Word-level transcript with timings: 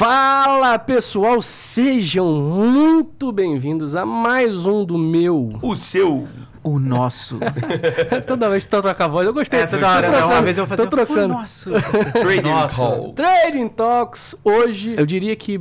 Fala 0.00 0.78
pessoal, 0.78 1.42
sejam 1.42 2.32
muito 2.32 3.30
bem-vindos 3.30 3.94
a 3.94 4.06
mais 4.06 4.64
um 4.64 4.82
do 4.82 4.96
meu. 4.96 5.58
O 5.60 5.76
seu. 5.76 6.26
O 6.64 6.78
nosso. 6.78 7.38
toda 8.26 8.48
vez 8.48 8.64
que 8.64 8.70
tu 8.70 8.80
troca 8.80 9.04
a 9.04 9.08
voz, 9.08 9.26
eu 9.26 9.34
gostei. 9.34 9.60
É, 9.60 9.66
toda 9.66 9.86
hora, 9.86 10.06
Tô 10.06 10.12
né? 10.12 10.16
trocando, 10.16 10.32
Uma 10.34 10.42
vez 10.42 10.56
eu 10.56 10.64
vou 10.64 10.74
fazer 10.74 10.88
Tô 10.88 10.96
trocando. 10.96 11.34
O 11.34 11.36
nosso. 11.36 11.70
Trading 12.18 12.48
Nossa. 12.48 12.76
Call. 12.76 13.12
Trading 13.12 13.68
Talks, 13.68 14.34
hoje 14.42 14.94
eu 14.96 15.04
diria 15.04 15.36
que 15.36 15.60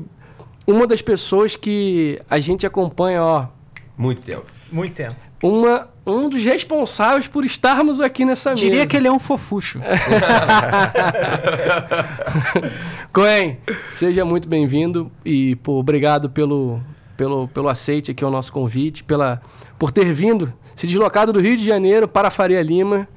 uma 0.66 0.88
das 0.88 1.02
pessoas 1.02 1.58
que 1.58 2.22
a 2.30 2.40
gente 2.40 2.66
acompanha, 2.66 3.22
ó, 3.22 3.46
Muito 3.98 4.22
tempo. 4.22 4.46
Muito 4.72 4.94
tempo. 4.96 5.18
Uma, 5.44 5.88
um 6.06 6.30
dos 6.30 6.44
responsáveis 6.44 7.28
por 7.28 7.46
estarmos 7.46 8.02
aqui 8.02 8.26
nessa 8.26 8.52
mesa. 8.52 8.62
Diria 8.62 8.86
que 8.86 8.98
ele 8.98 9.08
é 9.08 9.12
um 9.12 9.20
fofucho. 9.20 9.80
Coen, 13.14 13.58
seja 13.96 14.24
muito 14.26 14.48
bem-vindo 14.48 15.12
e 15.26 15.56
pô, 15.58 15.80
obrigado 15.80 16.30
pelo, 16.30 16.80
pelo, 17.16 17.48
pelo 17.48 17.70
aceite 17.70 18.12
aqui 18.12 18.24
ao 18.24 18.32
nosso 18.32 18.52
convite, 18.52 19.04
pela, 19.04 19.42
por 19.78 19.92
ter 19.92 20.12
vindo, 20.14 20.54
se 20.76 20.86
deslocado 20.86 21.34
do 21.34 21.40
Rio 21.40 21.58
de 21.58 21.66
Janeiro 21.66 22.08
para 22.08 22.28
a 22.28 22.32
Faria 22.32 22.62
Lima, 22.62 23.08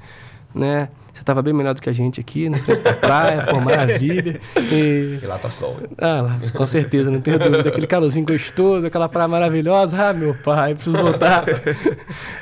né? 0.53 0.89
Você 1.23 1.31
estava 1.31 1.41
bem 1.41 1.53
melhor 1.53 1.73
do 1.73 1.81
que 1.81 1.89
a 1.89 1.93
gente 1.93 2.19
aqui, 2.19 2.49
na 2.49 2.57
frente 2.57 2.81
da 2.81 2.91
praia, 2.91 3.45
pô, 3.49 3.57
maravilha. 3.61 4.41
E, 4.57 5.19
E 5.23 5.25
lá 5.25 5.37
tá 5.37 5.49
sol. 5.49 5.77
ah, 5.97 6.19
lá, 6.21 6.39
com 6.53 6.67
certeza, 6.67 7.09
não 7.09 7.21
tenho 7.21 7.39
dúvida. 7.39 7.69
Aquele 7.69 7.87
calorzinho 7.87 8.25
gostoso, 8.25 8.85
aquela 8.87 9.07
praia 9.07 9.29
maravilhosa. 9.29 10.09
Ah, 10.09 10.13
meu 10.13 10.35
pai, 10.35 10.75
preciso 10.75 10.97
voltar. 10.97 11.45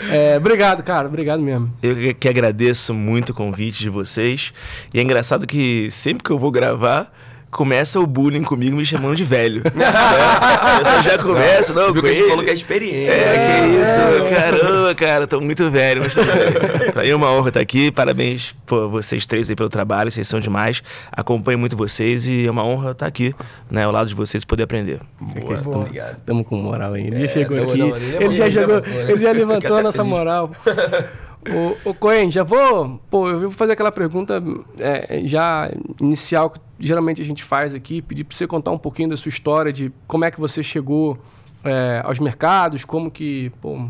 É, 0.09 0.36
obrigado, 0.38 0.81
cara, 0.81 1.08
obrigado 1.08 1.44
mesmo. 1.44 1.72
Eu 1.84 1.95
que- 1.95 2.13
que 2.16 2.27
agradeço 2.27 2.91
muito 2.91 3.30
o 3.30 3.34
convite 3.36 3.77
de 3.84 3.89
vocês. 3.89 4.52
E 4.91 4.98
é 5.00 5.03
engraçado 5.03 5.45
que 5.45 5.88
sempre 5.91 6.23
que 6.23 6.31
eu 6.31 6.39
vou 6.39 6.50
gravar, 6.50 7.13
começa 7.52 7.99
o 7.99 8.07
bullying 8.07 8.44
comigo 8.44 8.75
me 8.77 8.85
chamando 8.85 9.16
de 9.16 9.23
velho. 9.23 9.61
É, 9.71 10.97
eu 10.99 11.03
já 11.03 11.17
começo, 11.17 11.73
não, 11.73 11.91
viu 11.94 12.02
com 12.02 12.07
que 12.07 12.07
a 12.07 12.13
gente 12.13 12.21
ele. 12.21 12.30
falou 12.30 12.44
que 12.44 12.49
é 12.49 12.53
experiente. 12.53 13.09
É, 13.09 13.61
que 13.61 13.77
isso, 13.77 14.25
É. 14.25 14.35
caramba, 14.35 14.95
cara, 14.95 15.27
tô 15.27 15.41
muito 15.41 15.69
velho, 15.69 16.02
mas 16.03 16.13
tudo 16.13 16.25
bem. 16.25 16.91
Pra 16.91 17.03
mim 17.03 17.09
é 17.09 17.16
uma 17.16 17.31
honra 17.31 17.49
estar 17.49 17.59
aqui, 17.59 17.91
parabéns 17.91 18.55
por 18.66 18.88
vocês 18.89 19.25
três 19.25 19.49
aí 19.49 19.55
pelo 19.55 19.69
trabalho, 19.69 20.11
vocês 20.11 20.27
são 20.27 20.39
demais, 20.39 20.81
acompanho 21.11 21.59
muito 21.59 21.75
vocês 21.77 22.25
e 22.25 22.47
é 22.47 22.52
uma 22.52 22.63
honra 22.63 22.91
estar 22.91 23.05
aqui, 23.07 23.33
né, 23.69 23.83
ao 23.83 23.91
lado 23.91 24.07
de 24.09 24.16
vocês, 24.16 24.44
poder 24.45 24.63
aprender. 24.63 24.99
Boa, 25.19 25.57
Boa. 25.57 25.77
obrigado. 25.79 26.17
Tamo 26.25 26.44
com 26.44 26.55
moral 26.57 26.94
aí. 26.94 27.07
Ele 27.07 27.17
É, 27.17 27.27
já 27.27 27.33
chegou 27.33 27.57
tamo- 27.57 27.69
aqui. 27.69 27.77
não, 27.79 27.95
ele 27.97 28.23
ele, 28.25 28.33
já 28.33 28.45
levantou, 28.45 28.61
jogou, 28.61 28.81
né? 28.81 29.11
ele 29.11 29.22
já 29.22 29.31
levantou 29.31 29.77
a 29.77 29.83
nossa 29.83 29.97
feliz. 30.03 30.17
moral. 30.17 30.52
o, 31.85 31.89
o 31.89 31.94
Coen, 31.94 32.29
já 32.31 32.44
vou. 32.44 32.99
Pô, 33.09 33.29
eu 33.29 33.39
vou 33.41 33.52
fazer 33.52 33.73
aquela 33.73 33.91
pergunta 33.91 34.41
é, 34.79 35.22
já 35.25 35.69
inicial 35.99 36.49
que 36.49 36.59
geralmente 36.82 37.22
a 37.22 37.26
gente 37.26 37.44
faz 37.44 37.74
aqui. 37.74 38.02
Pedir 38.02 38.24
pra 38.24 38.36
você 38.36 38.48
contar 38.48 38.72
um 38.72 38.78
pouquinho 38.78 39.10
da 39.10 39.18
sua 39.18 39.30
história, 39.30 39.72
de 39.72 39.92
como 40.08 40.26
é 40.26 40.32
que 40.32 40.40
você 40.40 40.62
chegou 40.64 41.18
é, 41.64 42.02
aos 42.04 42.20
mercados, 42.20 42.84
como 42.84 43.10
que 43.10 43.52
pô, 43.62 43.88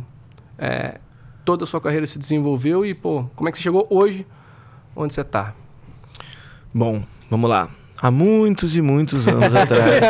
é, 0.58 1.00
toda 1.46 1.64
a 1.64 1.68
sua 1.68 1.82
carreira 1.82 2.06
se 2.06 2.20
desenvolveu 2.20 2.86
e 2.86 2.94
pô, 2.94 3.26
como 3.36 3.50
é 3.50 3.52
que 3.52 3.58
você 3.58 3.64
chegou 3.64 3.88
hoje 3.90 4.28
onde 4.96 5.14
você 5.14 5.24
tá. 5.24 5.54
Bom, 6.74 7.04
vamos 7.30 7.50
lá. 7.50 7.70
Há 8.02 8.10
muitos 8.10 8.76
e 8.76 8.82
muitos 8.82 9.28
anos 9.28 9.54
atrás. 9.54 10.02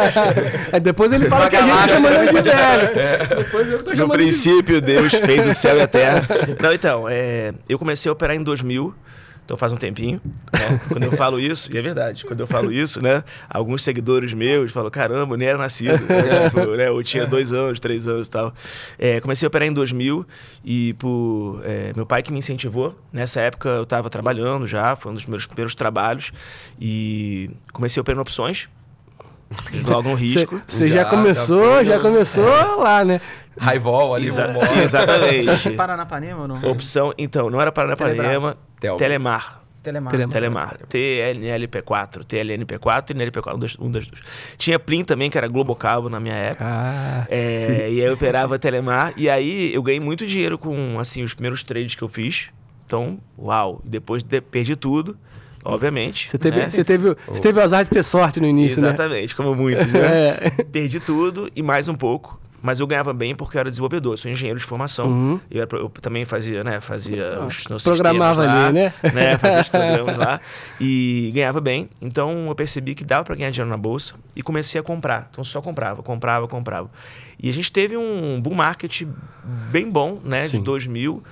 Aí 0.72 0.80
depois 0.80 1.12
ele 1.12 1.28
fala 1.28 1.50
que 1.50 1.58
a 1.58 1.62
gente 1.62 1.74
tá 1.74 1.88
chamando 1.90 2.14
ele 2.14 2.42
de 2.42 2.50
velho. 2.50 3.36
Depois 3.38 3.68
eu 3.68 3.84
tô 3.84 3.92
No 3.92 3.96
ele 3.96 4.06
de 4.06 4.12
princípio, 4.12 4.82
Deus 4.82 5.14
fez 5.14 5.46
o 5.46 5.54
céu 5.54 5.76
e 5.76 5.82
a 5.82 5.88
terra. 5.88 6.26
Não, 6.58 6.72
então, 6.72 7.09
é, 7.09 7.54
eu 7.68 7.78
comecei 7.78 8.09
a 8.09 8.14
operar 8.14 8.38
em 8.38 8.44
2000, 8.44 8.96
então 9.44 9.58
faz 9.58 9.72
um 9.73 9.75
tempinho. 9.78 10.22
né? 10.53 10.80
Quando 10.88 11.03
eu 11.03 11.11
falo 11.14 11.39
isso, 11.39 11.73
e 11.73 11.78
é 11.78 11.81
verdade, 11.81 12.23
quando 12.25 12.39
eu 12.39 12.47
falo 12.47 12.72
isso, 12.72 13.02
né? 13.03 13.23
Alguns 13.50 13.84
seguidores 13.84 14.34
meus 14.34 14.72
falam: 14.72 14.89
caramba, 14.89 15.34
eu 15.34 15.38
nem 15.38 15.47
era 15.50 15.58
nascido. 15.58 16.00
né? 16.07 16.50
Tipo, 16.50 16.75
né, 16.78 16.88
Eu 16.88 17.03
tinha 17.03 17.25
dois 17.25 17.52
anos, 17.52 17.79
três 17.79 18.07
anos 18.07 18.28
e 18.28 18.31
tal. 18.31 18.53
É, 18.97 19.19
comecei 19.19 19.46
a 19.46 19.50
operar 19.50 19.68
em 19.68 19.74
2000 19.74 20.25
e 20.63 20.94
por 20.94 21.59
é, 21.66 21.91
meu 21.96 22.06
pai 22.06 22.24
que 22.24 22.31
me 22.31 22.40
incentivou. 22.40 22.96
Nessa 23.12 23.41
época 23.41 23.68
eu 23.69 23.84
estava 23.84 24.09
trabalhando 24.09 24.66
já, 24.66 24.96
foi 24.96 25.12
um 25.12 25.16
dos 25.16 25.25
meus 25.25 25.46
primeiros 25.46 25.75
trabalhos. 25.75 26.31
E 26.79 27.50
comecei 27.73 28.00
a 28.00 28.02
operar 28.02 28.18
em 28.19 28.22
opções. 28.22 28.69
Logo 29.85 30.08
um 30.08 30.13
risco. 30.13 30.62
Você 30.66 30.88
já, 30.88 31.03
Já, 31.03 31.06
começou, 31.09 31.62
já 31.66 31.73
foi 31.75 31.85
já 31.85 31.96
no- 31.97 32.02
começou 32.03 32.46
lá, 32.78 33.03
né? 33.03 33.19
Highball 33.59 34.16
ali, 34.16 34.28
Exa- 34.28 34.47
vambora. 34.47 34.79
exatamente. 34.84 35.72
Paranapanema 35.72 36.41
ou 36.41 36.47
não? 36.47 36.62
Opção, 36.72 37.13
então, 37.17 37.50
não 37.50 37.59
era 37.62 37.72
Paranapanema, 37.72 38.56
Telma. 38.79 38.97
Telemar. 38.97 39.62
Telemar. 39.84 40.12
Telemar. 40.12 40.31
Telemar. 40.31 40.78
TLNLP4, 40.89 42.23
TLNP4 42.23 43.09
e 43.09 43.13
NLP4, 43.13 43.56
um, 43.56 43.59
das- 43.59 43.78
um 43.79 43.90
das 43.91 44.06
duas. 44.07 44.22
Tinha 44.57 44.78
Plim 44.79 45.03
também, 45.03 45.29
que 45.29 45.38
era 45.38 45.47
Globocabo 45.47 46.09
na 46.09 46.19
minha 46.19 46.35
época. 46.35 46.66
Ah, 46.67 47.25
É, 47.29 47.90
e 47.90 48.00
aí 48.00 48.00
eu 48.01 48.13
operava 48.13 48.59
Telemar. 48.59 49.13
E 49.17 49.29
aí 49.29 49.73
eu 49.73 49.81
ganhei 49.81 50.00
muito 50.00 50.25
dinheiro 50.25 50.57
com, 50.57 51.00
assim, 51.00 51.23
os 51.23 51.34
primeiros 51.34 51.63
trades 51.63 51.95
que 51.95 52.01
eu 52.03 52.07
fiz. 52.07 52.50
Então, 52.85 53.17
uau. 53.38 53.81
Depois 53.84 54.23
de- 54.23 54.41
perdi 54.41 54.75
tudo, 54.75 55.17
obviamente. 55.66 56.29
Você 56.29 56.38
teve, 56.38 56.57
né? 56.59 56.69
você, 56.69 56.84
teve, 56.84 57.16
você 57.28 57.41
teve 57.41 57.59
o 57.59 57.63
azar 57.63 57.84
de 57.84 57.90
ter 57.90 58.03
sorte 58.03 58.40
no 58.40 58.47
início, 58.47 58.79
Exatamente, 58.79 59.35
como 59.35 59.56
muitos, 59.56 59.88
né? 59.91 60.00
né? 60.00 60.38
É. 60.59 60.63
Perdi 60.63 61.00
tudo 61.00 61.50
e 61.56 61.63
mais 61.63 61.88
um 61.88 61.95
pouco. 61.95 62.40
Mas 62.61 62.79
eu 62.79 62.85
ganhava 62.85 63.11
bem 63.11 63.33
porque 63.33 63.57
eu 63.57 63.59
era 63.59 63.69
desenvolvedor, 63.69 64.13
eu 64.13 64.17
sou 64.17 64.29
engenheiro 64.29 64.59
de 64.59 64.66
formação. 64.66 65.07
Uhum. 65.07 65.39
Eu, 65.49 65.67
eu 65.73 65.89
também 65.89 66.25
fazia, 66.25 66.63
né? 66.63 66.79
Fazia 66.79 67.39
os 67.41 67.66
meus 67.67 67.83
Programava 67.83 68.45
lá, 68.45 68.67
ali, 68.67 68.73
né? 68.73 68.94
né? 69.13 69.38
Fazia 69.38 69.61
os 69.61 69.69
programas 69.69 70.17
lá. 70.17 70.39
E 70.79 71.31
ganhava 71.33 71.59
bem. 71.59 71.89
Então 72.01 72.47
eu 72.47 72.55
percebi 72.55 72.95
que 72.95 73.03
dava 73.03 73.23
para 73.23 73.35
ganhar 73.35 73.51
dinheiro 73.51 73.69
na 73.69 73.77
bolsa 73.77 74.13
e 74.35 74.41
comecei 74.41 74.79
a 74.79 74.83
comprar. 74.83 75.27
Então 75.31 75.44
só 75.44 75.61
comprava, 75.61 76.03
comprava, 76.03 76.47
comprava. 76.47 76.89
E 77.41 77.49
a 77.49 77.53
gente 77.53 77.72
teve 77.72 77.97
um 77.97 78.39
bull 78.39 78.53
market 78.53 79.03
bem 79.72 79.89
bom, 79.89 80.19
né? 80.23 80.43
Sim. 80.43 80.57
De 80.57 80.63
2000. 80.63 81.23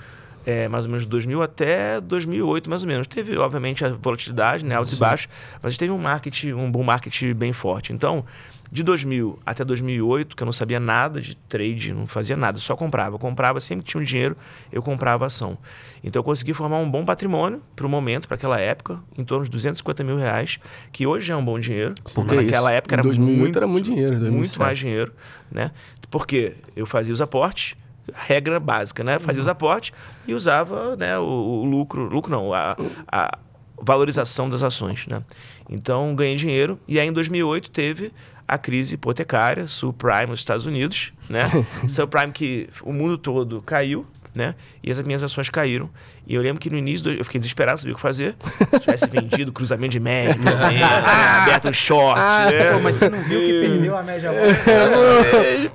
é, 0.46 0.67
mais 0.67 0.85
ou 0.85 0.91
menos 0.91 1.03
de 1.03 1.09
2000 1.09 1.41
até 1.41 2.01
2008, 2.01 2.69
mais 2.69 2.81
ou 2.81 2.88
menos. 2.88 3.07
Teve, 3.07 3.38
obviamente, 3.38 3.85
a 3.85 3.90
volatilidade, 3.90 4.66
né, 4.66 4.75
altos 4.75 4.94
e 4.94 4.96
baixos, 4.96 5.28
mas 5.61 5.66
a 5.66 5.69
gente 5.69 5.79
teve 5.79 5.91
um 5.91 5.97
market, 5.97 6.46
um 6.46 6.72
bull 6.72 6.84
market 6.84 7.34
bem 7.35 7.53
forte. 7.53 7.94
Então, 7.94 8.25
de 8.72 8.84
2000 8.84 9.40
até 9.46 9.66
2008, 9.66 10.35
que 10.35 10.44
eu 10.44 10.46
não 10.46 10.52
sabia 10.53 10.80
nada 10.80 11.19
de 11.19 11.35
trade, 11.35 11.91
não 11.94 12.06
fazia 12.06 12.38
nada, 12.38 12.59
só 12.59 12.75
comprava. 12.75 13.16
Eu 13.16 13.19
comprava, 13.19 13.59
sempre 13.59 13.84
que 13.84 13.91
tinha 13.91 14.02
um 14.02 14.03
dinheiro, 14.03 14.38
eu 14.72 14.81
comprava 14.84 15.25
ação. 15.25 15.57
Então, 16.03 16.19
eu 16.19 16.24
consegui 16.24 16.53
formar 16.53 16.78
um 16.78 16.90
bom 16.90 17.03
patrimônio 17.03 17.62
para 17.75 17.85
o 17.85 17.90
momento, 17.90 18.28
para 18.28 18.35
aquela 18.35 18.59
época, 18.59 19.00
em 19.18 19.24
torno 19.24 19.44
de 19.46 19.52
250 19.52 20.03
mil 20.03 20.18
reais, 20.18 20.59
que 20.91 21.08
hoje 21.08 21.31
é 21.31 21.35
um 21.35 21.44
bom 21.44 21.59
dinheiro. 21.59 21.96
Porque 22.13 22.35
Naquela 22.35 22.69
isso, 22.69 22.78
época 22.78 22.96
era 22.96 23.02
2008 23.03 23.40
muito, 23.40 23.58
era 23.58 23.68
muito 23.68 23.85
dinheiro, 23.85 24.12
2007. 24.19 24.38
muito 24.38 24.59
mais 24.59 24.78
dinheiro, 24.78 25.13
né? 25.52 25.72
Porque 26.12 26.56
eu 26.75 26.85
fazia 26.85 27.13
os 27.13 27.22
aportes, 27.22 27.75
regra 28.13 28.59
básica, 28.59 29.03
né? 29.03 29.19
Fazia 29.19 29.41
os 29.41 29.47
Uhum. 29.47 29.52
aportes 29.52 29.91
e 30.28 30.34
usava, 30.34 30.96
né, 30.96 31.18
o, 31.19 31.24
o 31.24 31.66
lucro, 31.66 32.03
lucro 32.08 32.31
não, 32.31 32.53
a, 32.53 32.75
a 33.12 33.38
valorização 33.81 34.50
das 34.50 34.62
ações, 34.63 35.06
né? 35.08 35.24
Então 35.69 36.16
ganhei 36.16 36.35
dinheiro 36.35 36.79
e 36.88 37.00
aí 37.00 37.08
em 37.08 37.13
2008 37.13 37.69
teve 37.72 38.12
a 38.50 38.58
crise 38.58 38.96
hipotecária, 38.96 39.68
subprime 39.68 40.26
nos 40.26 40.40
Estados 40.40 40.66
Unidos, 40.66 41.14
né? 41.30 41.46
subprime 41.88 42.32
que 42.32 42.68
o 42.82 42.92
mundo 42.92 43.16
todo 43.16 43.62
caiu, 43.62 44.08
né? 44.35 44.56
E 44.84 44.91
as 44.91 45.01
minhas 45.01 45.23
ações 45.23 45.50
caíram. 45.50 45.90
E 46.28 46.35
eu 46.35 46.41
lembro 46.41 46.59
que 46.62 46.69
no 46.69 46.78
início 46.78 47.06
do- 47.06 47.12
eu 47.19 47.25
fiquei 47.25 47.40
desesperado, 47.40 47.79
sabia 47.79 47.94
o 47.94 47.95
que 47.95 48.01
fazer. 48.01 48.35
Se 48.73 48.79
tivesse 48.81 49.07
vendido 49.09 49.51
cruzamento 49.51 49.91
de 49.94 50.00
média, 50.00 50.35
né? 50.38 50.84
aberto 50.84 51.69
um 51.69 51.73
short, 51.73 52.19
Ah, 52.19 52.50
né? 52.51 52.73
Pô, 52.73 52.79
mas 52.79 52.95
você 52.97 53.09
não 53.09 53.19
viu 53.22 53.40
que 53.41 53.62
perdeu 53.62 53.97
a 53.97 54.03
média 54.03 54.29
agora? 54.29 54.47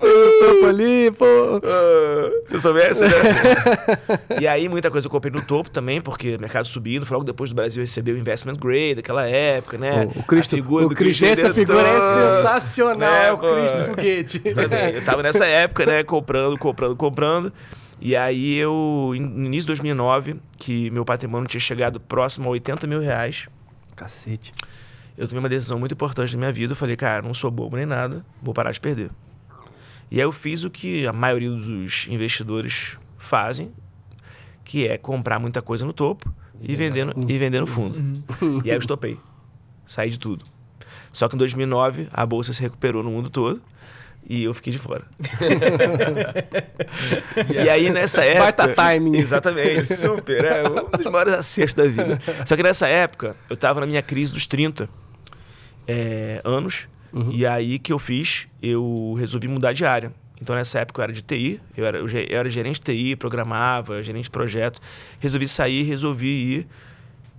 o 0.01 0.47
topo 0.47 0.67
ali, 0.67 1.11
pô. 1.11 1.61
Ah, 1.65 2.31
Se 2.47 2.55
eu 2.55 2.61
soubesse, 2.61 3.03
né? 3.05 3.11
e 4.41 4.47
aí, 4.47 4.69
muita 4.69 4.91
coisa 4.91 5.07
eu 5.07 5.11
comprei 5.11 5.33
no 5.33 5.43
topo 5.43 5.71
também, 5.71 6.01
porque 6.01 6.37
o 6.37 6.41
mercado 6.41 6.67
subindo. 6.67 7.05
Foi 7.07 7.15
logo 7.17 7.25
depois 7.27 7.51
do 7.51 7.57
Brasil 7.57 7.83
receber 7.83 8.13
o 8.13 8.19
investment 8.19 8.57
grade, 8.57 8.97
daquela 8.97 9.27
época, 9.27 9.77
né? 9.79 10.09
O 10.15 10.23
Cristo, 10.23 10.55
A 10.55 10.59
figura 10.59 10.87
o 10.87 10.89
do 10.89 10.95
Cristo, 10.95 11.25
Cristo 11.25 11.41
essa 11.41 11.55
figura 11.55 11.81
é 11.89 12.01
sensacional, 12.37 12.99
Né, 12.99 13.27
é 13.29 13.33
o? 13.33 13.39
Cristo 13.39 13.79
foguete. 13.87 14.39
Também. 14.41 14.95
Eu 14.95 15.03
tava 15.05 15.23
nessa 15.23 15.45
época, 15.47 15.85
né? 15.87 16.05
Comprando, 16.05 16.57
comprando, 16.59 16.97
comprando. 16.97 17.53
E 18.01 18.17
aí 18.17 18.57
eu, 18.57 19.13
no 19.15 19.47
início 19.47 19.63
de 19.63 19.67
2009, 19.69 20.37
que 20.59 20.91
meu 20.91 21.05
patrimônio 21.05 21.49
tinha 21.49 21.61
chegado 21.61 22.01
próximo 22.01 22.49
a 22.49 22.53
80 22.53 22.87
mil 22.87 23.01
reais, 23.01 23.49
Cacete. 23.95 24.53
eu 25.17 25.27
tomei 25.29 25.39
uma 25.39 25.49
decisão 25.49 25.79
muito 25.79 25.93
importante 25.93 26.33
na 26.33 26.39
minha 26.39 26.53
vida. 26.53 26.73
Eu 26.73 26.77
falei, 26.77 26.97
cara, 26.97 27.23
não 27.23 27.33
sou 27.33 27.51
bobo 27.51 27.77
nem 27.77 27.87
nada, 27.87 28.25
vou 28.43 28.53
parar 28.53 28.73
de 28.73 28.81
perder. 28.81 29.11
E 30.11 30.17
aí 30.17 30.23
eu 30.23 30.33
fiz 30.33 30.65
o 30.65 30.71
que 30.71 31.07
a 31.07 31.13
maioria 31.13 31.51
dos 31.51 32.07
investidores 32.09 32.99
fazem, 33.17 33.73
que 34.65 34.87
é 34.87 34.99
comprar 34.99 35.39
muita 35.39 35.63
coisa 35.63 35.85
no 35.87 35.93
topo 35.93 36.33
e 36.61 36.75
vender 36.77 37.05
no, 37.05 37.31
e 37.31 37.39
vender 37.39 37.61
no 37.61 37.67
fundo. 37.67 37.99
E 38.65 38.71
aí 38.71 38.77
eu 38.77 38.81
estopei. 38.81 39.19
Saí 39.87 40.11
de 40.11 40.19
tudo. 40.19 40.45
Só 41.13 41.29
que 41.29 41.37
em 41.37 41.39
2009 41.39 42.09
a 42.13 42.27
bolsa 42.27 42.53
se 42.53 42.61
recuperou 42.61 43.03
no 43.03 43.11
mundo 43.11 43.31
todo 43.31 43.63
e 44.29 44.45
eu 44.45 44.55
fiquei 44.55 44.73
de 44.73 44.79
fora. 44.79 45.05
e 47.53 47.69
aí 47.69 47.91
nessa 47.91 48.25
época. 48.25 48.41
Baita 48.41 48.69
timing. 48.75 49.19
Exatamente, 49.19 49.97
super. 49.97 50.45
É 50.45 50.69
um 50.69 50.91
dos 50.91 51.07
maiores 51.11 51.35
acertos 51.35 51.75
da 51.75 51.85
vida. 51.85 52.21
Só 52.47 52.57
que 52.57 52.63
nessa 52.63 52.87
época 52.87 53.37
eu 53.51 53.57
tava 53.57 53.81
na 53.81 53.87
minha 53.87 54.03
crise 54.03 54.33
dos 54.33 54.47
30 54.47 54.89
é, 55.87 56.41
anos 56.45 56.87
Uhum. 57.15 57.31
E 57.31 57.47
aí 57.47 57.79
que 57.79 57.93
eu 57.93 57.99
fiz, 57.99 58.49
eu 58.61 59.15
resolvi 59.17 59.47
mudar 59.47 59.73
de 59.73 59.85
área. 59.85 60.13
Então 60.43 60.57
nessa 60.57 60.81
época 60.81 61.01
eu 61.01 61.05
era 61.05 61.13
de 61.13 61.23
TI, 61.23 61.61
eu 61.77 61.87
era, 61.87 61.99
eu 61.99 62.09
era 62.39 62.51
gerente 62.51 62.81
de 62.81 62.93
TI, 62.93 63.17
programava, 63.17 64.03
gerente 64.03 64.25
de 64.25 64.31
projeto. 64.31 64.81
Resolvi 65.21 65.47
sair, 65.47 65.85
resolvi 65.85 66.27
ir 66.27 66.67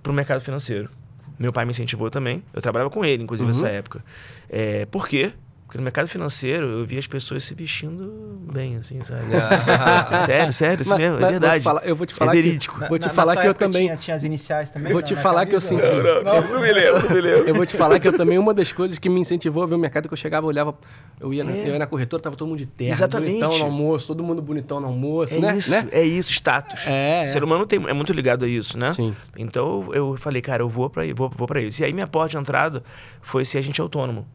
para 0.02 0.14
o 0.14 0.16
mercado 0.16 0.42
financeiro. 0.42 0.90
Meu 1.38 1.52
pai 1.52 1.66
me 1.66 1.72
incentivou 1.72 2.10
também. 2.10 2.42
Eu 2.54 2.62
trabalhava 2.62 2.90
com 2.90 3.04
ele, 3.04 3.24
inclusive, 3.24 3.52
Uhum. 3.52 3.58
nessa 3.58 3.70
época. 3.70 4.02
É, 4.50 4.86
por 4.86 5.10
quê? 5.10 5.34
Porque 5.76 5.82
no 5.82 5.84
mercado 5.84 6.08
financeiro 6.08 6.68
eu 6.68 6.86
via 6.86 7.00
as 7.00 7.06
pessoas 7.08 7.44
se 7.44 7.54
vestindo 7.54 8.34
bem, 8.50 8.78
assim, 8.78 9.04
sabe? 9.04 9.24
sério, 10.26 10.54
sério, 10.54 10.82
assim 10.82 10.90
Mas- 10.92 11.00
mesmo, 11.00 11.16
mas 11.20 11.24
é 11.24 11.28
vou 11.28 11.28
te 11.28 11.40
verdade. 11.42 11.64
falar- 11.64 11.82
eu 11.86 11.96
vou 11.98 12.08
te 12.08 12.14
É 12.14 12.16
falar 12.16 12.32
que- 12.32 12.42
verídico. 12.42 12.80
Na- 12.80 12.88
Vou 12.88 12.98
te 12.98 13.02
na- 13.02 13.08
na 13.10 13.14
falar 13.14 13.34
sua 13.34 13.42
que 13.42 13.48
eu 13.50 13.54
também- 13.54 13.82
Tinha, 13.88 13.98
tinha 13.98 14.16
as 14.16 14.24
iniciais 14.24 14.70
também? 14.70 14.94
Vou 14.94 15.02
na- 15.02 15.08
te 15.08 15.14
na 15.16 15.20
falar 15.22 15.46
que 15.46 15.54
eu 15.54 15.60
senti. 15.60 15.84
Não, 15.86 16.24
não, 16.24 16.42
não 16.54 16.62
me 16.62 16.72
lembro, 16.72 17.04
não 17.04 17.10
me 17.16 17.22
lembro. 17.22 17.50
Eu 17.50 17.56
vou 17.56 17.66
te 17.66 17.76
falar 17.76 18.00
que 18.00 18.08
eu 18.08 18.14
também, 18.16 18.38
uma 18.38 18.54
das 18.54 18.72
coisas 18.72 18.98
que 18.98 19.10
me 19.10 19.20
incentivou 19.20 19.64
a 19.64 19.66
ver 19.66 19.76
o 19.76 19.78
mercado, 19.78 20.06
é 20.06 20.08
que 20.08 20.14
eu 20.14 20.18
chegava, 20.18 20.46
eu 20.46 20.50
olhava, 20.50 20.76
eu 21.20 21.34
ia, 21.34 21.44
na, 21.44 21.52
É. 21.52 21.64
eu 21.68 21.74
ia 21.74 21.80
na 21.80 21.88
corretora, 21.88 22.24
tava 22.24 22.38
todo 22.38 22.48
mundo 22.48 22.58
de 22.60 22.66
terno, 22.68 22.94
Exatamente. 22.94 23.32
bonitão 23.40 23.58
no 23.60 23.66
almoço, 23.66 24.08
todo 24.08 24.24
mundo 24.24 24.42
bonitão 24.42 24.80
no 24.80 24.88
almoço, 24.88 25.36
É 25.36 25.40
né? 25.40 25.58
isso, 25.58 25.72
né? 25.72 25.88
é 25.92 26.04
isso, 26.06 26.32
status. 26.32 26.80
É, 26.88 27.26
O 27.28 27.30
ser 27.30 27.42
é. 27.42 27.46
humano 27.46 27.66
tem, 27.66 27.86
é 27.86 27.94
muito 27.94 28.14
ligado 28.14 28.46
a 28.46 28.48
isso, 28.48 28.78
né? 28.78 28.94
Sim. 28.94 29.14
Então 29.36 29.90
eu 29.94 30.16
falei, 30.18 30.42
cara, 30.42 30.64
eu 30.64 30.70
vou 30.70 30.90
para 30.90 31.04
vou, 31.14 31.30
vou 31.36 31.48
para 31.48 31.62
isso. 31.62 31.82
E 31.82 31.86
aí 31.86 31.92
minha 31.92 32.08
porta 32.08 32.30
de 32.32 32.38
entrada 32.38 32.82
foi 33.22 33.44
ser 33.44 33.58
agente 33.58 33.82
autônomo. 33.82 34.26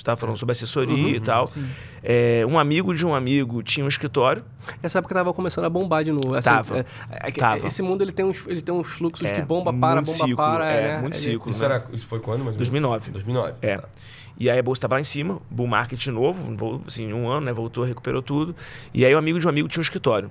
Estava 0.00 0.18
falando 0.18 0.38
sobre 0.38 0.52
assessoria 0.52 0.94
Uhum. 0.94 1.08
e 1.10 1.20
tal. 1.20 1.50
É, 2.02 2.42
um 2.48 2.58
amigo 2.58 2.94
de 2.94 3.04
um 3.06 3.14
amigo 3.14 3.62
tinha 3.62 3.84
um 3.84 3.88
escritório. 3.88 4.42
Essa 4.82 4.98
época 4.98 5.14
tava 5.14 5.32
começando 5.34 5.66
a 5.66 5.70
bombar 5.70 6.02
de 6.02 6.10
novo. 6.10 6.34
assim, 6.34 6.48
Tava. 6.48 6.78
é, 6.78 6.84
é 7.10 7.30
que 7.30 7.38
Tava. 7.38 7.66
Esse 7.66 7.82
mundo 7.82 8.02
ele 8.02 8.10
tem 8.12 8.24
uns, 8.24 8.46
ele 8.46 8.62
tem 8.62 8.74
uns 8.74 8.86
fluxos 8.88 9.26
É, 9.28 9.34
de 9.34 9.42
bomba 9.42 9.72
para, 9.72 9.96
bomba 10.00 10.06
ciclo, 10.06 10.36
para. 10.36 10.70
é, 10.72 10.82
né? 10.94 11.00
muito 11.02 11.14
Ele- 11.16 11.22
ciclo. 11.32 11.50
Isso, 11.50 11.62
era, 11.64 11.84
isso 11.92 12.06
foi 12.06 12.18
quando? 12.18 12.38
Mais 12.44 12.56
ou 12.56 12.60
menos? 12.62 12.70
2009. 12.70 13.10
2009. 13.10 13.54
É. 13.60 13.76
Tá. 13.76 13.88
E 14.38 14.48
aí 14.48 14.58
a 14.58 14.62
bolsa 14.62 14.78
estava 14.78 14.94
lá 14.94 15.00
em 15.00 15.04
cima, 15.04 15.38
bull 15.50 15.66
market 15.66 15.98
de 16.00 16.10
novo, 16.10 16.82
assim, 16.86 17.12
um 17.12 17.28
ano, 17.28 17.44
né? 17.44 17.52
Voltou, 17.52 17.84
recuperou 17.84 18.22
tudo. 18.22 18.56
E 18.94 19.04
aí 19.04 19.14
o 19.14 19.18
amigo 19.18 19.38
de 19.38 19.46
um 19.46 19.50
amigo 19.50 19.68
tinha 19.68 19.80
um 19.80 19.82
escritório. 19.82 20.30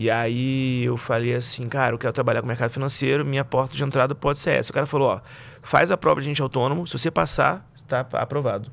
E 0.00 0.08
aí 0.08 0.84
eu 0.84 0.96
falei 0.96 1.34
assim, 1.34 1.68
cara, 1.68 1.92
eu 1.92 1.98
quero 1.98 2.12
trabalhar 2.12 2.40
com 2.40 2.44
o 2.44 2.48
mercado 2.48 2.70
financeiro, 2.70 3.24
minha 3.24 3.44
porta 3.44 3.74
de 3.74 3.82
entrada 3.82 4.14
pode 4.14 4.38
ser 4.38 4.52
essa. 4.52 4.70
O 4.70 4.74
cara 4.74 4.86
falou, 4.86 5.08
ó, 5.08 5.20
faz 5.60 5.90
a 5.90 5.96
prova 5.96 6.20
de 6.20 6.28
agente 6.28 6.40
autônomo, 6.40 6.86
se 6.86 6.96
você 6.96 7.10
passar, 7.10 7.68
está 7.74 8.06
aprovado. 8.12 8.70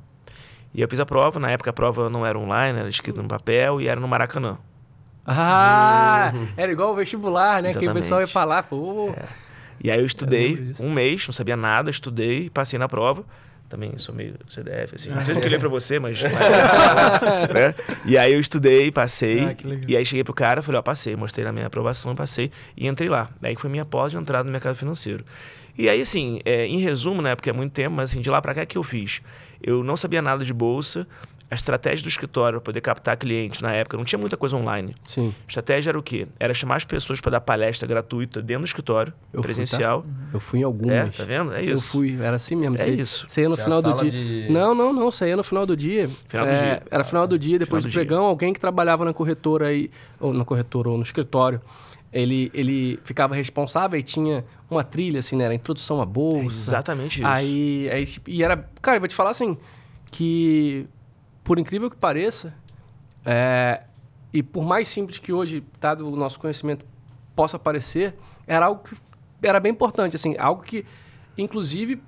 E 0.71 0.81
eu 0.81 0.87
fiz 0.87 0.99
a 0.99 1.05
prova, 1.05 1.39
na 1.39 1.49
época 1.49 1.71
a 1.71 1.73
prova 1.73 2.11
não 2.11 2.23
era 2.23 2.37
online, 2.37 2.77
era 2.77 2.87
escrita 2.87 3.23
no 3.23 3.27
papel 3.27 3.81
e 3.81 3.87
era 3.87 3.99
no 3.99 4.07
Maracanã. 4.07 4.59
Ah, 5.25 6.31
era 6.55 6.71
igual 6.71 6.91
o 6.91 6.95
vestibular, 6.95 7.63
né? 7.63 7.71
Que 7.71 7.77
o 7.77 7.81
Exatamente. 7.81 8.03
pessoal 8.03 8.21
ia 8.21 8.27
falar, 8.27 8.61
pô. 8.61 9.11
E 9.83 9.89
aí 9.89 9.99
eu 9.99 10.05
estudei 10.05 10.75
um 10.79 10.91
mês, 10.91 11.25
não 11.25 11.33
sabia 11.33 11.57
nada, 11.57 11.89
estudei, 11.89 12.51
passei 12.51 12.77
na 12.77 12.87
prova. 12.87 13.25
Também 13.75 13.97
sou 13.97 14.15
meio 14.15 14.35
CDF, 14.47 14.95
assim. 14.95 15.09
Não 15.09 15.25
sei 15.25 15.35
o 15.35 15.39
que 15.41 15.47
eu 15.47 15.49
li 15.49 15.59
pra 15.59 15.67
você, 15.67 15.99
mas. 15.99 16.17
né? 16.23 17.75
E 18.05 18.17
aí 18.17 18.31
eu 18.31 18.39
estudei, 18.39 18.89
passei. 18.89 19.41
Ah, 19.41 19.53
e 19.85 19.97
aí 19.97 20.05
cheguei 20.05 20.23
pro 20.23 20.33
cara, 20.33 20.61
falei, 20.61 20.79
ó, 20.79 20.81
passei, 20.81 21.13
mostrei 21.13 21.43
na 21.43 21.51
minha 21.51 21.67
aprovação, 21.67 22.15
passei 22.15 22.49
e 22.77 22.87
entrei 22.87 23.09
lá. 23.09 23.29
Daí 23.41 23.53
que 23.53 23.59
foi 23.59 23.69
minha 23.69 23.83
porta 23.83 24.11
de 24.11 24.17
entrada 24.17 24.45
no 24.45 24.51
mercado 24.51 24.77
financeiro. 24.77 25.25
E 25.77 25.89
aí, 25.89 25.99
assim, 25.99 26.39
é, 26.45 26.65
em 26.65 26.79
resumo, 26.79 27.21
né, 27.21 27.35
porque 27.35 27.49
é 27.49 27.53
muito 27.53 27.73
tempo, 27.73 27.97
mas 27.97 28.11
assim, 28.11 28.21
de 28.21 28.29
lá 28.29 28.41
pra 28.41 28.53
cá, 28.53 28.63
o 28.63 28.65
que 28.65 28.77
eu 28.77 28.83
fiz? 28.83 29.21
Eu 29.61 29.83
não 29.83 29.97
sabia 29.97 30.21
nada 30.21 30.45
de 30.45 30.53
bolsa. 30.53 31.05
A 31.49 31.53
estratégia 31.53 32.01
do 32.03 32.09
escritório 32.09 32.59
para 32.59 32.65
poder 32.65 32.81
captar 32.81 33.15
clientes 33.17 33.61
na 33.61 33.71
época 33.71 33.95
não 33.95 34.03
tinha 34.03 34.17
muita 34.17 34.35
coisa 34.35 34.57
online. 34.57 34.95
Sim. 35.07 35.33
A 35.45 35.47
estratégia 35.47 35.91
era 35.91 35.99
o 35.99 36.01
quê? 36.01 36.27
Era 36.39 36.53
chamar 36.55 36.77
as 36.77 36.83
pessoas 36.85 37.21
para 37.21 37.33
dar 37.33 37.41
palestra 37.41 37.87
gratuita 37.87 38.41
dentro 38.41 38.63
do 38.63 38.65
escritório, 38.65 39.13
Eu 39.31 39.41
fui, 39.41 39.41
tá? 39.41 39.43
presencial. 39.43 40.05
Eu 40.33 40.39
fui 40.39 40.59
em 40.59 40.63
algumas. 40.63 40.95
É, 40.95 41.05
tá 41.05 41.23
vendo? 41.23 41.53
É 41.53 41.63
Eu 41.63 41.75
isso. 41.75 41.89
fui, 41.89 42.17
era 42.19 42.35
assim 42.37 42.55
mesmo. 42.55 42.75
É 42.77 42.79
Você- 42.79 42.89
isso. 42.91 43.25
Você 43.29 43.41
ia 43.41 43.49
no 43.49 43.53
Tinha 43.55 43.63
final 43.65 43.81
do 43.81 43.93
dia. 43.93 44.09
de- 44.11 44.47
Não, 44.51 44.73
não, 44.73 44.91
não. 44.91 45.11
Você 45.11 45.27
ia 45.27 45.37
no 45.37 45.43
final 45.43 45.67
do 45.67 45.77
dia. 45.77 46.09
Final 46.27 46.45
do 46.47 46.51
É, 46.51 46.61
dia. 46.63 46.83
Era 46.89 47.03
final 47.03 47.27
do 47.27 47.37
dia, 47.37 47.59
depois 47.59 47.83
Final 47.83 47.89
do, 47.89 47.89
do 47.89 47.91
dia. 47.91 47.99
pregão, 48.07 48.25
alguém 48.25 48.51
que 48.51 48.59
trabalhava 48.59 49.05
na 49.05 49.13
corretora 49.13 49.67
aí, 49.67 49.91
ou 50.19 50.33
na 50.33 50.43
corretora, 50.43 50.89
ou 50.89 50.97
no 50.97 51.03
escritório. 51.03 51.61
Ele, 52.11 52.49
ele 52.55 52.99
ficava 53.03 53.35
responsável 53.35 53.99
e 53.99 54.03
tinha 54.03 54.43
uma 54.67 54.83
trilha, 54.83 55.19
assim, 55.19 55.35
né? 55.35 55.43
Era 55.45 55.53
introdução 55.53 55.99
à 55.99 56.03
É 56.03 56.05
bolsa. 56.07 56.47
exatamente 56.71 57.19
isso. 57.21 57.27
Aí, 57.27 57.87
aí, 57.91 58.05
e 58.25 58.41
era. 58.41 58.57
Cara, 58.81 58.97
eu 58.97 59.01
vou 59.01 59.07
te 59.07 59.13
falar 59.15 59.29
assim, 59.29 59.55
que 60.09 60.87
por 61.45 61.59
incrível 61.59 61.89
que 61.89 61.95
pareça, 61.95 62.53
é, 63.23 63.83
e 64.33 64.43
por 64.43 64.65
mais 64.65 64.89
simples 64.89 65.19
que 65.19 65.31
hoje, 65.31 65.63
dado 65.79 66.11
o 66.11 66.15
nosso 66.15 66.37
conhecimento, 66.39 66.83
possa 67.35 67.57
parecer, 67.57 68.15
era 68.47 68.65
algo 68.65 68.83
que 68.83 68.97
era 69.47 69.59
bem 69.59 69.71
importante, 69.71 70.15
assim, 70.15 70.35
algo 70.39 70.63
que, 70.63 70.83
inclusive, 71.37 72.01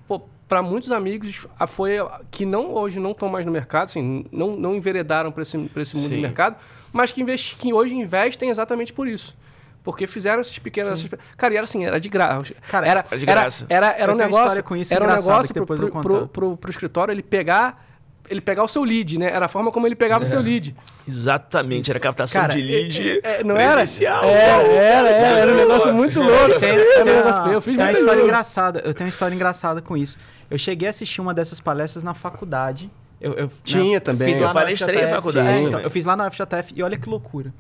para 0.48 0.64
muitos 0.64 0.92
amigos, 0.92 1.46
foi 1.68 1.98
que 2.32 2.46
não 2.46 2.74
hoje 2.74 3.00
não 3.00 3.12
estão 3.12 3.30
mais 3.30 3.46
no 3.46 3.52
mercado, 3.52 3.86
assim, 3.86 4.26
não, 4.32 4.58
não 4.58 4.76
enveredaram 4.76 5.32
para 5.32 5.44
esse, 5.44 5.58
pra 5.70 5.84
esse 5.84 5.96
mundo 5.96 6.10
Sim. 6.10 6.16
de 6.16 6.22
mercado, 6.22 6.56
mas 6.92 7.12
que, 7.12 7.22
investi, 7.22 7.56
que 7.58 7.72
hoje 7.72 7.94
investem 7.94 8.50
exatamente 8.50 8.92
por 8.92 9.08
isso. 9.08 9.36
Porque 9.84 10.08
fizeram 10.08 10.42
essas 10.42 10.58
pequenas. 10.60 11.06
essas 11.06 11.18
cara, 11.38 11.54
e 11.54 11.58
era 11.58 11.64
assim, 11.64 11.86
era 11.86 11.98
de 11.98 12.10
graça. 12.10 12.54
Cara, 12.70 12.88
era, 12.88 13.06
era 13.08 13.18
de 13.18 13.30
era, 13.30 13.42
graça. 13.42 13.66
era, 13.70 13.88
era 13.92 14.12
Eu 14.12 14.16
um 14.16 14.18
negócio. 14.18 14.64
com 14.64 14.76
isso 14.76 14.94
era 14.94 15.06
um 15.06 15.16
negócio 15.16 15.54
pro, 15.54 15.92
pro, 16.02 16.28
pro, 16.28 16.58
pro 16.58 16.70
escritório 16.70 17.14
ele 17.14 17.24
pegar. 17.24 17.87
Ele 18.30 18.42
pegar 18.42 18.64
o 18.64 18.68
seu 18.68 18.84
lead, 18.84 19.18
né? 19.18 19.28
Era 19.32 19.46
a 19.46 19.48
forma 19.48 19.72
como 19.72 19.88
ele 19.88 19.96
pegava 19.96 20.24
o 20.24 20.28
seu 20.28 20.40
lead. 20.42 20.76
Exatamente, 21.08 21.90
era 21.90 22.00
captação 22.00 22.42
Cara, 22.42 22.54
de 22.54 22.62
lead 22.62 23.20
É, 23.24 23.44
não 23.44 23.56
era? 23.58 23.76
presencial. 23.78 24.24
Era, 24.26 24.64
era, 24.68 25.10
era, 25.10 25.40
era 25.40 25.52
um 25.54 25.56
negócio 25.56 25.94
muito 25.94 26.20
louco. 26.22 26.60
Tem, 26.60 26.70
Era 26.70 27.04
tem 27.04 27.14
um 27.14 27.16
negócio 27.18 27.42
uma. 27.44 27.54
Eu 27.54 27.62
fiz 27.62 27.78
tem 27.78 27.86
uma 27.86 27.92
história 27.92 28.14
louco. 28.16 28.28
engraçada. 28.28 28.80
Eu 28.84 28.94
tenho 28.94 29.06
uma 29.06 29.10
história 29.10 29.34
engraçada 29.36 29.82
com 29.82 29.96
isso. 29.98 30.20
Eu 30.50 30.58
cheguei 30.58 30.88
a 30.88 30.92
assistir 30.92 31.22
uma 31.22 31.34
dessas 31.34 31.60
palestras 31.60 32.04
na 32.04 32.14
faculdade. 32.14 32.90
Eu, 33.20 33.34
eu- 33.34 33.52
Tinha 33.64 33.94
né, 33.94 34.00
também. 34.00 34.28
Fiz 34.34 34.42
lá 34.42 34.50
Eu 34.50 34.54
palestrei 34.54 35.02
na 35.02 35.10
faculdade 35.10 35.48
É, 35.50 35.62
então, 35.62 35.80
eu 35.80 35.90
fiz 35.90 36.06
lá 36.06 36.16
na 36.16 36.30
FJTF 36.30 36.74
e 36.76 36.84
olha 36.84 36.98
que 36.98 37.10
loucura. 37.10 37.54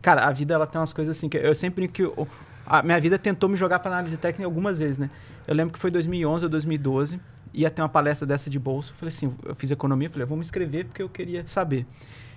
Cara, 0.00 0.24
a 0.26 0.30
vida 0.32 0.54
ela 0.54 0.66
tem 0.66 0.80
umas 0.80 0.92
coisas 0.92 1.16
assim 1.16 1.28
que 1.28 1.36
eu 1.36 1.54
sempre 1.54 1.86
que 1.88 2.02
o- 2.04 2.26
a 2.66 2.82
minha 2.82 2.98
vida 3.00 3.18
tentou 3.18 3.48
me 3.48 3.56
jogar 3.56 3.78
para 3.80 3.90
análise 3.92 4.16
técnica 4.16 4.44
algumas 4.46 4.78
vezes, 4.78 4.98
né? 4.98 5.10
Eu 5.46 5.54
lembro 5.54 5.72
que 5.72 5.78
foi 5.78 5.90
2011 5.90 6.44
ou 6.44 6.48
2012, 6.48 7.20
ia 7.52 7.70
ter 7.70 7.82
uma 7.82 7.88
palestra 7.88 8.26
dessa 8.26 8.48
de 8.48 8.58
bolsa. 8.58 8.92
Eu 8.92 8.96
falei 8.96 9.14
assim, 9.14 9.34
eu 9.44 9.54
fiz 9.54 9.70
economia, 9.70 10.08
falei, 10.10 10.26
vou 10.26 10.36
me 10.36 10.42
inscrever 10.42 10.86
porque 10.86 11.02
eu 11.02 11.08
queria 11.08 11.46
saber. 11.46 11.86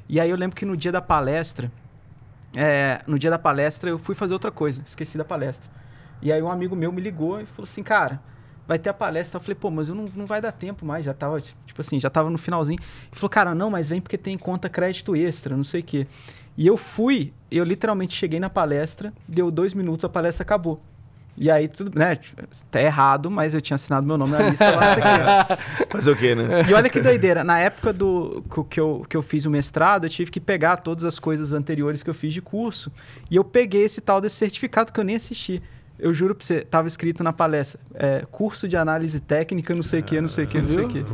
E 0.07 0.19
aí 0.19 0.29
eu 0.29 0.37
lembro 0.37 0.55
que 0.55 0.65
no 0.65 0.77
dia 0.77 0.91
da 0.91 1.01
palestra, 1.01 1.71
é, 2.55 3.01
no 3.07 3.17
dia 3.17 3.29
da 3.29 3.39
palestra 3.39 3.89
eu 3.89 3.97
fui 3.97 4.15
fazer 4.15 4.33
outra 4.33 4.51
coisa, 4.51 4.81
esqueci 4.85 5.17
da 5.17 5.25
palestra. 5.25 5.69
E 6.21 6.31
aí 6.31 6.41
um 6.41 6.51
amigo 6.51 6.75
meu 6.75 6.91
me 6.91 7.01
ligou 7.01 7.41
e 7.41 7.45
falou 7.45 7.63
assim, 7.63 7.83
cara, 7.83 8.21
vai 8.67 8.79
ter 8.79 8.89
a 8.89 8.93
palestra. 8.93 9.37
Eu 9.37 9.41
falei, 9.41 9.55
pô, 9.55 9.69
mas 9.69 9.89
eu 9.89 9.95
não, 9.95 10.05
não 10.15 10.25
vai 10.25 10.41
dar 10.41 10.51
tempo 10.51 10.85
mais, 10.85 11.05
já 11.05 11.13
tava, 11.13 11.39
tipo 11.41 11.79
assim, 11.79 11.99
já 11.99 12.09
tava 12.09 12.29
no 12.29 12.37
finalzinho. 12.37 12.79
Ele 12.79 13.15
falou, 13.15 13.29
cara, 13.29 13.55
não, 13.55 13.69
mas 13.69 13.89
vem 13.89 14.01
porque 14.01 14.17
tem 14.17 14.37
conta 14.37 14.69
crédito 14.69 15.15
extra, 15.15 15.55
não 15.55 15.63
sei 15.63 15.81
o 15.81 15.83
quê. 15.83 16.07
E 16.57 16.65
eu 16.65 16.77
fui, 16.77 17.33
eu 17.51 17.63
literalmente 17.63 18.15
cheguei 18.15 18.39
na 18.39 18.49
palestra, 18.49 19.13
deu 19.27 19.51
dois 19.51 19.73
minutos, 19.73 20.05
a 20.05 20.09
palestra 20.09 20.43
acabou. 20.43 20.81
E 21.37 21.51
aí, 21.51 21.67
tudo, 21.67 21.97
né, 21.99 22.17
tá 22.71 22.81
errado, 22.81 23.29
mas 23.29 23.53
eu 23.53 23.59
tinha 23.59 23.75
assinado 23.75 24.07
meu 24.07 24.17
nome 24.17 24.31
na 24.31 24.49
lista 24.49 24.71
lá. 24.71 25.57
Fazer 25.91 26.11
o 26.11 26.15
quê, 26.15 26.33
né? 26.33 26.65
E 26.69 26.73
olha 26.73 26.89
que 26.89 27.01
doideira, 27.01 27.43
na 27.43 27.59
época 27.59 27.91
do 27.91 28.41
que- 28.49 28.63
que 28.75 28.79
eu, 28.79 29.05
que 29.09 29.17
eu 29.17 29.21
fiz 29.21 29.45
o 29.45 29.49
mestrado, 29.51 30.05
eu 30.05 30.09
tive 30.09 30.31
que 30.31 30.39
pegar 30.39 30.77
todas 30.77 31.03
as 31.03 31.19
coisas 31.19 31.51
anteriores 31.51 32.01
que 32.01 32.09
eu 32.09 32.13
fiz 32.13 32.31
de 32.33 32.41
curso. 32.41 32.89
E 33.29 33.35
eu 33.35 33.43
peguei 33.43 33.83
esse 33.83 33.99
tal 33.99 34.21
desse 34.21 34.35
certificado 34.37 34.93
que 34.93 34.99
eu 34.99 35.03
nem 35.03 35.17
assisti. 35.17 35.61
Eu 35.97 36.13
juro 36.13 36.35
pra 36.35 36.45
você, 36.45 36.61
tava 36.61 36.87
escrito 36.87 37.23
na 37.23 37.31
palestra, 37.31 37.79
é, 37.93 38.23
curso 38.29 38.67
de 38.67 38.75
análise 38.75 39.19
técnica, 39.19 39.73
não 39.73 39.81
sei 39.81 40.01
o 40.01 40.03
que, 40.03 40.19
não 40.19 40.27
sei 40.27 40.43
o 40.43 40.47
que, 40.47 40.61
não 40.61 40.67
sei 40.67 40.83
o 40.83 40.87
que. 40.89 41.03
Tá? 41.03 41.09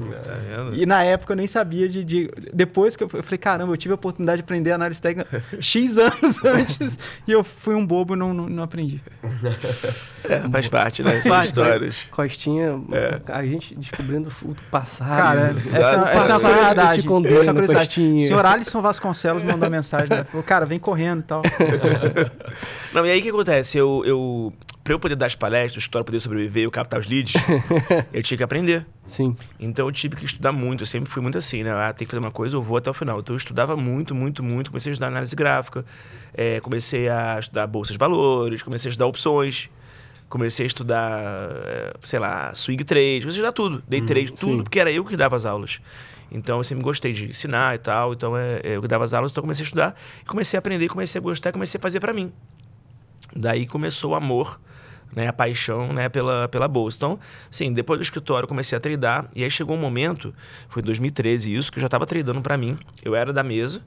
E 0.73 0.85
na 0.87 1.03
época 1.03 1.33
eu 1.33 1.37
nem 1.37 1.45
sabia 1.47 1.87
de. 1.87 2.03
de- 2.03 2.31
depois 2.53 2.95
que 2.95 3.03
eu, 3.03 3.09
eu 3.13 3.21
falei, 3.23 3.37
caramba, 3.37 3.73
eu 3.73 3.77
tive 3.77 3.91
a 3.91 3.95
oportunidade 3.95 4.37
de 4.37 4.43
aprender 4.43 4.71
análise 4.71 4.99
técnica 5.01 5.43
X 5.61 5.97
anos 5.97 6.43
antes 6.45 6.97
e 7.27 7.31
eu 7.31 7.43
fui 7.43 7.75
um 7.75 7.85
bobo 7.85 8.15
e 8.15 8.17
não, 8.17 8.33
não, 8.33 8.49
não 8.49 8.63
aprendi. 8.63 9.01
É, 10.23 10.39
faz 10.49 10.67
parte, 10.69 11.01
né? 11.03 11.17
Essas 11.17 11.25
Vai, 11.29 11.45
histórias. 11.47 11.95
Costinha, 12.11 12.79
É. 12.91 13.19
a 13.33 13.43
gente 13.43 13.73
descobrindo 13.75 14.29
o 14.43 14.55
passado. 14.69 15.17
Cara, 15.17 15.41
essa, 15.41 15.77
essa 15.77 16.31
é 16.33 16.37
uma 16.37 16.39
curiosidade. 16.39 17.01
te 17.01 17.07
condena, 17.07 17.35
essa 17.39 17.49
é 17.49 17.51
uma 17.51 17.53
curiosidade. 17.55 17.87
Costinha. 17.87 18.27
Senhor 18.27 18.45
Alisson 18.45 18.81
Vasconcelos 18.81 19.41
mandou 19.43 19.63
uma 19.63 19.69
mensagem, 19.69 20.09
né? 20.09 20.23
Falou, 20.23 20.43
cara, 20.43 20.65
vem 20.65 20.77
correndo 20.79 21.19
e 21.21 21.23
tal. 21.23 21.41
Não, 22.93 23.05
e 23.05 23.11
aí 23.11 23.19
o 23.19 23.23
que 23.23 23.29
acontece? 23.29 23.77
Eu, 23.77 24.03
eu, 24.05 24.53
pra 24.83 24.93
eu 24.93 24.99
poder 24.99 25.15
dar 25.15 25.27
as 25.27 25.35
palestras, 25.35 25.83
história 25.83 26.03
poder 26.03 26.19
sobreviver 26.19 26.61
e 26.61 26.65
eu 26.65 26.71
captar 26.71 26.99
os 26.99 27.07
leads, 27.07 27.33
eu 28.11 28.23
tinha 28.23 28.37
que 28.37 28.43
aprender. 28.43 28.85
Sim. 29.05 29.35
Então 29.59 29.87
eu 29.87 29.91
tive 29.91 30.15
que 30.15 30.25
estudar 30.25 30.51
muito. 30.51 30.81
Eu 30.81 30.87
sempre 30.87 31.09
fui 31.09 31.21
muito 31.21 31.37
assim, 31.37 31.63
né? 31.63 31.71
Ah, 31.71 31.93
tem 31.93 32.05
que 32.05 32.11
fazer 32.11 32.19
uma 32.19 32.31
coisa, 32.31 32.55
eu 32.55 32.61
vou 32.61 32.77
até 32.77 32.89
o 32.89 32.93
final. 32.93 33.19
Então 33.19 33.33
eu 33.33 33.37
estudava 33.37 33.75
muito, 33.75 34.15
muito, 34.15 34.41
muito. 34.43 34.71
Comecei 34.71 34.91
a 34.91 34.93
estudar 34.93 35.07
análise 35.07 35.35
gráfica, 35.35 35.85
eh, 36.33 36.59
comecei 36.61 37.09
a 37.09 37.37
estudar 37.39 37.67
bolsas 37.67 37.93
de 37.93 37.99
valores, 37.99 38.63
comecei 38.63 38.89
a 38.89 38.91
estudar 38.91 39.07
opções, 39.07 39.69
comecei 40.29 40.65
a 40.65 40.67
estudar, 40.67 41.21
eh, 41.65 41.93
sei 42.03 42.19
lá, 42.19 42.53
swing 42.55 42.83
trade, 42.83 43.21
comecei 43.21 43.43
a 43.43 43.49
estudar 43.49 43.51
tudo. 43.51 43.83
Day 43.87 44.01
trade, 44.01 44.31
tudo, 44.31 44.57
sim. 44.57 44.63
porque 44.63 44.79
era 44.79 44.91
eu 44.91 45.05
que 45.05 45.15
dava 45.15 45.35
as 45.35 45.45
aulas. 45.45 45.79
Então 46.31 46.57
eu 46.57 46.63
sempre 46.63 46.83
gostei 46.83 47.11
de 47.11 47.25
ensinar 47.25 47.75
e 47.75 47.77
tal. 47.77 48.13
Então 48.13 48.35
é, 48.37 48.61
é 48.63 48.77
eu 48.77 48.81
que 48.81 48.87
dava 48.87 49.03
as 49.03 49.13
aulas, 49.13 49.31
então 49.31 49.41
comecei 49.41 49.63
a 49.63 49.65
estudar, 49.65 49.95
comecei 50.25 50.57
a 50.57 50.59
aprender, 50.59 50.87
comecei 50.87 51.19
a 51.19 51.21
gostar, 51.21 51.51
comecei 51.51 51.77
a 51.77 51.81
fazer 51.81 51.99
para 51.99 52.13
mim. 52.13 52.31
Daí 53.35 53.65
começou 53.65 54.11
o 54.11 54.15
amor 54.15 54.59
né, 55.15 55.27
a 55.27 55.33
paixão 55.33 55.93
né, 55.93 56.09
pela, 56.09 56.47
pela 56.47 56.67
bolsa. 56.67 56.97
Então, 56.97 57.19
sim, 57.49 57.73
depois 57.73 57.99
do 57.99 58.03
escritório 58.03 58.45
eu 58.45 58.47
comecei 58.47 58.77
a 58.77 58.81
tradar 58.81 59.29
e 59.35 59.43
aí 59.43 59.51
chegou 59.51 59.75
um 59.75 59.79
momento, 59.79 60.33
foi 60.69 60.81
em 60.81 60.85
2013 60.85 61.55
isso, 61.55 61.71
que 61.71 61.77
eu 61.77 61.81
já 61.81 61.87
estava 61.87 62.05
tradando 62.05 62.41
para 62.41 62.57
mim. 62.57 62.77
Eu 63.03 63.15
era 63.15 63.31
da 63.33 63.43
mesa, 63.43 63.81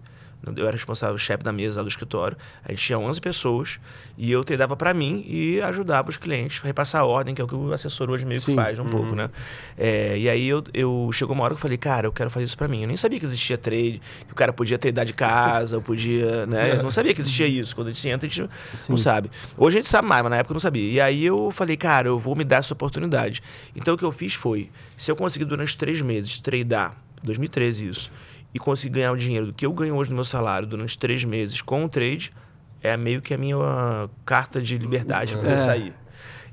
eu 0.57 0.67
era 0.67 0.73
responsável, 0.73 1.17
chefe 1.19 1.43
da 1.43 1.53
mesa 1.53 1.79
lá 1.79 1.83
do 1.83 1.89
escritório. 1.89 2.37
A 2.65 2.71
gente 2.73 2.83
tinha 2.83 2.99
11 2.99 3.21
pessoas 3.21 3.81
e 4.17 4.31
eu 4.31 4.45
tradava 4.45 4.77
para 4.77 4.95
mim 4.95 5.25
e 5.27 5.61
ajudava 5.61 6.11
os 6.11 6.17
clientes 6.17 6.61
a 6.63 6.67
repassar 6.67 7.03
a 7.03 7.05
ordem, 7.05 7.35
que 7.35 7.41
é 7.41 7.45
o 7.45 7.49
que 7.49 7.55
o 7.55 7.73
assessor 7.73 8.11
hoje 8.11 8.25
meio 8.25 8.41
Sim. 8.41 8.53
que 8.53 8.55
faz 8.55 8.79
um 8.79 8.85
pouco, 8.85 9.15
né? 9.15 9.31
É, 9.77 10.19
e 10.19 10.29
aí 10.29 10.47
eu, 10.47 10.63
eu 10.73 11.11
chegou 11.13 11.35
uma 11.35 11.45
hora 11.45 11.55
que 11.55 11.59
eu 11.59 11.63
falei, 11.63 11.79
cara, 11.79 12.07
eu 12.07 12.13
quero 12.13 12.31
fazer 12.31 12.45
isso 12.45 12.57
para 12.57 12.69
mim. 12.69 12.83
Eu 12.83 12.89
nem 12.89 12.97
sabia 12.97 13.19
que 13.19 13.27
existia 13.27 13.59
trade, 13.59 14.01
que 14.27 14.33
o 14.33 14.35
cara 14.37 14.53
podia 14.53 14.79
tradar 14.79 15.05
de 15.05 15.13
casa, 15.13 15.77
eu 15.77 15.83
podia, 15.83 16.47
né? 16.47 16.73
Eu 16.77 16.83
não 16.83 16.91
sabia 16.91 17.15
que 17.15 17.21
existia 17.21 17.47
isso. 17.49 17.75
Quando 17.75 17.89
a 17.89 17.93
gente 17.93 18.09
entra, 18.09 18.27
a 18.27 18.31
gente 18.31 18.51
não 18.89 18.99
sabe. 18.99 19.31
Hoje 19.57 19.79
a 19.79 19.81
gente 19.81 19.89
sabe 19.89 20.07
mais, 20.09 20.23
mas 20.23 20.31
na 20.31 20.37
época 20.39 20.53
eu 20.53 20.55
não 20.55 20.61
sabia. 20.61 20.91
E 20.91 21.01
aí 21.01 21.25
eu 21.25 21.51
falei, 21.51 21.77
cara, 21.77 22.09
eu 22.09 22.19
vou 22.19 22.35
me 22.35 22.45
dar 22.45 22.59
essa 22.59 22.73
oportunidade. 22.73 23.43
Então 23.75 23.95
o 23.95 23.99
que 23.99 24.05
eu 24.05 24.13
fiz 24.13 24.35
foi, 24.35 24.71
se 24.97 25.11
eu 25.11 25.17
conseguir 25.17 25.45
durante 25.45 25.77
três 25.77 26.01
meses 26.01 26.39
tradar, 26.39 26.97
2013 27.23 27.89
isso, 27.89 28.11
e 28.55 28.59
conseguir 28.59 28.95
ganhar 29.01 29.13
o 29.13 29.17
dinheiro 29.17 29.47
do 29.49 29.53
que 29.53 29.67
eu 29.67 29.73
ganho 29.73 29.97
hoje 29.97 30.11
no 30.11 30.15
meu 30.17 30.25
salário 30.25 30.67
durante 30.67 30.97
três 30.97 31.25
meses 31.25 31.61
com 31.61 31.85
o 31.85 31.89
trade, 31.89 32.33
é 32.81 32.97
meio 32.97 33.21
que 33.21 33.35
a 33.35 33.39
minha 33.39 33.59
uh, 33.59 34.09
carta 34.25 34.63
de 34.63 34.79
liberdade 34.79 35.37
para 35.37 35.51
É. 35.51 35.59
sair. 35.59 35.93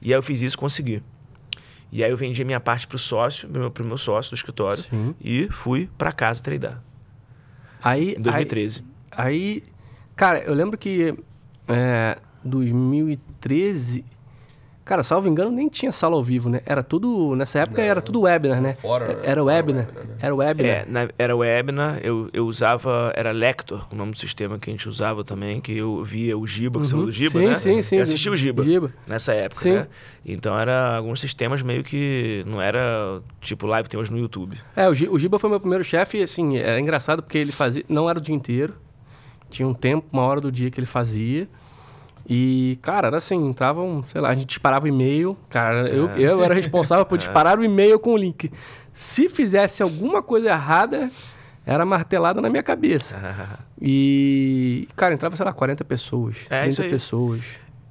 E 0.01 0.07
aí 0.11 0.17
eu 0.17 0.23
fiz 0.23 0.41
isso 0.41 0.57
consegui. 0.57 1.03
E 1.91 2.03
aí 2.03 2.09
eu 2.09 2.17
vendi 2.17 2.41
a 2.41 2.45
minha 2.45 2.59
parte 2.59 2.87
pro 2.87 2.97
sócio, 2.97 3.47
pro 3.49 3.59
meu, 3.61 3.69
pro 3.71 3.83
meu 3.85 3.97
sócio 3.97 4.31
do 4.31 4.35
escritório, 4.35 4.81
Sim. 4.83 5.13
e 5.21 5.47
fui 5.51 5.89
para 5.97 6.11
casa 6.11 6.41
tradar. 6.41 6.81
Aí, 7.83 8.15
Em 8.17 8.21
2013. 8.21 8.83
Aí, 9.11 9.27
aí, 9.27 9.63
cara, 10.15 10.39
eu 10.39 10.53
lembro 10.53 10.77
que 10.77 11.13
é, 11.67 12.17
2013, 12.43 14.05
cara, 14.83 15.03
salvo 15.03 15.27
engano, 15.27 15.51
nem 15.51 15.69
tinha 15.69 15.91
sala 15.91 16.15
ao 16.15 16.23
vivo, 16.23 16.49
né? 16.49 16.61
Era 16.65 16.81
tudo, 16.83 17.35
nessa 17.35 17.59
época 17.59 17.81
Não, 17.81 17.89
era 17.89 18.01
tudo 18.01 18.21
webinar, 18.21 18.61
né? 18.61 18.73
fora, 18.73 19.07
né? 19.07 19.13
Era 19.23 19.41
Fora 19.41 19.43
webinar, 19.43 19.85
webinar, 19.87 20.05
né? 20.07 20.15
era 20.19 20.35
webinar. 20.35 20.71
É, 20.71 20.85
na- 20.87 21.09
era 21.17 21.35
webinar, 21.35 21.99
eu, 22.03 22.29
eu 22.33 22.45
usava, 22.47 23.11
era 23.15 23.31
Lector, 23.31 23.85
o 23.91 23.95
nome 23.95 24.11
do 24.11 24.17
sistema 24.19 24.57
que 24.59 24.69
a 24.69 24.73
gente 24.73 24.87
usava 24.89 25.23
também, 25.23 25.61
que 25.61 25.77
eu 25.77 26.03
via 26.03 26.37
o 26.37 26.45
Giba, 26.47 26.79
que 26.79 26.87
você 26.87 26.91
falou 26.91 27.05
do 27.05 27.11
Giba, 27.11 27.39
Uhum. 27.39 27.43
sim, 27.45 27.49
né? 27.49 27.55
sim, 27.55 27.81
sim. 27.81 27.95
Eu 27.97 28.03
assisti 28.03 28.29
o 28.29 28.35
Giba, 28.35 28.63
Giba. 28.63 28.93
nessa 29.07 29.33
época, 29.33 29.61
Sim. 29.61 29.73
né? 29.73 29.87
Então 30.25 30.57
era 30.59 30.95
alguns 30.97 31.19
sistemas 31.19 31.61
meio 31.61 31.83
que 31.83 32.43
não 32.47 32.61
era 32.61 33.21
tipo 33.39 33.65
live 33.67 33.87
que 33.87 33.91
tem 33.91 33.99
hoje 33.99 34.11
no 34.11 34.17
YouTube. 34.19 34.57
É, 34.75 34.87
o, 34.87 34.91
o 34.91 35.19
Giba 35.19 35.39
foi 35.39 35.49
meu 35.49 35.59
primeiro 35.59 35.83
chefe 35.83 36.17
e, 36.19 36.23
assim, 36.23 36.57
era 36.57 36.79
engraçado 36.79 37.21
porque 37.23 37.37
ele 37.37 37.51
fazia... 37.51 37.83
Não 37.89 38.09
era 38.09 38.19
o 38.19 38.21
dia 38.21 38.35
inteiro. 38.35 38.75
Tinha 39.49 39.67
um 39.67 39.73
tempo, 39.73 40.07
uma 40.11 40.21
hora 40.23 40.39
do 40.39 40.51
dia 40.51 40.71
que 40.71 40.79
ele 40.79 40.87
fazia. 40.87 41.47
E, 42.33 42.79
cara, 42.81 43.07
era 43.07 43.17
assim, 43.17 43.35
entravam, 43.35 44.01
sei 44.03 44.21
lá, 44.21 44.29
a 44.29 44.33
gente 44.33 44.45
disparava 44.45 44.85
o 44.85 44.87
e-mail. 44.87 45.35
Cara, 45.49 45.89
eu, 45.89 46.09
É. 46.11 46.19
eu 46.21 46.41
era 46.41 46.53
responsável 46.53 47.05
por 47.05 47.17
disparar 47.19 47.59
o 47.59 47.63
e-mail 47.63 47.99
com 47.99 48.13
o 48.13 48.17
link. 48.17 48.49
Se 48.93 49.27
fizesse 49.27 49.83
alguma 49.83 50.23
coisa 50.23 50.47
errada, 50.47 51.11
era 51.65 51.85
martelada 51.85 52.39
na 52.41 52.49
minha 52.49 52.63
cabeça. 52.63 53.17
E, 53.83 54.87
cara, 54.95 55.15
entrava, 55.15 55.35
sei 55.35 55.43
lá, 55.43 55.51
40 55.51 55.83
pessoas, 55.83 56.37
É 56.51 56.59
30 56.59 56.67
isso 56.69 56.81
aí. 56.83 56.89
pessoas. 56.91 57.41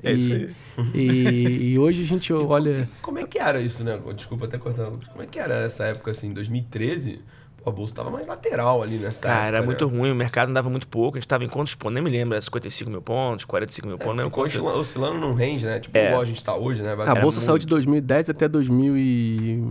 É 0.03 0.13
e, 0.13 0.17
isso 0.17 0.33
aí. 0.33 0.51
E, 0.95 1.73
e 1.73 1.79
hoje 1.81 2.03
a 2.03 2.07
gente 2.07 2.33
olha... 2.33 2.89
Como 3.03 3.19
é 3.19 3.25
que 3.25 3.41
era 3.41 3.61
isso, 3.61 3.83
né? 3.83 3.99
Desculpa 4.17 4.45
até 4.45 4.57
cortando. 4.57 5.01
Como 5.11 5.21
é 5.23 5.27
que 5.27 5.37
era 5.39 5.57
essa 5.65 5.85
época, 5.85 6.13
assim, 6.13 6.33
2013? 6.33 7.21
A 7.65 7.71
bolsa 7.71 7.95
tava 7.95 8.11
mais 8.11 8.27
lateral 8.27 8.83
ali 8.83 8.97
nessa 8.97 9.23
Cara, 9.27 9.35
época, 9.43 9.57
era 9.57 9.63
muito 9.67 9.87
né? 9.91 9.99
ruim, 9.99 10.11
o 10.11 10.15
mercado 10.15 10.49
andava 10.49 10.71
muito 10.71 10.89
pouco, 10.89 11.19
a 11.19 11.21
gente 11.21 11.29
tava 11.29 11.45
em 11.45 11.49
quantos 11.49 11.75
pontos, 11.75 11.95
nem 11.95 12.03
me 12.03 12.09
lembro, 12.09 12.35
era 12.35 12.41
55 12.41 12.91
mil 12.91 13.03
pontos, 13.03 13.45
45 13.45 13.87
mil 13.87 13.99
pontos, 13.99 14.17
não 14.17 14.25
Ficou 14.25 14.45
lembro 14.45 14.63
quanto. 14.63 14.79
oscilando, 14.79 15.19
num 15.19 15.35
range, 15.35 15.67
né? 15.67 15.79
Tipo, 15.79 15.97
É. 15.99 16.07
igual 16.09 16.23
a 16.23 16.25
gente 16.25 16.43
tá 16.43 16.55
hoje, 16.57 16.81
né? 16.83 16.93
A 16.93 17.15
bolsa 17.17 17.41
saiu 17.41 17.59
de 17.59 17.67
2010 17.67 18.31
até 18.31 18.49
2000 18.49 18.97
e... 18.97 19.65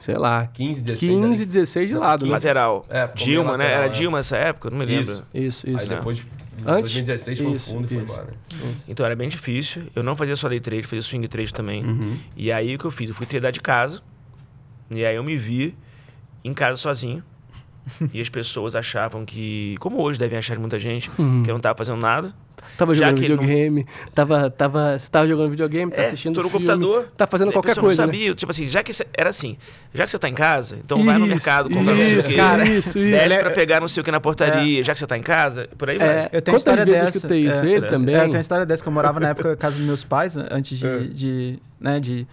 sei 0.00 0.16
lá... 0.16 0.46
15, 0.46 0.80
16 0.80 1.10
15, 1.12 1.24
ali. 1.42 1.46
16 1.46 1.88
de 1.88 1.94
lado, 1.94 2.26
né? 2.26 2.32
Lateral. 2.32 2.84
É, 2.88 3.06
Dilma, 3.08 3.56
meio 3.56 3.58
né? 3.58 3.64
lateral, 3.64 3.76
Era 3.82 3.86
é. 3.86 3.88
Dilma 3.96 4.18
nessa 4.18 4.36
época? 4.36 4.70
Não 4.70 4.78
me 4.78 4.84
lembro. 4.86 5.12
Isso. 5.12 5.24
Isso, 5.32 5.66
Aí 5.68 5.76
isso. 5.76 5.88
depois, 5.88 6.18
em 6.18 6.22
Antes? 6.68 6.92
2016, 6.94 7.38
foi 7.38 7.52
Isso, 7.52 7.70
fundo 7.70 7.84
e 7.84 7.88
foi 7.88 7.98
embora. 7.98 8.28
Então 8.88 9.06
era 9.06 9.14
bem 9.14 9.28
difícil. 9.28 9.84
Eu 9.94 10.02
não 10.02 10.16
fazia 10.16 10.34
só 10.34 10.48
day 10.48 10.58
trade, 10.58 10.82
fazia 10.84 11.02
swing 11.02 11.28
trade 11.28 11.54
também. 11.54 11.84
Uhum. 11.84 12.16
E 12.36 12.50
aí 12.50 12.74
o 12.74 12.78
que 12.78 12.84
eu 12.86 12.90
fiz? 12.90 13.08
Eu 13.10 13.14
fui 13.14 13.26
tradar 13.26 13.52
de 13.52 13.60
casa. 13.60 14.00
E 14.90 15.04
aí 15.04 15.14
eu 15.14 15.22
me 15.22 15.36
vi 15.36 15.76
em 16.42 16.54
casa 16.54 16.76
sozinho. 16.76 17.22
e 18.12 18.20
as 18.20 18.28
pessoas 18.28 18.74
achavam 18.74 19.24
que, 19.24 19.76
como 19.80 20.00
hoje 20.02 20.18
devem 20.18 20.38
achar 20.38 20.58
muita 20.58 20.78
gente, 20.78 21.10
Uhum. 21.18 21.42
que 21.42 21.50
eu 21.50 21.54
não 21.54 21.60
tava 21.60 21.76
fazendo 21.78 22.00
nada. 22.00 22.32
Tava 22.76 22.94
Já 22.94 23.06
jogando 23.08 23.18
que 23.20 23.24
ele 23.26 23.36
não- 23.36 23.42
videogame, 23.42 23.86
tava, 24.14 24.50
tava, 24.50 24.98
você 24.98 25.08
tava 25.08 25.26
jogando 25.28 25.50
videogame, 25.50 25.92
tá 25.92 26.02
É, 26.02 26.06
assistindo 26.06 26.34
tô 26.34 26.42
no 26.42 26.48
filme, 26.50 26.66
computador. 26.66 27.08
tá 27.16 27.26
fazendo 27.26 27.52
qualquer 27.52 27.76
coisa, 27.76 28.02
não 28.02 28.12
né? 28.12 28.18
sabia, 28.18 28.34
tipo 28.34 28.50
assim, 28.50 28.66
já 28.66 28.82
que 28.82 28.92
cê- 28.92 29.06
era 29.16 29.30
assim, 29.30 29.56
já 29.94 30.04
que 30.04 30.10
você 30.10 30.18
tá 30.18 30.28
em 30.28 30.34
casa, 30.34 30.78
então 30.84 31.02
vai 31.04 31.14
no 31.16 31.26
Isso, 31.26 31.34
mercado 31.34 31.70
comprar 31.70 31.94
não 31.94 32.04
sei 32.04 32.16
o 32.16 32.18
isso, 32.18 32.28
quê. 32.30 32.34
cara, 32.34 32.64
isso, 32.64 32.98
isso. 32.98 33.10
Desce 33.10 33.32
é- 33.34 33.38
pra 33.38 33.50
pegar 33.52 33.80
não 33.80 33.88
sei 33.88 34.00
o 34.00 34.04
que 34.04 34.10
na 34.10 34.20
portaria, 34.20 34.82
já 34.82 34.92
que 34.94 34.98
você 34.98 35.06
tá 35.06 35.16
em 35.16 35.22
casa, 35.22 35.68
por 35.78 35.88
aí 35.88 35.96
vai. 35.98 36.08
É, 36.08 36.24
Eu 36.32 36.42
tenho 36.42 36.42
Quantas 36.42 36.60
história 36.62 36.84
vezes 36.84 37.00
eu 37.00 37.06
dessa. 37.06 37.16
escutei 37.18 37.46
isso? 37.46 37.62
É, 37.62 37.66
Ele 37.66 37.86
é, 37.86 37.88
também? 37.88 38.14
É, 38.14 38.18
eu 38.18 38.22
tenho 38.22 38.34
uma 38.34 38.40
história 38.40 38.66
dessa 38.66 38.82
que 38.82 38.88
eu 38.88 38.92
morava 38.92 39.20
na 39.20 39.28
época 39.28 39.50
na 39.50 39.56
casa 39.56 39.76
dos 39.76 39.84
meus 39.86 40.02
pais, 40.04 40.36
an- 40.36 40.48
antes 40.50 40.76
de, 40.78 40.86
É. 40.86 40.98
de, 41.04 41.58
né, 41.80 42.00
de, 42.00 42.26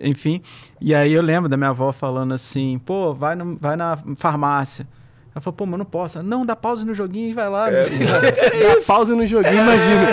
enfim. 0.00 0.42
E 0.80 0.94
aí 0.94 1.12
eu 1.12 1.22
lembro 1.22 1.48
da 1.48 1.56
minha 1.56 1.70
avó 1.70 1.92
falando 1.92 2.34
assim, 2.34 2.78
pô, 2.84 3.14
vai, 3.14 3.34
no, 3.34 3.56
vai 3.56 3.76
na 3.76 3.98
farmácia. 4.16 4.86
Ela 5.32 5.40
falou, 5.40 5.56
pô, 5.56 5.64
mas 5.64 5.72
eu 5.74 5.78
não 5.78 5.84
posso. 5.84 6.22
Não, 6.24 6.44
dá 6.44 6.56
pausa 6.56 6.84
no 6.84 6.92
joguinho 6.92 7.30
e 7.30 7.32
vai 7.32 7.48
lá. 7.48 7.70
Dá 7.70 7.78
pausa 8.86 9.14
no 9.14 9.24
joguinho, 9.26 9.62
imagina. 9.62 10.10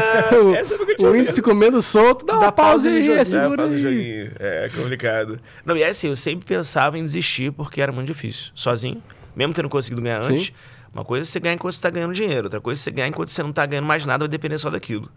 essa 0.55 0.77
foi 0.77 0.85
que 0.95 1.01
eu 1.03 1.09
O, 1.09 1.11
o 1.11 1.15
índice 1.15 1.41
comendo 1.41 1.81
solto, 1.81 2.23
dá, 2.23 2.37
uma 2.37 2.51
pausa 2.51 2.87
aí, 2.87 2.97
joguinho. 2.97 3.17
é, 3.17 3.21
É, 3.21 3.25
segura 3.25 3.63
o 3.63 3.65
aí. 3.69 3.81
joguinho. 3.81 4.31
É 4.39 4.69
complicado. 4.69 5.39
Não, 5.65 5.75
e 5.75 5.81
é 5.81 5.89
assim, 5.89 6.07
eu 6.09 6.15
sempre 6.15 6.45
pensava 6.45 6.99
em 6.99 7.03
desistir 7.03 7.51
porque 7.51 7.81
era 7.81 7.91
muito 7.91 8.07
difícil. 8.07 8.51
Sozinho, 8.53 9.01
mesmo 9.35 9.53
tendo 9.55 9.69
conseguido 9.69 10.01
ganhar 10.03 10.23
Sim. 10.23 10.33
antes. 10.35 10.53
Uma 10.93 11.03
coisa 11.03 11.23
é 11.23 11.25
você 11.25 11.39
ganhar 11.39 11.55
enquanto 11.55 11.73
você 11.73 11.77
está 11.79 11.89
ganhando 11.89 12.13
dinheiro, 12.13 12.43
outra 12.45 12.61
coisa 12.61 12.79
é 12.79 12.83
você 12.83 12.91
ganhar 12.91 13.07
enquanto 13.07 13.29
você 13.29 13.41
não 13.41 13.49
está 13.49 13.65
ganhando 13.65 13.85
mais 13.85 14.05
nada, 14.05 14.19
vai 14.25 14.29
depender 14.29 14.57
só 14.59 14.69
daquilo. 14.69 15.09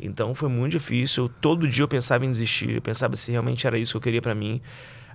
Então 0.00 0.34
foi 0.34 0.48
muito 0.48 0.72
difícil. 0.72 1.28
Todo 1.40 1.68
dia 1.68 1.84
eu 1.84 1.88
pensava 1.88 2.24
em 2.24 2.30
desistir, 2.30 2.70
eu 2.70 2.82
pensava 2.82 3.16
se 3.16 3.30
realmente 3.30 3.66
era 3.66 3.78
isso 3.78 3.92
que 3.92 3.96
eu 3.98 4.00
queria 4.00 4.22
pra 4.22 4.34
mim. 4.34 4.60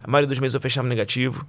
A 0.04 0.10
maioria 0.10 0.28
dos 0.28 0.40
meses 0.40 0.54
eu 0.54 0.62
fechava 0.62 0.88
negativo. 0.88 1.46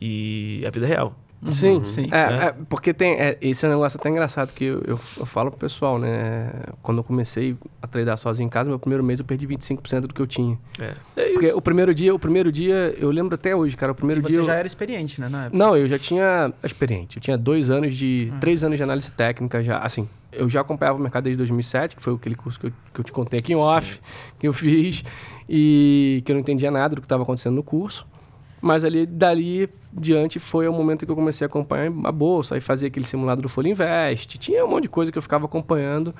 E 0.00 0.64
a 0.66 0.70
vida 0.70 0.86
é 0.86 0.88
real. 0.88 1.16
Sim, 1.52 1.84
Sim. 1.84 2.08
É, 2.10 2.30
né? 2.30 2.46
é, 2.46 2.54
porque 2.68 2.92
tem. 2.92 3.12
é, 3.14 3.38
esse 3.40 3.64
é 3.64 3.68
um 3.68 3.72
negócio 3.72 3.98
até 3.98 4.08
engraçado 4.08 4.52
que 4.52 4.64
eu, 4.64 4.82
eu, 4.84 5.00
eu 5.18 5.24
falo 5.26 5.50
pro 5.50 5.60
pessoal, 5.60 5.98
né? 5.98 6.50
Quando 6.82 6.98
eu 6.98 7.04
comecei 7.04 7.56
a 7.80 7.86
treinar 7.86 8.18
sozinho 8.18 8.46
em 8.46 8.50
casa, 8.50 8.68
meu 8.68 8.78
primeiro 8.78 9.04
mês 9.04 9.20
eu 9.20 9.24
perdi 9.24 9.46
25% 9.46 10.00
do 10.02 10.14
que 10.14 10.20
eu 10.20 10.26
tinha. 10.26 10.58
É, 10.80 10.94
é 11.16 11.24
isso. 11.26 11.34
Porque 11.34 11.52
o 11.52 11.62
primeiro 11.62 11.94
dia, 11.94 12.12
o 12.14 12.18
primeiro 12.18 12.50
dia, 12.50 12.94
eu 12.98 13.10
lembro 13.10 13.36
até 13.36 13.54
hoje, 13.54 13.76
cara. 13.76 13.92
O 13.92 13.94
primeiro 13.94 14.20
Você 14.22 14.28
dia. 14.30 14.38
eu- 14.40 14.44
já 14.44 14.54
era 14.54 14.66
experiente, 14.66 15.20
né, 15.20 15.28
na 15.28 15.44
época? 15.44 15.56
Não, 15.56 15.76
eu 15.76 15.88
já 15.88 15.98
tinha 15.98 16.52
experiente. 16.64 17.18
Eu 17.18 17.22
tinha 17.22 17.38
dois 17.38 17.70
anos 17.70 17.94
de. 17.94 18.32
três 18.40 18.64
anos 18.64 18.76
de 18.76 18.82
análise 18.82 19.10
técnica 19.12 19.62
já. 19.62 19.78
Assim, 19.78 20.08
eu 20.32 20.48
já 20.48 20.60
acompanhava 20.60 20.98
o 20.98 21.00
mercado 21.00 21.24
desde 21.24 21.38
2007, 21.38 21.94
que 21.94 22.02
foi 22.02 22.14
aquele 22.14 22.34
curso 22.34 22.58
que 22.58 22.66
eu, 22.66 22.72
que 22.92 23.00
eu 23.00 23.04
te 23.04 23.12
contei 23.12 23.38
aqui 23.38 23.52
em 23.52 23.56
off, 23.56 24.00
que 24.40 24.48
eu 24.48 24.52
fiz, 24.52 25.04
e 25.48 26.20
que 26.26 26.32
eu 26.32 26.34
não 26.34 26.40
entendia 26.40 26.70
nada 26.70 26.96
do 26.96 27.00
que 27.00 27.06
estava 27.06 27.22
acontecendo 27.22 27.54
no 27.54 27.62
curso. 27.62 28.04
Mas 28.60 28.84
ali, 28.84 29.06
dali 29.06 29.68
diante, 29.92 30.38
foi 30.38 30.66
o 30.66 30.72
momento 30.72 31.06
que 31.06 31.12
eu 31.12 31.16
comecei 31.16 31.44
a 31.44 31.48
acompanhar 31.48 31.92
a 32.04 32.12
bolsa, 32.12 32.56
aí 32.56 32.60
fazia 32.60 32.88
aquele 32.88 33.06
simulado 33.06 33.40
do 33.40 33.48
Folha 33.48 33.68
Invest. 33.68 34.38
Tinha 34.38 34.64
um 34.64 34.68
monte 34.68 34.84
de 34.84 34.88
coisa 34.88 35.12
que 35.12 35.18
eu 35.18 35.22
ficava 35.22 35.46
acompanhando. 35.46 36.14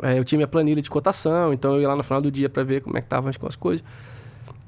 É, 0.00 0.18
eu 0.18 0.24
tinha 0.24 0.38
minha 0.38 0.48
planilha 0.48 0.80
de 0.80 0.88
cotação, 0.88 1.52
então 1.52 1.74
eu 1.74 1.82
ia 1.82 1.88
lá 1.88 1.96
no 1.96 2.02
final 2.02 2.20
do 2.20 2.30
dia 2.30 2.48
para 2.48 2.62
ver 2.62 2.82
como 2.82 2.96
é 2.96 3.00
que 3.00 3.06
estavam 3.06 3.30
as 3.30 3.56
coisas. 3.56 3.84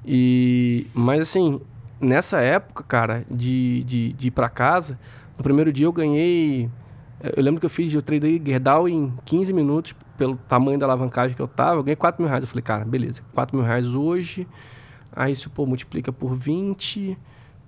E, 0.04 0.86
mas 0.92 1.20
assim, 1.20 1.60
nessa 2.00 2.40
época, 2.40 2.84
cara, 2.84 3.24
de, 3.30 3.82
de, 3.84 4.12
de 4.12 4.28
ir 4.28 4.30
para 4.30 4.48
casa, 4.48 4.98
no 5.36 5.42
primeiro 5.42 5.72
dia 5.72 5.86
eu 5.86 5.92
ganhei. 5.92 6.68
Eu 7.36 7.42
lembro 7.42 7.58
que 7.58 7.64
eu 7.64 7.70
fiz, 7.70 7.92
eu 7.94 8.02
tradei 8.02 8.40
Gerdau 8.44 8.86
em 8.86 9.12
15 9.24 9.52
minutos, 9.52 9.94
pelo 10.18 10.36
tamanho 10.48 10.78
da 10.78 10.84
alavancagem 10.84 11.34
que 11.34 11.40
eu 11.40 11.48
tava, 11.48 11.76
eu 11.76 11.82
ganhei 11.82 11.96
4 11.96 12.20
mil 12.20 12.28
reais. 12.28 12.44
Eu 12.44 12.48
falei, 12.48 12.62
cara, 12.62 12.84
beleza, 12.84 13.22
4 13.32 13.56
mil 13.56 13.64
reais 13.64 13.94
hoje, 13.94 14.46
aí 15.14 15.32
isso, 15.32 15.48
pô, 15.50 15.64
multiplica 15.66 16.12
por 16.12 16.34
20, 16.34 17.16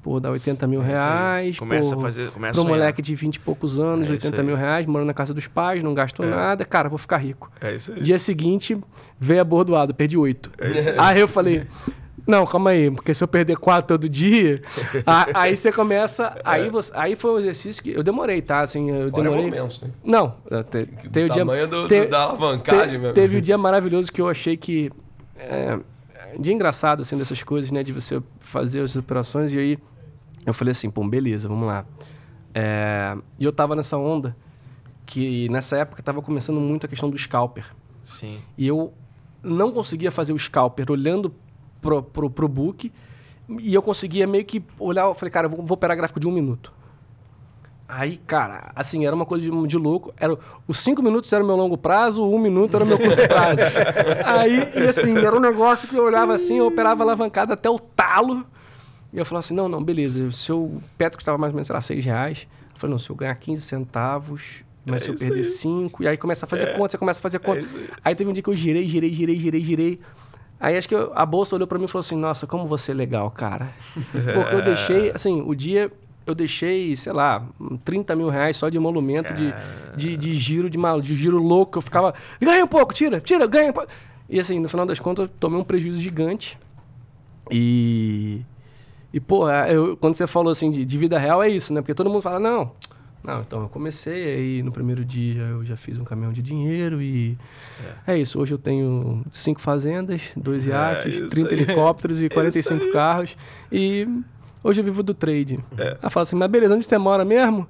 pô, 0.02 0.20
dá 0.20 0.30
80 0.30 0.66
mil 0.66 0.80
É 0.82 0.84
isso 0.84 0.92
aí. 0.92 0.96
reais. 0.96 1.58
Começa 1.58 1.94
pô, 1.94 2.00
a 2.00 2.04
fazer. 2.04 2.30
Começa 2.30 2.52
Pra 2.54 2.62
a 2.62 2.64
um 2.64 2.68
moleque 2.68 3.02
de 3.02 3.14
20 3.14 3.36
e 3.36 3.40
poucos 3.40 3.78
anos, 3.78 4.02
É 4.10 4.14
isso 4.14 4.26
80 4.26 4.40
aí. 4.40 4.46
mil 4.46 4.56
reais, 4.56 4.86
morando 4.86 5.06
na 5.08 5.14
casa 5.14 5.32
dos 5.34 5.46
pais, 5.46 5.82
não 5.82 5.94
gasto 5.94 6.22
É. 6.22 6.26
nada, 6.30 6.64
cara, 6.64 6.88
vou 6.88 6.98
ficar 6.98 7.18
rico. 7.18 7.50
É 7.60 7.74
isso 7.74 7.92
aí. 7.92 8.00
Dia 8.00 8.18
seguinte, 8.18 8.78
veio 9.18 9.40
a 9.40 9.44
bordoada, 9.44 9.92
perdi 9.94 10.16
oito. 10.16 10.50
É 10.58 10.94
Aí 11.00 11.20
eu 11.20 11.28
falei, 11.28 11.66
não, 12.26 12.44
calma 12.44 12.70
aí, 12.70 12.90
porque 12.90 13.14
se 13.14 13.22
eu 13.22 13.28
perder 13.28 13.56
quatro 13.56 13.96
todo 13.96 14.08
dia, 14.08 14.60
a- 15.06 15.42
aí 15.42 15.56
você 15.56 15.70
começa. 15.70 16.36
Aí, 16.44 16.68
você, 16.70 16.90
aí 16.94 17.14
foi 17.14 17.30
um 17.32 17.38
exercício 17.38 17.80
que 17.82 17.90
eu 17.92 18.02
demorei, 18.02 18.42
tá? 18.42 18.62
Assim, 18.62 18.90
eu 18.90 19.10
Fora 19.10 19.22
demorei. 19.22 19.44
momentos, 19.44 19.80
né? 19.80 19.90
Não, 20.04 20.34
te, 20.70 20.86
tem 21.10 21.24
o 21.24 21.28
dia. 21.30 21.38
tamanho 21.38 21.68
do, 21.68 21.86
te- 21.86 22.00
do- 22.04 22.10
da 22.10 22.22
alavancagem, 22.24 22.96
te- 22.96 22.98
meu 22.98 23.12
Teve 23.12 23.36
o 23.36 23.40
dia 23.40 23.56
maravilhoso 23.56 24.10
que 24.10 24.20
eu 24.20 24.28
achei 24.28 24.56
que. 24.56 24.90
É, 25.38 25.78
dia 26.38 26.52
engraçado, 26.52 27.02
assim, 27.02 27.16
dessas 27.16 27.42
coisas, 27.42 27.70
né? 27.70 27.82
De 27.82 27.92
você 27.92 28.22
fazer 28.40 28.80
as 28.80 28.96
operações. 28.96 29.52
E 29.52 29.58
aí 29.58 29.78
eu 30.44 30.54
falei 30.54 30.72
assim, 30.72 30.90
pô, 30.90 31.06
beleza, 31.06 31.48
vamos 31.48 31.66
lá. 31.66 31.84
É, 32.54 33.16
e 33.38 33.44
eu 33.44 33.52
tava 33.52 33.76
nessa 33.76 33.96
onda 33.96 34.36
que 35.04 35.48
nessa 35.48 35.76
época 35.76 36.02
tava 36.02 36.22
começando 36.22 36.60
muito 36.60 36.86
a 36.86 36.88
questão 36.88 37.08
do 37.08 37.18
scalper. 37.18 37.64
Sim. 38.04 38.38
E 38.56 38.66
eu 38.66 38.92
não 39.42 39.70
conseguia 39.70 40.10
fazer 40.10 40.32
o 40.32 40.38
scalper 40.38 40.90
olhando 40.90 41.34
pro, 41.80 42.02
pro, 42.02 42.30
pro 42.30 42.48
book 42.48 42.92
e 43.48 43.74
eu 43.74 43.82
conseguia 43.82 44.26
meio 44.26 44.44
que 44.44 44.62
olhar, 44.78 45.04
eu 45.04 45.14
falei, 45.14 45.30
cara, 45.30 45.46
eu 45.46 45.50
vou, 45.50 45.64
vou 45.64 45.74
operar 45.74 45.96
gráfico 45.96 46.18
de 46.18 46.26
um 46.26 46.32
minuto. 46.32 46.72
Aí, 47.88 48.16
cara, 48.26 48.72
assim, 48.74 49.06
era 49.06 49.14
uma 49.14 49.24
coisa 49.24 49.44
de, 49.48 49.66
de 49.68 49.76
louco. 49.76 50.12
Era, 50.18 50.36
os 50.66 50.78
cinco 50.78 51.02
minutos 51.02 51.32
era 51.32 51.42
o 51.42 51.46
meu 51.46 51.54
longo 51.56 51.78
prazo, 51.78 52.22
o 52.24 52.34
um 52.34 52.38
minuto 52.38 52.74
era 52.74 52.84
o 52.84 52.86
meu 52.88 52.98
curto 52.98 53.28
prazo. 53.28 53.60
Aí, 54.26 54.68
e 54.74 54.88
assim, 54.88 55.16
era 55.18 55.36
um 55.36 55.40
negócio 55.40 55.88
que 55.88 55.94
eu 55.96 56.04
olhava 56.04 56.34
assim, 56.34 56.58
eu 56.58 56.66
operava 56.66 57.02
alavancada 57.04 57.54
até 57.54 57.70
o 57.70 57.78
talo. 57.78 58.44
E 59.12 59.18
eu 59.18 59.24
falava 59.24 59.40
assim, 59.44 59.54
não, 59.54 59.68
não, 59.68 59.82
beleza. 59.82 60.32
Se 60.32 60.50
eu, 60.50 60.82
Petro 60.98 61.20
estava 61.20 61.38
mais 61.38 61.52
ou 61.52 61.54
menos, 61.56 61.68
sei 61.68 61.74
lá, 61.74 61.80
seis 61.80 62.04
reais. 62.04 62.46
Eu 62.74 62.80
falei, 62.80 62.92
não, 62.92 62.98
se 62.98 63.08
eu 63.08 63.14
ganhar 63.16 63.34
15 63.36 63.62
centavos, 63.62 64.64
mas 64.84 65.02
É 65.02 65.04
se 65.04 65.10
eu 65.10 65.14
isso 65.14 65.24
perder 65.24 65.38
aí. 65.38 65.44
cinco, 65.44 66.02
e 66.02 66.08
aí 66.08 66.16
começa 66.16 66.44
a 66.44 66.48
fazer 66.48 66.64
É. 66.64 66.72
conta, 66.76 66.90
você 66.90 66.98
começa 66.98 67.20
a 67.20 67.22
fazer 67.22 67.38
conta. 67.38 67.60
isso 67.60 67.76
aí. 67.76 67.88
aí 68.04 68.14
teve 68.16 68.28
um 68.28 68.32
dia 68.32 68.42
que 68.42 68.50
eu 68.50 68.54
girei, 68.56 68.84
girei, 68.86 69.12
girei, 69.14 69.38
girei, 69.38 69.60
girei. 69.62 70.00
Aí 70.58 70.76
acho 70.76 70.88
que 70.88 70.94
eu- 70.94 71.12
a 71.14 71.24
bolsa 71.24 71.54
olhou 71.54 71.66
pra 71.68 71.78
mim 71.78 71.84
e 71.84 71.88
falou 71.88 72.00
assim, 72.00 72.16
nossa, 72.16 72.46
como 72.48 72.66
você 72.66 72.90
é 72.90 72.94
legal, 72.94 73.30
cara. 73.30 73.68
Porque 74.10 74.54
eu 74.56 74.62
deixei, 74.64 75.12
assim, 75.14 75.40
o 75.46 75.54
dia 75.54 75.90
eu 76.26 76.34
deixei, 76.34 76.94
sei 76.96 77.12
lá, 77.12 77.46
30 77.84 78.16
mil 78.16 78.28
reais 78.28 78.56
só 78.56 78.68
de 78.68 78.76
emolumento, 78.76 79.32
de, 79.32 79.54
de, 79.96 80.16
de 80.16 80.34
giro, 80.34 80.68
de, 80.68 80.76
mal, 80.76 81.00
de 81.00 81.14
giro 81.14 81.38
louco. 81.38 81.78
Eu 81.78 81.82
ficava, 81.82 82.12
ganha 82.40 82.64
um 82.64 82.68
pouco, 82.68 82.92
tira, 82.92 83.20
tira, 83.20 83.46
ganha 83.46 83.70
um 83.70 83.72
pouco. 83.72 83.88
E 84.28 84.40
assim, 84.40 84.58
no 84.58 84.68
final 84.68 84.84
das 84.84 84.98
contas, 84.98 85.26
eu 85.26 85.28
tomei 85.38 85.58
um 85.60 85.64
prejuízo 85.64 86.00
gigante. 86.00 86.58
E. 87.50 88.40
E, 89.12 89.20
pô, 89.20 89.48
eu, 89.48 89.96
quando 89.96 90.14
você 90.14 90.26
falou 90.26 90.50
assim 90.50 90.70
de, 90.70 90.84
de 90.84 90.98
vida 90.98 91.16
real, 91.18 91.42
é 91.42 91.48
isso, 91.48 91.72
né? 91.72 91.80
Porque 91.80 91.94
todo 91.94 92.10
mundo 92.10 92.20
fala, 92.22 92.40
não. 92.40 92.72
Não, 93.22 93.40
então 93.40 93.62
eu 93.62 93.68
comecei, 93.68 94.36
aí 94.36 94.62
no 94.62 94.70
primeiro 94.70 95.04
dia 95.04 95.42
eu 95.42 95.64
já 95.64 95.76
fiz 95.76 95.98
um 95.98 96.04
caminhão 96.04 96.32
de 96.32 96.42
dinheiro 96.42 97.00
e. 97.00 97.36
É, 98.06 98.16
isso. 98.16 98.38
Hoje 98.40 98.52
eu 98.54 98.58
tenho 98.58 99.24
cinco 99.32 99.60
fazendas, 99.60 100.22
dois 100.36 100.66
É, 100.68 100.70
iates, 100.70 101.14
isso 101.14 101.28
30 101.28 101.54
aí. 101.54 101.60
helicópteros 101.60 102.22
e 102.22 102.28
45 102.30 102.84
aí. 102.84 102.92
carros. 102.92 103.36
E 103.72 104.06
hoje 104.66 104.80
eu 104.80 104.84
vivo 104.84 105.02
do 105.02 105.14
trade. 105.14 105.58
É. 105.78 105.96
Ela 106.00 106.10
fala 106.10 106.22
assim, 106.22 106.36
mas 106.36 106.50
beleza, 106.50 106.74
onde 106.74 106.84
você 106.84 106.98
mora 106.98 107.24
mesmo? 107.24 107.66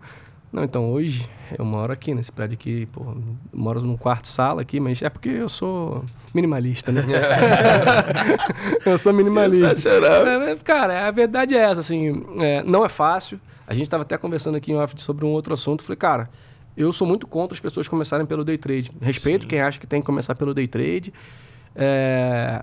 Não, 0.52 0.64
então 0.64 0.90
hoje 0.90 1.28
eu 1.58 1.64
moro 1.64 1.92
aqui 1.92 2.14
nesse 2.14 2.32
prédio 2.32 2.54
aqui, 2.54 2.86
pô, 2.86 3.14
moro 3.52 3.80
num 3.82 3.96
quarto 3.96 4.26
sala 4.28 4.62
aqui, 4.62 4.80
mas 4.80 5.02
é 5.02 5.10
porque 5.10 5.28
eu 5.28 5.48
sou 5.48 6.04
minimalista, 6.32 6.90
né? 6.90 7.02
eu 8.86 8.96
sou 8.96 9.12
minimalista. 9.12 9.90
É, 9.90 10.56
cara, 10.56 11.06
a 11.06 11.10
verdade 11.10 11.54
é 11.54 11.58
essa, 11.58 11.80
assim, 11.80 12.24
é, 12.38 12.62
não 12.62 12.84
é 12.84 12.88
fácil. 12.88 13.38
A 13.66 13.74
gente 13.74 13.84
estava 13.84 14.02
até 14.02 14.16
conversando 14.16 14.56
aqui 14.56 14.72
em 14.72 14.76
off 14.76 14.94
sobre 15.02 15.24
um 15.24 15.30
outro 15.30 15.52
assunto. 15.52 15.82
Falei, 15.82 15.96
cara, 15.96 16.30
eu 16.76 16.92
sou 16.92 17.06
muito 17.06 17.26
contra 17.26 17.54
as 17.54 17.60
pessoas 17.60 17.88
começarem 17.88 18.24
pelo 18.24 18.44
day 18.44 18.56
trade. 18.56 18.92
Respeito 19.00 19.42
Sim. 19.42 19.48
quem 19.48 19.60
acha 19.60 19.78
que 19.78 19.86
tem 19.86 20.00
que 20.00 20.06
começar 20.06 20.34
pelo 20.36 20.54
day 20.54 20.68
trade. 20.68 21.12
É, 21.74 22.62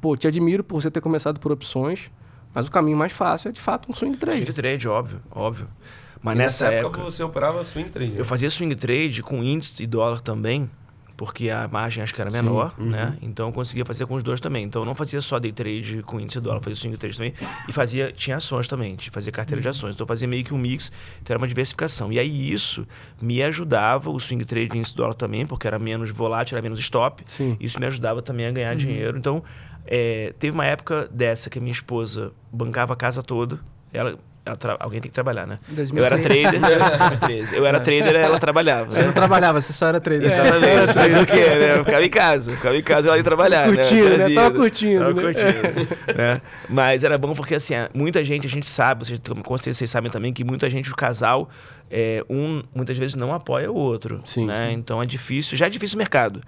Pô, 0.00 0.16
te 0.16 0.26
admiro 0.26 0.64
por 0.64 0.80
você 0.80 0.90
ter 0.90 1.00
começado 1.00 1.38
por 1.38 1.52
opções, 1.52 2.10
mas 2.54 2.66
o 2.66 2.70
caminho 2.70 2.96
mais 2.96 3.12
fácil 3.12 3.48
é 3.48 3.52
de 3.52 3.60
fato 3.60 3.90
um 3.90 3.94
swing 3.94 4.16
trade. 4.16 4.38
Swing 4.38 4.52
trade, 4.52 4.88
óbvio, 4.88 5.20
óbvio. 5.30 5.68
Mas 6.22 6.34
E 6.34 6.38
nessa, 6.38 6.66
época, 6.66 7.00
você 7.02 7.22
operava 7.22 7.62
swing 7.64 7.88
trade. 7.88 8.12
né? 8.12 8.20
eu 8.20 8.24
fazia 8.24 8.50
swing 8.50 8.74
trade 8.74 9.22
com 9.22 9.42
índice 9.42 9.82
e 9.82 9.86
dólar 9.86 10.20
também, 10.20 10.68
porque 11.16 11.48
a 11.50 11.68
margem 11.68 12.02
acho 12.02 12.14
que 12.14 12.20
era 12.20 12.30
Sim, 12.30 12.38
menor, 12.42 12.74
uhum. 12.78 12.86
né? 12.90 13.16
Então 13.22 13.48
eu 13.48 13.52
conseguia 13.52 13.84
fazer 13.84 14.06
com 14.06 14.14
os 14.14 14.22
dois 14.22 14.40
também. 14.40 14.64
Então 14.64 14.80
eu 14.82 14.86
não 14.86 14.94
fazia 14.94 15.20
só 15.20 15.38
day 15.38 15.52
trade 15.52 16.02
com 16.02 16.18
índice 16.18 16.38
e 16.38 16.40
dólar, 16.40 16.60
fazia 16.60 16.76
swing 16.76 16.96
trade 16.96 17.16
também 17.16 17.34
e 17.68 17.72
fazia 17.72 18.10
tinha 18.12 18.36
ações 18.38 18.66
também, 18.68 18.96
tinha- 18.96 19.12
fazia 19.12 19.30
carteira 19.30 19.60
de 19.60 19.68
Uhum. 19.68 19.70
ações. 19.70 19.94
Então 19.94 20.04
eu 20.04 20.08
fazia 20.08 20.26
meio 20.28 20.42
que 20.44 20.52
um 20.54 20.58
mix, 20.58 20.90
então 21.22 21.34
era 21.34 21.38
uma 21.38 21.46
diversificação. 21.48 22.10
E 22.12 22.18
aí 22.18 22.50
isso 22.52 22.86
me 23.20 23.42
ajudava 23.42 24.08
o 24.10 24.18
swing 24.18 24.44
trade 24.46 24.76
índice 24.76 24.94
e 24.94 24.96
dólar 24.96 25.12
também, 25.14 25.46
porque 25.46 25.66
era 25.66 25.78
menos 25.78 26.10
volátil, 26.10 26.56
era 26.56 26.62
menos 26.62 26.78
stop. 26.80 27.22
Sim. 27.28 27.54
Isso 27.60 27.78
me 27.78 27.84
ajudava 27.86 28.22
também 28.22 28.46
a 28.46 28.48
Uhum. 28.48 28.54
ganhar 28.54 28.74
dinheiro. 28.76 29.18
Então, 29.18 29.42
é, 29.90 30.32
teve 30.38 30.54
uma 30.54 30.64
época 30.64 31.08
dessa 31.10 31.50
que 31.50 31.58
a 31.58 31.60
minha 31.60 31.72
esposa 31.72 32.30
bancava 32.52 32.92
a 32.92 32.96
casa 32.96 33.24
toda. 33.24 33.58
Ela, 33.92 34.16
ela 34.46 34.54
tra- 34.54 34.76
alguém 34.78 35.00
tem 35.00 35.10
que 35.10 35.14
trabalhar, 35.14 35.48
né? 35.48 35.58
Eu 35.92 36.04
era 36.04 36.16
2013. 36.16 36.60
trader. 36.60 37.18
13. 37.20 37.56
Eu 37.56 37.66
era 37.66 37.80
trader, 37.80 38.14
ela 38.14 38.38
trabalhava. 38.38 38.88
Você 38.92 39.00
né? 39.00 39.06
não 39.06 39.12
trabalhava, 39.12 39.60
você 39.60 39.72
só 39.72 39.88
era 39.88 40.00
trader. 40.00 40.30
Exatamente. 40.30 40.94
Mas 40.94 41.16
o 41.16 41.26
quê, 41.26 41.34
né? 41.34 41.78
Eu 41.78 41.84
ficava 41.84 42.04
em 42.04 42.08
casa. 42.08 42.52
Ficava 42.52 42.76
em 42.76 42.82
casa 42.82 43.06
e 43.06 43.08
ela 43.08 43.16
ia 43.18 43.24
trabalhar. 43.24 43.66
Curtindo, 43.66 44.06
Essa 44.06 44.22
é 44.22 44.24
a 44.24 44.28
né? 44.28 44.34
Tava 44.36 44.54
curtindo, 44.54 45.00
Tava 45.00 45.12
né? 45.12 45.22
curtindo. 45.22 45.88
né? 46.16 46.40
Mas 46.68 47.02
era 47.02 47.18
bom 47.18 47.34
porque, 47.34 47.56
assim, 47.56 47.74
muita 47.92 48.22
gente, 48.24 48.46
a 48.46 48.50
gente 48.50 48.68
sabe, 48.68 49.04
vocês, 49.04 49.20
com 49.44 49.58
certeza 49.58 49.78
vocês 49.78 49.90
sabem 49.90 50.08
também, 50.08 50.32
que 50.32 50.44
muita 50.44 50.70
gente, 50.70 50.88
o 50.92 50.94
casal, 50.94 51.50
é, 51.90 52.24
um 52.30 52.62
muitas 52.72 52.96
vezes 52.96 53.16
não 53.16 53.34
apoia 53.34 53.70
o 53.72 53.74
outro. 53.74 54.20
Sim, 54.24 54.46
né? 54.46 54.68
sim. 54.68 54.74
Então 54.74 55.02
é 55.02 55.06
difícil. 55.06 55.58
Já 55.58 55.66
é 55.66 55.68
difícil 55.68 55.96
o 55.96 55.98
mercado. 55.98 56.40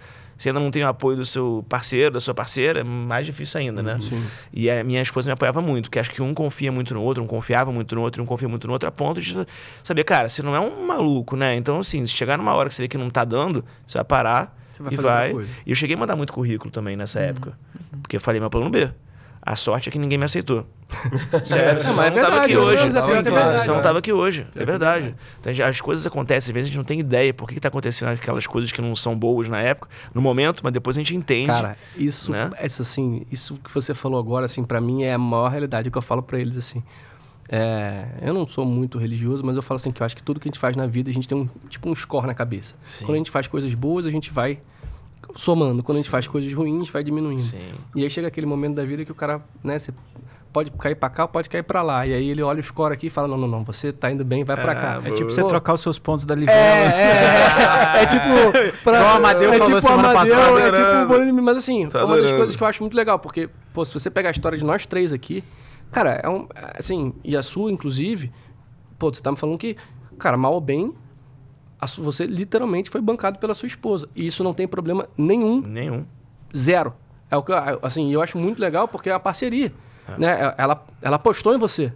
Você 0.42 0.48
ainda 0.48 0.58
não 0.58 0.72
tem 0.72 0.82
o 0.82 0.88
apoio 0.88 1.16
do 1.16 1.24
seu 1.24 1.64
parceiro, 1.68 2.10
da 2.10 2.20
sua 2.20 2.34
parceira, 2.34 2.80
é 2.80 2.82
mais 2.82 3.24
difícil 3.24 3.60
ainda, 3.60 3.80
né? 3.80 3.96
Sim. 4.00 4.26
E 4.52 4.68
a 4.68 4.82
minha 4.82 5.00
esposa 5.00 5.28
me 5.28 5.34
apoiava 5.34 5.60
muito, 5.60 5.84
porque 5.84 6.00
acho 6.00 6.10
que 6.10 6.20
um 6.20 6.34
confia 6.34 6.72
muito 6.72 6.92
no 6.92 7.00
outro, 7.00 7.22
um 7.22 7.28
confiava 7.28 7.70
muito 7.70 7.94
no 7.94 8.00
outro, 8.00 8.20
um 8.20 8.26
confia 8.26 8.48
muito 8.48 8.66
no 8.66 8.72
outro, 8.72 8.88
a 8.88 8.90
ponto 8.90 9.20
de 9.20 9.36
saber, 9.84 10.02
cara, 10.02 10.28
você 10.28 10.42
não 10.42 10.56
é 10.56 10.58
um 10.58 10.84
maluco, 10.84 11.36
né? 11.36 11.54
Então, 11.54 11.78
assim, 11.78 12.04
se 12.04 12.12
chegar 12.12 12.36
numa 12.36 12.52
hora 12.54 12.68
que 12.68 12.74
você 12.74 12.82
vê 12.82 12.88
que 12.88 12.98
não 12.98 13.08
tá 13.08 13.24
dando, 13.24 13.64
você 13.86 13.98
vai 13.98 14.04
parar 14.04 14.58
Você 14.72 14.82
vai 14.82 14.92
e 14.92 14.96
vai. 14.96 15.32
E 15.64 15.70
eu 15.70 15.76
cheguei 15.76 15.94
a 15.94 15.98
mandar 16.00 16.16
muito 16.16 16.32
currículo 16.32 16.72
também 16.72 16.96
nessa 16.96 17.20
época, 17.20 17.56
porque 18.02 18.16
eu 18.16 18.20
falei 18.20 18.40
meu 18.40 18.50
plano 18.50 18.68
B. 18.68 18.90
A 19.44 19.56
sorte 19.56 19.88
é 19.88 19.92
que 19.92 19.98
ninguém 19.98 20.16
me 20.16 20.24
aceitou. 20.24 20.64
Sério, 21.44 21.82
senão 21.82 21.96
mas 21.96 22.06
é 22.06 22.10
não 22.10 22.16
tava 22.22 22.30
verdade, 22.30 22.44
aqui 22.44 22.56
hoje. 22.56 22.86
é 22.86 22.90
Senão 22.92 23.10
eu 23.66 23.74
não 23.74 23.82
tava 23.82 23.98
aqui 23.98 24.12
hoje. 24.12 24.46
É 24.54 24.64
verdade. 24.64 25.16
Então, 25.40 25.52
gente- 25.52 25.62
as 25.64 25.80
coisas 25.80 26.06
acontecem, 26.06 26.52
às 26.52 26.54
vezes 26.54 26.66
a 26.66 26.68
gente 26.68 26.76
não 26.78 26.84
tem 26.84 27.00
ideia 27.00 27.34
por 27.34 27.48
que, 27.48 27.54
que 27.54 27.60
tá 27.60 27.66
acontecendo 27.68 28.10
aquelas 28.10 28.46
coisas 28.46 28.70
que 28.70 28.80
não 28.80 28.94
são 28.94 29.18
boas 29.18 29.48
na 29.48 29.60
época, 29.60 29.88
no 30.14 30.20
momento, 30.22 30.60
mas 30.62 30.72
depois 30.72 30.96
a 30.96 31.00
gente 31.00 31.16
entende. 31.16 31.48
Cara, 31.48 31.76
isso, 31.96 32.30
né? 32.30 32.50
essa, 32.56 32.82
assim, 32.82 33.26
isso 33.32 33.58
que 33.64 33.72
você 33.74 33.94
falou 33.94 34.18
agora, 34.20 34.44
assim, 34.46 34.62
para 34.62 34.80
mim 34.80 35.02
é 35.02 35.12
a 35.14 35.18
maior 35.18 35.48
realidade 35.48 35.90
que 35.90 35.98
eu 35.98 36.02
falo 36.02 36.22
para 36.22 36.38
eles, 36.38 36.56
assim. 36.56 36.80
É, 37.48 38.06
eu 38.22 38.32
não 38.32 38.46
sou 38.46 38.64
muito 38.64 38.96
religioso, 38.96 39.42
mas 39.44 39.56
eu 39.56 39.62
falo 39.62 39.76
assim 39.76 39.90
que 39.90 40.00
eu 40.02 40.06
acho 40.06 40.16
que 40.16 40.22
tudo 40.22 40.38
que 40.38 40.48
a 40.48 40.50
gente 40.50 40.58
faz 40.58 40.76
na 40.76 40.86
vida, 40.86 41.10
a 41.10 41.12
gente 41.12 41.26
tem 41.28 41.36
um 41.36 41.48
tipo 41.68 41.90
um 41.90 41.94
score 41.94 42.26
na 42.26 42.34
cabeça. 42.34 42.74
Sim. 42.84 43.04
Quando 43.04 43.16
a 43.16 43.18
gente 43.18 43.30
faz 43.30 43.46
coisas 43.48 43.74
boas, 43.74 44.06
a 44.06 44.10
gente 44.10 44.30
vai 44.32 44.60
somando. 45.36 45.82
Quando 45.82 45.96
a 45.96 46.00
gente 46.00 46.10
faz 46.10 46.26
coisas 46.26 46.52
ruins, 46.52 46.88
vai 46.90 47.02
diminuindo. 47.02 47.42
Sim. 47.42 47.72
E 47.94 48.02
aí 48.02 48.10
chega 48.10 48.28
aquele 48.28 48.46
momento 48.46 48.74
da 48.76 48.84
vida 48.84 49.04
que 49.04 49.12
o 49.12 49.14
cara, 49.14 49.40
né, 49.62 49.78
você 49.78 49.92
pode 50.52 50.70
cair 50.72 50.94
pra 50.94 51.08
cá, 51.08 51.26
pode 51.26 51.48
cair 51.48 51.62
pra 51.62 51.82
lá. 51.82 52.06
E 52.06 52.12
aí 52.12 52.28
ele 52.28 52.42
olha 52.42 52.60
o 52.60 52.62
score 52.62 52.92
aqui 52.92 53.06
e 53.06 53.10
fala: 53.10 53.26
"Não, 53.28 53.38
não, 53.38 53.48
não, 53.48 53.64
você 53.64 53.92
tá 53.92 54.10
indo 54.10 54.24
bem, 54.24 54.44
vai 54.44 54.56
pra 54.56 54.72
Ah, 54.72 54.74
cá". 54.74 55.00
É 55.04 55.10
tipo 55.12 55.28
Pô, 55.28 55.30
você 55.30 55.42
trocar 55.44 55.72
os 55.74 55.80
seus 55.80 55.98
pontos 55.98 56.24
da 56.24 56.34
é, 56.34 56.36
livela. 56.36 56.56
é, 56.58 57.98
é, 57.98 58.02
é 58.02 58.06
tipo. 58.06 58.78
Pra, 58.84 58.98
Igual 58.98 59.12
o 59.14 59.16
Amadeu 59.16 59.52
é 59.52 59.58
falou 59.58 59.74
tipo 59.76 59.80
semana 59.86 60.10
Amadeu, 60.10 60.34
passada. 60.36 60.60
É 60.60 60.72
tipo 60.72 61.08
Bolinho, 61.08 61.42
mas 61.42 61.56
assim, 61.56 61.88
Tá 61.88 62.00
é 62.00 62.02
uma 62.04 62.08
das 62.08 62.18
adorando. 62.18 62.36
coisas 62.38 62.56
que 62.56 62.62
eu 62.62 62.66
acho 62.66 62.82
muito 62.82 62.96
legal, 62.96 63.18
porque, 63.18 63.48
pô, 63.72 63.84
se 63.84 63.94
você 63.94 64.10
pegar 64.10 64.28
a 64.28 64.32
história 64.32 64.58
de 64.58 64.64
nós 64.64 64.84
três 64.86 65.12
aqui, 65.12 65.42
cara, 65.90 66.20
é 66.22 66.28
um. 66.28 66.46
Assim, 66.78 67.14
e 67.24 67.34
a 67.36 67.42
sua, 67.42 67.70
inclusive, 67.72 68.30
pô, 68.98 69.12
você 69.12 69.22
tá 69.22 69.30
me 69.30 69.36
falando 69.38 69.56
que, 69.58 69.76
cara, 70.18 70.36
mal 70.36 70.52
ou 70.52 70.60
bem, 70.60 70.92
você 71.98 72.26
literalmente 72.26 72.90
foi 72.90 73.00
bancado 73.00 73.38
pela 73.38 73.54
sua 73.54 73.66
esposa. 73.66 74.08
E 74.14 74.26
isso 74.26 74.42
não 74.44 74.54
tem 74.54 74.68
problema 74.68 75.08
nenhum 75.16 75.60
Nenhum. 75.60 76.04
Zero. 76.56 76.94
É 77.30 77.36
o 77.36 77.42
que 77.42 77.50
eu, 77.50 77.56
assim, 77.82 78.12
eu 78.12 78.20
acho 78.20 78.38
muito 78.38 78.60
legal 78.60 78.86
porque 78.86 79.08
é 79.08 79.12
uma 79.12 79.20
parceria. 79.20 79.72
Né? 80.18 80.54
Ela, 80.58 80.84
ela 81.00 81.16
apostou 81.16 81.54
em 81.54 81.58
você. 81.58 81.92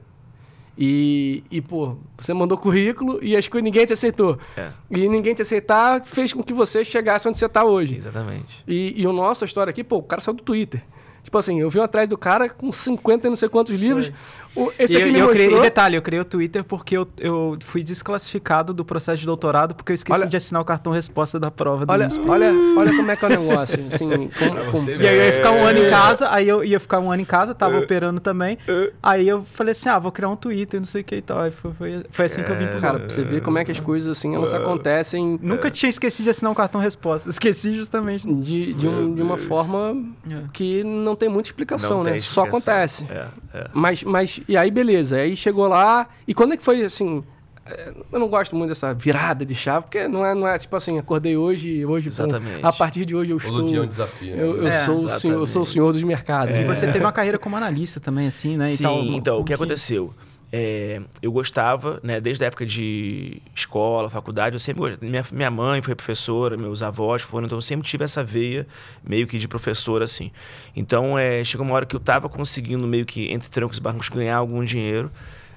E, 0.79 1.42
e, 1.51 1.61
pô, 1.61 1.96
você 2.18 2.35
mandou 2.35 2.59
currículo 2.59 3.18
e 3.22 3.35
acho 3.35 3.51
que 3.51 3.61
ninguém 3.62 3.87
te 3.87 3.94
aceitou. 3.94 4.38
É. 4.57 4.70
E 4.90 5.09
ninguém 5.09 5.35
te 5.35 5.42
aceitar 5.42 6.05
fez 6.05 6.33
com 6.33 6.42
que 6.42 6.53
você 6.53 6.85
chegasse 6.85 7.27
onde 7.29 7.38
você 7.38 7.46
está 7.46 7.64
hoje. 7.64 7.96
Exatamente. 7.96 8.62
E, 8.68 8.94
e 8.96 9.07
o 9.07 9.12
nosso 9.12 9.44
a 9.44 9.46
história 9.46 9.70
aqui, 9.70 9.83
pô, 9.83 9.96
o 9.96 10.03
cara 10.03 10.20
saiu 10.20 10.35
do 10.35 10.42
Twitter. 10.42 10.83
Tipo 11.22 11.38
assim, 11.38 11.61
eu 11.61 11.68
vim 11.68 11.81
atrás 11.81 12.09
do 12.09 12.16
cara 12.16 12.49
com 12.49 12.70
50 12.70 13.27
e 13.27 13.31
não 13.31 13.37
sei 13.37 13.49
quantos 13.49 13.75
livros. 13.75 14.12
O, 14.57 14.73
esse 14.79 14.95
E 14.95 14.97
aqui 14.97 15.07
eu, 15.09 15.12
me 15.12 15.19
eu 15.19 15.29
criei, 15.29 15.45
mostrou... 15.47 15.62
detalhe, 15.62 15.97
eu 15.97 16.03
criei 16.03 16.21
o 16.21 16.25
Twitter 16.25 16.64
porque 16.64 16.97
eu, 16.97 17.07
eu 17.21 17.57
fui 17.64 17.83
desclassificado 17.83 18.73
do 18.73 18.85
processo 18.85 19.19
de 19.21 19.27
doutorado 19.27 19.75
porque 19.75 19.92
eu 19.92 19.95
esqueci 19.95 20.19
Olha- 20.19 20.27
de 20.29 20.37
assinar 20.37 20.62
o 20.62 20.64
cartão 20.64 20.92
resposta 20.92 21.38
da 21.38 21.51
prova 21.51 21.85
do 21.85 21.92
Olha, 21.92 22.09
olha, 22.27 22.53
olha 22.77 22.97
como 22.97 23.11
é 23.11 23.16
que 23.16 23.25
é 23.25 23.29
o 23.29 23.31
negócio. 23.38 23.75
Assim, 23.79 24.29
como- 24.38 24.71
você 24.73 24.97
E 24.97 25.07
aí 25.07 25.16
eu 25.19 25.25
ia 25.27 25.33
ficar 25.35 25.51
um 25.51 25.57
É. 25.59 25.71
ano 25.71 25.79
em 25.87 25.90
casa, 25.90 26.29
aí 26.33 26.49
eu 26.49 26.64
ia 26.64 26.81
ficar 26.81 27.01
um 27.01 27.11
ano 27.12 27.23
em 27.23 27.27
casa, 27.27 27.55
tava 27.55 27.79
operando 27.79 28.21
também. 28.21 28.57
Aí 29.03 29.29
eu 29.29 29.45
falei 29.45 29.73
assim, 29.73 29.88
ah, 29.88 29.99
vou 29.99 30.11
criar 30.12 30.29
um 30.29 30.37
Twitter, 30.37 30.81
não 30.81 30.87
sei 30.87 31.03
o 31.03 31.05
que 31.05 31.16
e 31.16 31.23
tal. 31.23 31.40
Aí 31.40 31.51
foi, 31.51 31.73
foi, 31.75 32.05
foi 32.11 32.25
assim 32.25 32.42
que 32.42 32.51
eu 32.51 32.57
vim 32.57 32.66
pro 32.66 32.81
Cara, 32.81 32.99
pra 33.01 33.09
você 33.09 33.23
ver 33.23 33.42
como 33.42 33.59
é 33.59 33.64
que 33.64 33.71
as 33.73 33.81
coisas 33.81 34.09
assim, 34.16 34.35
elas 34.35 34.53
acontecem 34.55 35.38
Nunca 35.42 35.71
tinha 35.71 35.90
esquecido 35.90 36.25
de 36.25 36.31
assinar 36.31 36.51
um 36.51 36.55
cartão 36.55 36.81
resposta. 36.81 37.29
Esqueci 37.29 37.75
justamente. 37.75 38.27
de, 38.27 38.73
de, 38.75 38.88
um- 38.88 39.14
de 39.14 39.23
uma 39.23 39.37
forma 39.37 39.97
É. 40.31 40.42
que 40.53 40.83
não 40.85 41.14
tem 41.16 41.29
muita 41.29 41.49
explicação, 41.49 41.99
Não 41.99 42.05
né? 42.05 42.11
tem 42.12 42.21
Só 42.21 42.45
explicação. 42.45 42.75
acontece. 42.75 43.07
É, 43.11 43.27
é. 43.59 43.66
Mas, 43.73 44.03
mas, 44.03 44.40
e 44.49 44.57
aí 44.57 44.71
beleza, 44.71 45.17
aí 45.17 45.37
chegou 45.37 45.67
lá, 45.69 46.09
e 46.27 46.35
quando 46.35 46.55
é 46.55 46.57
que 46.57 46.63
foi 46.63 46.85
assim, 46.85 47.23
é, 47.65 47.93
eu 48.13 48.19
não 48.21 48.29
gosto 48.29 48.55
muito 48.55 48.69
dessa 48.69 48.95
virada 48.95 49.45
de 49.45 49.55
chave, 49.55 49.87
porque 49.87 50.07
não 50.07 50.25
é, 50.25 50.35
não 50.35 50.47
é 50.47 50.57
tipo 50.59 50.75
assim, 50.77 50.99
acordei 50.99 51.37
hoje, 51.37 51.85
hoje, 51.85 52.09
Exatamente. 52.09 52.65
a 52.65 52.73
partir 52.73 53.05
de 53.05 53.17
hoje 53.17 53.33
eu 53.33 53.37
estou... 53.39 53.59
Todo 53.59 53.69
dia 53.69 53.79
é 53.79 53.83
um 53.83 53.87
desafio. 53.87 54.37
né? 54.37 54.43
Eu, 54.43 54.57
eu 54.59 54.67
É, 54.69 54.85
sou, 54.85 55.05
o 55.07 55.11
senhor, 55.11 55.35
eu 55.41 55.47
sou 55.47 55.63
o 55.63 55.67
senhor 55.67 55.93
dos 55.93 56.03
mercados. 56.03 56.55
E 56.55 56.65
você 56.65 56.87
teve 56.87 57.01
uma 57.05 57.13
carreira 57.13 57.39
como 57.39 57.57
analista 57.57 57.99
também, 57.99 58.29
assim, 58.29 58.57
né? 58.57 58.73
e 58.73 58.77
Sim, 58.77 58.83
tal. 58.85 59.03
então, 59.03 59.41
o 59.41 59.45
que 59.45 59.53
Como 59.53 59.65
aconteceu? 59.65 60.15
É, 60.53 61.01
eu 61.21 61.33
gostava, 61.33 62.01
né, 62.03 62.21
desde 62.21 62.45
a 62.45 62.47
época 62.47 62.65
de 62.65 63.43
escola, 63.55 64.09
faculdade, 64.09 64.55
eu 64.55 64.61
sempre 64.61 64.81
gostei. 64.81 65.09
Minha, 65.09 65.25
minha 65.33 65.51
mãe 65.51 65.83
foi 65.83 65.95
professora, 65.95 66.57
meus 66.57 66.83
avós 66.83 67.23
foram, 67.23 67.47
então 67.47 67.59
eu 67.59 67.63
sempre 67.63 67.87
tive 67.87 68.05
essa 68.05 68.23
veia 68.23 68.67
meio 69.05 69.27
que 69.27 69.39
de 69.39 69.49
professor, 69.49 70.03
assim. 70.03 70.31
Então, 70.75 71.19
é, 71.19 71.43
chegou 71.43 71.67
uma 71.67 71.75
hora 71.75 71.87
que 71.87 71.97
eu 71.97 72.01
estava 72.01 72.29
conseguindo, 72.29 72.87
meio 72.87 73.05
que, 73.05 73.31
entre 73.33 73.51
trancos 73.51 73.79
e 73.79 73.81
barrancos, 73.81 74.09
ganhar 74.09 74.37
algum 74.37 74.63
dinheiro. 74.65 75.11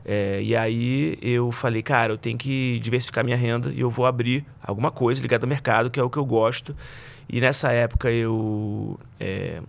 É, 0.03 0.41
e 0.41 0.55
aí 0.55 1.17
eu 1.21 1.51
falei, 1.51 1.83
cara, 1.83 2.13
eu 2.13 2.17
tenho 2.17 2.37
que 2.37 2.79
diversificar 2.79 3.23
minha 3.23 3.37
renda 3.37 3.71
e 3.71 3.81
eu 3.81 3.89
vou 3.89 4.05
abrir 4.05 4.43
alguma 4.63 4.89
coisa 4.89 5.21
ligada 5.21 5.45
ao 5.45 5.49
mercado, 5.49 5.89
que 5.89 5.99
é 5.99 6.03
o 6.03 6.09
que 6.09 6.17
eu 6.17 6.25
gosto. 6.25 6.75
E 7.27 7.39
nessa 7.39 7.71
época 7.71 8.09
eu 8.09 8.99
é, 9.19 9.61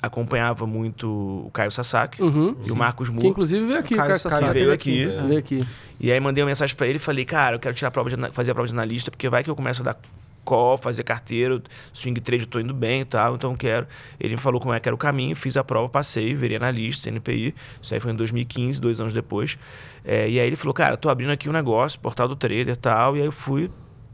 acompanhava 0.00 0.66
muito 0.66 1.08
o 1.46 1.50
Caio 1.52 1.70
Sasaki 1.72 2.22
Uhum. 2.22 2.56
e 2.64 2.70
o 2.70 2.76
Marcos 2.76 3.08
Que 3.08 3.14
Moore. 3.14 3.28
inclusive 3.28 3.66
veio 3.66 3.78
aqui, 3.78 3.94
O 3.94 3.96
Caio- 3.96 4.08
Caio 4.08 4.20
Sasaki. 4.20 4.52
veio 4.52 4.72
aqui. 4.72 5.06
Veio 5.06 5.38
aqui. 5.38 5.66
E 6.00 6.12
aí 6.12 6.20
mandei 6.20 6.42
uma 6.42 6.48
mensagem 6.48 6.74
pra 6.76 6.86
ele 6.86 6.96
e 6.96 7.00
falei, 7.00 7.24
cara, 7.24 7.56
eu 7.56 7.60
quero 7.60 7.74
tirar 7.74 7.88
a 7.88 7.90
prova 7.90 8.08
de, 8.08 8.16
fazer 8.32 8.52
a 8.52 8.54
prova 8.54 8.68
de 8.68 8.74
analista, 8.74 9.10
porque 9.10 9.28
vai 9.28 9.42
que 9.42 9.50
eu 9.50 9.56
começo 9.56 9.82
a 9.82 9.84
dar 9.84 9.96
call, 10.44 10.78
fazer 10.78 11.02
carteira, 11.02 11.60
swing 11.92 12.18
trade, 12.22 12.44
eu 12.44 12.48
tô 12.48 12.58
indo 12.58 12.72
bem 12.72 13.02
e 13.02 13.04
tal, 13.04 13.34
então 13.34 13.50
eu 13.50 13.56
quero. 13.56 13.86
Ele 14.18 14.34
me 14.36 14.40
falou 14.40 14.58
como 14.60 14.72
é 14.72 14.80
que 14.80 14.88
era 14.88 14.94
o 14.94 14.98
caminho, 14.98 15.36
fiz 15.36 15.56
a 15.58 15.64
prova, 15.64 15.88
passei, 15.90 16.34
virei 16.34 16.56
analista, 16.56 17.10
CNPI. 17.10 17.54
Isso 17.82 17.92
aí 17.92 18.00
foi 18.00 18.12
em 18.12 18.14
2015, 18.14 18.80
dois 18.80 18.98
anos 19.00 19.12
depois. 19.12 19.58
É, 20.04 20.26
e 20.30 20.40
aí 20.40 20.46
ele 20.46 20.56
falou, 20.56 20.72
cara, 20.72 20.96
tô 20.96 21.10
abrindo 21.10 21.30
aqui 21.32 21.50
um 21.50 21.52
negócio, 21.52 22.00
portal 22.00 22.26
do 22.28 22.34
trader 22.36 22.70
e 22.70 22.76
tal. 22.76 23.14
E 23.14 23.20
aí 23.20 23.26
eu 23.26 23.32
fui 23.32 23.70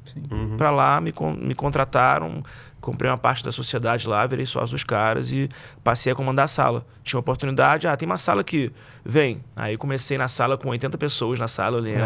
Sim. 0.06 0.22
Uhum. 0.28 0.56
pra 0.56 0.70
lá, 0.70 1.00
me, 1.00 1.14
me 1.40 1.54
contrataram, 1.54 2.42
comprei 2.84 3.10
uma 3.10 3.16
parte 3.18 3.42
da 3.42 3.50
sociedade 3.50 4.06
lá, 4.06 4.26
virei 4.26 4.44
sócio 4.46 4.74
dos 4.74 4.84
caras 4.84 5.32
e 5.32 5.48
passei 5.82 6.12
a 6.12 6.14
comandar 6.14 6.44
a 6.44 6.48
sala. 6.48 6.84
Tinha 7.02 7.16
uma 7.18 7.20
oportunidade, 7.20 7.86
ah, 7.86 7.96
tem 7.96 8.06
uma 8.06 8.18
sala 8.18 8.42
aqui, 8.42 8.70
vem. 9.04 9.42
Aí 9.56 9.76
comecei 9.76 10.18
na 10.18 10.28
sala 10.28 10.56
com 10.58 10.68
80 10.68 10.96
pessoas 10.98 11.38
na 11.38 11.48
sala, 11.48 11.78
eu 11.78 11.82
lembro. 11.82 12.04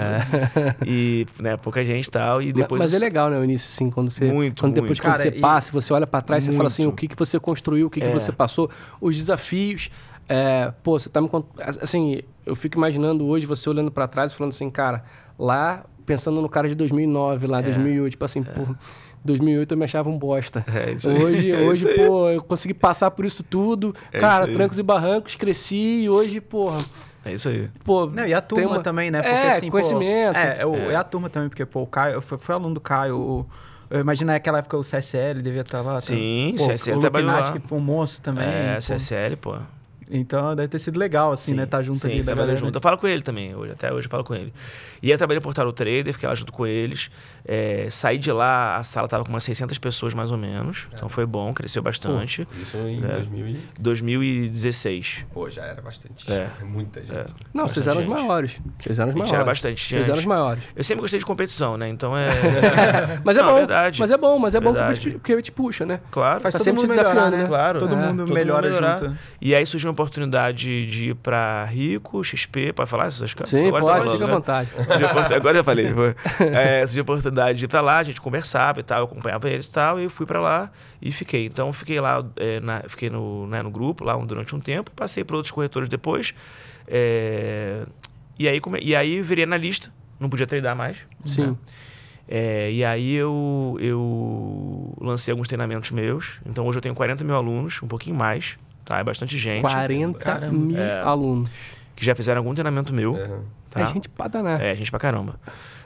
E, 0.86 1.26
né, 1.38 1.56
pouca 1.56 1.84
gente 1.84 2.06
e 2.06 2.10
tal. 2.10 2.40
E 2.40 2.52
depois 2.52 2.80
Mas 2.80 2.94
é 2.94 2.96
eu- 2.96 3.00
legal, 3.00 3.28
né, 3.30 3.38
o 3.38 3.44
início, 3.44 3.68
assim, 3.68 3.90
quando 3.90 4.10
você. 4.10 4.24
Muito, 4.30 4.60
quando 4.62 4.74
depois 4.74 4.90
muito. 4.90 5.02
quando 5.02 5.16
Cara, 5.16 5.22
você 5.30 5.36
e- 5.36 5.40
passa, 5.40 5.72
você 5.72 5.92
olha 5.92 6.06
pra 6.06 6.20
trás, 6.20 6.44
você 6.44 6.52
fala 6.52 6.68
assim, 6.68 6.82
o 6.82 6.86
Muito. 6.86 6.98
que, 7.00 7.08
que 7.08 7.16
você 7.16 7.38
construiu, 7.40 7.88
o 7.88 7.90
que, 7.90 8.00
que 8.00 8.06
É. 8.06 8.12
você 8.12 8.30
passou, 8.32 8.70
os 9.00 9.16
desafios. 9.16 9.90
é, 10.30 10.72
pô, 10.82 10.98
você 10.98 11.08
tá 11.08 11.22
me 11.22 11.28
cont- 11.28 11.46
Assim, 11.80 12.20
eu 12.44 12.54
fico 12.54 12.76
imaginando 12.76 13.26
hoje 13.26 13.46
você 13.46 13.66
olhando 13.70 13.90
pra 13.90 14.06
trás 14.06 14.30
e 14.30 14.36
falando 14.36 14.52
assim, 14.52 14.68
cara, 14.68 15.02
lá, 15.38 15.84
pensando 16.04 16.42
no 16.42 16.48
cara 16.50 16.68
de 16.68 16.74
2009, 16.74 17.46
lá, 17.46 17.62
2008, 17.62 18.10
tipo 18.12 18.24
assim, 18.26 18.42
pô. 18.42 18.74
2008 19.28 19.72
eu 19.72 19.78
me 19.78 19.84
achava 19.84 20.08
um 20.10 20.18
bosta. 20.18 20.64
É 20.74 20.90
isso 20.92 21.08
aí. 21.08 21.22
Hoje, 21.22 21.52
É 21.54 21.56
hoje 21.62 21.86
isso 21.88 22.00
aí. 22.00 22.06
pô, 22.06 22.28
eu 22.28 22.42
consegui 22.42 22.74
passar 22.74 23.10
por 23.10 23.24
isso 23.24 23.42
tudo. 23.44 23.94
É 24.12 24.18
cara, 24.18 24.44
isso 24.46 24.54
trancos 24.54 24.78
e 24.78 24.82
barrancos, 24.82 25.34
cresci 25.36 26.00
e 26.02 26.10
hoje, 26.10 26.40
porra, 26.40 26.84
É 27.24 27.32
isso 27.34 27.48
aí. 27.48 27.68
pô. 27.84 28.06
Não, 28.06 28.26
e 28.26 28.34
a 28.34 28.40
turma 28.40 28.66
uma- 28.68 28.82
também, 28.82 29.10
né? 29.10 29.20
Porque, 29.22 29.34
É, 29.34 29.52
assim, 29.52 29.66
pô, 29.66 29.72
conhecimento. 29.72 30.36
é, 30.36 30.58
é, 30.60 30.66
o- 30.66 30.90
é 30.90 30.96
a 30.96 31.04
turma 31.04 31.28
também, 31.30 31.48
porque, 31.48 31.64
pô, 31.64 31.82
o 31.82 31.86
Caio, 31.86 32.14
eu 32.14 32.22
fui, 32.22 32.36
fui 32.38 32.54
aluno 32.54 32.74
do 32.74 32.80
Caio. 32.80 33.16
o- 33.16 33.46
eu 33.90 34.00
imagino 34.00 34.30
naquela 34.32 34.58
época 34.58 34.76
o 34.76 34.82
CSL 34.84 35.40
devia 35.40 35.62
estar 35.62 35.80
lá. 35.80 35.98
Sim, 36.00 36.54
pô, 36.58 36.64
CSL 36.64 36.96
o 36.98 37.00
trabalhou 37.00 37.30
lá. 37.30 37.52
Que, 37.52 37.74
um 37.74 37.78
monstro 37.80 38.20
também. 38.22 38.44
é, 38.44 38.74
pô. 38.74 38.80
CSL, 38.82 39.36
pô. 39.36 39.56
Então 40.10 40.54
deve 40.56 40.68
ter 40.68 40.78
sido 40.78 40.98
legal, 40.98 41.32
assim, 41.32 41.54
né? 41.54 41.66
Tá 41.66 41.82
junto 41.82 41.98
sim, 41.98 42.08
ali 42.08 42.18
da 42.18 42.24
trabalhei 42.24 42.46
galera. 42.54 42.66
junto. 42.66 42.76
Eu 42.76 42.80
falo 42.80 42.98
com 42.98 43.06
ele 43.06 43.22
também, 43.22 43.54
hoje, 43.54 43.72
até 43.72 43.92
hoje 43.92 44.06
eu 44.06 44.10
falo 44.10 44.24
com 44.24 44.34
ele. 44.34 44.52
E 45.02 45.06
aí 45.08 45.12
eu 45.12 45.18
trabalhei 45.18 45.38
no 45.38 45.42
Portal 45.42 45.66
do 45.66 45.72
Trader, 45.72 46.12
fiquei 46.12 46.28
lá 46.28 46.34
junto 46.34 46.52
com 46.52 46.66
eles. 46.66 47.10
É, 47.44 47.88
saí 47.90 48.18
de 48.18 48.30
lá, 48.32 48.76
a 48.76 48.84
sala 48.84 49.08
tava 49.08 49.24
com 49.24 49.30
umas 49.30 49.44
600 49.44 49.78
pessoas 49.78 50.12
mais 50.14 50.30
ou 50.30 50.36
menos. 50.38 50.86
Então 50.92 51.08
foi 51.08 51.24
bom, 51.26 51.52
cresceu 51.54 51.82
bastante. 51.82 52.46
Isso 52.60 52.76
em 52.78 53.02
É. 53.04 53.08
2000 53.20 53.46
e... 53.48 53.60
2016. 53.78 55.26
Pô, 55.32 55.48
já 55.50 55.62
era 55.64 55.80
bastante. 55.80 56.30
É. 56.30 56.48
É. 56.60 56.64
Muita 56.64 57.00
gente. 57.00 57.12
Não, 57.52 57.64
Bastante 57.66 57.74
vocês 57.74 57.86
eram 57.86 58.00
os 58.00 58.06
gente. 58.06 58.26
maiores. 58.26 58.60
Vocês 58.80 58.98
eram 58.98 59.08
os 59.10 59.14
A 59.14 59.18
gente 59.18 59.18
maiores. 59.18 59.32
era 59.34 59.44
bastante 59.44 59.88
Vocês 59.88 60.02
eram 60.08 60.12
os 60.14 60.20
gente. 60.20 60.28
maiores. 60.28 60.62
Eu 60.76 60.84
sempre 60.84 61.00
gostei 61.02 61.18
de 61.18 61.26
competição, 61.26 61.76
né? 61.76 61.88
Então 61.88 62.16
é. 62.16 62.28
Mas 63.24 63.36
é 63.36 63.40
Não, 63.42 63.48
bom. 63.50 63.54
verdade. 63.56 64.00
Mas 64.00 64.10
é 64.10 64.16
bom, 64.16 64.38
mas 64.38 64.54
é 64.54 64.60
bom 64.60 64.72
Verdade. 64.72 65.00
que 65.00 65.10
porque 65.12 65.42
te 65.42 65.52
puxa, 65.52 65.84
né? 65.86 66.00
Claro. 66.10 66.40
Faz 66.40 66.52
Tá 66.52 66.58
todo 66.58 66.64
sempre 66.64 66.82
mundo 66.82 66.92
se 66.92 66.98
desafiando, 66.98 67.30
melhorar, 67.30 67.36
né? 67.36 67.42
né? 67.42 67.48
Claro. 67.48 67.78
Todo 67.78 67.94
É, 67.94 67.96
mundo 67.96 68.24
todo 68.24 68.34
melhora 68.34 68.70
mundo 68.70 69.00
junto. 69.08 69.18
E 69.40 69.54
aí 69.54 69.66
surgiu 69.66 69.90
uma 69.90 69.96
oportunidade 70.02 70.86
de 70.86 71.10
ir 71.10 71.14
pra 71.14 71.64
Rico, 71.64 72.22
XP, 72.22 72.72
pode 72.72 72.88
falar 72.88 73.06
essas 73.06 73.34
coisas? 73.34 73.50
Sim, 73.50 73.68
Agora 73.68 73.84
pode, 73.84 73.98
falando, 73.98 74.12
fica 74.12 74.24
à 74.24 74.28
né? 74.28 74.34
vontade. 74.34 74.70
Agora 75.34 75.58
eu 75.58 75.64
falei. 75.64 75.86
É, 76.52 76.80
surgiu 76.86 77.00
a 77.00 77.02
oportunidade 77.02 77.58
de 77.58 77.64
ir 77.64 77.68
pra 77.68 77.80
lá, 77.80 77.98
a 77.98 78.02
gente 78.02 78.20
conversava 78.20 78.80
e 78.80 78.82
tal, 78.82 78.98
eu 79.00 79.04
acompanhava 79.04 79.48
eles 79.50 79.66
e 79.66 79.72
tal, 79.72 79.98
e 80.00 80.04
eu 80.04 80.10
fui 80.10 80.24
pra 80.26 80.40
lá 80.40 80.70
e 81.02 81.10
fiquei. 81.12 81.46
Então 81.46 81.72
fiquei 81.72 82.00
lá, 82.00 82.24
é, 82.36 82.60
na- 82.60 82.82
fiquei 82.88 83.10
no, 83.10 83.46
né, 83.46 83.62
no 83.62 83.70
grupo 83.70 84.04
lá 84.04 84.16
durante 84.16 84.54
um 84.54 84.60
tempo, 84.60 84.90
passei 84.92 85.24
por 85.24 85.34
outros 85.34 85.50
corretores 85.50 85.88
depois. 85.88 86.32
é, 86.86 87.84
e, 88.38 88.48
aí, 88.48 88.60
come- 88.60 88.80
e 88.82 88.94
aí 88.94 89.20
virei 89.20 89.44
analista, 89.44 89.92
não 90.20 90.28
podia 90.28 90.46
treinar 90.46 90.76
mais. 90.76 90.96
Sim. 91.26 91.46
né? 91.48 91.56
É, 92.30 92.70
e 92.70 92.84
aí 92.84 93.14
eu, 93.14 93.76
eu 93.80 94.94
lancei 95.00 95.32
alguns 95.32 95.48
treinamentos 95.48 95.90
meus. 95.90 96.40
Então 96.44 96.66
hoje 96.66 96.76
eu 96.78 96.82
tenho 96.82 96.94
40 96.94 97.24
mil 97.24 97.34
alunos, 97.34 97.82
um 97.82 97.88
pouquinho 97.88 98.14
mais. 98.16 98.58
Tá? 98.88 98.98
É 99.00 99.04
bastante 99.04 99.36
gente 99.36 99.60
40 99.60 100.18
Caramba. 100.18 100.50
mil 100.54 100.78
É. 100.78 101.02
alunos. 101.02 101.50
que 101.94 102.02
já 102.04 102.14
fizeram 102.14 102.38
algum 102.38 102.54
treinamento 102.54 102.94
meu. 102.94 103.14
É. 103.16 103.38
Tá? 103.70 103.82
É 103.82 103.86
gente 103.88 104.08
pra 104.08 104.28
danar. 104.28 104.58
É, 104.62 104.74
gente 104.74 104.90
pra 104.90 104.98
caramba. 104.98 105.38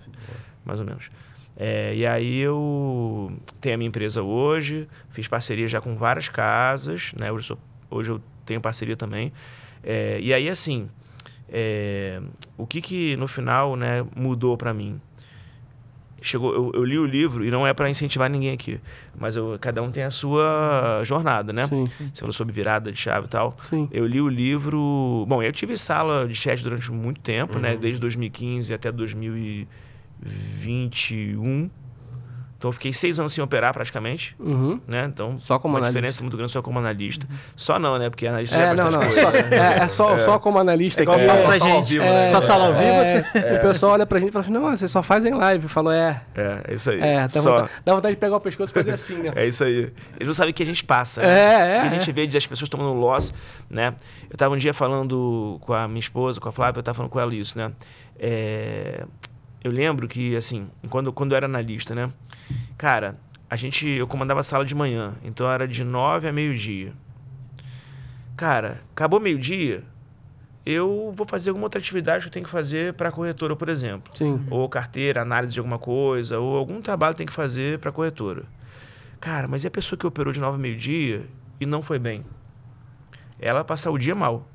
mais 0.65 0.79
ou 0.79 0.85
menos. 0.85 1.11
É, 1.63 1.93
e 1.95 2.07
aí 2.07 2.39
eu 2.39 3.31
tenho 3.59 3.75
a 3.75 3.77
minha 3.77 3.87
empresa 3.87 4.23
hoje, 4.23 4.87
fiz 5.11 5.27
parceria 5.27 5.67
já 5.67 5.79
com 5.79 5.95
várias 5.95 6.27
casas, 6.27 7.13
né? 7.15 7.31
Hoje 7.31 7.51
eu, 7.51 7.55
sou- 7.55 7.59
hoje 7.99 8.09
eu 8.13 8.21
tenho 8.47 8.59
parceria 8.59 8.95
também. 8.97 9.31
É, 9.83 10.19
e 10.19 10.33
aí, 10.33 10.49
assim, 10.49 10.89
é, 11.47 12.19
o 12.57 12.65
que 12.65 12.81
que 12.81 13.15
no 13.15 13.27
final 13.27 13.75
né, 13.75 14.03
mudou 14.15 14.57
para 14.57 14.73
mim? 14.73 14.99
Chegou, 16.19 16.51
eu, 16.53 16.71
eu 16.73 16.83
li 16.83 16.97
o 16.97 17.05
livro 17.05 17.45
e 17.45 17.51
não 17.51 17.65
é 17.65 17.73
para 17.75 17.89
incentivar 17.91 18.27
ninguém 18.27 18.53
aqui, 18.53 18.79
mas 19.15 19.35
eu- 19.35 19.55
cada 19.61 19.83
um 19.83 19.91
tem 19.91 20.01
a 20.03 20.09
sua 20.11 21.01
jornada, 21.03 21.53
né? 21.53 21.67
Sim, 21.67 21.85
Você 22.11 22.19
falou 22.21 22.33
sobre 22.33 22.53
virada 22.53 22.91
de 22.91 22.97
chave 22.97 23.25
e 23.27 23.29
tal. 23.29 23.55
sim. 23.59 23.87
Eu 23.91 24.07
li 24.07 24.19
o 24.19 24.27
livro. 24.29 25.25
Bom, 25.27 25.43
eu 25.43 25.51
tive 25.51 25.77
sala 25.77 26.27
de 26.27 26.33
chat 26.33 26.63
durante 26.63 26.91
muito 26.91 27.21
tempo, 27.21 27.59
né? 27.59 27.73
Uhum. 27.73 27.79
Desde 27.79 27.99
2015 28.01 28.73
até 28.73 28.91
2021. 30.21 31.69
Então 32.57 32.69
eu 32.69 32.73
fiquei 32.73 32.93
seis 32.93 33.17
anos 33.17 33.33
sem 33.33 33.43
operar 33.43 33.73
praticamente, 33.73 34.35
Uhum. 34.39 34.79
né? 34.87 35.05
Então, 35.11 35.39
Só 35.39 35.57
como 35.57 35.73
uma 35.73 35.79
analista. 35.79 35.93
diferença 35.97 36.21
muito 36.21 36.37
grande 36.37 36.51
só 36.51 36.61
como 36.61 36.77
analista. 36.77 37.27
Só 37.55 37.79
não, 37.79 37.97
né? 37.97 38.07
Porque 38.07 38.27
analista 38.27 38.55
É, 38.55 38.61
é 38.61 38.67
não, 38.67 38.75
bastante 38.75 38.93
não. 38.93 38.99
coisa. 39.01 39.19
Só, 39.21 39.31
né? 39.31 39.39
é, 39.49 39.83
é 39.83 39.87
só, 39.87 40.17
só 40.19 40.37
como 40.37 40.59
analista 40.59 41.01
É 41.01 41.03
igual 41.03 41.17
pra 41.17 41.57
gente. 41.57 41.89
vivo, 41.89 42.03
é, 42.05 42.11
né? 42.21 42.23
Só 42.25 42.39
sala 42.39 42.67
ao 42.67 42.73
vivo, 42.73 42.83
É, 42.83 43.23
você... 43.23 43.55
O 43.55 43.61
pessoal 43.61 43.93
olha 43.93 44.05
pra 44.05 44.19
gente 44.19 44.29
e 44.29 44.31
fala 44.31 44.43
assim, 44.43 44.53
não, 44.53 44.61
vocês 44.69 44.91
só 44.91 45.01
fazem 45.01 45.33
live. 45.33 45.67
Falou, 45.67 45.91
é. 45.91 46.21
É, 46.35 46.61
é 46.67 46.73
isso 46.75 46.91
aí. 46.91 46.99
É, 47.01 47.21
dá 47.21 47.29
só. 47.29 47.51
vontade, 47.51 47.71
dá 47.83 47.95
vontade 47.95 48.13
de 48.15 48.19
pegar 48.19 48.35
o 48.35 48.39
pescoço 48.39 48.71
e 48.71 48.75
fazer 48.75 48.91
assim, 48.93 49.15
né? 49.15 49.31
É 49.35 49.47
isso 49.47 49.63
aí. 49.63 49.91
Eles 50.17 50.27
não 50.27 50.33
sabem 50.35 50.51
o 50.51 50.53
que 50.53 50.61
a 50.61 50.65
gente 50.67 50.83
passa. 50.83 51.23
É, 51.23 51.25
né? 51.25 51.41
é, 51.41 51.77
O 51.79 51.81
que 51.81 51.87
a 51.87 51.95
é. 51.95 51.99
gente 51.99 52.11
vê 52.11 52.27
de 52.27 52.37
as 52.37 52.45
pessoas 52.45 52.69
tomando 52.69 52.93
loss, 52.93 53.33
né? 53.71 53.95
Eu 54.29 54.37
tava 54.37 54.53
um 54.53 54.57
dia 54.59 54.71
falando 54.71 55.57
com 55.61 55.73
a 55.73 55.87
minha 55.87 55.99
esposa, 55.99 56.39
com 56.39 56.47
a 56.47 56.51
Flávia, 56.51 56.77
eu 56.77 56.83
tava 56.83 56.95
falando 56.95 57.09
com 57.09 57.19
ela 57.19 57.33
isso, 57.33 57.57
né? 57.57 57.71
É, 58.19 59.03
Eu 59.63 59.71
lembro 59.71 60.07
que, 60.07 60.35
assim, 60.35 60.67
quando, 60.89 61.13
quando 61.13 61.33
eu 61.33 61.37
era 61.37 61.45
analista, 61.45 61.93
né? 61.93 62.11
Cara, 62.77 63.17
a 63.49 63.55
gente... 63.55 63.87
Eu 63.87 64.07
comandava 64.07 64.39
a 64.39 64.43
sala 64.43 64.65
de 64.65 64.73
manhã, 64.73 65.13
então 65.23 65.49
era 65.49 65.67
de 65.67 65.83
nove 65.83 66.27
a 66.27 66.33
meio-dia. 66.33 66.93
Cara, 68.35 68.81
acabou 68.91 69.19
meio-dia, 69.19 69.83
eu 70.65 71.11
vou 71.15 71.27
fazer 71.27 71.49
alguma 71.49 71.65
outra 71.65 71.79
atividade 71.79 72.23
que 72.23 72.29
eu 72.29 72.31
tenho 72.31 72.45
que 72.45 72.51
fazer 72.51 72.93
para 72.93 73.09
a 73.09 73.11
corretora, 73.11 73.55
por 73.55 73.69
exemplo 73.69 74.15
Sim. 74.15 74.45
ou 74.49 74.67
carteira, 74.69 75.21
análise 75.21 75.53
de 75.53 75.59
alguma 75.59 75.79
coisa, 75.79 76.39
ou 76.39 76.55
algum 76.55 76.81
trabalho 76.81 77.15
tem 77.15 77.25
que 77.25 77.33
fazer 77.33 77.79
para 77.79 77.91
corretora. 77.91 78.43
Cara, 79.19 79.47
mas 79.47 79.63
e 79.63 79.67
a 79.67 79.71
pessoa 79.71 79.97
que 79.97 80.05
operou 80.05 80.31
de 80.31 80.39
nove 80.39 80.57
a 80.57 80.59
meio-dia 80.59 81.25
e 81.59 81.65
não 81.65 81.81
foi 81.81 81.99
bem? 81.99 82.23
Ela 83.39 83.63
passar 83.63 83.91
o 83.91 83.97
dia 83.97 84.15
mal. 84.15 84.47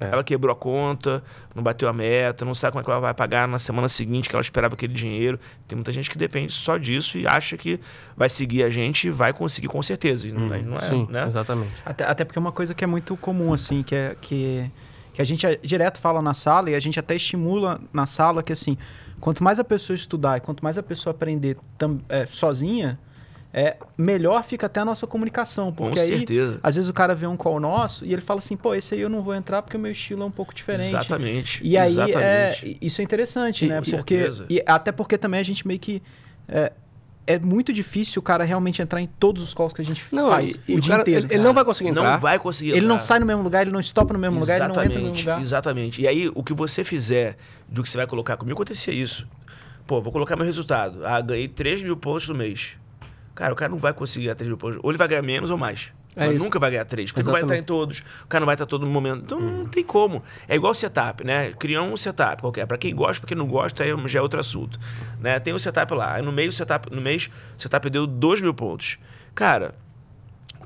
É. 0.00 0.06
Ela 0.12 0.22
quebrou 0.22 0.52
a 0.52 0.56
conta, 0.56 1.22
não 1.54 1.62
bateu 1.62 1.88
a 1.88 1.92
meta, 1.92 2.44
não 2.44 2.54
sabe 2.54 2.72
como 2.72 2.82
é 2.82 2.84
que 2.84 2.90
ela 2.90 3.00
vai 3.00 3.12
pagar 3.14 3.48
na 3.48 3.58
semana 3.58 3.88
seguinte 3.88 4.28
que 4.28 4.34
ela 4.36 4.40
esperava 4.42 4.74
aquele 4.74 4.94
dinheiro. 4.94 5.40
Tem 5.66 5.74
muita 5.76 5.90
gente 5.92 6.08
que 6.08 6.16
depende 6.16 6.52
só 6.52 6.76
disso 6.76 7.18
e 7.18 7.26
acha 7.26 7.56
que 7.56 7.80
vai 8.16 8.28
seguir 8.28 8.62
a 8.62 8.70
gente 8.70 9.08
e 9.08 9.10
vai 9.10 9.32
conseguir 9.32 9.66
com 9.68 9.82
certeza. 9.82 10.28
E 10.28 10.32
não, 10.32 10.42
não 10.46 10.76
é, 10.76 10.80
Sim, 10.82 11.08
né? 11.10 11.26
exatamente. 11.26 11.72
Até, 11.84 12.04
até 12.04 12.24
porque 12.24 12.38
é 12.38 12.40
uma 12.40 12.52
coisa 12.52 12.74
que 12.74 12.84
é 12.84 12.86
muito 12.86 13.16
comum, 13.16 13.52
assim, 13.52 13.82
que 13.82 13.94
é 13.94 14.16
que, 14.20 14.70
que 15.12 15.20
a 15.20 15.24
gente 15.24 15.44
é- 15.44 15.56
direto 15.56 15.98
fala 15.98 16.22
na 16.22 16.32
sala 16.32 16.70
e 16.70 16.74
a 16.76 16.80
gente 16.80 16.98
até 17.00 17.16
estimula 17.16 17.80
na 17.92 18.06
sala 18.06 18.40
que, 18.40 18.52
assim, 18.52 18.78
quanto 19.18 19.42
mais 19.42 19.58
a 19.58 19.64
pessoa 19.64 19.94
estudar 19.96 20.36
e 20.36 20.40
quanto 20.40 20.62
mais 20.62 20.78
a 20.78 20.82
pessoa 20.82 21.12
aprender 21.12 21.56
tam- 21.76 21.98
é, 22.08 22.24
sozinha, 22.24 22.96
é, 23.52 23.76
melhor 23.96 24.42
fica 24.44 24.66
até 24.66 24.80
a 24.80 24.84
nossa 24.84 25.06
comunicação. 25.06 25.66
Com 25.72 25.84
Porque 25.84 25.98
aí, 26.00 26.06
certeza. 26.18 26.60
às 26.62 26.76
vezes 26.76 26.90
o 26.90 26.92
cara 26.92 27.14
vê 27.14 27.26
um 27.26 27.36
call 27.36 27.58
nosso 27.58 28.04
e 28.04 28.12
ele 28.12 28.20
fala 28.22 28.38
assim, 28.40 28.56
pô, 28.56 28.74
esse 28.74 28.94
aí 28.94 29.00
eu 29.00 29.08
não 29.08 29.22
vou 29.22 29.34
entrar 29.34 29.62
porque 29.62 29.76
o 29.76 29.80
meu 29.80 29.90
estilo 29.92 30.22
é 30.22 30.26
um 30.26 30.30
pouco 30.30 30.54
diferente. 30.54 30.88
Exatamente. 30.90 31.60
E 31.64 31.76
aí, 31.76 31.90
exatamente. 31.90 32.20
é, 32.22 32.76
isso 32.80 33.00
é 33.00 33.04
interessante, 33.04 33.64
E- 33.64 33.68
né? 33.68 33.76
com 33.82 33.90
Porque, 33.90 34.18
certeza. 34.18 34.44
e 34.50 34.62
até 34.66 34.92
porque 34.92 35.16
também 35.16 35.40
a 35.40 35.42
gente 35.42 35.66
meio 35.66 35.80
que... 35.80 36.02
É, 36.46 36.72
é 37.26 37.38
muito 37.38 37.74
difícil 37.74 38.20
o 38.20 38.22
cara 38.22 38.42
realmente 38.42 38.80
entrar 38.80 39.02
em 39.02 39.06
todos 39.06 39.42
os 39.42 39.52
calls 39.52 39.74
que 39.74 39.82
a 39.82 39.84
gente 39.84 40.02
Não, 40.10 40.30
faz 40.30 40.58
e, 40.66 40.72
o 40.74 40.78
o 40.78 40.80
dia 40.80 40.90
cara, 40.92 41.02
inteiro. 41.02 41.26
ele, 41.26 41.34
ele 41.34 41.42
não 41.42 41.52
vai 41.52 41.62
conseguir 41.62 41.90
entrar. 41.90 42.12
Não 42.12 42.18
vai 42.18 42.38
conseguir 42.38 42.70
Ele 42.70 42.86
não 42.86 42.94
entrar. 42.94 43.04
sai 43.06 43.18
no 43.18 43.26
mesmo 43.26 43.42
lugar, 43.42 43.60
ele 43.62 43.70
não 43.70 43.82
stopa 43.82 44.14
no 44.14 44.18
mesmo 44.18 44.40
lugar, 44.40 44.54
ele 44.56 44.64
não 44.64 44.70
entra 44.70 44.84
no 44.84 44.88
mesmo 44.88 45.00
Exatamente, 45.08 45.20
lugar. 45.26 45.42
Exatamente. 45.42 46.00
E 46.02 46.08
aí, 46.08 46.30
o 46.34 46.42
que 46.42 46.54
você 46.54 46.82
fizer 46.84 47.36
do 47.68 47.82
que 47.82 47.88
você 47.90 47.98
vai 47.98 48.06
colocar 48.06 48.38
comigo, 48.38 48.54
acontecia 48.54 48.94
isso. 48.94 49.26
Pô, 49.86 50.00
vou 50.00 50.10
colocar 50.10 50.36
meu 50.36 50.46
resultado. 50.46 51.04
Ah, 51.04 51.20
ganhei 51.20 51.48
3 51.48 51.82
mil 51.82 51.98
pontos 51.98 52.26
no 52.30 52.34
mês. 52.34 52.76
Cara, 53.38 53.52
o 53.52 53.56
cara 53.56 53.70
não 53.70 53.78
vai 53.78 53.92
conseguir 53.92 54.24
ganhar 54.24 54.34
3 54.34 54.48
mil 54.48 54.58
pontos. 54.58 54.80
Ou 54.82 54.90
ele 54.90 54.98
vai 54.98 55.06
ganhar 55.06 55.22
menos 55.22 55.48
ou 55.48 55.56
mais. 55.56 55.92
É 56.16 56.28
nunca 56.32 56.58
vai 56.58 56.72
ganhar 56.72 56.84
3, 56.84 57.12
porque 57.12 57.20
ele 57.20 57.26
não 57.26 57.32
vai 57.32 57.42
entrar 57.42 57.56
em 57.56 57.62
todos. 57.62 58.02
O 58.24 58.26
cara 58.26 58.40
não 58.40 58.46
vai 58.46 58.56
estar 58.56 58.66
todo 58.66 58.84
no 58.84 58.90
momento. 58.90 59.22
Então 59.22 59.40
não 59.40 59.64
tem 59.66 59.84
como. 59.84 60.24
É 60.48 60.56
igual 60.56 60.74
setup, 60.74 61.22
né? 61.22 61.52
Criar 61.52 61.82
um 61.82 61.96
setup 61.96 62.42
qualquer. 62.42 62.66
Pra 62.66 62.76
quem 62.76 62.92
gosta, 62.92 63.20
pra 63.20 63.28
quem 63.28 63.36
não 63.36 63.46
gosta, 63.46 63.84
aí 63.84 63.94
já 64.08 64.18
é 64.18 64.22
outro 64.22 64.40
assunto. 64.40 64.80
Né? 65.20 65.38
Tem 65.38 65.54
o 65.54 65.58
setup 65.60 65.94
lá. 65.94 66.14
Aí 66.14 66.22
no 66.22 66.32
meio, 66.32 66.52
setup, 66.52 66.92
no 66.92 67.00
mês, 67.00 67.30
o 67.56 67.62
setup 67.62 67.88
deu 67.88 68.08
2 68.08 68.40
mil 68.40 68.52
pontos. 68.52 68.98
Cara, 69.36 69.76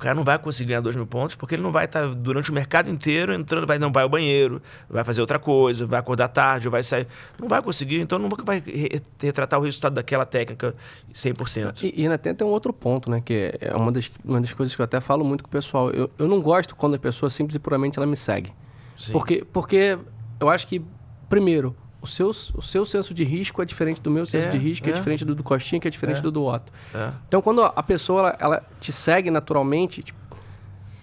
cara 0.02 0.14
não 0.14 0.24
vai 0.24 0.38
conseguir 0.38 0.68
ganhar 0.68 0.80
2 0.80 0.96
mil 0.96 1.06
pontos 1.06 1.34
porque 1.36 1.54
ele 1.54 1.62
não 1.62 1.72
vai 1.72 1.84
estar 1.86 2.06
durante 2.14 2.50
o 2.50 2.54
mercado 2.54 2.90
inteiro 2.90 3.32
entrando, 3.32 3.66
vai, 3.66 3.78
não 3.78 3.90
vai 3.92 4.02
ao 4.02 4.08
banheiro, 4.08 4.60
vai 4.88 5.04
fazer 5.04 5.20
outra 5.20 5.38
coisa, 5.38 5.86
vai 5.86 5.98
acordar 6.00 6.28
tarde, 6.28 6.66
ou 6.66 6.72
vai 6.72 6.82
sair. 6.82 7.06
Não 7.38 7.48
vai 7.48 7.62
conseguir, 7.62 8.00
então 8.00 8.18
nunca 8.18 8.42
vai 8.44 8.60
re- 8.64 9.00
retratar 9.20 9.60
o 9.60 9.62
resultado 9.64 9.94
daquela 9.94 10.26
técnica 10.26 10.74
100%. 11.14 11.82
E, 11.82 12.00
e 12.00 12.02
ainda 12.02 12.18
tem, 12.18 12.34
tem 12.34 12.46
um 12.46 12.50
outro 12.50 12.72
ponto, 12.72 13.10
né? 13.10 13.20
Que 13.24 13.52
é 13.60 13.74
uma 13.74 13.92
das, 13.92 14.10
uma 14.24 14.40
das 14.40 14.52
coisas 14.52 14.74
que 14.74 14.80
eu 14.80 14.84
até 14.84 15.00
falo 15.00 15.24
muito 15.24 15.44
com 15.44 15.48
o 15.48 15.50
pessoal. 15.52 15.90
Eu, 15.90 16.10
eu 16.18 16.28
não 16.28 16.40
gosto 16.40 16.74
quando 16.74 16.94
a 16.94 16.98
pessoa 16.98 17.30
simples 17.30 17.54
e 17.56 17.58
puramente 17.58 17.98
ela 17.98 18.06
me 18.06 18.16
segue. 18.16 18.52
Sim. 18.98 19.12
Porque, 19.12 19.44
porque 19.52 19.98
eu 20.40 20.48
acho 20.48 20.66
que, 20.66 20.82
primeiro, 21.28 21.74
o 22.02 22.06
seu, 22.06 22.28
o 22.30 22.60
seu 22.60 22.84
senso 22.84 23.14
de 23.14 23.22
risco 23.24 23.62
é 23.62 23.64
diferente 23.64 24.00
do 24.02 24.10
meu 24.10 24.26
senso 24.26 24.48
É, 24.48 24.50
de 24.50 24.58
risco, 24.58 24.86
é, 24.88 24.90
é. 24.90 24.94
diferente 24.94 25.24
do 25.24 25.34
do 25.34 25.42
Costinha, 25.42 25.80
que 25.80 25.86
é 25.86 25.90
diferente 25.90 26.18
É. 26.18 26.22
do 26.22 26.30
do 26.32 26.44
Otto. 26.44 26.72
É. 26.92 27.10
Então, 27.28 27.40
quando 27.40 27.62
a 27.62 27.82
pessoa 27.82 28.20
ela, 28.20 28.36
ela 28.38 28.62
te 28.80 28.92
segue 28.92 29.30
naturalmente 29.30 30.02
tipo, 30.02 30.18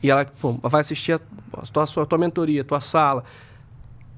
e 0.04 0.12
ela 0.12 0.26
pô, 0.26 0.54
vai 0.62 0.82
assistir 0.82 1.14
a, 1.14 1.20
a 1.54 1.62
tua, 1.66 1.84
a 1.84 2.06
tua 2.06 2.18
mentoria, 2.18 2.62
a 2.62 2.66
tua 2.66 2.82
sala, 2.82 3.24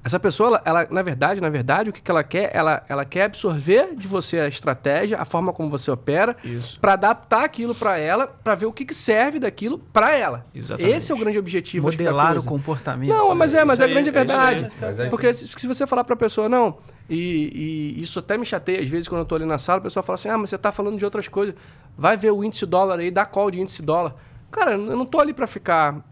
essa 0.04 0.18
pessoa, 0.18 0.48
ela, 0.48 0.62
ela, 0.64 0.88
na 0.90 1.00
verdade, 1.02 1.40
na 1.40 1.48
verdade, 1.48 1.90
o 1.90 1.92
que, 1.92 2.00
que 2.00 2.10
ela 2.10 2.24
quer? 2.24 2.50
Ela, 2.52 2.84
ela 2.88 3.04
quer 3.04 3.24
absorver 3.24 3.94
de 3.94 4.08
você 4.08 4.40
a 4.40 4.48
estratégia, 4.48 5.16
a 5.16 5.24
forma 5.24 5.52
como 5.52 5.70
você 5.70 5.92
opera, 5.92 6.36
Isso. 6.42 6.78
para 6.80 6.94
adaptar 6.94 7.44
aquilo 7.44 7.72
para 7.72 7.96
ela, 7.98 8.26
para 8.26 8.56
ver 8.56 8.66
o 8.66 8.72
que, 8.72 8.84
que 8.84 8.94
serve 8.94 9.38
daquilo 9.38 9.78
para 9.78 10.16
ela. 10.16 10.44
Exatamente. 10.52 10.96
Esse 10.96 11.12
é 11.12 11.14
o 11.14 11.18
grande 11.18 11.38
objetivo. 11.38 11.86
Modelar 11.86 12.36
o 12.36 12.44
comportamento. 12.44 13.10
Não, 13.10 13.32
mas 13.34 13.54
é, 13.54 13.64
mas 13.64 13.78
é 13.78 13.84
aí, 13.84 13.90
grande 13.92 14.08
é 14.08 14.12
verdade. 14.12 14.66
é 14.98 15.08
Porque 15.08 15.32
se, 15.32 15.46
se 15.46 15.66
você 15.68 15.86
falar 15.86 16.02
pra 16.02 16.16
pessoa, 16.16 16.48
não, 16.48 16.78
e, 17.08 17.94
e 17.96 18.02
isso 18.02 18.18
até 18.18 18.36
me 18.36 18.44
chateia, 18.44 18.80
às 18.80 18.88
vezes, 18.88 19.06
quando 19.06 19.20
eu 19.20 19.24
tô 19.24 19.36
ali 19.36 19.46
na 19.46 19.58
sala, 19.58 19.78
a 19.78 19.82
pessoa 19.82 20.02
fala 20.02 20.16
assim, 20.16 20.28
ah, 20.28 20.36
mas 20.36 20.50
você 20.50 20.58
tá 20.58 20.72
falando 20.72 20.98
de 20.98 21.04
outras 21.04 21.28
coisas. 21.28 21.54
Vai 21.96 22.16
ver 22.16 22.32
o 22.32 22.42
índice 22.42 22.66
dólar 22.66 22.98
aí, 22.98 23.10
dá 23.10 23.24
call 23.24 23.52
de 23.52 23.60
índice 23.60 23.82
dólar. 23.82 24.16
Cara, 24.50 24.72
eu 24.72 24.96
não 24.96 25.06
tô 25.06 25.20
ali 25.20 25.32
pra 25.32 25.46
ficar 25.46 26.02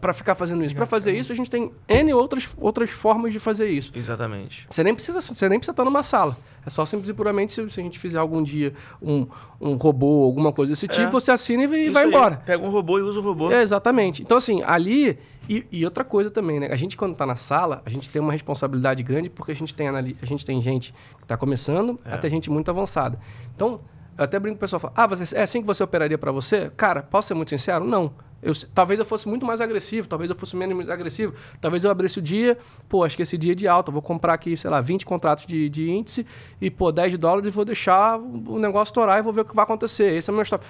para 0.00 0.12
ficar 0.12 0.34
fazendo 0.34 0.64
isso. 0.64 0.74
Pra 0.74 0.86
fazer 0.86 1.16
isso, 1.16 1.32
a 1.32 1.34
gente 1.34 1.50
tem 1.50 1.70
N 1.88 2.12
outras, 2.14 2.48
outras 2.58 2.90
formas 2.90 3.32
de 3.32 3.38
fazer 3.38 3.68
isso. 3.68 3.92
Exatamente. 3.94 4.66
Você 4.68 4.82
nem 4.82 4.94
precisa, 4.94 5.20
você 5.20 5.48
nem 5.48 5.58
precisa 5.58 5.72
estar 5.72 5.84
numa 5.84 6.02
sala. 6.02 6.36
É 6.64 6.70
só 6.70 6.84
simples 6.84 7.08
e 7.08 7.14
puramente 7.14 7.52
se, 7.52 7.70
se 7.70 7.78
a 7.80 7.82
gente 7.82 7.98
fizer 7.98 8.18
algum 8.18 8.42
dia 8.42 8.72
um, 9.00 9.26
um 9.60 9.74
robô, 9.76 10.24
alguma 10.24 10.52
coisa 10.52 10.72
desse 10.72 10.88
tipo, 10.88 11.02
É. 11.08 11.10
você 11.10 11.30
assina 11.30 11.62
e, 11.64 11.84
Isso 11.84 11.92
vai 11.92 12.02
aí, 12.04 12.08
embora. 12.08 12.36
Pega 12.44 12.64
um 12.64 12.70
robô 12.70 12.98
e 12.98 13.02
usa 13.02 13.20
o 13.20 13.22
robô. 13.22 13.50
É, 13.52 13.62
exatamente. 13.62 14.22
Então, 14.22 14.36
assim, 14.36 14.62
ali. 14.64 15.18
E, 15.48 15.64
e 15.70 15.84
outra 15.84 16.02
coisa 16.02 16.28
também, 16.28 16.58
né? 16.58 16.66
A 16.72 16.74
gente, 16.74 16.96
quando 16.96 17.14
tá 17.14 17.24
na 17.24 17.36
sala, 17.36 17.80
a 17.86 17.90
gente 17.90 18.10
tem 18.10 18.20
uma 18.20 18.32
responsabilidade 18.32 19.00
grande 19.04 19.30
porque 19.30 19.52
a 19.52 19.54
gente 19.54 19.72
tem, 19.72 19.86
a 19.88 20.02
gente 20.26 20.44
tem 20.44 20.60
gente 20.60 20.92
que 21.20 21.26
tá 21.26 21.36
começando 21.36 21.96
É. 22.04 22.14
até 22.14 22.28
gente 22.28 22.50
muito 22.50 22.68
avançada. 22.68 23.16
Então, 23.54 23.80
eu 24.18 24.24
até 24.24 24.40
brinco 24.40 24.54
com 24.56 24.58
o 24.58 24.60
pessoal 24.60 24.80
fala: 24.80 24.92
Ah, 24.96 25.06
você, 25.06 25.36
é 25.36 25.42
assim 25.42 25.60
que 25.60 25.66
você 25.68 25.84
operaria 25.84 26.18
para 26.18 26.32
você? 26.32 26.72
Cara, 26.76 27.00
posso 27.00 27.28
ser 27.28 27.34
muito 27.34 27.50
sincero? 27.50 27.84
Não. 27.84 28.10
Eu, 28.42 28.52
talvez 28.74 29.00
eu 29.00 29.04
fosse 29.06 29.26
muito 29.28 29.46
mais 29.46 29.60
agressivo, 29.60 30.06
talvez 30.06 30.30
eu 30.30 30.36
fosse 30.36 30.54
menos 30.54 30.88
agressivo, 30.88 31.34
talvez 31.60 31.84
eu 31.84 31.90
abrisse 31.90 32.18
o 32.18 32.22
dia, 32.22 32.56
pô, 32.88 33.02
acho 33.02 33.16
que 33.16 33.22
esse 33.22 33.36
dia 33.36 33.52
é 33.52 33.54
de 33.54 33.66
alta, 33.66 33.90
vou 33.90 34.02
comprar 34.02 34.34
aqui, 34.34 34.56
sei 34.56 34.70
lá, 34.70 34.80
20 34.80 35.06
contratos 35.06 35.46
de, 35.46 35.68
de 35.68 35.90
índice 35.90 36.26
e, 36.60 36.70
pô, 36.70 36.92
10 36.92 37.16
dólares 37.18 37.48
e 37.48 37.50
vou 37.50 37.64
deixar 37.64 38.18
o 38.18 38.58
negócio 38.58 38.90
estourar 38.90 39.18
e 39.18 39.22
vou 39.22 39.32
ver 39.32 39.40
o 39.40 39.44
que 39.44 39.54
vai 39.54 39.64
acontecer. 39.64 40.12
Esse 40.14 40.30
é 40.30 40.32
o 40.32 40.34
meu 40.34 40.42
stop. 40.42 40.64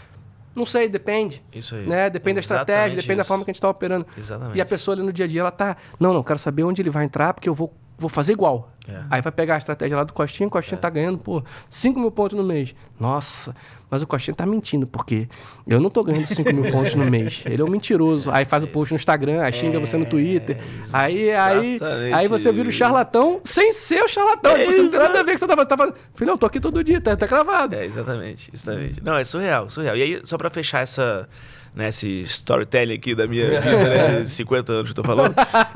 Não 0.57 0.65
sei, 0.65 0.89
depende. 0.89 1.43
Isso 1.53 1.75
aí. 1.75 1.87
Né? 1.87 2.09
Depende 2.09 2.37
da 2.37 2.41
estratégia, 2.41 2.97
depende 2.97 3.17
da 3.17 3.23
isso. 3.23 3.29
forma 3.29 3.45
que 3.45 3.51
a 3.51 3.53
gente 3.53 3.59
está 3.59 3.69
operando. 3.69 4.07
Exatamente. 4.17 4.57
E 4.57 4.61
a 4.61 4.65
pessoa 4.65 4.95
ali 4.95 5.03
no 5.03 5.13
dia 5.13 5.27
a 5.27 5.29
dia, 5.29 5.41
ela 5.43 5.51
tá. 5.51 5.77
Não, 6.01 6.15
não, 6.15 6.23
quero 6.23 6.39
saber 6.39 6.65
onde 6.65 6.81
ele 6.81 6.89
vai 6.89 7.05
entrar, 7.05 7.35
porque 7.35 7.47
eu 7.47 7.55
vou, 7.55 7.75
vou 7.99 8.09
fazer 8.09 8.33
igual. 8.33 8.71
É. 8.89 9.03
Aí 9.11 9.21
vai 9.21 9.33
pegar 9.33 9.55
a 9.55 9.59
estratégia 9.59 9.97
lá 9.97 10.05
do 10.05 10.13
Costinha, 10.13 10.47
o 10.47 10.51
Costinha 10.51 10.79
tá 10.79 10.89
ganhando, 10.89 11.19
pô, 11.19 11.43
5 11.69 11.99
mil 11.99 12.11
pontos 12.11 12.37
no 12.37 12.45
mês. 12.45 12.75
Nossa, 13.01 13.55
mas 13.91 14.03
o 14.03 14.07
Costinha 14.07 14.35
tá 14.35 14.47
mentindo, 14.47 14.87
porque 14.87 15.29
eu 15.67 15.81
não 15.81 15.91
tô 15.91 16.05
ganhando 16.05 16.27
5 16.27 16.53
mil 16.55 16.71
pontos 16.71 16.95
no 16.95 17.05
mês. 17.05 17.43
Ele 17.47 17.63
é 17.63 17.65
um 17.65 17.69
mentiroso. 17.69 18.31
Aí 18.31 18.45
faz 18.45 18.63
o 18.63 18.69
post 18.69 18.93
no 18.93 18.97
Instagram, 18.97 19.43
aí 19.43 19.53
xinga 19.53 19.81
você 19.81 19.97
no 19.97 20.07
Twitter. 20.07 20.59
Aí, 20.93 21.31
aí, 21.33 21.79
aí 22.15 22.29
você 22.29 22.53
vira 22.53 22.69
o 22.69 22.73
charlatão 22.73 23.41
sem 23.45 23.73
ser 23.73 24.03
o 24.03 24.09
charlatão. 24.09 24.53
É 24.53 24.67
você 24.67 24.83
não 24.83 24.91
tem 24.91 24.99
nada 24.99 25.21
a 25.21 25.23
ver 25.23 25.33
que 25.33 25.39
você 25.39 25.47
tá 25.47 25.57
fazendo. 25.57 25.93
Tá. 25.93 25.99
Filhão, 26.15 26.35
eu 26.35 26.39
tô 26.39 26.47
aqui 26.47 26.61
todo 26.61 26.83
dia, 26.85 27.01
tá, 27.01 27.17
tá 27.17 27.27
gravado. 27.27 27.75
É, 27.75 27.87
exatamente, 27.87 28.51
exatamente. 28.53 29.03
Não, 29.03 29.17
é 29.17 29.25
surreal, 29.25 29.69
surreal. 29.71 29.97
E 29.97 30.03
aí, 30.03 30.21
só 30.25 30.37
pra 30.37 30.51
fechar 30.51 30.83
essa, 30.83 31.29
né, 31.77 31.89
esse 31.91 32.23
storytelling 32.23 32.95
aqui 32.95 33.15
da 33.15 33.27
minha 33.27 33.61
vida, 33.61 34.19
né, 34.21 34.27
50 34.27 34.73
anos 34.73 34.85
que 34.93 34.99
eu 34.99 35.03
tô 35.03 35.05
falando, 35.05 35.35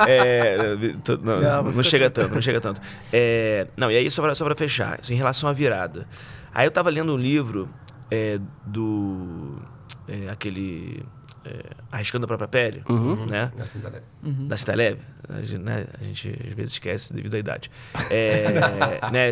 é, 0.08 0.56
tô- 1.04 1.18
não, 1.18 1.40
Não, 1.40 1.62
não, 1.64 1.82
chega 1.82 2.08
tanto, 2.10 2.34
não 2.34 2.42
chega 2.42 2.60
tanto. 2.60 2.80
É, 3.12 3.66
não, 3.76 3.90
e 3.90 3.96
aí, 3.96 4.10
só 4.10 4.22
pra, 4.22 4.34
só 4.34 4.44
pra 4.44 4.54
fechar, 4.56 4.98
em 5.08 5.14
relação 5.14 5.48
à 5.48 5.52
virada. 5.52 6.06
Aí 6.54 6.66
eu 6.66 6.70
tava 6.70 6.88
lendo 6.90 7.14
um 7.14 7.18
livro 7.18 7.68
é, 8.10 8.40
do... 8.66 9.56
é, 10.08 10.30
aquele... 10.30 11.02
é, 11.44 11.60
Arriscando 11.90 12.24
a 12.24 12.28
Própria 12.28 12.48
Pele, 12.48 12.82
Uhum. 12.88 13.26
né? 13.26 13.50
Assim, 13.58 13.80
tá 13.80 13.88
leve. 13.88 14.04
da 14.46 14.56
Cita 14.56 14.74
Leve, 14.74 15.00
a 15.28 15.40
gente, 15.42 15.58
né, 15.58 15.86
a 16.00 16.04
gente 16.04 16.28
às 16.48 16.54
vezes 16.54 16.72
esquece 16.72 17.12
devido 17.12 17.34
à 17.34 17.38
idade. 17.38 17.70
É, 18.10 18.44
né, 19.12 19.30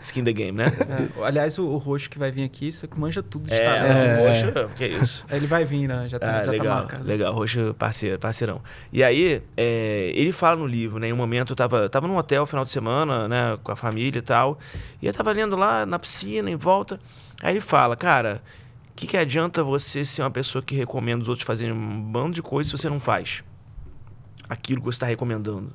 skin 0.00 0.24
the 0.24 0.32
game, 0.32 0.56
né? 0.56 0.66
É, 0.66 1.24
aliás, 1.24 1.58
o, 1.58 1.66
o 1.66 1.76
roxo 1.76 2.08
que 2.08 2.18
vai 2.18 2.30
vir 2.30 2.44
aqui, 2.44 2.70
você 2.72 2.88
manja 2.96 3.22
tudo 3.22 3.44
de 3.48 3.52
É, 3.54 3.64
talento. 3.64 3.92
é. 3.96 4.16
poxa, 4.52 4.70
que 4.76 4.86
isso. 4.86 5.26
Ele 5.30 5.46
vai 5.46 5.64
vir, 5.64 5.86
né? 5.88 6.08
Já 6.08 6.18
tá, 6.18 6.26
Ah, 6.30 6.38
já 6.38 6.44
tá 6.46 6.50
legal, 6.52 6.76
marcado. 6.76 7.04
legal, 7.04 7.32
Roxo 7.34 7.74
parceiro, 7.78 8.18
parceirão. 8.18 8.62
E 8.92 9.02
aí, 9.04 9.42
é, 9.56 10.12
ele 10.14 10.32
fala 10.32 10.56
no 10.56 10.66
livro, 10.66 10.98
né? 10.98 11.08
Em 11.08 11.12
um 11.12 11.16
momento 11.16 11.52
eu 11.52 11.56
tava, 11.56 11.88
tava 11.88 12.06
num 12.08 12.16
hotel 12.16 12.46
final 12.46 12.64
de 12.64 12.70
semana, 12.70 13.28
né? 13.28 13.58
Com 13.62 13.72
a 13.72 13.76
família 13.76 14.18
e 14.20 14.22
tal. 14.22 14.58
E 15.02 15.06
eu 15.06 15.12
tava 15.12 15.32
lendo 15.32 15.54
lá 15.56 15.84
na 15.84 15.98
piscina, 15.98 16.50
em 16.50 16.56
volta. 16.56 16.98
Aí 17.42 17.52
ele 17.52 17.60
fala, 17.60 17.94
cara, 17.96 18.40
o 18.90 18.94
que, 18.94 19.06
que 19.06 19.16
adianta 19.16 19.62
você 19.64 20.04
ser 20.04 20.22
uma 20.22 20.30
pessoa 20.30 20.62
que 20.62 20.74
recomenda 20.74 21.22
os 21.22 21.28
outros 21.28 21.46
fazerem 21.46 21.72
um 21.72 22.02
bando 22.02 22.32
de 22.34 22.42
coisas 22.42 22.70
se 22.70 22.76
você 22.78 22.88
não 22.88 23.00
faz 23.00 23.42
aquilo 24.48 24.80
que 24.80 24.84
você 24.86 24.96
está 24.96 25.06
recomendando? 25.06 25.72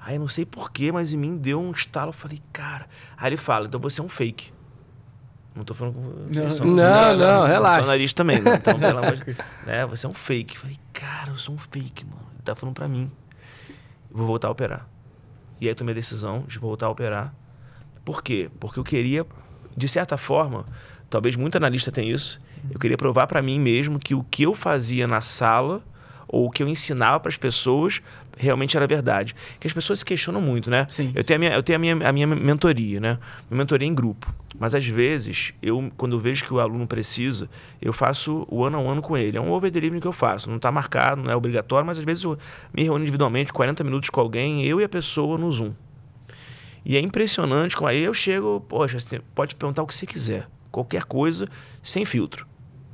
Aí 0.00 0.16
eu 0.16 0.20
não 0.20 0.28
sei 0.28 0.44
porquê, 0.44 0.90
mas 0.92 1.12
em 1.12 1.16
mim 1.16 1.36
deu 1.36 1.60
um 1.60 1.70
estalo. 1.70 2.08
Eu 2.08 2.12
falei, 2.12 2.40
cara. 2.52 2.88
Aí 3.16 3.28
ele 3.30 3.36
fala, 3.36 3.66
então 3.66 3.80
você 3.80 4.00
é 4.00 4.04
um 4.04 4.08
fake. 4.08 4.52
Não 5.54 5.64
tô 5.64 5.74
falando 5.74 5.94
com 5.94 6.00
Não, 6.40 6.50
sou- 6.50 6.66
não, 6.66 7.16
não, 7.16 7.38
sou 7.40 7.46
relaxa. 7.46 7.78
jornalista 7.80 8.16
também, 8.22 8.40
né? 8.40 8.54
Então, 8.56 8.78
pelo 8.78 8.98
amor 8.98 9.16
de 9.16 9.36
né? 9.66 9.86
Você 9.86 10.06
é 10.06 10.08
um 10.08 10.12
fake. 10.12 10.54
Eu 10.56 10.60
falei, 10.62 10.76
cara, 10.92 11.30
eu 11.30 11.38
sou 11.38 11.54
um 11.54 11.58
fake, 11.58 12.04
mano. 12.06 12.26
Ele 12.34 12.42
tá 12.42 12.54
falando 12.54 12.74
pra 12.74 12.88
mim. 12.88 13.10
Eu 14.10 14.16
vou 14.16 14.26
voltar 14.26 14.48
a 14.48 14.50
operar. 14.50 14.88
E 15.60 15.66
aí 15.66 15.70
eu 15.72 15.76
tomei 15.76 15.92
a 15.92 15.94
decisão 15.94 16.44
de 16.48 16.58
voltar 16.58 16.86
a 16.86 16.90
operar. 16.90 17.34
Por 18.04 18.22
quê? 18.22 18.50
Porque 18.58 18.80
eu 18.80 18.84
queria, 18.84 19.24
de 19.76 19.86
certa 19.86 20.16
forma, 20.16 20.64
talvez 21.12 21.36
muito 21.36 21.56
analista 21.56 21.92
tenha 21.92 22.10
isso, 22.10 22.40
eu 22.70 22.80
queria 22.80 22.96
provar 22.96 23.26
pra 23.26 23.42
mim 23.42 23.60
mesmo 23.60 23.98
que 23.98 24.14
o 24.14 24.24
que 24.24 24.44
eu 24.44 24.54
fazia 24.54 25.06
na 25.06 25.20
sala 25.20 25.82
ou 26.26 26.46
o 26.46 26.50
que 26.50 26.62
eu 26.62 26.68
ensinava 26.68 27.20
pras 27.20 27.36
pessoas 27.36 28.00
realmente 28.38 28.74
era 28.74 28.86
verdade. 28.86 29.34
Que 29.60 29.66
as 29.66 29.72
pessoas 29.74 29.98
se 29.98 30.04
questionam 30.04 30.40
muito, 30.40 30.70
né? 30.70 30.86
Sim. 30.88 31.12
Eu 31.14 31.22
tenho 31.22 31.36
a 31.36 31.38
minha, 31.38 31.52
eu 31.52 31.62
tenho 31.62 31.76
a 31.76 31.78
minha, 31.78 32.08
a 32.08 32.12
minha 32.12 32.26
mentoria, 32.26 32.98
né? 32.98 33.18
Minha 33.50 33.58
mentoria 33.58 33.86
é 33.86 33.90
em 33.90 33.94
grupo. 33.94 34.34
Mas 34.58 34.74
às 34.74 34.86
vezes, 34.86 35.52
eu, 35.62 35.92
quando 35.98 36.16
eu 36.16 36.20
vejo 36.20 36.44
que 36.44 36.54
o 36.54 36.58
aluno 36.58 36.86
precisa, 36.86 37.50
eu 37.80 37.92
faço 37.92 38.46
o 38.50 38.64
ano 38.64 38.78
a 38.78 38.92
ano 38.92 39.02
com 39.02 39.18
ele. 39.18 39.36
É 39.36 39.40
um 39.40 39.50
over 39.50 39.70
delivery 39.70 40.00
que 40.00 40.06
eu 40.06 40.12
faço. 40.12 40.48
Não 40.48 40.56
está 40.56 40.72
marcado, 40.72 41.22
não 41.22 41.30
é 41.30 41.36
obrigatório, 41.36 41.86
mas 41.86 41.98
às 41.98 42.04
vezes 42.04 42.24
eu 42.24 42.38
me 42.72 42.82
reúno 42.82 43.02
individualmente, 43.02 43.52
40 43.52 43.84
minutos 43.84 44.08
com 44.08 44.20
alguém, 44.20 44.64
eu 44.64 44.80
e 44.80 44.84
a 44.84 44.88
pessoa 44.88 45.36
no 45.36 45.52
Zoom. 45.52 45.72
E 46.84 46.96
é 46.96 47.00
impressionante 47.00 47.76
como 47.76 47.88
aí 47.88 48.02
eu 48.02 48.14
chego, 48.14 48.64
poxa, 48.68 48.96
pode 49.34 49.54
perguntar 49.54 49.82
o 49.82 49.86
que 49.86 49.94
você 49.94 50.06
quiser. 50.06 50.48
Qualquer 50.72 51.04
coisa, 51.04 51.46
sem 51.82 52.04
filtro. 52.04 52.46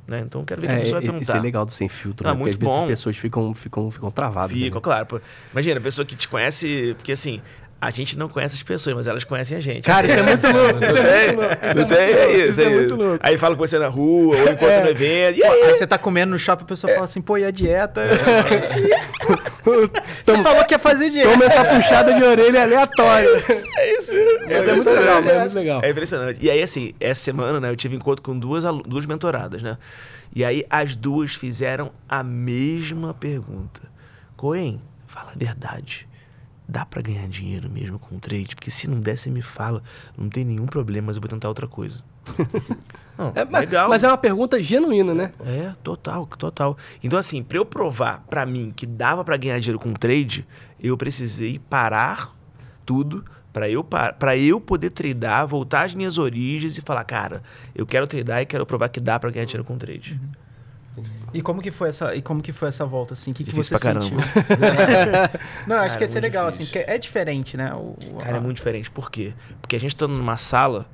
Né? 0.07 0.21
Então 0.25 0.41
eu 0.41 0.45
quero 0.45 0.61
ver 0.61 0.67
o 0.67 0.69
que 0.69 0.75
a 0.75 0.79
pessoa 0.79 0.93
vai 1.01 1.03
isso 1.03 1.11
perguntar. 1.11 1.37
é 1.37 1.41
legal 1.41 1.65
do 1.65 1.71
sem 1.71 1.87
filtro, 1.87 2.27
Ah, 2.27 2.31
né? 2.33 2.37
Porque 2.37 2.43
muito 2.51 2.55
às 2.55 2.59
vezes 2.59 2.75
bom. 2.75 2.81
as 2.83 2.89
pessoas 2.89 3.17
ficam, 3.17 3.53
ficam, 3.53 3.91
ficam 3.91 4.11
travadas. 4.11 4.51
Fica, 4.57 4.75
né? 4.75 4.81
claro. 4.81 5.05
pô. 5.05 5.21
Imagina, 5.51 5.79
a 5.79 5.83
pessoa 5.83 6.03
que 6.05 6.15
te 6.15 6.27
conhece, 6.27 6.93
porque 6.97 7.11
assim, 7.11 7.41
a 7.81 7.91
gente 7.91 8.17
não 8.17 8.27
conhece 8.27 8.55
as 8.55 8.63
pessoas, 8.63 8.95
mas 8.95 9.07
elas 9.07 9.23
conhecem 9.23 9.57
a 9.57 9.61
gente. 9.61 9.83
Cara, 9.85 10.05
isso 10.07 10.19
é 10.19 10.23
muito 10.23 10.47
louco. 10.47 10.83
Isso 10.83 10.97
é 10.97 11.25
muito 11.27 11.39
louco. 11.41 11.55
Isso 11.65 11.93
é 11.93 12.11
É 12.11 12.15
louco. 12.15 12.31
isso, 12.37 12.49
Isso 12.51 12.61
é 12.61 12.63
é 12.65 12.69
muito 12.69 12.95
louco. 12.95 13.19
Aí 13.25 13.37
fala 13.37 13.55
com 13.55 13.65
você 13.67 13.79
na 13.79 13.87
rua, 13.87 14.35
ou 14.37 14.43
encontra 14.43 14.73
É. 14.73 14.83
no 14.83 14.89
evento. 14.89 15.37
E 15.37 15.41
Pô, 15.41 15.51
aí? 15.51 15.61
aí 15.63 15.75
você 15.75 15.87
tá 15.87 15.97
comendo 15.97 16.31
no 16.31 16.39
shopping, 16.39 16.63
a 16.63 16.67
pessoa 16.67 16.91
fala 16.93 17.05
assim, 17.05 17.21
pô, 17.21 17.37
e 17.37 17.45
a 17.45 17.51
dieta? 17.51 18.01
você 19.63 20.37
falou 20.43 20.65
que 20.65 20.73
ia 20.73 20.79
fazer 20.79 21.09
dieta. 21.09 21.29
Toma 21.29 21.45
essa 21.45 21.63
puxada 21.65 22.13
de 22.13 22.23
orelha 22.23 22.63
aleatória. 22.63 23.29
É 23.77 23.97
isso 23.99 24.11
mesmo. 24.13 24.39
Mas 24.43 24.67
é 24.67 24.73
muito 24.73 24.89
legal, 24.89 25.23
é 25.23 25.39
muito 25.39 25.55
legal. 25.55 25.81
É 25.83 25.89
impressionante. 25.89 26.39
E 26.41 26.49
aí, 26.49 26.61
assim, 26.61 26.93
essa 26.99 27.21
semana, 27.21 27.59
né, 27.59 27.69
eu 27.69 27.75
tive 27.75 27.95
encontro 27.95 28.21
com 28.21 28.37
duas, 28.37 28.63
duas 28.85 29.05
mentoradas, 29.05 29.61
né? 29.63 29.77
E 30.35 30.43
aí 30.45 30.65
as 30.69 30.95
duas 30.95 31.33
fizeram 31.33 31.91
a 32.07 32.21
mesma 32.23 33.13
pergunta. 33.13 33.81
Coen, 34.35 34.81
fala 35.07 35.31
a 35.33 35.37
verdade. 35.37 36.07
Dá 36.71 36.85
pra 36.85 37.01
ganhar 37.01 37.27
dinheiro 37.27 37.67
mesmo 37.67 37.97
com 37.97 38.19
trade? 38.19 38.55
Porque 38.55 38.69
se 38.69 38.87
não 38.87 38.99
der, 38.99 39.17
você 39.17 39.27
me 39.31 39.41
fala. 39.41 39.81
Não 40.15 40.29
tem 40.29 40.45
nenhum 40.45 40.67
problema, 40.67 41.07
mas 41.07 41.15
eu 41.15 41.21
vou 41.21 41.27
tentar 41.29 41.47
outra 41.47 41.67
coisa. 41.67 42.03
Não, 43.17 43.33
É, 43.35 43.43
mas, 43.43 43.61
legal. 43.61 43.89
mas 43.89 44.03
é 44.03 44.07
uma 44.07 44.17
pergunta 44.17 44.61
genuína, 44.61 45.13
né? 45.13 45.33
É, 45.45 45.73
total, 45.83 46.25
total. 46.27 46.77
Então, 47.03 47.17
assim, 47.19 47.41
pra 47.43 47.57
eu 47.57 47.65
provar 47.65 48.23
pra 48.29 48.45
mim 48.45 48.71
que 48.73 48.85
dava 48.85 49.25
pra 49.25 49.35
ganhar 49.35 49.59
dinheiro 49.59 49.79
com 49.79 49.91
trade, 49.93 50.47
eu 50.79 50.95
precisei 50.95 51.59
parar 51.59 52.33
tudo 52.85 53.25
pra 53.51 53.67
eu, 53.69 53.83
pa- 53.83 54.13
pra 54.13 54.37
eu 54.37 54.61
poder 54.61 54.91
tradar, 54.91 55.45
voltar 55.47 55.85
às 55.85 55.93
minhas 55.93 56.17
origens 56.17 56.77
e 56.77 56.81
falar, 56.81 57.03
cara, 57.03 57.41
eu 57.75 57.85
quero 57.85 58.05
tradar 58.07 58.41
e 58.41 58.45
quero 58.45 58.65
provar 58.65 58.87
que 58.89 58.99
dá 59.01 59.19
pra 59.19 59.31
ganhar 59.31 59.45
dinheiro 59.45 59.65
com 59.65 59.77
trade. 59.77 60.17
E 61.33 61.41
como 61.41 61.61
que 61.61 61.71
foi 61.71 61.89
essa, 61.89 62.15
e 62.15 62.21
como 62.21 62.41
que 62.41 62.51
foi 62.51 62.67
essa 62.67 62.85
volta, 62.85 63.13
assim? 63.13 63.31
O 63.31 63.33
que, 63.33 63.43
que 63.43 63.51
Difícil 63.51 63.77
você 63.77 63.89
pra 63.89 64.01
sentiu? 64.01 64.17
caramba. 64.17 65.31
Não, 65.67 65.75
eu 65.77 65.81
acho 65.81 65.89
Cara, 65.89 65.97
que 65.97 66.03
ia 66.03 66.07
ser 66.07 66.13
muito 66.13 66.23
legal, 66.23 66.49
difícil. 66.49 66.63
assim, 66.63 66.71
porque 66.79 66.91
é 66.91 66.97
diferente, 66.97 67.57
né? 67.57 67.73
O, 67.73 67.95
o- 68.13 68.17
Cara, 68.19 68.37
é 68.37 68.39
muito 68.39 68.57
diferente. 68.57 68.89
Por 68.89 69.09
quê? 69.11 69.33
Porque 69.61 69.75
a 69.75 69.79
gente 69.79 69.95
tá 69.95 70.07
numa 70.07 70.37
sala, 70.37 70.85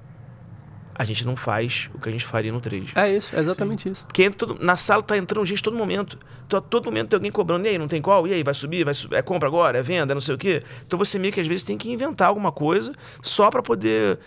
a 0.97 1.03
gente 1.03 1.25
não 1.25 1.35
faz 1.35 1.89
o 1.93 1.99
que 1.99 2.07
a 2.07 2.11
gente 2.11 2.25
faria 2.25 2.51
no 2.51 2.61
trade. 2.61 2.93
É 2.95 3.11
isso, 3.13 3.35
é 3.35 3.39
exatamente 3.39 3.89
isso. 3.89 4.05
Porque 4.05 4.23
entra 4.23 4.47
na 4.59 4.77
sala 4.77 5.03
tá 5.03 5.17
entrando 5.17 5.45
gente 5.45 5.61
todo 5.61 5.75
momento. 5.75 6.17
Então, 6.47 6.59
a 6.59 6.61
todo 6.61 6.85
momento 6.85 7.09
tem 7.09 7.17
alguém 7.17 7.31
cobrando. 7.31 7.65
E 7.65 7.69
aí, 7.69 7.77
não 7.77 7.87
tem 7.87 8.01
qual? 8.01 8.27
E 8.27 8.33
aí, 8.33 8.43
vai 8.43 8.53
subir? 8.53 8.83
Vai 8.85 8.93
subir? 8.93 9.15
É 9.15 9.21
compra 9.21 9.47
agora? 9.47 9.77
É 9.79 9.81
venda? 9.81 10.13
É 10.13 10.15
não 10.15 10.21
sei 10.21 10.35
o 10.35 10.37
quê? 10.37 10.63
Então 10.85 10.97
você 10.97 11.17
meio 11.19 11.33
que 11.33 11.39
às 11.41 11.47
vezes 11.47 11.63
tem 11.63 11.77
que 11.77 11.91
inventar 11.91 12.27
alguma 12.29 12.51
coisa 12.51 12.93
só 13.21 13.49
pra 13.49 13.61
poder. 13.63 14.19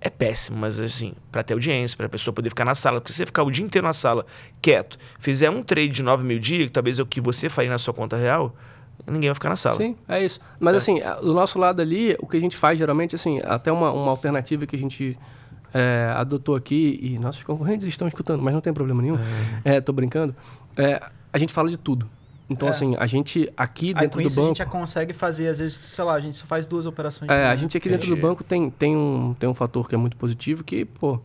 É 0.00 0.08
péssimo, 0.08 0.56
mas 0.56 0.78
assim, 0.78 1.12
pra 1.32 1.42
ter 1.42 1.54
audiência, 1.54 1.96
pra 1.96 2.08
pessoa 2.08 2.32
poder 2.32 2.48
ficar 2.50 2.64
na 2.64 2.74
sala. 2.74 3.00
Porque 3.00 3.12
se 3.12 3.16
você 3.18 3.26
ficar 3.26 3.42
o 3.42 3.50
dia 3.50 3.64
inteiro 3.64 3.84
na 3.86 3.92
sala, 3.92 4.24
quieto, 4.62 4.96
fizer 5.18 5.50
um 5.50 5.62
trade 5.62 5.88
de 5.88 6.02
9 6.04 6.22
mil 6.24 6.38
dia, 6.38 6.66
que 6.66 6.72
talvez 6.72 6.98
é 6.98 7.02
o 7.02 7.06
que 7.06 7.20
você 7.20 7.48
faria 7.48 7.70
na 7.70 7.78
sua 7.78 7.92
conta 7.92 8.16
real, 8.16 8.54
ninguém 9.06 9.28
vai 9.28 9.34
ficar 9.34 9.48
na 9.48 9.56
sala. 9.56 9.76
Sim, 9.76 9.96
é 10.08 10.24
isso. 10.24 10.38
Mas 10.60 10.74
É. 10.74 10.76
assim, 10.76 11.00
a- 11.00 11.14
do 11.14 11.34
nosso 11.34 11.58
lado 11.58 11.82
ali, 11.82 12.16
o 12.20 12.28
que 12.28 12.36
a 12.36 12.40
gente 12.40 12.56
faz 12.56 12.78
geralmente, 12.78 13.16
assim, 13.16 13.40
até 13.44 13.72
uma, 13.72 13.90
uma 13.90 14.10
alternativa 14.10 14.66
que 14.66 14.76
a 14.76 14.78
gente 14.78 15.18
é, 15.74 16.12
adotou 16.16 16.54
aqui, 16.56 16.98
e 17.02 17.18
nossos 17.18 17.42
concorrentes 17.42 17.86
estão 17.86 18.08
escutando, 18.08 18.42
mas 18.42 18.54
não 18.54 18.60
tem 18.60 18.72
problema 18.72 19.02
nenhum, 19.02 19.18
é, 19.64 19.80
tô 19.82 19.92
brincando, 19.92 20.34
é, 20.76 20.98
a 21.30 21.36
gente 21.38 21.52
fala 21.52 21.68
de 21.68 21.76
tudo. 21.76 22.08
Então, 22.50 22.66
É. 22.68 22.70
assim, 22.70 22.96
a 22.98 23.06
gente 23.06 23.52
aqui 23.56 23.88
Aí 23.88 24.02
dentro 24.02 24.18
com 24.18 24.22
do 24.22 24.26
isso 24.28 24.40
a 24.40 24.42
banco... 24.42 24.54
gente 24.54 24.58
já 24.58 24.66
consegue 24.66 25.12
fazer, 25.12 25.48
às 25.48 25.58
vezes, 25.58 25.78
sei 25.92 26.02
lá, 26.04 26.14
a 26.14 26.20
gente 26.20 26.36
só 26.36 26.46
faz 26.46 26.66
duas 26.66 26.86
operações. 26.86 27.30
É, 27.30 27.46
a 27.46 27.56
gente 27.56 27.76
aqui 27.76 27.88
dentro 27.88 28.08
do 28.08 28.16
banco 28.16 28.42
tem, 28.42 28.70
tem, 28.70 28.96
um, 28.96 29.34
tem 29.38 29.48
um 29.48 29.54
fator 29.54 29.88
que 29.88 29.94
é 29.94 29.98
muito 29.98 30.16
positivo, 30.16 30.64
que, 30.64 30.84
pô, 30.86 31.20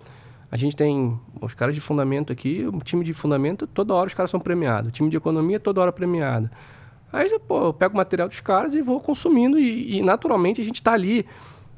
a 0.51 0.57
gente 0.57 0.75
tem 0.75 1.17
os 1.41 1.53
caras 1.53 1.73
de 1.73 1.81
fundamento 1.81 2.33
aqui, 2.33 2.67
o 2.71 2.79
time 2.79 3.03
de 3.05 3.13
fundamento, 3.13 3.65
toda 3.65 3.93
hora 3.93 4.07
os 4.07 4.13
caras 4.13 4.29
são 4.29 4.39
premiados. 4.39 4.89
O 4.89 4.91
time 4.91 5.09
de 5.09 5.15
economia, 5.17 5.59
toda 5.59 5.79
hora 5.81 5.91
premiado. 5.93 6.49
Aí, 7.11 7.39
pô, 7.47 7.65
eu 7.67 7.73
pego 7.73 7.93
o 7.93 7.97
material 7.97 8.27
dos 8.27 8.41
caras 8.41 8.75
e 8.75 8.81
vou 8.81 8.99
consumindo 8.99 9.57
e, 9.57 9.97
e, 9.97 10.01
naturalmente, 10.01 10.59
a 10.59 10.63
gente 10.63 10.75
está 10.75 10.93
ali 10.93 11.25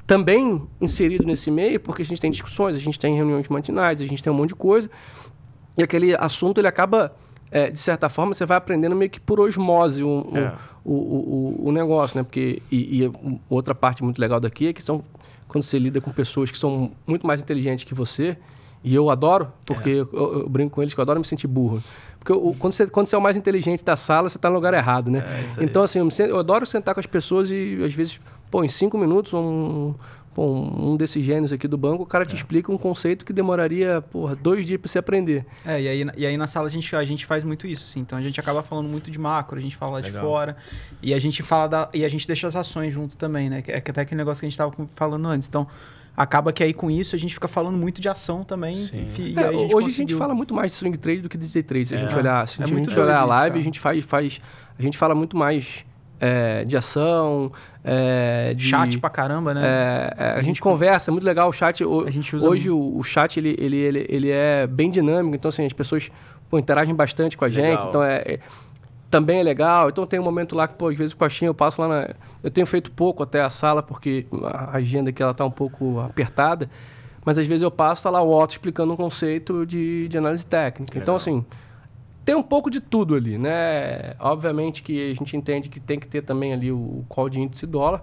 também 0.06 0.62
inserido 0.80 1.24
nesse 1.24 1.50
meio, 1.50 1.78
porque 1.78 2.02
a 2.02 2.04
gente 2.04 2.20
tem 2.20 2.30
discussões, 2.30 2.74
a 2.74 2.78
gente 2.78 2.98
tem 2.98 3.14
reuniões 3.14 3.48
matinais, 3.48 4.00
a 4.00 4.06
gente 4.06 4.22
tem 4.22 4.32
um 4.32 4.36
monte 4.36 4.50
de 4.50 4.54
coisa. 4.56 4.90
E 5.76 5.82
aquele 5.82 6.14
assunto, 6.14 6.58
ele 6.58 6.68
acaba, 6.68 7.14
é, 7.50 7.70
de 7.70 7.78
certa 7.78 8.08
forma, 8.08 8.34
você 8.34 8.44
vai 8.46 8.56
aprendendo 8.56 8.94
meio 8.96 9.10
que 9.10 9.20
por 9.20 9.38
osmose 9.40 10.02
um, 10.02 10.18
um- 10.32 10.36
É. 10.38 10.52
o, 10.84 10.92
o, 10.92 11.56
o, 11.64 11.68
o 11.68 11.72
negócio, 11.72 12.16
né? 12.18 12.22
Porque, 12.24 12.62
e, 12.70 13.02
e 13.02 13.08
um- 13.08 13.38
outra 13.48 13.74
parte 13.74 14.02
muito 14.04 14.18
legal 14.20 14.38
daqui 14.40 14.68
é 14.68 14.72
que 14.72 14.82
são, 14.82 15.02
quando 15.48 15.62
você 15.64 15.78
lida 15.78 16.00
com 16.00 16.10
pessoas 16.12 16.50
que 16.50 16.58
são 16.58 16.90
muito 17.06 17.26
mais 17.26 17.40
inteligentes 17.40 17.84
que 17.84 17.94
você, 17.94 18.36
e 18.84 18.94
eu 18.94 19.10
adoro, 19.10 19.52
porque 19.64 19.88
eu, 19.90 20.08
eu- 20.12 20.40
eu 20.40 20.48
brinco 20.48 20.74
com 20.74 20.82
eles 20.82 20.92
que 20.94 21.00
eu 21.00 21.02
adoro 21.02 21.18
me 21.18 21.24
sentir 21.26 21.46
burro. 21.46 21.82
Porque 22.18 22.32
o- 22.32 22.54
quando, 22.58 22.72
você, 22.72 22.86
quando 22.88 23.06
você 23.06 23.14
é 23.14 23.18
o 23.18 23.22
mais 23.22 23.36
inteligente 23.36 23.84
da 23.84 23.96
sala, 23.96 24.28
você 24.28 24.36
está 24.36 24.48
no 24.48 24.54
lugar 24.56 24.74
errado, 24.74 25.10
né? 25.10 25.24
É, 25.58 25.64
então, 25.64 25.82
assim, 25.82 25.98
eu, 26.00 26.04
me 26.04 26.10
eu 26.18 26.38
adoro 26.38 26.66
sentar 26.66 26.94
com 26.94 27.00
as 27.00 27.06
pessoas 27.06 27.50
e, 27.50 27.78
às 27.84 27.94
vezes, 27.94 28.20
pô, 28.50 28.62
em 28.64 28.68
cinco 28.68 28.98
minutos, 28.98 29.32
um, 29.34 29.94
pô, 30.36 30.44
um 30.52 30.98
desses 30.98 31.24
gênios 31.24 31.50
aqui 31.50 31.66
do 31.66 31.78
banco, 31.78 32.02
o 32.02 32.06
cara 32.06 32.26
te 32.26 32.32
É. 32.32 32.36
explica 32.36 32.70
um 32.70 32.76
conceito 32.76 33.24
que 33.24 33.32
demoraria, 33.32 34.02
porra, 34.12 34.36
dois 34.36 34.66
dias 34.66 34.78
para 34.78 34.86
você 34.90 34.98
aprender. 34.98 35.46
É, 35.64 35.80
e 35.80 35.88
aí, 35.88 36.06
e 36.14 36.26
aí 36.26 36.36
na 36.36 36.46
sala 36.46 36.66
a 36.66 36.68
gente, 36.68 36.94
a 36.94 37.02
gente 37.06 37.24
faz 37.24 37.42
muito 37.42 37.66
isso, 37.66 37.84
assim. 37.84 38.00
Então 38.00 38.18
a 38.18 38.20
gente 38.20 38.38
acaba 38.38 38.62
falando 38.62 38.86
muito 38.86 39.10
de 39.10 39.18
macro, 39.18 39.56
a 39.58 39.62
gente 39.62 39.74
fala 39.74 39.92
lá 39.92 40.00
de 40.02 40.12
fora. 40.12 40.54
E 41.02 41.14
a 41.14 41.18
gente 41.18 41.42
fala 41.42 41.66
da. 41.66 41.88
E 41.94 42.04
a 42.04 42.08
gente 42.10 42.26
deixa 42.26 42.46
as 42.46 42.54
ações 42.54 42.92
junto 42.92 43.16
também, 43.16 43.48
né? 43.48 43.62
Que 43.62 43.72
é 43.72 43.78
até 43.78 44.02
aquele 44.02 44.18
negócio 44.18 44.40
que 44.40 44.46
a 44.46 44.50
gente 44.50 44.58
tava 44.58 44.74
falando 44.94 45.26
antes. 45.26 45.48
Então, 45.48 45.66
acaba 46.14 46.52
que 46.52 46.62
aí 46.62 46.74
com 46.74 46.90
isso 46.90 47.16
a 47.16 47.18
gente 47.18 47.32
fica 47.32 47.48
falando 47.48 47.78
muito 47.78 47.98
de 48.02 48.08
ação 48.10 48.44
também. 48.44 48.76
Enfim, 48.78 49.28
e 49.34 49.38
É, 49.38 49.40
aí 49.42 49.54
a 49.54 49.58
gente 49.58 49.74
hoje 49.74 49.86
a 49.86 49.90
gente 49.90 49.96
conseguiu- 50.02 50.18
fala 50.18 50.34
muito 50.34 50.52
mais 50.54 50.72
de 50.72 50.76
swing 50.76 50.98
trade 50.98 51.22
do 51.22 51.30
que 51.30 51.38
de 51.38 51.50
day 51.50 51.62
trade. 51.62 51.86
Se 51.86 51.94
a 51.94 51.98
É. 51.98 52.00
gente 52.02 52.14
olhar, 52.14 52.46
se 52.46 52.60
a 52.60 52.64
É 52.64 52.66
gente, 52.66 52.76
muito 52.76 53.00
olhar 53.00 53.16
a 53.16 53.20
isso, 53.20 53.26
live, 53.28 53.48
cara. 53.52 53.60
a 53.60 53.64
gente 53.64 53.80
faz, 53.80 54.04
faz. 54.04 54.40
A 54.78 54.82
gente 54.82 54.98
fala 54.98 55.14
muito 55.14 55.34
mais 55.34 55.82
é, 56.20 56.64
de 56.64 56.76
ação, 56.76 57.52
é, 57.84 58.52
de. 58.54 58.64
Chat 58.68 58.98
pra 58.98 59.10
caramba, 59.10 59.52
né? 59.54 59.62
é, 59.64 60.14
é, 60.16 60.24
a, 60.30 60.36
gente, 60.36 60.44
gente- 60.46 60.60
conversa, 60.60 61.10
é 61.10 61.12
muito 61.12 61.24
legal 61.24 61.48
o 61.48 61.52
chat. 61.52 61.84
o- 61.84 62.04
A 62.06 62.10
gente 62.10 62.34
usa 62.34 62.48
hoje 62.48 62.70
o, 62.70 62.96
o 62.96 63.02
chat 63.02 63.38
ele, 63.38 63.54
ele, 63.58 63.76
ele, 63.76 64.06
ele 64.08 64.30
é 64.30 64.66
bem 64.66 64.90
dinâmico, 64.90 65.36
então 65.36 65.48
assim, 65.48 65.64
as 65.66 65.72
pessoas 65.72 66.10
pô, 66.48 66.58
interagem 66.58 66.94
bastante 66.94 67.36
com 67.36 67.44
a 67.44 67.48
gente, 67.48 67.68
Legal. 67.76 67.88
então 67.88 68.02
é, 68.02 68.16
é- 68.26 68.38
também 69.10 69.38
é 69.40 69.42
legal. 69.42 69.88
Então 69.88 70.04
tem 70.06 70.18
um 70.18 70.24
momento 70.24 70.56
lá 70.56 70.66
que, 70.66 70.74
pô, 70.74 70.88
às 70.88 70.96
vezes 70.96 71.14
com 71.14 71.24
a 71.24 71.28
Xinha 71.28 71.48
eu 71.48 71.54
passo 71.54 71.80
lá 71.80 71.88
na. 71.88 72.08
Eu 72.42 72.50
tenho 72.50 72.66
feito 72.66 72.90
pouco 72.90 73.22
até 73.22 73.40
a 73.40 73.48
sala, 73.48 73.82
porque 73.82 74.26
a 74.42 74.76
agenda 74.76 75.10
aqui 75.10 75.22
ela 75.22 75.32
tá 75.34 75.44
um 75.44 75.50
pouco 75.50 76.00
apertada. 76.00 76.68
Mas 77.24 77.38
às 77.38 77.46
vezes 77.46 77.62
eu 77.62 77.70
passo, 77.70 78.04
tá 78.04 78.10
lá 78.10 78.20
o 78.22 78.30
Otto 78.32 78.52
explicando 78.52 78.92
um 78.92 78.96
conceito 78.96 79.66
de, 79.66 80.06
de 80.08 80.16
análise 80.16 80.46
técnica. 80.46 80.96
Então, 80.98 81.16
Legal. 81.16 81.16
assim, 81.16 81.44
tem 82.26 82.34
um 82.34 82.42
pouco 82.42 82.68
de 82.68 82.80
tudo 82.80 83.14
ali, 83.14 83.38
né? 83.38 84.14
Obviamente 84.18 84.82
que 84.82 85.12
a 85.12 85.14
gente 85.14 85.36
entende 85.36 85.68
que 85.68 85.78
tem 85.78 85.98
que 85.98 86.08
ter 86.08 86.22
também 86.22 86.52
ali 86.52 86.72
o 86.72 87.04
call 87.08 87.28
de 87.28 87.40
índice 87.40 87.64
dólar, 87.68 88.02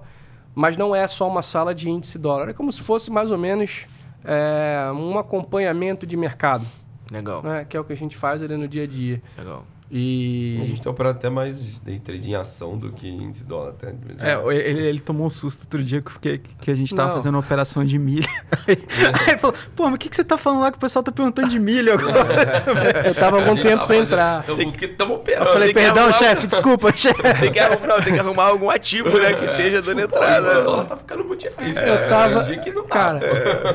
mas 0.55 0.77
não 0.77 0.95
é 0.95 1.05
só 1.05 1.27
uma 1.27 1.41
sala 1.41 1.75
de 1.75 1.89
índice 1.89 2.17
dólar. 2.17 2.47
É 2.47 2.53
como 2.53 2.71
se 2.71 2.81
fosse 2.81 3.11
mais 3.11 3.31
ou 3.31 3.37
menos 3.37 3.85
é, 4.23 4.89
um 4.95 5.19
acompanhamento 5.19 6.07
de 6.07 6.15
mercado, 6.15 6.65
Legal, 7.11 7.43
né? 7.43 7.65
Que 7.65 7.75
é 7.75 7.79
o 7.79 7.83
que 7.83 7.91
a 7.91 7.97
gente 7.97 8.15
faz 8.15 8.41
ali 8.41 8.55
no 8.55 8.65
dia 8.65 8.83
a 8.83 8.87
dia. 8.87 9.21
legal. 9.37 9.65
E 9.95 10.59
A 10.59 10.65
gente 10.65 10.81
tem 10.81 10.91
operado 10.91 11.19
até 11.19 11.29
mais 11.29 11.77
day 11.77 11.99
trade 11.99 12.31
em 12.31 12.33
ação 12.33 12.75
do 12.75 12.91
que 12.91 13.07
índice 13.07 13.45
dólar. 13.45 13.69
Até, 13.69 13.91
de 13.91 14.03
vez 14.07 14.19
em 14.19 14.25
É, 14.25 14.55
ele, 14.67 14.87
ele 14.87 14.99
tomou 14.99 15.27
um 15.27 15.29
susto 15.29 15.61
outro 15.61 15.83
dia 15.83 16.01
porque 16.01 16.39
que 16.59 16.71
a 16.71 16.75
gente 16.75 16.95
tava 16.95 17.09
Não. 17.09 17.15
fazendo 17.15 17.35
uma 17.35 17.41
operação 17.41 17.85
de 17.85 17.99
milho. 17.99 18.27
Aí, 18.67 18.77
aí 19.21 19.29
ele 19.29 19.37
falou, 19.37 19.55
pô, 19.75 19.83
mas 19.85 19.93
o 19.93 19.97
que, 19.99 20.09
que 20.09 20.15
você 20.15 20.23
tá 20.23 20.35
falando 20.35 20.61
lá 20.61 20.71
que 20.71 20.77
o 20.77 20.81
pessoal 20.81 21.03
tá 21.03 21.11
perguntando 21.11 21.47
de 21.49 21.59
milho 21.59 21.93
agora? 21.93 22.63
eu 23.05 23.13
tava 23.13 23.37
algum 23.39 23.55
tempo 23.55 23.81
tá 23.81 23.85
sem 23.85 23.99
entrar. 24.01 24.43
Tamo- 24.43 24.63
Porque 24.71 24.85
estamos 24.85 25.13
Eu 25.13 25.19
operando. 25.19 25.45
falei, 25.51 25.67
tem 25.71 25.75
que 25.75 25.81
perdão, 25.81 26.03
arrumar- 26.05 26.17
chefe, 26.17 26.47
desculpa, 26.47 26.91
chefe. 26.97 27.21
Tem 27.39 27.51
que 27.51 27.59
arrumar, 27.59 28.03
tem 28.03 28.13
que 28.15 28.19
arrumar 28.19 28.45
algum 28.45 28.69
ativo, 28.71 29.09
né, 29.19 29.33
que 29.35 29.45
esteja 29.45 29.79
dando 29.79 29.97
Pô, 30.09 30.17
entrada. 30.17 30.39
índice 30.49 30.63
dólar 30.63 30.85
tá 30.85 30.97
ficando 30.97 31.23
muito 31.23 31.41
difícil. 31.41 31.83
Eu 31.83 31.93
né? 31.99 32.07
tava. 32.07 32.43
Tem 32.45 32.59
que 32.59 32.71
tá. 32.71 32.81
Cara, 32.83 33.19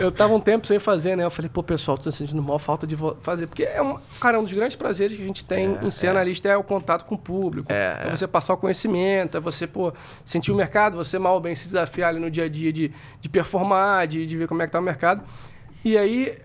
eu 0.00 0.10
tava 0.10 0.34
um 0.34 0.40
tempo 0.40 0.66
sem 0.66 0.80
fazer, 0.80 1.14
né? 1.16 1.24
Eu 1.24 1.30
falei, 1.30 1.48
pô, 1.48 1.62
pessoal, 1.62 1.96
tô 1.96 2.10
sentindo 2.10 2.42
mal 2.42 2.58
falta 2.58 2.88
de 2.88 2.96
fazer. 3.22 3.46
Porque 3.46 3.62
é 3.62 3.80
um, 3.80 3.98
cara, 4.20 4.40
um 4.40 4.42
dos 4.42 4.52
grandes 4.52 4.74
prazeres 4.74 5.16
que 5.16 5.22
a 5.22 5.26
gente 5.26 5.44
tem 5.44 5.78
em 5.80 5.90
ser 5.90 6.07
analista 6.10 6.48
é 6.48 6.56
o 6.56 6.62
contato 6.62 7.04
com 7.04 7.14
o 7.14 7.18
público. 7.18 7.72
É, 7.72 7.78
É, 8.04 8.08
é. 8.08 8.10
você 8.10 8.26
passar 8.26 8.54
o 8.54 8.56
conhecimento, 8.56 9.36
é 9.36 9.40
você, 9.40 9.66
pô, 9.66 9.92
sentir 10.24 10.52
o 10.52 10.54
mercado, 10.54 10.96
você 10.96 11.18
mal 11.18 11.34
ou 11.34 11.40
bem 11.40 11.54
se 11.54 11.64
desafiar 11.64 12.10
ali 12.10 12.20
no 12.20 12.30
dia 12.30 12.44
a 12.44 12.48
dia 12.48 12.72
de, 12.72 12.92
de 13.20 13.28
performar, 13.28 14.06
de, 14.06 14.26
de 14.26 14.36
ver 14.36 14.48
como 14.48 14.62
é 14.62 14.66
que 14.66 14.72
tá 14.72 14.78
o 14.78 14.82
mercado. 14.82 15.22
E 15.84 15.96
aí, 15.96 16.38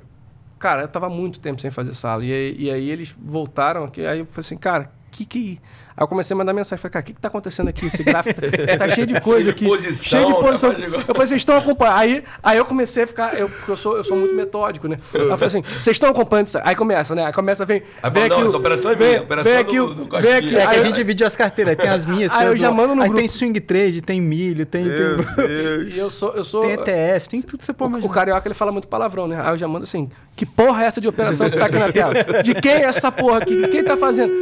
cara, 0.60 0.84
eu 0.84 0.88
tava 0.88 1.10
muito 1.10 1.40
tempo 1.40 1.60
sem 1.62 1.72
fazer 1.72 1.94
sala. 1.94 2.24
E 2.24 2.32
aí, 2.32 2.56
e 2.58 2.72
aí 2.72 2.90
eles 2.90 3.14
voltaram 3.20 3.84
aqui, 3.84 4.06
aí 4.06 4.20
eu 4.20 4.26
falei 4.26 4.40
assim, 4.40 4.58
cara, 4.58 4.92
que 5.12 5.26
que. 5.26 5.60
Aí 5.96 6.04
eu 6.04 6.08
comecei 6.08 6.34
a 6.34 6.38
mandar 6.38 6.54
mensagem, 6.54 6.82
falei, 6.82 6.92
cara, 6.94 7.04
o 7.04 7.06
que, 7.06 7.14
que 7.14 7.22
tá 7.22 7.28
acontecendo 7.28 7.68
aqui? 7.68 7.86
Esse 7.86 8.04
gráfico 8.04 8.42
tá, 8.42 8.78
tá 8.78 8.90
cheio 8.90 9.06
de 9.06 9.20
coisa 9.22 9.44
Cheio 9.44 9.44
de 9.44 9.50
aqui. 9.52 9.66
posição, 9.66 10.04
cheio 10.04 10.26
de 10.26 10.34
tá 10.34 10.40
posição. 10.40 10.72
igual. 10.74 11.02
Eu 11.08 11.16
falei, 11.16 11.28
vocês 11.28 11.42
estão 11.42 11.58
acompanhando. 11.58 11.98
Aí, 11.98 12.24
aí 12.42 12.58
eu 12.58 12.66
comecei 12.66 13.04
a 13.04 13.08
ficar, 13.08 13.38
eu, 13.38 13.48
porque 13.50 13.72
eu 13.72 13.78
sou, 13.78 13.96
eu 13.98 14.04
sou 14.04 14.18
muito 14.18 14.34
metódico, 14.34 14.88
né? 14.88 14.98
Aí 15.14 15.22
eu 15.22 15.38
falei 15.38 15.48
assim, 15.48 15.62
vocês 15.62 15.96
estão 15.96 16.10
acompanhando 16.10 16.48
isso? 16.48 16.60
Aí 16.64 16.76
começa, 16.76 17.14
né? 17.14 17.26
Aí 17.26 17.34
começa, 17.34 17.66
vem. 17.66 17.84
Aí 18.02 18.12
vem 18.12 18.28
não, 18.30 18.38
aqui 18.38 18.48
essa 18.48 18.58
operação 18.58 18.92
é 18.92 18.96
vem- 18.96 19.08
minha, 19.10 19.22
operação 19.22 19.52
vem 19.52 19.62
aqui, 19.62 19.78
do- 19.78 19.94
do 19.94 20.22
vem 20.22 20.34
aqui. 20.34 20.48
É 20.56 20.62
que 20.62 20.68
aí 20.68 20.78
a 20.80 20.82
gente 20.82 20.96
divide 20.96 21.24
as 21.24 21.36
carteiras, 21.36 21.76
tem 21.78 21.90
as 21.90 22.06
minhas, 22.06 22.32
Aí 22.34 22.40
tem 22.40 22.48
eu 22.48 22.58
já 22.58 22.70
do- 22.70 22.76
mando 22.76 22.96
no 22.96 23.02
aí 23.04 23.10
tem 23.10 23.18
grupo. 23.26 23.30
swing 23.38 23.60
trade, 23.60 24.02
tem 24.02 24.20
milho, 24.20 24.66
tem, 24.66 24.86
Meu 24.86 25.18
tem, 25.24 25.36
Deus. 25.48 25.94
E 25.96 25.98
eu 26.00 26.10
sou, 26.10 26.34
eu 26.34 26.44
sou. 26.44 26.62
tem 26.62 26.72
ETF, 26.74 27.30
tem 27.30 27.42
tudo 27.42 27.60
que 27.60 27.66
você 27.66 27.74
pode 27.74 27.94
O, 27.96 28.06
o 28.06 28.10
carioca 28.10 28.48
ele 28.48 28.56
fala 28.56 28.72
muito 28.72 28.88
palavrão, 28.88 29.28
né? 29.28 29.40
Aí 29.42 29.54
eu 29.54 29.58
já 29.58 29.68
mando 29.68 29.84
assim: 29.84 30.10
que 30.36 30.46
porra 30.46 30.84
é 30.84 30.88
essa 30.88 31.00
de 31.00 31.08
operação 31.08 31.50
que 31.50 31.58
tá 31.58 31.66
aqui 31.68 31.78
na 31.78 31.92
tela? 31.92 32.14
De 32.44 32.56
quem 32.56 32.72
é 32.74 32.84
essa 32.86 33.12
porra 33.12 33.38
aqui? 33.40 33.68
Quem 33.68 33.84
tá 33.84 33.96
fazendo? 33.96 34.34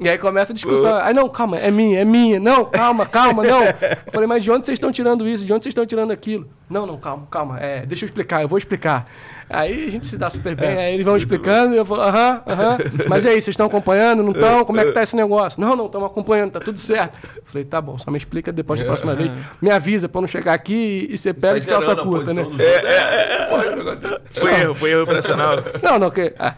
E 0.00 0.08
aí 0.08 0.18
começa 0.18 0.52
a 0.52 0.54
discussão. 0.54 0.83
Aí, 0.86 1.14
não, 1.14 1.28
calma, 1.28 1.58
é 1.58 1.70
minha, 1.70 2.00
é 2.00 2.04
minha. 2.04 2.40
Não, 2.40 2.64
calma, 2.64 3.06
calma, 3.06 3.42
não. 3.42 3.64
Eu 4.06 4.12
falei, 4.12 4.26
mas 4.26 4.42
de 4.42 4.50
onde 4.50 4.66
vocês 4.66 4.76
estão 4.76 4.92
tirando 4.92 5.28
isso? 5.28 5.44
De 5.44 5.52
onde 5.52 5.64
vocês 5.64 5.72
estão 5.72 5.86
tirando 5.86 6.10
aquilo? 6.10 6.48
Não, 6.68 6.86
não, 6.86 6.96
calma, 6.96 7.26
calma. 7.30 7.60
É, 7.60 7.84
deixa 7.86 8.04
eu 8.04 8.06
explicar, 8.06 8.42
eu 8.42 8.48
vou 8.48 8.58
explicar. 8.58 9.06
Aí 9.48 9.86
a 9.86 9.90
gente 9.90 10.06
se 10.06 10.16
dá 10.16 10.30
super 10.30 10.56
bem, 10.56 10.76
aí 10.76 10.94
eles 10.94 11.04
vão 11.04 11.16
explicando, 11.16 11.74
e 11.74 11.76
eu 11.76 11.84
falo, 11.84 12.00
aham, 12.02 12.42
aham. 12.46 12.78
Mas 13.08 13.24
e 13.24 13.28
aí, 13.28 13.34
vocês 13.34 13.48
estão 13.48 13.66
acompanhando? 13.66 14.22
Não 14.22 14.32
estão? 14.32 14.64
Como 14.64 14.80
é 14.80 14.84
que 14.86 14.92
tá 14.92 15.02
esse 15.02 15.14
negócio? 15.14 15.60
Não, 15.60 15.76
não, 15.76 15.86
estamos 15.86 16.06
acompanhando, 16.06 16.52
tá 16.52 16.60
tudo 16.60 16.78
certo. 16.78 17.18
Eu 17.36 17.42
falei, 17.44 17.64
tá 17.64 17.80
bom, 17.80 17.98
só 17.98 18.10
me 18.10 18.16
explica 18.16 18.50
depois 18.50 18.80
da 18.80 18.86
próxima 18.86 19.14
vez. 19.14 19.30
Me 19.60 19.70
avisa 19.70 20.08
pra 20.08 20.18
eu 20.18 20.22
não 20.22 20.28
chegar 20.28 20.54
aqui 20.54 21.06
e 21.10 21.18
ser 21.18 21.34
pé 21.34 21.58
de 21.58 21.66
calça 21.66 21.94
curta, 21.94 22.32
né? 22.32 22.44
Foi 24.32 24.54
erro, 24.54 24.74
foi 24.74 24.90
erro 24.92 25.02
operacional. 25.02 25.56
Não, 25.82 25.98
não, 25.98 26.10
que. 26.10 26.34
ah, 26.38 26.54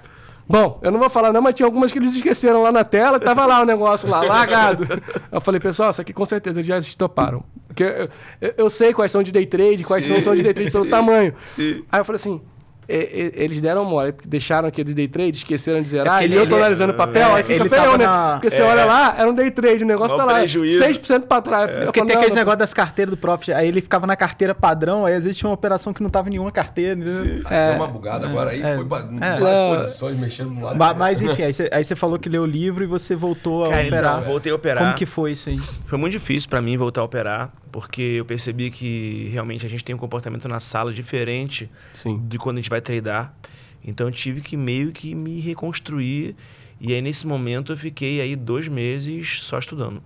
Bom, 0.49 0.78
eu 0.82 0.90
não 0.92 0.99
vou 1.01 1.11
falar 1.11 1.32
não, 1.32 1.42
mas 1.42 1.55
tinha 1.55 1.66
algumas 1.66 1.90
que 1.90 1.99
eles 1.99 2.14
esqueceram 2.14 2.62
lá 2.62 2.70
na 2.70 2.84
tela, 2.84 3.18
tava 3.18 3.44
lá 3.47 3.62
o 3.62 3.64
negócio 3.64 4.09
lá, 4.09 4.22
largado. 4.22 4.86
Eu 5.32 5.40
falei, 5.40 5.61
pessoal, 5.61 5.90
isso 5.90 6.01
aqui 6.01 6.12
com 6.12 6.24
certeza 6.24 6.61
eles 6.61 6.66
já 6.68 6.78
estoparam. 6.78 7.42
Porque 7.66 7.82
eu, 7.82 8.09
eu- 8.40 8.55
eu 8.59 8.70
sei 8.70 8.94
quais 8.94 9.11
são 9.11 9.22
de 9.22 9.32
day 9.32 9.44
trade, 9.44 9.82
quais 9.82 10.05
Sim, 10.05 10.12
não 10.14 10.20
são 10.20 10.36
de 10.36 10.42
day 10.44 10.55
trade 10.55 10.70
pelo 10.70 10.84
sim, 10.84 10.90
tamanho. 10.90 11.34
sim. 11.44 11.84
Aí 11.90 12.01
eu 12.01 12.05
falei 12.05 12.16
assim, 12.16 12.40
e- 12.89 12.95
e- 12.95 13.32
eles 13.45 13.61
deram 13.61 13.84
mole, 13.84 14.12
porque 14.12 14.28
deixaram 14.28 14.68
aqui 14.68 14.82
de 14.84 14.95
day 14.95 15.09
trade, 15.09 15.37
esqueceram 15.39 15.80
de 15.80 15.89
zerar, 15.89 16.22
É 16.22 16.26
que 16.26 16.32
e 16.32 16.37
eu 16.37 16.43
ele- 16.43 16.49
tô 16.51 16.57
ele- 16.57 16.62
analisando 16.64 16.93
o 16.93 16.97
papel, 16.97 17.30
é, 17.30 17.34
aí 17.34 17.43
fica 17.43 17.62
ele 17.62 17.68
feio, 17.68 17.99
né? 17.99 18.07
na- 18.07 18.32
Porque 18.34 18.51
você 18.51 18.62
olha 18.62 18.84
lá, 18.84 19.14
era 19.18 19.28
um 19.28 19.34
day 19.34 19.51
trade, 19.51 19.84
o 19.84 19.87
negócio 19.87 20.16
Mó 20.16 20.24
tá 20.24 20.32
lá, 20.32 20.39
prejuízo. 20.39 20.78
6% 20.78 21.26
pra 21.26 21.41
trás. 21.43 21.70
Eu 21.70 21.84
Porque 21.87 22.01
tem 22.01 22.09
não, 22.09 22.14
aqueles 22.16 22.34
não, 22.34 22.41
negócios 22.41 22.59
das 22.59 22.72
carteiras 22.74 23.11
do 23.11 23.16
Profit, 23.16 23.53
aí 23.53 23.68
ele 23.68 23.80
ficava 23.80 24.07
na 24.07 24.16
carteira 24.16 24.55
padrão, 24.55 25.05
aí 25.07 25.14
às 25.14 25.24
vezes 25.24 25.37
tinha 25.39 25.49
uma 25.49 25.55
operação 25.55 25.93
que 25.93 26.03
não 26.03 26.11
tava 26.11 26.28
em 26.28 26.32
nenhuma 26.32 26.53
carteira. 26.53 26.93
entendeu? 27.01 27.43
É, 27.51 27.72
uma 27.76 27.87
bugada 27.89 28.26
agora 28.26 28.51
aí, 28.51 28.62
é, 28.62 28.74
foi 28.76 28.84
pra 28.84 28.99
é. 28.99 29.39
várias 29.41 29.82
posições, 29.84 30.16
mexendo 30.18 30.51
no 30.51 30.64
lado. 30.64 30.76
Ma- 30.78 30.95
Mas 30.95 31.20
enfim, 31.20 31.43
aí 31.43 31.53
você, 31.53 31.68
aí 31.72 31.82
você 31.84 31.95
falou 31.97 32.18
que 32.18 32.28
leu 32.28 32.43
o 32.43 32.47
livro 32.47 32.82
e 32.84 32.87
você 32.87 33.14
voltou 33.14 33.64
a 33.64 33.70
Cara, 33.70 33.87
operar. 33.87 34.12
então, 34.18 34.30
voltei 34.30 34.53
a 34.53 34.55
operar. 34.55 34.82
Como 34.84 34.95
que 34.97 35.07
foi 35.07 35.32
isso 35.32 35.49
aí? 35.49 35.59
Foi 35.87 35.99
muito 35.99 36.12
difícil 36.12 36.49
pra 36.49 36.61
mim 36.62 36.76
voltar 36.76 37.01
a 37.01 37.05
operar, 37.05 37.51
porque 37.77 38.01
eu 38.01 38.24
percebi 38.24 38.70
que 38.70 39.29
realmente 39.31 39.66
a 39.66 39.68
gente 39.68 39.85
tem 39.85 39.95
um 39.95 39.99
comportamento 39.99 40.49
na 40.49 40.59
sala 40.59 40.95
diferente 40.95 41.70
Sim. 41.93 42.27
de 42.27 42.39
quando 42.39 42.57
a 42.57 42.61
gente 42.61 42.70
vai 42.70 42.81
treinar. 42.81 43.37
Então 43.85 44.07
eu 44.07 44.11
tive 44.11 44.41
que 44.41 44.57
meio 44.57 44.93
que 44.93 45.14
me 45.14 45.41
reconstruir. 45.41 46.35
E 46.81 46.95
aí 46.95 47.03
nesse 47.03 47.27
momento 47.27 47.74
eu 47.74 47.77
fiquei 47.77 48.18
aí 48.22 48.35
dois 48.35 48.66
meses 48.66 49.43
só 49.43 49.59
estudando. 49.59 50.03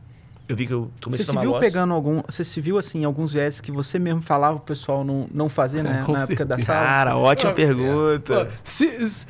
Eu 0.51 0.57
vi 0.57 0.67
que 0.67 0.73
eu 0.73 0.91
comecei 1.01 1.19
Você 1.19 1.23
a 1.23 1.25
se 1.27 1.31
tomar 1.31 1.43
viu 1.43 1.61
pegando 1.61 1.95
algum. 1.95 2.23
Você 2.29 2.43
se 2.43 2.61
viu 2.61 2.77
assim, 2.77 3.05
alguns 3.05 3.33
viés 3.33 3.61
que 3.61 3.71
você 3.71 4.01
mesmo 4.01 4.21
falava 4.21 4.57
pro 4.57 4.65
pessoal 4.67 5.05
não, 5.05 5.29
não 5.33 5.49
fazer, 5.49 5.85
né? 5.85 6.03
Com 6.05 6.13
na 6.13 6.23
época 6.23 6.45
da 6.45 6.57
certeza. 6.59 6.67
sala? 6.77 6.87
Cara, 6.89 7.17
ótima 7.17 7.53
pergunta. 7.53 8.47
Pô, 8.47 8.53
se- 8.65 9.11
se- 9.11 9.27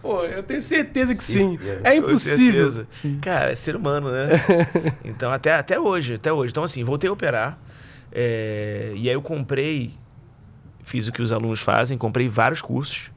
pô, 0.00 0.22
eu 0.22 0.44
tenho 0.44 0.62
certeza 0.62 1.12
que 1.12 1.24
sim. 1.24 1.58
Certeza. 1.58 1.80
É 1.82 1.90
Com 2.00 2.06
impossível. 2.06 2.70
certeza. 2.70 3.18
Cara, 3.20 3.50
é 3.50 3.56
ser 3.56 3.74
humano, 3.74 4.12
né? 4.12 4.28
então, 5.04 5.32
até, 5.32 5.54
até 5.54 5.80
hoje, 5.80 6.14
até 6.14 6.32
hoje. 6.32 6.52
Então, 6.52 6.62
assim, 6.62 6.84
voltei 6.84 7.10
a 7.10 7.12
operar. 7.12 7.58
é, 8.12 8.92
e 8.94 9.08
aí 9.08 9.14
eu 9.16 9.22
comprei, 9.22 9.94
fiz 10.84 11.08
o 11.08 11.12
que 11.12 11.20
os 11.20 11.32
alunos 11.32 11.58
fazem, 11.58 11.98
comprei 11.98 12.28
vários 12.28 12.62
cursos 12.62 13.10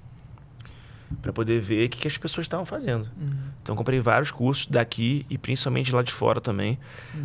para 1.22 1.32
poder 1.32 1.60
ver 1.60 1.86
o 1.86 1.90
que, 1.90 2.00
que 2.00 2.08
as 2.08 2.18
pessoas 2.18 2.46
estavam 2.46 2.66
fazendo. 2.66 3.08
Então, 3.62 3.76
comprei 3.76 4.00
vários 4.00 4.32
cursos 4.32 4.66
daqui 4.66 5.26
e 5.30 5.38
principalmente 5.38 5.94
lá 5.94 6.02
de 6.02 6.12
fora 6.12 6.40
também, 6.40 6.78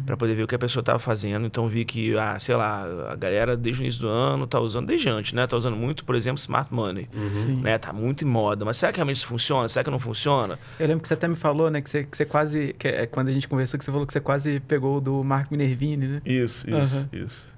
para 0.07 0.17
poder 0.17 0.35
ver 0.35 0.43
o 0.43 0.47
que 0.47 0.55
a 0.55 0.59
pessoa 0.59 0.81
estava 0.81 0.99
fazendo. 0.99 1.47
Então, 1.47 1.69
vi 1.69 1.85
que, 1.85 2.17
ah, 2.17 2.39
sei 2.39 2.55
lá, 2.55 2.85
a 3.11 3.17
galera 3.17 3.57
desde 3.57 3.83
o 3.83 3.85
início 3.85 4.01
do 4.01 4.09
ano 4.09 4.47
tá 4.47 4.61
usando, 4.61 4.87
desde 4.87 5.09
antes, 5.09 5.33
né? 5.33 5.47
Tá 5.47 5.57
usando 5.57 5.77
muito, 5.77 6.05
por 6.05 6.15
exemplo, 6.15 6.39
Smart 6.39 6.73
Money. 6.73 7.09
Sim. 7.35 7.61
Né? 7.61 7.79
Tá 7.79 7.93
muito 7.93 8.25
em 8.25 8.29
moda. 8.29 8.65
Mas 8.65 8.77
será 8.77 8.93
que 8.93 8.99
realmente 8.99 9.19
isso 9.19 9.27
funciona? 9.27 9.69
Será 9.69 9.85
que 9.85 9.91
não 9.91 9.99
funciona? 9.99 10.59
Eu 10.79 10.87
lembro 10.87 11.03
que 11.03 11.09
você 11.09 11.15
até 11.15 11.29
me 11.29 11.37
falou, 11.37 11.71
né? 11.71 11.81
Que 11.81 11.91
você, 11.91 12.05
que 12.05 12.17
você 12.17 12.25
quase. 12.25 12.75
Que 12.79 12.89
é, 12.89 13.07
quando 13.07 13.29
a 13.29 13.33
gente 13.33 13.47
conversou, 13.47 13.79
que 13.79 13.85
você 13.85 13.91
falou 13.91 14.07
que 14.07 14.13
você 14.13 14.21
quase 14.21 14.61
pegou 14.61 14.99
o 14.99 15.01
do 15.01 15.23
Marco 15.23 15.53
Minervini, 15.53 16.07
né? 16.07 16.23
Isso, 16.25 16.69
isso, 16.69 16.81
isso, 16.81 17.09
isso. 17.13 17.52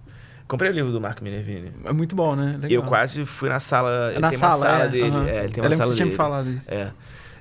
Comprei 0.47 0.71
o 0.71 0.75
livro 0.75 0.93
do 0.93 1.01
Marco 1.01 1.25
Minervini. 1.25 1.73
É 1.85 1.93
muito 1.93 2.15
bom, 2.15 2.37
né? 2.37 2.53
Legal. 2.53 2.71
Eu 2.71 2.83
quase 2.83 3.25
fui 3.25 3.49
na 3.49 3.59
sala. 3.61 4.13
É 4.15 4.19
na 4.19 4.29
tem 4.29 4.39
uma 4.39 4.51
sala, 4.51 4.67
sala 4.67 4.85
é, 4.85 4.89
dele. 4.89 5.17
É, 5.31 5.45
ele 5.45 5.53
tem 5.53 5.65
Eu 5.65 5.65
uma 5.65 5.71
que 5.71 5.77
sala 5.77 5.91
você 5.91 5.97
tinha 5.97 6.07
me 6.07 6.11
dele. 6.11 6.17
falado 6.17 6.51
isso. 6.51 6.71
É. 6.71 6.93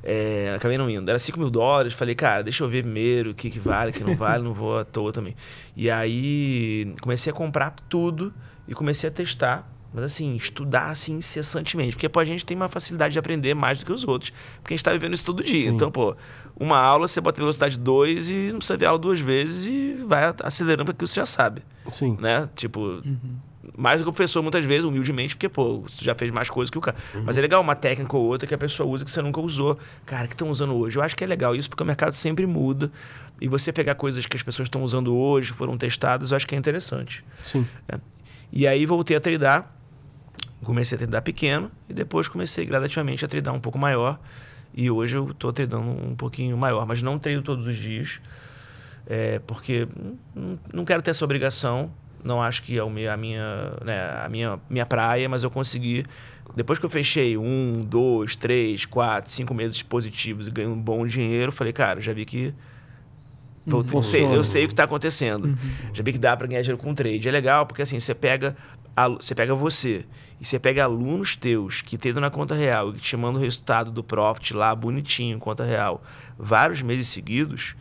É, 0.06 0.54
acabei 0.56 0.78
não 0.78 0.90
indo. 0.90 1.10
Era 1.10 1.20
5 1.20 1.40
mil 1.40 1.50
dólares. 1.50 1.94
Falei, 1.94 2.16
cara, 2.16 2.44
deixa 2.44 2.64
eu 2.64 2.70
ver 2.70 2.84
primeiro 2.84 3.32
o 3.32 3.34
que, 3.34 3.50
que 3.50 3.60
vale, 3.60 3.92
o 3.92 3.94
que 3.94 4.04
não 4.04 4.16
vale, 4.16 4.44
não 4.44 4.54
vou 4.54 4.78
à 4.80 4.86
toa 4.86 5.12
também. 5.14 5.36
E 5.76 5.90
aí 5.90 6.94
comecei 7.02 7.32
a 7.32 7.36
comprar 7.36 7.74
tudo 7.90 8.34
e 8.68 8.74
comecei 8.74 9.10
a 9.10 9.12
testar. 9.12 9.68
Mas 9.94 10.04
assim, 10.04 10.36
estudar 10.36 10.90
assim 10.90 11.16
incessantemente. 11.18 11.96
Porque 11.96 12.10
pô, 12.10 12.20
a 12.20 12.26
gente 12.26 12.46
tem 12.46 12.58
uma 12.58 12.70
facilidade 12.70 13.14
de 13.14 13.20
aprender 13.20 13.54
mais 13.54 13.80
do 13.80 13.86
que 13.86 13.92
os 13.92 14.04
outros. 14.06 14.32
Porque 14.62 14.74
a 14.74 14.78
gente 14.78 14.84
tá 14.84 14.92
vivendo 14.92 15.14
isso 15.14 15.26
todo 15.26 15.44
dia. 15.44 15.70
Sim. 15.70 15.76
Então, 15.76 15.92
pô, 15.92 16.16
uma 16.60 16.80
aula 16.80 17.08
você 17.08 17.22
bota 17.22 17.42
velocidade 17.42 17.78
2 17.78 18.30
e 18.30 18.34
não 18.52 18.58
precisa 18.58 18.78
ver 18.78 18.86
a 18.86 18.90
aula 18.90 19.00
duas 19.00 19.20
vezes 19.20 19.66
e 19.66 20.04
vai 20.06 20.34
acelerando 20.44 20.86
para 20.86 20.94
que 20.94 21.06
você 21.06 21.16
já 21.16 21.26
sabe 21.26 21.62
Sim. 21.92 22.18
né? 22.20 22.50
Tipo, 22.56 23.02
mais 23.78 24.00
do 24.00 24.04
que 24.04 24.10
o 24.10 24.14
professor 24.14 24.42
muitas 24.42 24.66
vezes, 24.66 24.84
humildemente, 24.84 25.36
porque, 25.36 25.50
pô, 25.50 25.84
tu 25.98 26.04
já 26.04 26.14
fez 26.14 26.32
mais 26.32 26.50
coisas 26.50 26.70
que 26.70 26.78
o 26.78 26.82
cara. 26.82 26.98
Mas 27.24 27.38
é 27.38 27.42
legal 27.42 27.62
uma 27.62 27.76
técnica 27.76 28.16
ou 28.16 28.24
outra 28.24 28.48
que 28.48 28.54
a 28.54 28.58
pessoa 28.58 28.88
usa 28.88 29.06
que 29.06 29.12
você 29.12 29.22
nunca 29.22 29.40
usou. 29.40 29.78
Cara, 30.06 30.28
que 30.28 30.34
estão 30.34 30.50
usando 30.50 30.76
hoje? 30.76 30.98
Eu 30.98 31.04
acho 31.04 31.16
que 31.16 31.24
é 31.24 31.28
legal 31.28 31.56
isso 31.56 31.70
porque 31.70 31.84
o 31.84 31.86
mercado 31.86 32.16
sempre 32.16 32.46
muda. 32.46 32.92
E 33.40 33.48
você 33.48 33.72
pegar 33.74 33.96
coisas 33.96 34.26
que 34.26 34.38
as 34.38 34.44
pessoas 34.44 34.68
estão 34.68 34.84
usando 34.84 35.16
hoje, 35.16 35.54
foram 35.54 35.78
testadas, 35.78 36.32
eu 36.32 36.38
acho 36.38 36.48
que 36.48 36.56
é 36.56 36.58
interessante. 36.58 37.24
Sim. 37.44 37.68
E 38.52 38.68
aí 38.68 38.86
voltei 38.86 39.18
a 39.18 39.20
treinar. 39.20 39.72
Comecei 40.64 40.96
a 40.96 41.00
treinar 41.00 41.22
pequeno 41.22 41.72
e 41.90 41.94
depois 41.94 42.28
comecei 42.28 42.66
gradativamente 42.66 43.24
a 43.26 43.28
treinar 43.28 43.54
um 43.54 43.60
pouco 43.60 43.78
maior. 43.78 44.20
E 44.74 44.90
hoje 44.90 45.18
eu 45.18 45.30
estou 45.32 45.54
treinando 45.54 45.88
um 45.90 46.16
pouquinho 46.16 46.58
maior, 46.58 46.86
mas 46.88 47.02
não 47.02 47.20
treino 47.20 47.42
todos 47.42 47.68
os 47.68 47.76
dias. 47.76 48.20
É, 49.06 49.40
porque 49.46 49.88
não, 50.74 50.86
quero 50.86 51.02
ter 51.02 51.12
essa 51.12 51.24
obrigação. 51.26 51.92
Não 52.24 52.42
acho 52.42 52.64
que 52.64 52.78
é 52.78 52.82
a, 52.82 53.18
minha, 53.18 53.74
né, 53.84 54.22
a 54.26 54.30
minha, 54.30 54.60
minha 54.70 54.86
praia, 54.86 55.28
mas 55.28 55.44
eu 55.44 55.52
consegui. 55.52 56.06
Depois 56.56 56.80
que 56.80 56.86
eu 56.86 56.90
fechei 56.90 57.38
um, 57.38 57.86
dois, 57.86 58.36
três, 58.36 58.86
quatro, 58.86 59.30
cinco 59.32 59.54
meses 59.54 59.82
positivos 59.84 60.48
e 60.48 60.52
ganhei 60.52 60.72
um 60.72 60.80
bom 60.80 61.06
dinheiro, 61.06 61.50
eu 61.50 61.54
falei, 61.54 61.74
cara, 61.74 62.00
já 62.00 62.14
vi 62.14 62.24
que. 62.26 62.54
vou- 63.66 63.98
Uhum. 63.98 64.04
sei, 64.04 64.24
eu 64.26 64.44
sei 64.44 64.64
o 64.66 64.68
que 64.68 64.74
está 64.74 64.84
acontecendo. 64.86 65.58
Já 65.94 66.04
vi 66.04 66.12
que 66.14 66.18
dá 66.18 66.36
para 66.36 66.48
ganhar 66.48 66.62
dinheiro 66.62 66.82
com 66.82 66.94
trade. 66.96 67.28
É 67.28 67.32
legal 67.32 67.66
porque 67.66 67.82
assim, 67.82 68.00
você 68.00 68.14
pega, 68.16 68.56
alu- 68.96 69.18
você 69.22 69.36
pega 69.36 69.54
você 69.54 70.06
e 70.44 70.46
você 70.46 70.60
pega 70.60 70.84
alunos 70.84 71.38
teus 71.38 71.82
que 71.82 71.98
treinam 71.98 72.20
na 72.20 72.30
conta 72.30 72.54
real 72.54 72.90
e 72.90 72.94
que 72.96 73.00
te 73.00 73.16
mandam 73.16 73.40
o 73.40 73.44
resultado 73.46 73.90
do 73.90 74.04
profit 74.04 74.54
lá 74.54 74.76
bonitinho, 74.76 75.40
conta 75.40 75.64
real, 75.64 76.04
vários 76.38 76.82
meses 76.82 77.08
seguidos, 77.08 77.78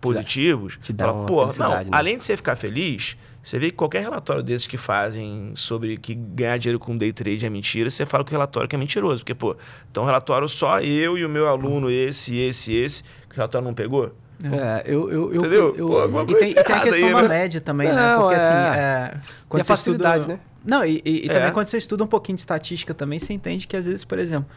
positivos, 0.00 0.78
te 0.80 0.94
dá 0.94 1.04
fala, 1.04 1.18
uma 1.18 1.26
pô, 1.26 1.46
não, 1.58 1.68
né? 1.68 1.86
além 1.92 2.16
de 2.16 2.24
você 2.24 2.38
ficar 2.38 2.56
feliz, 2.56 3.18
você 3.42 3.58
vê 3.58 3.66
que 3.70 3.76
qualquer 3.76 4.00
relatório 4.00 4.42
desses 4.42 4.66
que 4.66 4.78
fazem 4.78 5.52
sobre 5.56 5.98
que 5.98 6.14
ganhar 6.14 6.56
dinheiro 6.56 6.78
com 6.78 6.96
day 6.96 7.12
trade 7.12 7.44
é 7.44 7.50
mentira, 7.50 7.90
você 7.90 8.06
fala 8.06 8.24
que 8.24 8.30
o 8.30 8.32
relatório 8.32 8.66
que 8.66 8.74
é 8.74 8.78
mentiroso, 8.78 9.22
porque, 9.22 9.34
pô, 9.34 9.54
então 9.90 10.04
o 10.04 10.06
relatório 10.06 10.48
só 10.48 10.80
eu 10.80 11.18
e 11.18 11.24
o 11.26 11.28
meu 11.28 11.46
aluno, 11.48 11.90
esse, 11.90 12.34
esse, 12.34 12.72
esse, 12.72 13.02
que 13.02 13.34
o 13.34 13.36
relatório 13.36 13.66
não 13.66 13.74
pegou? 13.74 14.14
É, 14.44 14.82
eu. 14.86 15.10
eu, 15.10 15.32
eu 15.32 15.34
Entendeu? 15.36 15.74
eu- 15.76 15.86
Pô, 15.88 15.98
alguma 15.98 16.22
E 16.22 16.26
coisa 16.26 16.40
tem, 16.40 16.50
e 16.50 16.54
tem 16.54 16.76
a 16.76 16.80
questão 16.80 17.08
aí, 17.08 17.14
da 17.14 17.22
né? 17.22 17.28
média 17.28 17.60
também, 17.60 17.88
né? 17.88 17.94
Não, 18.12 18.20
Porque 18.20 18.34
é. 18.34 18.36
assim, 18.36 18.54
é, 18.54 19.14
quando 19.48 19.60
E 19.60 19.62
a 19.62 19.64
facilidade, 19.64 20.16
estuda... 20.18 20.34
né? 20.34 20.40
Não, 20.64 20.84
e, 20.84 21.02
e- 21.04 21.26
e 21.26 21.28
É. 21.28 21.32
também 21.32 21.52
quando 21.52 21.66
você 21.66 21.78
estuda 21.78 22.04
um 22.04 22.06
pouquinho 22.06 22.36
de 22.36 22.42
estatística 22.42 22.94
também, 22.94 23.18
você 23.18 23.32
entende 23.32 23.66
que 23.66 23.76
às 23.76 23.86
vezes, 23.86 24.04
por 24.04 24.18
exemplo, 24.18 24.48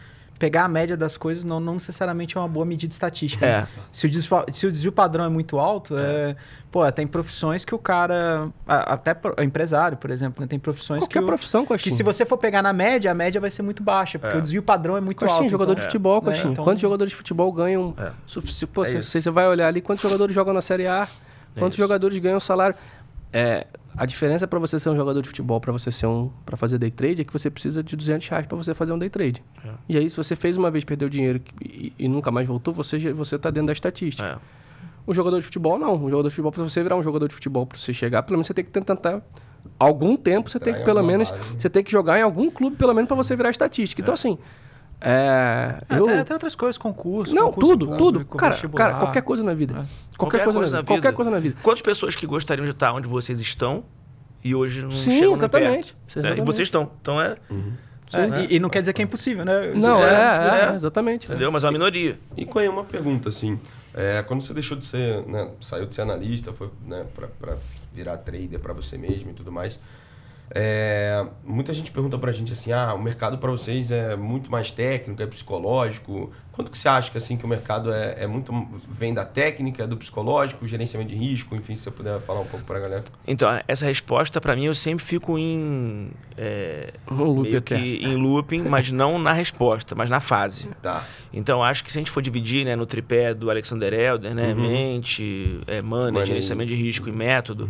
pegar 0.41 0.63
a 0.63 0.67
média 0.67 0.97
das 0.97 1.17
coisas 1.17 1.43
não, 1.43 1.59
não 1.59 1.75
necessariamente 1.75 2.35
é 2.35 2.41
uma 2.41 2.47
boa 2.47 2.65
medida 2.65 2.91
estatística. 2.91 3.45
É. 3.45 3.59
né? 3.61 3.67
Se, 3.91 4.07
o 4.07 4.09
desfa- 4.09 4.45
se 4.51 4.65
o 4.65 4.71
desvio 4.71 4.91
padrão 4.91 5.23
é 5.23 5.29
muito 5.29 5.59
alto, 5.59 5.95
é. 5.95 6.35
pô, 6.71 6.91
tem 6.91 7.05
profissões 7.05 7.63
que 7.63 7.75
o 7.75 7.77
cara. 7.77 8.49
Até 8.67 9.13
pro- 9.13 9.35
empresário, 9.43 9.97
por 9.97 10.09
exemplo, 10.09 10.41
né? 10.41 10.47
tem 10.47 10.57
profissões 10.57 11.01
Qualquer 11.01 11.19
que. 11.19 11.23
o- 11.23 11.27
profissão, 11.27 11.61
que 11.61 11.67
Coxinha. 11.67 11.95
se 11.95 12.01
você 12.01 12.25
for 12.25 12.39
pegar 12.39 12.63
na 12.63 12.73
média, 12.73 13.11
a 13.11 13.13
média 13.13 13.39
vai 13.39 13.51
ser 13.51 13.61
muito 13.61 13.83
baixa, 13.83 14.17
porque 14.17 14.35
É. 14.35 14.39
o 14.39 14.41
desvio 14.41 14.63
padrão 14.63 14.97
é 14.97 15.01
muito 15.01 15.19
Coxinha, 15.19 15.41
alto. 15.41 15.51
jogador 15.51 15.73
então- 15.73 15.81
de 15.81 15.85
futebol, 15.85 16.15
né? 16.15 16.25
Coxinha. 16.25 16.51
Então- 16.53 16.63
Quantos 16.63 16.81
jogadores 16.81 17.11
de 17.11 17.15
futebol 17.17 17.51
ganham? 17.51 17.93
É. 17.99 18.11
Pô, 18.73 18.83
É 18.83 19.01
você, 19.01 19.21
você 19.21 19.29
vai 19.29 19.47
olhar 19.47 19.67
ali 19.67 19.79
quantos 19.79 20.01
jogadores 20.01 20.33
jogam 20.33 20.55
na 20.55 20.61
Série 20.63 20.87
A, 20.87 21.07
quantos 21.55 21.77
jogadores 21.77 22.17
ganham 22.17 22.39
salário. 22.39 22.75
É, 23.33 23.65
a 23.95 24.05
diferença 24.05 24.47
para 24.47 24.59
você 24.59 24.79
ser 24.79 24.89
um 24.89 24.95
jogador 24.95 25.21
de 25.21 25.27
futebol, 25.29 25.59
para 25.61 25.71
você 25.71 25.91
ser 25.91 26.05
um, 26.07 26.29
para 26.45 26.55
fazer 26.57 26.77
day 26.77 26.91
trade, 26.91 27.21
é 27.21 27.23
que 27.25 27.31
você 27.33 27.49
precisa 27.49 27.83
de 27.83 27.95
200 27.95 28.27
reais 28.27 28.45
para 28.45 28.57
você 28.57 28.73
fazer 28.73 28.91
um 28.93 28.99
day 28.99 29.09
trade. 29.09 29.43
É. 29.65 29.69
E 29.89 29.97
aí, 29.97 30.09
se 30.09 30.15
você 30.17 30.35
fez 30.35 30.57
uma 30.57 30.69
vez, 30.71 30.83
perdeu 30.83 31.07
dinheiro 31.09 31.41
e, 31.63 31.93
e 31.97 32.07
nunca 32.07 32.29
mais 32.31 32.47
voltou, 32.47 32.73
você 32.73 32.99
já- 32.99 33.13
você 33.13 33.37
tá 33.39 33.49
dentro 33.49 33.67
da 33.67 33.73
estatística. 33.73 34.25
É. 34.27 34.37
Um 35.07 35.13
jogador 35.13 35.39
de 35.39 35.45
futebol, 35.45 35.79
não. 35.79 35.95
Um 35.95 36.09
jogador 36.09 36.23
de 36.29 36.35
futebol, 36.35 36.51
para 36.51 36.63
você 36.63 36.83
virar 36.83 36.95
um 36.95 37.03
jogador 37.03 37.27
de 37.27 37.33
futebol, 37.33 37.65
para 37.65 37.77
você 37.77 37.93
chegar, 37.93 38.21
pelo 38.23 38.37
menos 38.37 38.47
você 38.47 38.53
tem 38.53 38.63
que 38.63 38.71
tentar. 38.71 39.21
Algum 39.79 40.15
tempo 40.15 40.49
você 40.49 40.59
tem 40.59 40.71
Entrar 40.73 40.79
que, 40.81 40.85
pelo 40.85 41.03
menos, 41.03 41.31
base. 41.31 41.43
você 41.59 41.69
tem 41.69 41.83
que 41.83 41.91
jogar 41.91 42.19
em 42.19 42.21
algum 42.21 42.49
clube, 42.51 42.75
pelo 42.75 42.93
menos, 42.93 43.07
para 43.07 43.17
você 43.17 43.35
virar 43.35 43.49
estatística. 43.49 44.01
Então, 44.01 44.13
assim. 44.13 44.37
É, 45.03 45.81
É, 45.89 45.97
eu- 45.97 46.03
Até, 46.05 46.19
até 46.19 46.33
outras 46.33 46.53
coisas, 46.55 46.77
concurso. 46.77 47.33
não, 47.33 47.45
concurso 47.47 47.71
tudo, 47.71 47.85
público, 47.97 48.37
tudo. 48.37 48.37
Cara, 48.37 48.55
cara, 48.69 48.93
qualquer 48.99 49.21
coisa 49.23 49.43
na 49.43 49.53
vida. 49.53 49.73
É. 49.79 50.15
Qualquer, 50.17 50.43
coisa, 50.43 50.59
na 50.59 50.65
vida. 50.67 50.83
Qualquer 50.83 51.13
coisa 51.13 51.31
na 51.31 51.39
vida. 51.39 51.55
Quantas 51.63 51.81
pessoas 51.81 52.15
que 52.15 52.27
gostariam 52.27 52.65
de 52.65 52.71
estar 52.71 52.93
onde 52.93 53.07
vocês 53.07 53.39
estão 53.41 53.83
e 54.43 54.53
hoje 54.53 54.83
não 54.83 54.91
Sim, 54.91 55.17
chegam 55.17 55.33
exatamente. 55.33 55.93
perto, 55.93 55.95
né? 55.97 56.21
Exatamente. 56.21 56.41
E 56.41 56.45
vocês 56.45 56.67
estão. 56.67 56.91
Então 57.01 57.19
é. 57.19 57.35
Sim. 57.49 57.73
É, 58.17 58.41
e, 58.51 58.55
e 58.55 58.59
não 58.59 58.69
quer 58.69 58.81
dizer 58.81 58.93
que 58.93 59.01
é 59.01 59.05
impossível, 59.05 59.43
né? 59.45 59.71
Não, 59.73 60.03
é, 60.03 60.67
é, 60.67 60.71
É. 60.71 60.75
exatamente. 60.75 61.27
Entendeu? 61.27 61.51
Mas 61.51 61.63
é 61.63 61.67
uma 61.67 61.71
minoria. 61.71 62.19
E 62.37 62.45
Coen, 62.45 62.67
uma 62.69 62.83
pergunta 62.83 63.29
assim. 63.29 63.59
É, 63.93 64.21
quando 64.23 64.41
você 64.43 64.53
deixou 64.53 64.77
de 64.77 64.85
ser, 64.85 65.25
né, 65.27 65.49
saiu 65.61 65.85
de 65.85 65.93
ser 65.95 66.01
analista, 66.01 66.53
foi 66.53 66.69
né, 66.85 67.05
para 67.39 67.57
virar 67.93 68.17
trader 68.17 68.59
para 68.59 68.71
você 68.73 68.97
mesmo 68.97 69.31
e 69.31 69.33
tudo 69.33 69.51
mais, 69.51 69.79
é, 70.53 71.25
muita 71.45 71.73
gente 71.73 71.91
pergunta 71.91 72.17
pra 72.17 72.31
gente 72.31 72.51
assim, 72.51 72.71
ah, 72.73 72.93
o 72.93 73.01
mercado 73.01 73.37
para 73.37 73.49
vocês 73.49 73.89
é 73.89 74.15
muito 74.17 74.51
mais 74.51 74.71
técnico, 74.71 75.21
é 75.21 75.25
psicológico. 75.25 76.31
Quanto 76.51 76.69
que 76.69 76.77
você 76.77 76.89
acha 76.89 77.09
que 77.09 77.17
assim 77.17 77.37
que 77.37 77.45
o 77.45 77.47
mercado 77.47 77.93
é, 77.93 78.23
é 78.23 78.27
muito 78.27 78.53
vem 78.89 79.13
da 79.13 79.23
técnica, 79.23 79.87
do 79.87 79.95
psicológico, 79.95 80.67
gerenciamento 80.67 81.09
de 81.11 81.15
risco, 81.17 81.55
enfim, 81.55 81.73
se 81.75 81.83
você 81.83 81.91
puder 81.91 82.19
falar 82.19 82.41
um 82.41 82.45
pouco 82.45 82.65
pra 82.65 82.79
galera. 82.79 83.03
Então, 83.25 83.47
essa 83.65 83.85
resposta 83.85 84.41
para 84.41 84.53
mim 84.55 84.65
eu 84.65 84.75
sempre 84.75 85.05
fico 85.05 85.37
em 85.39 86.11
é, 86.37 86.91
loop 87.09 87.61
que 87.61 87.99
em 88.03 88.15
looping, 88.17 88.63
mas 88.63 88.91
não 88.91 89.17
na 89.17 89.31
resposta, 89.31 89.95
mas 89.95 90.09
na 90.09 90.19
fase. 90.19 90.67
Tá. 90.81 91.05
Então, 91.31 91.63
acho 91.63 91.81
que 91.85 91.91
se 91.91 91.97
a 91.97 92.01
gente 92.01 92.11
for 92.11 92.21
dividir 92.21 92.65
né, 92.65 92.75
no 92.75 92.85
tripé 92.85 93.33
do 93.33 93.49
Alexander 93.49 93.93
Elder, 93.93 94.35
né, 94.35 94.53
Uhum. 94.53 94.67
mente, 94.69 95.61
é, 95.65 95.81
money, 95.81 96.11
Money. 96.11 96.25
gerenciamento 96.25 96.67
de 96.69 96.75
risco 96.75 97.07
e 97.07 97.11
método, 97.13 97.69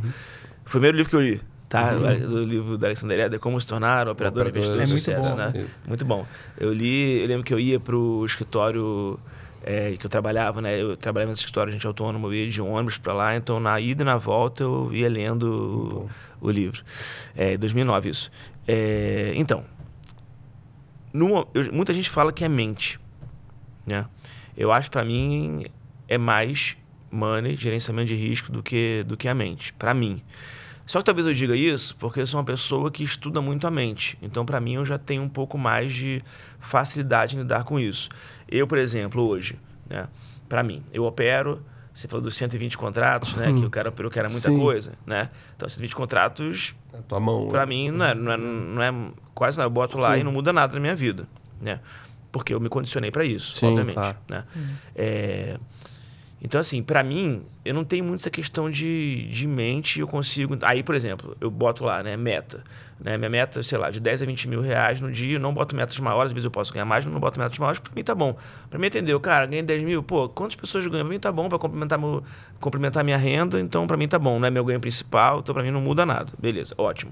foi 0.66 0.80
o 0.80 0.82
primeiro 0.82 0.98
livro 0.98 1.10
que 1.12 1.16
eu 1.16 1.22
li, 1.22 1.40
tá? 1.72 1.94
Do 1.94 2.44
livro 2.44 2.78
do 2.78 2.86
Alexander 2.86 3.18
Elder, 3.20 3.40
Como 3.40 3.60
se 3.60 3.66
tornar 3.66 4.08
um 4.08 4.12
operador, 4.12 4.48
Operador 4.48 4.76
investidor 4.76 4.86
de 4.86 4.94
de 4.94 5.00
sucesso, 5.00 5.30
sucesso, 5.30 5.58
né? 5.58 5.64
Isso. 5.64 5.84
Muito 5.88 6.06
bom. 6.06 6.26
Eu 6.60 6.72
li, 6.74 7.22
eu 7.22 7.28
lembro 7.28 7.44
que 7.44 7.54
eu 7.54 7.60
ia 7.60 7.80
pro 7.80 8.24
escritório 8.26 9.18
é, 9.64 9.96
que 9.98 10.06
eu 10.06 10.10
trabalhava, 10.10 10.62
né? 10.62 10.80
Eu 10.82 10.98
trabalhava 10.98 11.30
nesse 11.32 11.42
escritório, 11.42 11.70
a 11.70 11.74
gente 11.74 11.86
é 11.86 11.88
autônomo, 11.88 12.28
eu 12.28 12.34
ia 12.34 12.50
de 12.50 12.62
ônibus 12.62 12.98
para 12.98 13.14
lá, 13.14 13.36
então 13.36 13.60
na 13.60 13.80
ida 13.80 14.04
e 14.04 14.06
na 14.06 14.18
volta 14.18 14.64
eu 14.64 14.90
ia 14.94 15.08
lendo 15.10 16.08
o, 16.42 16.48
o 16.48 16.52
livro. 16.52 16.84
É, 17.36 17.58
2009 17.58 18.10
isso. 18.10 18.30
É, 18.68 19.32
então, 19.36 19.64
numa- 21.14 21.48
eu- 21.54 21.72
muita 21.74 21.94
gente 21.94 22.10
fala 22.10 22.32
que 22.32 22.44
é 22.44 22.50
mente, 22.50 23.00
né? 23.86 24.06
Eu 24.58 24.72
acho 24.72 24.90
para 24.92 25.04
mim 25.04 25.66
é 26.08 26.18
mais 26.18 26.76
money, 27.10 27.56
gerenciamento 27.56 28.08
de 28.08 28.16
risco 28.16 28.52
do 28.52 28.62
que 28.64 29.04
do 29.08 29.16
que 29.18 29.28
a 29.28 29.34
mente, 29.34 29.74
para 29.74 29.94
mim. 29.94 30.22
Só 30.92 31.00
que 31.00 31.06
talvez 31.06 31.26
eu 31.26 31.34
diga 31.34 31.56
isso 31.56 31.96
porque 31.96 32.20
eu 32.20 32.28
sou 32.28 32.38
uma 32.38 32.46
pessoa 32.46 32.92
que 32.92 33.02
estuda 33.02 33.42
muito 33.42 33.66
a 33.66 33.72
mente. 33.72 34.18
Então, 34.22 34.46
para 34.46 34.60
mim, 34.60 34.74
eu 34.74 34.84
já 34.86 34.98
tenho 34.98 35.24
um 35.24 35.30
pouco 35.30 35.58
mais 35.58 35.94
de 35.94 36.22
facilidade 36.60 37.38
em 37.38 37.40
lidar 37.40 37.64
com 37.64 37.80
isso. 37.80 38.10
Eu, 38.46 38.68
por 38.68 38.78
exemplo, 38.78 39.26
hoje, 39.26 39.58
né? 39.90 40.10
Para 40.50 40.62
mim, 40.64 40.84
eu 40.92 41.06
opero. 41.06 41.64
Você 41.96 42.10
falou 42.10 42.22
dos 42.22 42.36
120 42.36 42.78
contratos, 42.78 43.36
né? 43.36 43.54
Que 43.58 43.64
o 43.66 43.70
cara 43.70 43.88
operou 43.88 44.12
que 44.12 44.20
era 44.20 44.28
muita 44.28 44.50
Sim. 44.50 44.60
coisa, 44.60 44.92
né? 45.06 45.30
Então, 45.56 45.70
120 45.70 45.96
contratos 45.96 46.76
A 46.94 47.02
tua 47.04 47.22
mão. 47.22 47.48
Pra 47.48 47.62
né? 47.62 47.68
mim, 47.68 47.90
não 47.90 48.06
é, 48.06 48.14
não, 48.14 48.32
é, 48.34 48.38
não 48.38 48.84
é 48.84 49.12
quase 49.34 49.58
nada. 49.58 49.68
Eu 49.68 49.72
boto 49.72 49.98
lá 49.98 50.16
Sim. 50.16 50.20
e 50.20 50.24
não 50.26 50.34
muda 50.34 50.52
nada 50.52 50.74
na 50.74 50.80
minha 50.82 50.96
vida, 50.96 51.26
né? 51.62 51.80
Porque 52.34 52.54
eu 52.54 52.60
me 52.60 52.68
condicionei 52.68 53.12
pra 53.12 53.24
isso, 53.24 53.58
Sim, 53.58 53.68
obviamente, 53.68 53.94
claro. 53.94 54.18
né? 54.28 54.44
É, 54.94 55.58
Então, 56.44 56.60
assim, 56.60 56.82
pra 56.82 57.04
mim, 57.04 57.44
eu 57.64 57.74
não 57.74 57.84
tenho 57.84 58.04
muito 58.04 58.22
essa 58.22 58.30
questão 58.30 58.70
de, 58.70 59.28
de 59.28 59.48
mente. 59.48 60.00
Eu 60.00 60.08
consigo... 60.08 60.58
Aí, 60.64 60.82
por 60.82 60.96
exemplo, 60.96 61.38
eu 61.40 61.52
boto 61.52 61.86
lá, 61.86 62.02
né? 62.02 62.18
Meta. 62.18 62.64
Né? 63.00 63.16
Minha 63.16 63.30
meta, 63.30 63.62
sei 63.62 63.78
lá, 63.78 63.92
de 63.92 64.00
10 64.00 64.24
a 64.24 64.26
20 64.26 64.48
mil 64.48 64.60
reais 64.60 65.00
no 65.00 65.12
dia. 65.12 65.36
Eu 65.36 65.40
não 65.40 65.54
boto 65.54 65.76
metas 65.76 65.98
maiores. 66.00 66.28
Às 66.28 66.34
vezes 66.34 66.46
eu 66.46 66.52
posso 66.52 66.74
ganhar 66.74 66.86
mais, 66.86 67.06
mas 67.06 67.14
não 67.14 67.20
boto 67.20 67.40
metas 67.40 67.58
maiores. 67.60 67.80
Pra 67.80 67.94
mim 67.94 68.04
tá 68.04 68.16
bom. 68.16 68.36
Pra 68.70 68.80
mim, 68.80 68.88
entendeu? 68.88 69.20
Cara, 69.20 69.46
ganhei 69.46 69.62
10 69.62 69.84
mil. 69.84 70.02
Pô, 70.02 70.28
quantas 70.30 70.56
pessoas 70.56 70.86
ganham? 70.88 71.06
Pra 71.06 71.14
mim 71.14 71.20
tá 71.20 71.32
bom. 71.32 71.48
Vai 71.48 71.60
complementar, 71.60 72.00
meu, 72.00 72.24
complementar 72.60 73.04
minha 73.04 73.18
renda. 73.18 73.60
Então, 73.60 73.86
pra 73.86 73.96
mim 73.96 74.08
tá 74.08 74.18
bom. 74.18 74.40
Não 74.40 74.48
é 74.48 74.52
meu 74.52 74.66
ganho 74.66 74.80
principal. 74.80 75.40
Então, 75.40 75.54
pra 75.54 75.64
mim 75.64 75.70
não 75.72 75.82
muda 75.82 76.08
nada. 76.08 76.34
Beleza, 76.40 76.74
ótimo. 76.76 77.12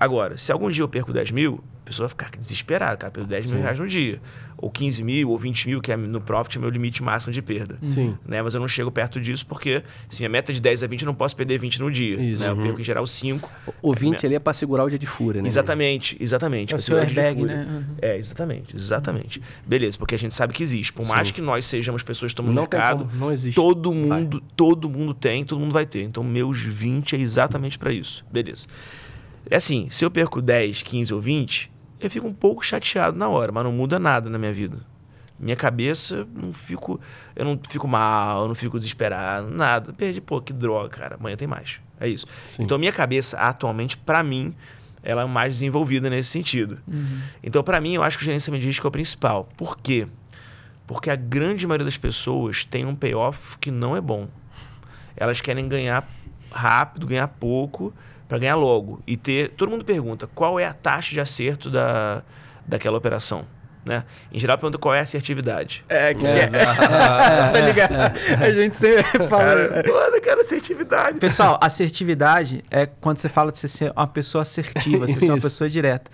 Agora, 0.00 0.38
se 0.38 0.50
algum 0.50 0.70
dia 0.70 0.82
eu 0.82 0.88
perco 0.88 1.12
10 1.12 1.30
mil, 1.30 1.62
a 1.82 1.84
pessoa 1.84 2.08
vai 2.08 2.10
ficar 2.10 2.30
desesperada, 2.38 2.96
cara, 2.96 3.10
perco 3.10 3.28
10 3.28 3.44
mil 3.50 3.60
reais 3.60 3.78
no 3.78 3.86
dia. 3.86 4.18
Ou 4.56 4.70
15 4.70 5.04
mil, 5.04 5.28
ou 5.28 5.38
20 5.38 5.68
mil, 5.68 5.80
que 5.80 5.92
é 5.92 5.96
no 5.96 6.22
profit 6.22 6.56
é 6.56 6.60
meu 6.60 6.70
limite 6.70 7.02
máximo 7.02 7.32
de 7.32 7.42
perda. 7.42 7.78
Sim. 7.86 8.16
Né? 8.26 8.40
Mas 8.40 8.54
eu 8.54 8.60
não 8.60 8.68
chego 8.68 8.90
perto 8.90 9.20
disso 9.20 9.44
porque, 9.46 9.82
se 10.08 10.20
minha 10.20 10.30
meta 10.30 10.52
é 10.52 10.54
de 10.54 10.60
10 10.60 10.82
a 10.82 10.86
20, 10.86 11.02
eu 11.02 11.06
não 11.06 11.14
posso 11.14 11.36
perder 11.36 11.58
20 11.58 11.80
no 11.80 11.90
dia. 11.90 12.18
Isso. 12.18 12.42
Né? 12.42 12.48
Eu 12.48 12.56
perco 12.56 12.80
em 12.80 12.84
geral 12.84 13.06
5. 13.06 13.50
O 13.82 13.94
20 13.94 14.24
ali 14.24 14.36
é 14.36 14.38
pra 14.38 14.54
segurar 14.54 14.84
o 14.84 14.88
dia 14.88 14.98
de 14.98 15.06
fúria, 15.06 15.42
né? 15.42 15.48
Exatamente, 15.48 16.16
exatamente. 16.18 16.72
É 16.72 16.76
o 16.78 16.80
seu 16.80 16.96
airbag, 16.96 17.42
né? 17.42 17.66
Uhum. 17.68 17.84
É, 18.00 18.16
exatamente, 18.16 18.74
exatamente. 18.74 19.42
Beleza, 19.66 19.98
porque 19.98 20.14
a 20.14 20.18
gente 20.18 20.34
sabe 20.34 20.54
que 20.54 20.62
existe. 20.62 20.94
Por 20.94 21.06
mais 21.06 21.28
Sim. 21.28 21.34
que 21.34 21.40
nós 21.42 21.66
sejamos 21.66 22.02
pessoas 22.02 22.32
que 22.32 22.40
estão 22.40 22.46
no 22.46 22.58
mercado, 22.58 23.04
como, 23.04 23.18
não 23.18 23.30
existe. 23.30 23.56
todo 23.56 23.92
mundo, 23.92 24.42
todo 24.56 24.88
mundo 24.88 25.12
tem, 25.12 25.44
todo 25.44 25.58
mundo 25.60 25.72
vai 25.72 25.84
ter. 25.84 26.02
Então, 26.02 26.24
meus 26.24 26.62
20 26.62 27.16
é 27.16 27.18
exatamente 27.18 27.78
pra 27.78 27.92
isso. 27.92 28.24
Beleza. 28.32 28.66
É 29.48 29.56
assim, 29.56 29.88
se 29.90 30.04
eu 30.04 30.10
perco 30.10 30.42
10, 30.42 30.82
15 30.82 31.14
ou 31.14 31.20
20, 31.20 31.70
eu 32.00 32.10
fico 32.10 32.26
um 32.26 32.32
pouco 32.32 32.64
chateado 32.64 33.16
na 33.16 33.28
hora, 33.28 33.52
mas 33.52 33.64
não 33.64 33.72
muda 33.72 33.98
nada 33.98 34.28
na 34.30 34.38
minha 34.38 34.52
vida. 34.52 34.78
Minha 35.38 35.56
cabeça, 35.56 36.26
não 36.34 36.52
fico, 36.52 37.00
eu 37.34 37.44
não 37.44 37.58
fico 37.68 37.88
mal, 37.88 38.42
eu 38.42 38.48
não 38.48 38.54
fico 38.54 38.78
desesperado, 38.78 39.50
nada. 39.50 39.92
Perdi, 39.92 40.20
pô, 40.20 40.40
que 40.40 40.52
droga, 40.52 40.90
cara. 40.90 41.16
Amanhã 41.16 41.36
tem 41.36 41.48
mais. 41.48 41.80
É 41.98 42.06
isso. 42.06 42.26
Sim. 42.54 42.62
Então, 42.62 42.78
minha 42.78 42.92
cabeça, 42.92 43.38
atualmente, 43.38 43.96
pra 43.96 44.22
mim, 44.22 44.54
ela 45.02 45.22
é 45.22 45.24
mais 45.24 45.54
desenvolvida 45.54 46.10
nesse 46.10 46.28
sentido. 46.28 46.78
Então, 47.42 47.62
pra 47.62 47.80
mim, 47.80 47.94
eu 47.94 48.02
acho 48.02 48.18
que 48.18 48.22
o 48.22 48.26
gerenciamento 48.26 48.60
de 48.60 48.68
risco 48.68 48.86
é 48.86 48.88
o 48.88 48.90
principal. 48.90 49.48
Por 49.56 49.78
quê? 49.78 50.06
Porque 50.86 51.08
a 51.08 51.16
grande 51.16 51.66
maioria 51.66 51.86
das 51.86 51.96
pessoas 51.96 52.64
tem 52.66 52.84
um 52.84 52.94
payoff 52.94 53.56
que 53.58 53.70
não 53.70 53.96
é 53.96 54.00
bom. 54.00 54.28
Elas 55.16 55.40
querem 55.40 55.66
ganhar 55.68 56.06
rápido, 56.50 57.06
ganhar 57.06 57.28
pouco, 57.28 57.94
para 58.30 58.38
ganhar 58.38 58.54
logo. 58.54 59.02
E 59.08 59.16
ter. 59.16 59.48
Todo 59.50 59.68
mundo 59.70 59.84
pergunta 59.84 60.28
qual 60.32 60.58
é 60.60 60.64
a 60.64 60.72
taxa 60.72 61.10
de 61.12 61.18
acerto 61.18 61.68
da, 61.68 62.22
daquela 62.64 62.96
operação. 62.96 63.44
Né? 63.82 64.04
Em 64.30 64.38
geral, 64.38 64.58
pergunta 64.58 64.76
qual 64.76 64.94
é 64.94 64.98
a 65.00 65.02
assertividade. 65.02 65.82
É, 65.88 66.12
que 66.14 66.24
É. 66.24 66.42
é. 66.44 66.48
tá 67.50 67.60
ligado? 67.66 67.94
A 68.40 68.52
gente 68.52 68.76
sempre 68.76 69.26
fala. 69.26 69.68
Cara, 69.68 69.84
foda, 69.84 70.20
cara, 70.20 70.40
assertividade. 70.42 71.18
Pessoal, 71.18 71.58
assertividade 71.62 72.62
é 72.70 72.84
quando 72.86 73.16
você 73.16 73.28
fala 73.28 73.50
de 73.50 73.58
você 73.58 73.66
ser 73.66 73.90
uma 73.96 74.06
pessoa 74.06 74.42
assertiva, 74.42 75.06
você 75.06 75.18
ser 75.18 75.30
uma 75.30 75.38
Isso. 75.38 75.46
pessoa 75.46 75.68
direta. 75.68 76.10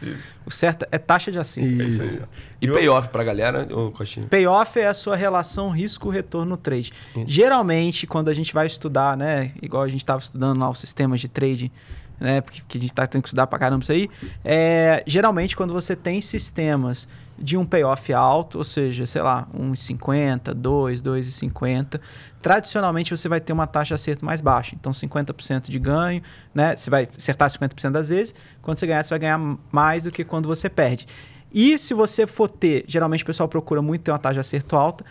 O 0.46 0.50
certo 0.50 0.86
é 0.92 0.96
taxa 0.96 1.32
de 1.32 1.40
acerto. 1.40 1.82
Isso. 1.82 2.22
E 2.62 2.68
payoff 2.70 3.08
pra 3.08 3.24
galera, 3.24 3.66
ô 3.76 3.90
Coxinha? 3.90 4.28
Payoff 4.28 4.78
é 4.78 4.86
a 4.86 4.94
sua 4.94 5.16
relação 5.16 5.68
risco-retorno 5.70 6.50
no 6.50 6.56
trade. 6.56 6.92
Geralmente, 7.26 8.06
quando 8.06 8.28
a 8.28 8.34
gente 8.34 8.54
vai 8.54 8.66
estudar, 8.66 9.16
né? 9.16 9.50
Igual 9.60 9.82
a 9.82 9.88
gente 9.88 10.02
estava 10.02 10.20
estudando 10.20 10.60
lá 10.60 10.70
os 10.70 10.78
sistemas 10.78 11.20
de 11.20 11.28
trade, 11.28 11.72
né? 12.18 12.40
Porque 12.40 12.62
que 12.66 12.78
a 12.78 12.80
gente 12.80 12.92
tá 12.92 13.06
tendo 13.06 13.22
que 13.22 13.28
estudar 13.28 13.46
pra 13.46 13.58
caramba 13.58 13.82
isso 13.82 13.92
aí. 13.92 14.08
É, 14.44 15.02
geralmente, 15.06 15.56
quando 15.56 15.72
você 15.72 15.94
tem 15.94 16.20
sistemas 16.20 17.08
de 17.38 17.56
um 17.56 17.66
payoff 17.66 18.12
alto, 18.12 18.58
ou 18.58 18.64
seja, 18.64 19.04
sei 19.04 19.22
lá, 19.22 19.46
1,50, 19.54 20.54
2, 20.54 21.02
2,50, 21.02 22.00
tradicionalmente 22.40 23.10
você 23.10 23.28
vai 23.28 23.40
ter 23.40 23.52
uma 23.52 23.66
taxa 23.66 23.88
de 23.88 23.94
acerto 23.94 24.24
mais 24.24 24.40
baixa. 24.40 24.74
Então, 24.74 24.92
50% 24.92 25.68
de 25.68 25.78
ganho, 25.78 26.22
né? 26.54 26.74
Você 26.76 26.88
vai 26.88 27.08
acertar 27.16 27.48
50% 27.50 27.90
das 27.90 28.08
vezes. 28.08 28.34
Quando 28.62 28.78
você 28.78 28.86
ganhar, 28.86 29.02
você 29.02 29.10
vai 29.10 29.18
ganhar 29.18 29.38
mais 29.70 30.04
do 30.04 30.10
que 30.10 30.24
quando 30.24 30.48
você 30.48 30.68
perde. 30.68 31.06
E 31.52 31.78
se 31.78 31.94
você 31.94 32.26
for 32.26 32.48
ter, 32.48 32.84
geralmente 32.86 33.22
o 33.22 33.26
pessoal 33.26 33.48
procura 33.48 33.80
muito 33.80 34.02
ter 34.02 34.10
uma 34.10 34.18
taxa 34.18 34.34
de 34.34 34.40
acerto 34.40 34.76
alta, 34.76 35.04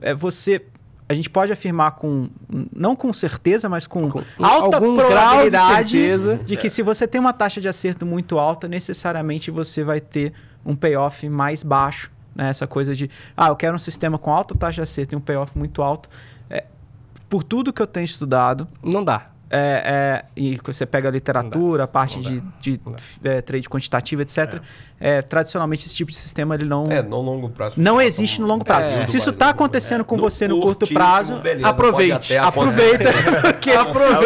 é 0.00 0.14
você 0.14 0.64
a 1.12 1.14
gente 1.14 1.30
pode 1.30 1.52
afirmar 1.52 1.92
com 1.92 2.28
não 2.74 2.96
com 2.96 3.12
certeza, 3.12 3.68
mas 3.68 3.86
com, 3.86 4.10
Com 4.10 4.22
alta 4.38 4.80
grau 4.80 4.90
de 4.90 4.96
probabilidade 4.96 5.90
certeza. 5.90 6.40
de 6.44 6.56
que 6.56 6.70
se 6.70 6.82
você 6.82 7.06
tem 7.06 7.20
uma 7.20 7.32
taxa 7.32 7.60
de 7.60 7.68
acerto 7.68 8.04
muito 8.06 8.38
alta, 8.38 8.66
necessariamente 8.66 9.50
você 9.50 9.84
vai 9.84 10.00
ter 10.00 10.32
um 10.64 10.74
payoff 10.74 11.28
mais 11.28 11.62
baixo. 11.62 12.10
Né? 12.34 12.48
Essa 12.48 12.66
coisa 12.66 12.94
de, 12.94 13.10
ah, 13.36 13.48
eu 13.48 13.56
quero 13.56 13.74
um 13.74 13.78
sistema 13.78 14.18
com 14.18 14.32
alta 14.32 14.54
taxa 14.54 14.76
de 14.76 14.82
acerto 14.82 15.14
e 15.14 15.16
um 15.16 15.20
payoff 15.20 15.56
muito 15.56 15.82
alto. 15.82 16.08
É, 16.48 16.64
por 17.28 17.42
tudo 17.42 17.72
que 17.72 17.82
eu 17.82 17.86
tenho 17.86 18.04
estudado, 18.04 18.66
Não 18.82 19.04
dá. 19.04 19.26
É, 19.52 19.82
é, 19.84 20.24
e 20.34 20.56
que 20.56 20.72
você 20.72 20.86
pega 20.86 21.08
a 21.08 21.12
literatura, 21.12 21.84
a 21.84 21.86
parte 21.86 22.16
não 22.16 22.22
de, 22.22 22.42
de 22.58 22.80
é, 23.22 23.42
trade 23.42 23.68
quantitativo, 23.68 24.22
etc. 24.22 24.60
é, 24.98 25.20
tradicionalmente 25.20 25.84
esse 25.84 25.94
tipo 25.94 26.10
de 26.10 26.16
sistema 26.16 26.54
ele 26.54 26.66
não, 26.66 26.84
É, 26.90 27.02
no 27.02 27.20
longo 27.20 27.50
prazo. 27.50 27.74
não 27.76 28.00
existe 28.00 28.40
no 28.40 28.46
longo 28.46 28.64
prazo. 28.64 28.88
É. 28.88 29.04
Se 29.04 29.18
isso 29.18 29.28
está 29.28 29.50
acontecendo 29.50 30.06
com 30.06 30.16
você 30.16 30.48
no 30.48 30.58
curto 30.58 30.86
prazo, 30.92 31.36
beleza, 31.36 31.68
aproveite, 31.68 32.36
aproveita. 32.36 33.12
porque 33.42 33.72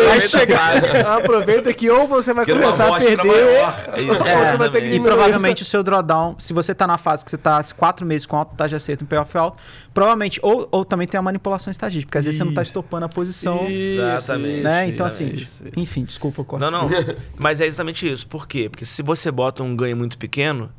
vai 0.06 0.20
chegar. 0.20 0.76
Aproveita 1.16 1.74
que 1.74 1.90
ou 1.90 2.06
você 2.06 2.32
vai 2.32 2.46
começar 2.46 2.94
a 2.94 2.98
perder, 2.98 3.66
ou 4.08 4.44
você 4.44 4.56
vai 4.56 4.70
ter 4.70 4.80
que 4.82 4.94
E 4.94 5.00
provavelmente 5.00 5.62
o 5.62 5.66
seu 5.66 5.82
drawdown, 5.82 6.36
se 6.38 6.52
você 6.52 6.70
está 6.70 6.86
na 6.86 6.98
fase 6.98 7.24
que 7.24 7.30
você 7.30 7.36
está 7.36 7.60
quatro 7.76 8.06
meses 8.06 8.26
com 8.26 8.36
alta 8.36 8.54
taxa 8.54 8.68
de 8.70 8.76
acerto, 8.76 9.02
um 9.02 9.08
payoff 9.08 9.36
alto, 9.36 9.58
provavelmente, 9.92 10.38
ou, 10.42 10.68
ou 10.70 10.84
também 10.84 11.08
tem 11.08 11.18
a 11.18 11.22
manipulação 11.22 11.70
estatística, 11.70 12.06
porque 12.06 12.18
às 12.18 12.24
vezes 12.26 12.38
você 12.38 12.44
não 12.44 12.50
está 12.50 12.62
estopando 12.62 13.06
a 13.06 13.08
posição. 13.08 13.66
Exatamente. 13.66 14.62
né? 14.62 14.86
Então, 14.88 15.06
assim, 15.24 15.34
isso, 15.34 15.64
isso. 15.68 15.78
enfim, 15.78 16.04
desculpa 16.04 16.42
o 16.42 16.44
corte. 16.44 16.60
Não, 16.62 16.70
não. 16.70 16.88
Mas 17.36 17.60
é 17.60 17.66
exatamente 17.66 18.10
isso. 18.10 18.26
Por 18.26 18.46
quê? 18.46 18.68
Porque 18.68 18.84
se 18.84 19.02
você 19.02 19.30
bota 19.30 19.62
um 19.62 19.74
ganho 19.76 19.96
muito 19.96 20.16
pequeno, 20.18 20.70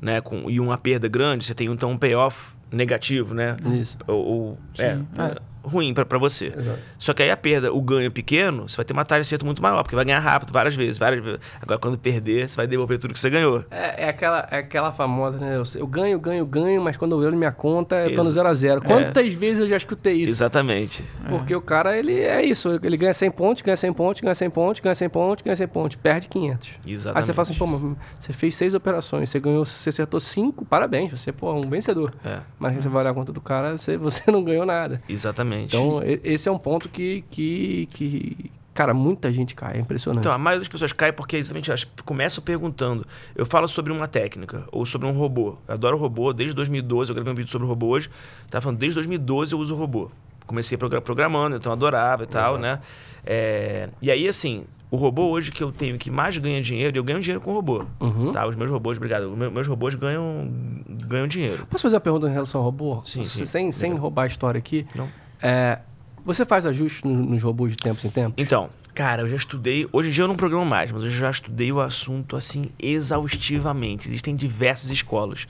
né, 0.00 0.20
com, 0.20 0.50
e 0.50 0.60
uma 0.60 0.76
perda 0.76 1.08
grande, 1.08 1.44
você 1.44 1.54
tem 1.54 1.66
então 1.70 1.90
um 1.90 1.98
payoff 1.98 2.52
negativo, 2.70 3.34
né? 3.34 3.56
Isso. 3.80 3.96
Ou, 4.06 4.24
ou- 4.24 4.58
é, 4.78 4.94
Sim, 4.96 5.06
é, 5.18 5.36
ruim 5.64 5.92
pra 5.94 6.04
pra 6.04 6.18
você. 6.18 6.52
Exato. 6.56 6.78
Só 6.98 7.12
que 7.14 7.22
aí 7.22 7.30
a 7.30 7.36
perda, 7.36 7.72
o 7.72 7.80
ganho 7.80 8.10
pequeno, 8.10 8.68
você 8.68 8.76
vai 8.76 8.84
ter 8.84 8.92
uma 8.92 9.04
taxa 9.04 9.22
de 9.22 9.26
acerto 9.28 9.44
muito 9.46 9.62
maior, 9.62 9.82
porque 9.82 9.96
vai 9.96 10.04
ganhar 10.04 10.18
rápido 10.20 10.52
várias 10.52 10.74
vezes, 10.74 10.98
várias 10.98 11.22
vezes. 11.24 11.40
Agora, 11.60 11.78
quando 11.80 11.98
perder, 11.98 12.48
você 12.48 12.56
vai 12.56 12.66
devolver 12.66 12.98
tudo 12.98 13.14
que 13.14 13.20
você 13.20 13.30
ganhou. 13.30 13.64
É, 13.70 14.04
é 14.04 14.08
aquela, 14.08 14.46
é 14.50 14.58
aquela 14.58 14.92
famosa, 14.92 15.38
né? 15.38 15.56
Eu, 15.56 15.62
eu 15.80 15.86
ganho, 15.86 16.18
ganho, 16.18 16.44
ganho, 16.46 16.82
mas 16.82 16.96
quando 16.96 17.12
eu 17.12 17.18
olho 17.26 17.36
minha 17.36 17.52
conta, 17.52 17.96
eu 17.96 18.14
tô 18.14 18.22
no 18.22 18.30
zero 18.30 18.48
a 18.48 18.54
zero. 18.54 18.80
é. 18.84 18.86
Quantas 18.86 19.32
vezes 19.34 19.60
eu 19.60 19.66
já 19.66 19.76
escutei 19.76 20.14
isso? 20.14 20.32
Exatamente. 20.32 21.04
Porque 21.28 21.54
o 21.54 21.60
cara, 21.60 21.96
ele 21.96 22.20
é 22.20 22.44
isso. 22.44 22.68
Ele 22.82 22.96
ganha 22.96 23.14
100 23.14 23.30
pontos, 23.30 23.62
ganha 23.62 23.76
100 23.76 23.92
pontos, 23.92 24.20
ganha 24.20 24.34
100 24.34 24.50
pontos, 24.50 24.80
ganha 24.80 24.94
100 24.94 25.08
pontos, 25.08 25.42
ganha 25.44 25.56
100 25.56 25.68
pontos. 25.68 25.96
Perde 25.96 26.28
500. 26.28 26.70
Exatamente. 26.86 27.18
Aí 27.18 27.24
você 27.26 27.32
fala 27.32 27.48
assim, 27.48 27.54
pô, 27.54 27.66
mas 27.66 27.96
você 28.20 28.32
fez 28.32 28.54
seis 28.54 28.74
operações, 28.74 29.30
você 29.30 29.40
ganhou, 29.40 29.64
você 29.64 29.88
acertou 29.90 30.20
cinco, 30.20 30.64
parabéns, 30.64 31.10
você 31.18 31.32
pô, 31.32 31.50
é 31.50 31.54
um 31.54 31.62
vencedor. 31.68 32.12
É, 32.24 32.38
Mas 32.58 32.72
aí 32.72 32.82
você 32.82 32.88
vai 32.88 33.02
olhar 33.02 33.10
a 33.10 33.14
conta 33.14 33.32
do 33.32 33.40
cara, 33.40 33.76
você, 33.78 33.96
você 33.98 34.30
não 34.30 34.42
ganhou 34.44 34.66
nada. 34.66 35.00
exatamente. 35.08 35.53
Então, 35.62 36.02
e- 36.02 36.20
esse 36.24 36.48
é 36.48 36.52
um 36.52 36.58
ponto 36.58 36.88
que, 36.88 37.24
que, 37.30 37.86
que 37.92 38.50
cara, 38.72 38.92
muita 38.92 39.32
gente 39.32 39.54
cai, 39.54 39.76
é 39.76 39.80
impressionante. 39.80 40.22
Então, 40.22 40.32
a 40.32 40.38
maioria 40.38 40.60
das 40.60 40.68
pessoas 40.68 40.92
cai 40.92 41.12
porque 41.12 41.36
exatamente 41.36 41.70
elas 41.70 41.84
começam 42.04 42.42
perguntando. 42.42 43.06
Eu 43.36 43.46
falo 43.46 43.68
sobre 43.68 43.92
uma 43.92 44.08
técnica 44.08 44.64
ou 44.72 44.84
sobre 44.84 45.06
um 45.06 45.12
robô. 45.12 45.56
Eu 45.68 45.74
adoro 45.74 45.96
robô 45.96 46.32
desde 46.32 46.54
2012. 46.54 47.10
Eu 47.10 47.14
gravei 47.14 47.32
um 47.32 47.36
vídeo 47.36 47.50
sobre 47.50 47.66
robô 47.66 47.86
hoje. 47.88 48.10
Tava 48.50 48.62
falando, 48.62 48.78
desde 48.78 48.94
2012 48.96 49.52
eu 49.52 49.58
uso 49.58 49.74
robô. 49.74 50.10
Comecei 50.46 50.76
progra- 50.76 51.00
programando, 51.00 51.56
então 51.56 51.72
adorava 51.72 52.24
e 52.24 52.26
tal, 52.26 52.58
Exato. 52.58 52.62
né? 52.62 52.80
É, 53.24 53.88
e 54.02 54.10
aí, 54.10 54.28
assim, 54.28 54.64
o 54.90 54.96
robô 54.96 55.30
hoje 55.30 55.50
que 55.50 55.62
eu 55.64 55.72
tenho 55.72 55.96
que 55.96 56.10
mais 56.10 56.36
ganha 56.36 56.60
dinheiro, 56.60 56.94
eu 56.98 57.02
ganho 57.02 57.18
dinheiro 57.20 57.40
com 57.40 57.52
robô. 57.54 57.86
Uhum. 57.98 58.30
Tá? 58.30 58.46
Os 58.46 58.54
meus 58.54 58.70
robôs, 58.70 58.98
obrigado. 58.98 59.32
Os 59.32 59.38
meus, 59.38 59.66
robôs 59.66 59.94
ganham, 59.94 60.46
ganham 60.86 61.26
dinheiro. 61.26 61.66
Posso 61.70 61.82
fazer 61.84 61.94
uma 61.94 62.00
pergunta 62.00 62.28
em 62.28 62.32
relação 62.32 62.60
ao 62.60 62.66
robô? 62.66 63.00
Sim, 63.06 63.22
Você- 63.24 63.38
sim. 63.38 63.46
Sem, 63.46 63.72
sem 63.72 63.94
roubar 63.94 64.24
a 64.24 64.26
história 64.26 64.58
aqui. 64.58 64.86
Não. 64.94 65.08
É, 65.46 65.78
você 66.24 66.44
faz 66.46 66.64
ajustes 66.64 67.02
no- 67.04 67.14
nos 67.14 67.42
robôs 67.42 67.70
de 67.72 67.76
tempos 67.76 68.02
em 68.04 68.08
tempos? 68.10 68.34
Então, 68.42 68.70
cara, 68.94 69.22
eu 69.22 69.28
já 69.28 69.36
estudei. 69.36 69.86
Hoje 69.92 70.08
em 70.08 70.12
dia 70.12 70.24
eu 70.24 70.28
não 70.28 70.36
programo 70.36 70.64
mais, 70.64 70.90
mas 70.90 71.02
eu 71.02 71.10
já 71.10 71.30
estudei 71.30 71.70
o 71.70 71.80
assunto 71.80 72.34
assim 72.34 72.70
exaustivamente. 72.78 74.08
Existem 74.08 74.34
diversas 74.34 74.90
escolas. 74.90 75.46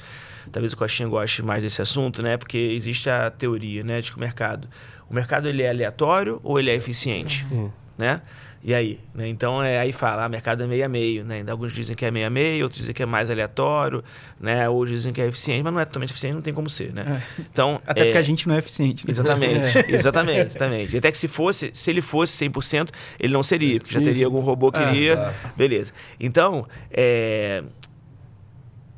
Talvez 0.53 0.73
o 0.73 0.77
Coxinha 0.77 1.09
goste 1.09 1.43
mais 1.43 1.63
desse 1.63 1.81
assunto, 1.81 2.23
né? 2.23 2.37
Porque 2.37 2.59
existe 2.59 3.09
a 3.09 3.31
teoria, 3.31 3.83
né, 3.85 4.01
de 4.01 4.11
que 4.11 4.17
o 4.17 4.21
mercado, 4.21 4.69
o 5.09 5.15
mercado 5.15 5.49
ele 5.49 5.63
é 5.63 5.71
aleatório 5.71 6.41
ou 6.43 6.59
ele 6.59 6.71
é 6.71 6.75
eficiente, 6.75 7.47
Sim. 7.49 7.71
né? 7.97 8.21
E 8.67 8.73
aí, 8.73 8.99
né? 9.15 9.29
Então 9.29 9.63
é, 9.63 9.79
aí 9.79 9.93
fala, 9.93 10.25
ah, 10.25 10.29
mercado 10.29 10.63
é 10.65 10.67
meio 10.67 10.87
a 10.87 10.89
meio, 10.89 11.23
né? 11.23 11.37
Ainda 11.37 11.53
Alguns 11.53 11.71
dizem 11.71 11.95
que 11.95 12.03
é 12.03 12.11
meio 12.11 12.27
a 12.27 12.31
meio, 12.31 12.63
outros 12.65 12.81
dizem 12.81 12.95
que 12.95 13.03
é 13.03 13.07
mais 13.07 13.31
aleatório, 13.31 14.03
né? 14.41 14.67
Outros 14.71 14.97
dizem 14.97 15.13
que 15.13 15.21
é 15.21 15.27
eficiente, 15.27 15.63
mas 15.63 15.71
não 15.73 15.81
é 15.81 15.85
totalmente 15.85 16.11
eficiente, 16.13 16.35
não 16.35 16.41
tem 16.41 16.55
como 16.55 16.71
ser, 16.71 16.91
né? 16.95 17.23
Então, 17.39 17.79
Até 17.87 18.01
é, 18.01 18.05
porque 18.07 18.19
a 18.19 18.23
gente 18.23 18.49
não 18.49 18.55
é 18.55 18.59
eficiente. 18.61 19.05
né? 19.07 19.11
Exatamente, 19.11 19.85
exatamente, 19.93 20.49
exatamente. 20.49 20.95
E 20.95 20.99
até 20.99 21.11
que 21.13 21.19
se 21.19 21.29
fosse, 21.29 21.73
se 21.75 21.91
ele 21.91 22.01
fosse 22.01 22.43
100%, 22.49 22.89
ele 23.21 23.35
não 23.35 23.43
seria, 23.43 23.79
porque 23.81 23.93
já 23.93 24.01
Isso. 24.01 24.09
teria 24.09 24.25
algum 24.25 24.41
robô 24.41 24.73
que 24.73 24.79
É, 24.79 24.91
iria. 24.91 25.13
exato. 25.13 25.35
Beleza. 25.57 25.93
Então, 26.19 26.67
é, 26.91 27.63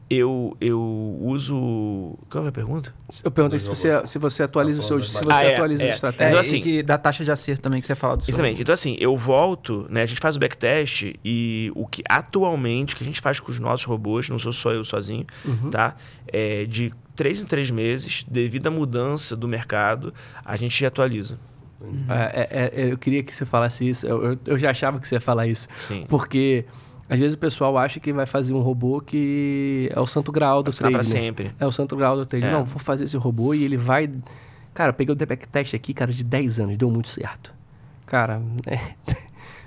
eu, 0.09 0.57
eu 0.61 0.81
uso. 1.21 2.17
Qual 2.31 2.45
é 2.45 2.49
a 2.49 2.53
pergunta? 2.53 2.95
Eu 3.25 3.31
perguntei 3.31 3.59
se 3.59 3.69
você, 3.69 4.07
se 4.07 4.19
você 4.19 4.43
atualiza 4.45 4.81
os 4.81 4.87
seus. 4.87 5.13
Se 5.13 5.25
você 5.25 5.33
Ah, 5.33 5.45
é, 5.45 5.55
atualiza 5.55 5.83
é. 5.83 5.87
as 5.87 5.93
É, 5.93 5.95
estratégias. 5.95 6.29
Então, 6.31 6.39
e 6.39 6.41
assim- 6.41 6.61
que, 6.61 6.83
da 6.83 6.97
taxa 6.99 7.25
de 7.25 7.31
acerto 7.31 7.63
também 7.63 7.81
que 7.81 7.87
você 7.87 7.95
fala 7.95 8.17
do 8.17 8.23
seu. 8.25 8.33
Exatamente. 8.33 8.63
Então, 8.63 8.73
assim, 8.73 8.97
eu 9.01 9.17
volto, 9.17 9.87
né? 9.91 10.03
A 10.03 10.07
gente 10.07 10.21
faz 10.21 10.37
o 10.37 10.39
backtest 10.39 11.13
e 11.25 11.73
o 11.75 11.87
que 11.87 12.03
atualmente, 12.09 12.95
o 12.95 12.97
que 12.97 13.03
a 13.03 13.07
gente 13.07 13.21
faz 13.21 13.41
com 13.41 13.51
os 13.51 13.59
nossos 13.59 13.85
robôs, 13.85 14.29
não 14.29 14.39
sou 14.39 14.53
só 14.53 14.73
eu 14.73 14.85
sozinho, 14.85 15.27
Uhum. 15.45 15.71
tá? 15.71 15.97
É, 16.33 16.65
de 16.67 16.93
três 17.15 17.41
em 17.41 17.47
três 17.47 17.71
meses, 17.71 18.25
devido 18.29 18.67
à 18.67 18.71
mudança 18.71 19.35
do 19.35 19.49
mercado, 19.49 20.13
a 20.45 20.57
gente 20.57 20.85
atualiza. 20.87 21.39
É, 22.09 22.49
é, 22.51 22.83
é, 22.89 22.93
eu 22.93 22.99
queria 22.99 23.23
que 23.23 23.35
você 23.35 23.45
falasse 23.45 23.89
isso. 23.89 24.07
Eu, 24.07 24.33
eu, 24.33 24.39
eu 24.47 24.59
já 24.59 24.71
achava 24.71 24.99
que 24.99 25.07
você 25.07 25.15
ia 25.17 25.21
falar 25.21 25.47
isso. 25.47 25.69
Sim. 25.79 26.05
Porque 26.09 26.65
às 27.09 27.19
vezes 27.19 27.35
o 27.35 27.39
pessoal 27.39 27.77
acha 27.79 28.01
que 28.01 28.13
vai 28.13 28.27
fazer 28.27 28.53
um 28.55 28.61
robô 28.61 29.01
que 29.01 29.89
é 29.95 30.01
o 30.01 30.07
santo 30.07 30.33
grau 30.33 30.63
do 30.63 30.73
trade. 30.73 30.97
né? 30.97 31.03
sempre. 31.05 31.53
É 31.59 31.67
o 31.67 31.73
santo 31.73 31.97
grau 31.97 32.17
do 32.17 32.27
trade. 32.27 32.47
É. 32.47 32.51
Não, 32.51 32.65
vou 32.65 32.79
fazer 32.81 33.05
esse 33.05 33.17
robô 33.17 33.55
e 33.55 33.65
ele 33.65 33.77
vai. 33.77 34.11
Cara, 34.75 34.91
eu 34.91 34.95
peguei 34.95 35.13
o 35.15 35.17
backtest 35.17 35.75
aqui, 35.75 35.95
cara, 35.95 36.13
de 36.13 36.23
10 36.25 36.61
anos, 36.61 36.77
deu 36.77 36.91
muito 36.91 37.09
certo. 37.09 37.53
Cara, 38.05 38.43
é... 38.67 38.79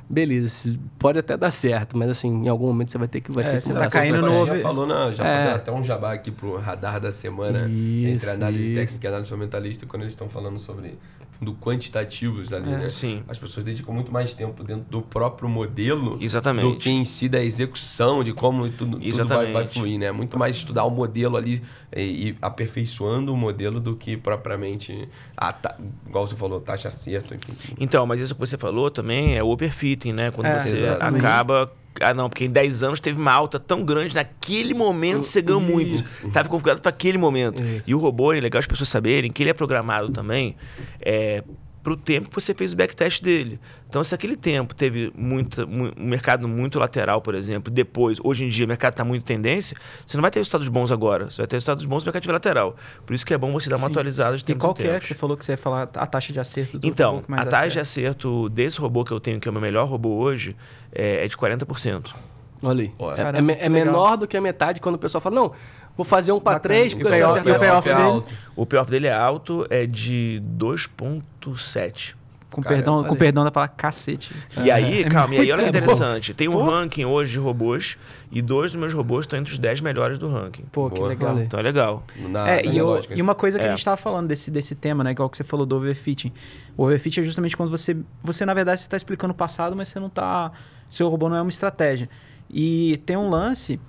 beleza, 0.09 0.77
pode 0.97 1.19
até 1.19 1.35
dar 1.37 1.51
certo, 1.51 1.97
mas 1.97 2.09
assim, 2.09 2.29
em 2.45 2.47
algum 2.47 2.67
momento 2.67 2.91
você 2.91 2.97
vai 2.97 3.07
ter 3.07 3.21
que. 3.21 3.31
Vai 3.31 3.43
É, 3.43 3.49
ter 3.51 3.57
que 3.57 3.63
você 3.63 3.73
tá 3.73 3.87
caindo 3.89 4.21
no. 4.21 4.47
Já 4.47 4.59
falou, 4.59 4.85
na, 4.87 5.11
já 5.11 5.25
É. 5.25 5.37
fazendo 5.37 5.55
até 5.55 5.71
um 5.71 5.83
jabá 5.83 6.13
aqui 6.13 6.31
pro 6.31 6.57
radar 6.57 6.99
da 6.99 7.11
semana, 7.11 7.67
Isso, 7.67 8.07
entre 8.15 8.29
análise 8.29 8.63
isso. 8.63 8.75
técnica 8.75 9.05
e 9.05 9.09
análise 9.09 9.29
fundamentalista, 9.29 9.85
quando 9.85 10.03
eles 10.03 10.13
estão 10.13 10.29
falando 10.29 10.57
sobre 10.59 10.97
fundo 11.39 11.53
quantitativos 11.59 12.51
ali, 12.51 12.71
É. 12.71 12.77
né? 12.77 12.89
Sim. 12.89 13.23
As 13.27 13.39
pessoas 13.39 13.63
dedicam 13.63 13.93
muito 13.93 14.11
mais 14.11 14.33
tempo 14.33 14.63
dentro 14.63 14.83
do 14.89 15.01
próprio 15.01 15.47
modelo 15.47 16.17
Exatamente. 16.21 16.67
do 16.67 16.75
que 16.77 16.89
em 16.89 17.05
si 17.05 17.29
da 17.29 17.41
execução, 17.41 18.23
de 18.23 18.33
como 18.33 18.67
tudo, 18.69 18.77
tudo 18.91 18.99
vai, 18.99 19.07
Exatamente. 19.07 19.53
vai 19.53 19.65
fluir, 19.65 19.97
né? 19.97 20.11
Muito 20.11 20.37
mais 20.37 20.57
estudar 20.57 20.83
o 20.83 20.89
modelo 20.91 21.37
ali 21.37 21.63
e, 21.95 22.01
e 22.29 22.37
aperfeiçoando 22.41 23.33
o 23.33 23.37
modelo 23.37 23.79
do 23.79 23.95
que 23.95 24.17
propriamente, 24.17 25.07
a 25.35 25.53
ta- 25.53 25.77
igual 26.07 26.27
você 26.27 26.35
falou, 26.35 26.59
taxa 26.59 26.89
acerto, 26.89 27.33
enfim. 27.33 27.73
Então, 27.79 28.05
mas 28.05 28.19
isso 28.19 28.33
que 28.33 28.39
você 28.39 28.57
falou 28.57 28.91
também 28.91 29.37
é 29.37 29.43
overfitting, 29.43 30.11
né? 30.13 30.31
Quando 30.31 30.47
É, 30.47 30.59
você 30.59 30.75
exatamente. 30.75 31.25
acaba. 31.25 31.71
Ah, 32.02 32.14
não, 32.14 32.30
porque 32.30 32.45
em 32.45 32.50
10 32.50 32.84
anos 32.84 33.00
teve 33.00 33.20
uma 33.20 33.32
alta 33.32 33.60
tão 33.60 33.84
grande, 33.84 34.16
naquele 34.16 34.74
momento 34.74 35.24
você 35.24 35.41
ganhou 35.41 35.62
muito. 35.62 36.04
Estava 36.26 36.47
configurado 36.47 36.82
para 36.82 36.89
aquele 36.89 37.18
momento. 37.18 37.64
Isso. 37.64 37.89
E 37.89 37.95
o 37.95 38.00
robô, 38.00 38.34
é 38.34 38.39
legal 38.39 38.60
as 38.60 38.68
pessoas 38.68 38.89
saberem 38.89 39.32
que 39.32 39.43
ele 39.43 39.50
é 39.50 39.54
programado 39.54 40.10
também 40.10 40.56
é, 41.02 41.43
para 41.89 41.93
o 41.93 41.97
tempo 41.97 42.29
que 42.29 42.35
você 42.35 42.53
fez 42.53 42.73
o 42.73 42.75
backtest 42.77 43.23
dele. 43.23 43.59
Então, 43.89 44.03
se 44.03 44.13
aquele 44.13 44.35
tempo 44.35 44.75
teve 44.75 45.11
muita, 45.15 45.65
mu- 45.65 45.91
um 45.97 46.05
mercado 46.07 46.47
muito 46.47 46.77
lateral, 46.77 47.19
por 47.21 47.33
exemplo, 47.33 47.71
depois, 47.73 48.19
hoje 48.23 48.45
em 48.45 48.49
dia, 48.49 48.65
o 48.65 48.67
mercado 48.67 48.93
está 48.93 49.03
muito 49.03 49.23
tendência, 49.25 49.75
você 50.05 50.15
não 50.15 50.21
vai 50.21 50.29
ter 50.29 50.39
resultados 50.39 50.67
bons 50.67 50.91
agora. 50.91 51.31
Você 51.31 51.37
vai 51.41 51.47
ter 51.47 51.55
resultados 51.55 51.83
bons 51.85 52.03
no 52.03 52.07
mercado 52.07 52.21
de 52.23 52.31
lateral. 52.31 52.75
Por 53.05 53.15
isso 53.15 53.25
que 53.25 53.33
é 53.33 53.37
bom 53.37 53.51
você 53.51 53.69
dar 53.69 53.77
uma 53.77 53.87
Sim. 53.87 53.93
atualizada 53.93 54.37
de 54.37 54.43
E 54.43 54.45
tempos 54.45 54.61
qual 54.61 54.73
que 54.75 54.87
é 54.87 54.99
que 54.99 55.07
você 55.07 55.15
falou 55.15 55.35
que 55.35 55.43
você 55.43 55.53
ia 55.53 55.57
falar 55.57 55.89
a 55.95 56.05
taxa 56.05 56.31
de 56.31 56.39
acerto 56.39 56.77
do 56.77 56.87
Então, 56.87 57.11
robô 57.15 57.23
que 57.23 57.31
mais 57.31 57.47
a 57.47 57.49
taxa 57.49 57.69
de 57.69 57.79
acerta? 57.79 58.09
acerto 58.09 58.49
desse 58.49 58.79
robô 58.79 59.03
que 59.03 59.11
eu 59.11 59.19
tenho, 59.19 59.39
que 59.39 59.47
é 59.47 59.49
o 59.49 59.53
meu 59.53 59.61
melhor 59.61 59.87
robô 59.87 60.17
hoje, 60.17 60.55
é, 60.93 61.25
é 61.25 61.27
de 61.27 61.35
40%. 61.35 62.13
Olha 62.61 62.81
aí. 62.83 62.91
Olha. 62.99 63.11
É- 63.15 63.21
é, 63.21 63.23
Caramba, 63.23 63.51
é 63.53 63.69
menor 63.69 64.17
do 64.17 64.27
que 64.27 64.35
a 64.35 64.41
metade 64.41 64.81
quando 64.81 64.95
o 64.95 64.99
pessoal 64.99 65.21
fala, 65.21 65.33
não, 65.35 65.51
vou 66.00 66.06
fazer 66.06 66.32
um 66.32 66.39
para 66.39 66.54
Bacana. 66.54 66.76
3, 66.76 66.93
E 66.93 66.95
porque 66.95 67.08
o 67.08 67.12
você 67.12 67.18
payoff- 67.20 67.32
acerta 67.39 67.50
e 67.50 67.52
o 67.52 67.60
payoff 67.60 67.89
é 67.89 67.93
dele? 67.95 68.08
alto. 68.08 68.36
O 68.56 68.66
payoff 68.66 68.89
dele 68.91 69.08
é 69.08 69.14
alto, 69.14 69.68
é 69.70 69.86
de 69.86 70.41
2,7. 70.58 72.16
Com, 72.50 72.64
Cara, 72.64 72.76
perdão, 72.78 73.04
com 73.04 73.16
perdão 73.16 73.43
da 73.43 73.52
palavra 73.52 73.76
cacete. 73.78 74.34
E 74.64 74.72
aí, 74.72 75.04
é 75.04 75.10
calma, 75.10 75.36
e 75.36 75.39
aí 75.39 75.52
olha 75.52 75.58
que 75.66 75.72
bom. 75.72 75.78
interessante. 75.78 76.34
Tem 76.34 76.47
um 76.47 76.54
Pô. 76.54 76.64
ranking 76.64 77.06
hoje 77.06 77.34
de 77.34 77.38
robôs 77.38 77.95
e 78.32 78.41
dois 78.41 78.72
dos 78.72 78.80
meus 78.80 78.91
robôs 78.91 79.26
estão 79.26 79.38
entre 79.38 79.54
os 79.54 79.60
10 79.60 79.82
melhores 79.82 80.18
do 80.18 80.28
ranking. 80.32 80.64
Pô, 80.72 80.89
que 80.89 80.95
Boa. 80.97 81.10
legal. 81.10 81.30
Olha 81.32 81.39
aí. 81.41 81.45
Então 81.45 81.60
é 81.60 81.64
legal. 81.64 82.04
Na 82.18 82.50
É, 82.50 82.66
e, 82.66 82.76
eu- 82.76 82.88
lógica. 82.88 83.14
e 83.14 83.22
uma 83.22 83.36
coisa 83.36 83.60
que 83.60 83.66
É. 83.66 83.68
a 83.68 83.76
gente 83.76 83.86
tava 83.86 83.97
falando 83.97 84.28
desse, 84.30 84.50
desse 84.50 84.74
tema, 84.74 85.04
né? 85.04 85.12
Igual 85.12 85.30
que 85.30 85.38
você 85.38 85.43
falou 85.43 85.64
do 85.64 85.76
overfitting. 85.76 86.32
O 86.76 86.86
overfitting 86.86 87.20
é 87.20 87.24
justamente 87.24 87.56
quando 87.56 87.70
você, 87.70 87.95
você 88.24 88.43
na 88.47 88.54
verdade, 88.56 88.82
você 88.82 88.89
tá 88.89 88.97
explicando 88.97 89.32
o 89.32 89.36
passado, 89.38 89.76
mas 89.76 89.89
você 89.89 90.00
não 90.00 90.10
tá... 90.10 90.52
Seu 90.89 91.08
robô 91.08 91.30
não 91.30 91.36
é 91.38 91.41
uma 91.43 91.50
estratégia. 91.52 92.10
E 92.50 92.97
tem 93.06 93.16
um 93.16 93.30
lance 93.30 93.80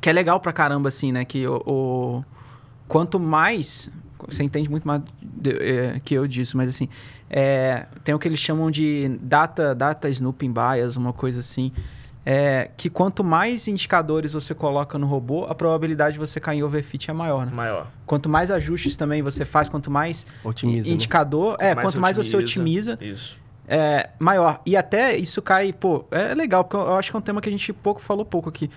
que 0.00 0.08
é 0.10 0.12
legal 0.12 0.38
pra 0.40 0.52
caramba, 0.52 0.88
assim, 0.88 1.12
né? 1.12 1.24
Que 1.24 1.46
o... 1.46 1.56
o- 1.66 2.24
quanto 2.88 3.18
mais... 3.18 3.88
Você 4.28 4.42
entende 4.42 4.68
muito 4.70 4.86
mais 4.86 5.00
de- 5.22 5.50
é, 5.56 6.00
que 6.04 6.12
eu 6.14 6.26
disso, 6.26 6.56
mas 6.56 6.68
assim... 6.68 6.88
é, 7.30 7.86
tem 8.04 8.14
o 8.14 8.18
que 8.18 8.28
eles 8.28 8.38
chamam 8.38 8.70
de 8.70 9.16
data, 9.22 9.74
data 9.74 10.08
snooping 10.10 10.52
bias, 10.52 10.96
uma 10.96 11.12
coisa 11.12 11.40
assim. 11.40 11.72
É, 12.24 12.70
que 12.76 12.90
quanto 12.90 13.24
mais 13.24 13.66
indicadores 13.66 14.34
você 14.34 14.54
coloca 14.54 14.98
no 14.98 15.06
robô, 15.06 15.46
a 15.46 15.54
probabilidade 15.54 16.12
de 16.14 16.18
você 16.18 16.38
cair 16.38 16.58
em 16.58 16.62
overfit 16.62 17.10
é 17.10 17.14
maior, 17.14 17.46
né? 17.46 17.52
Maior. 17.54 17.86
Quanto 18.04 18.28
mais 18.28 18.50
ajustes 18.50 18.94
também 18.94 19.22
você 19.22 19.42
faz, 19.46 19.70
quanto 19.70 19.90
mais 19.90 20.26
Otimiza. 20.44 20.86
né? 20.86 20.94
indicador, 20.94 21.56
é, 21.58 21.74
Mais 21.74 21.86
quanto 21.86 21.98
mais 21.98 22.16
você 22.18 22.36
otimiza, 22.36 22.98
Isso. 23.00 23.38
É 23.72 24.10
maior. 24.18 24.60
E 24.66 24.76
até 24.76 25.16
isso 25.16 25.40
cai, 25.40 25.72
pô, 25.72 26.04
é 26.10 26.34
legal, 26.34 26.64
porque 26.64 26.76
eu 26.76 26.96
acho 26.96 27.12
que 27.12 27.16
é 27.16 27.18
um 27.20 27.22
tema 27.22 27.40
que 27.40 27.48
a 27.48 27.52
gente 27.52 27.72
pouco 27.72 28.00
falou 28.00 28.24
pouco 28.24 28.48
aqui. 28.48 28.68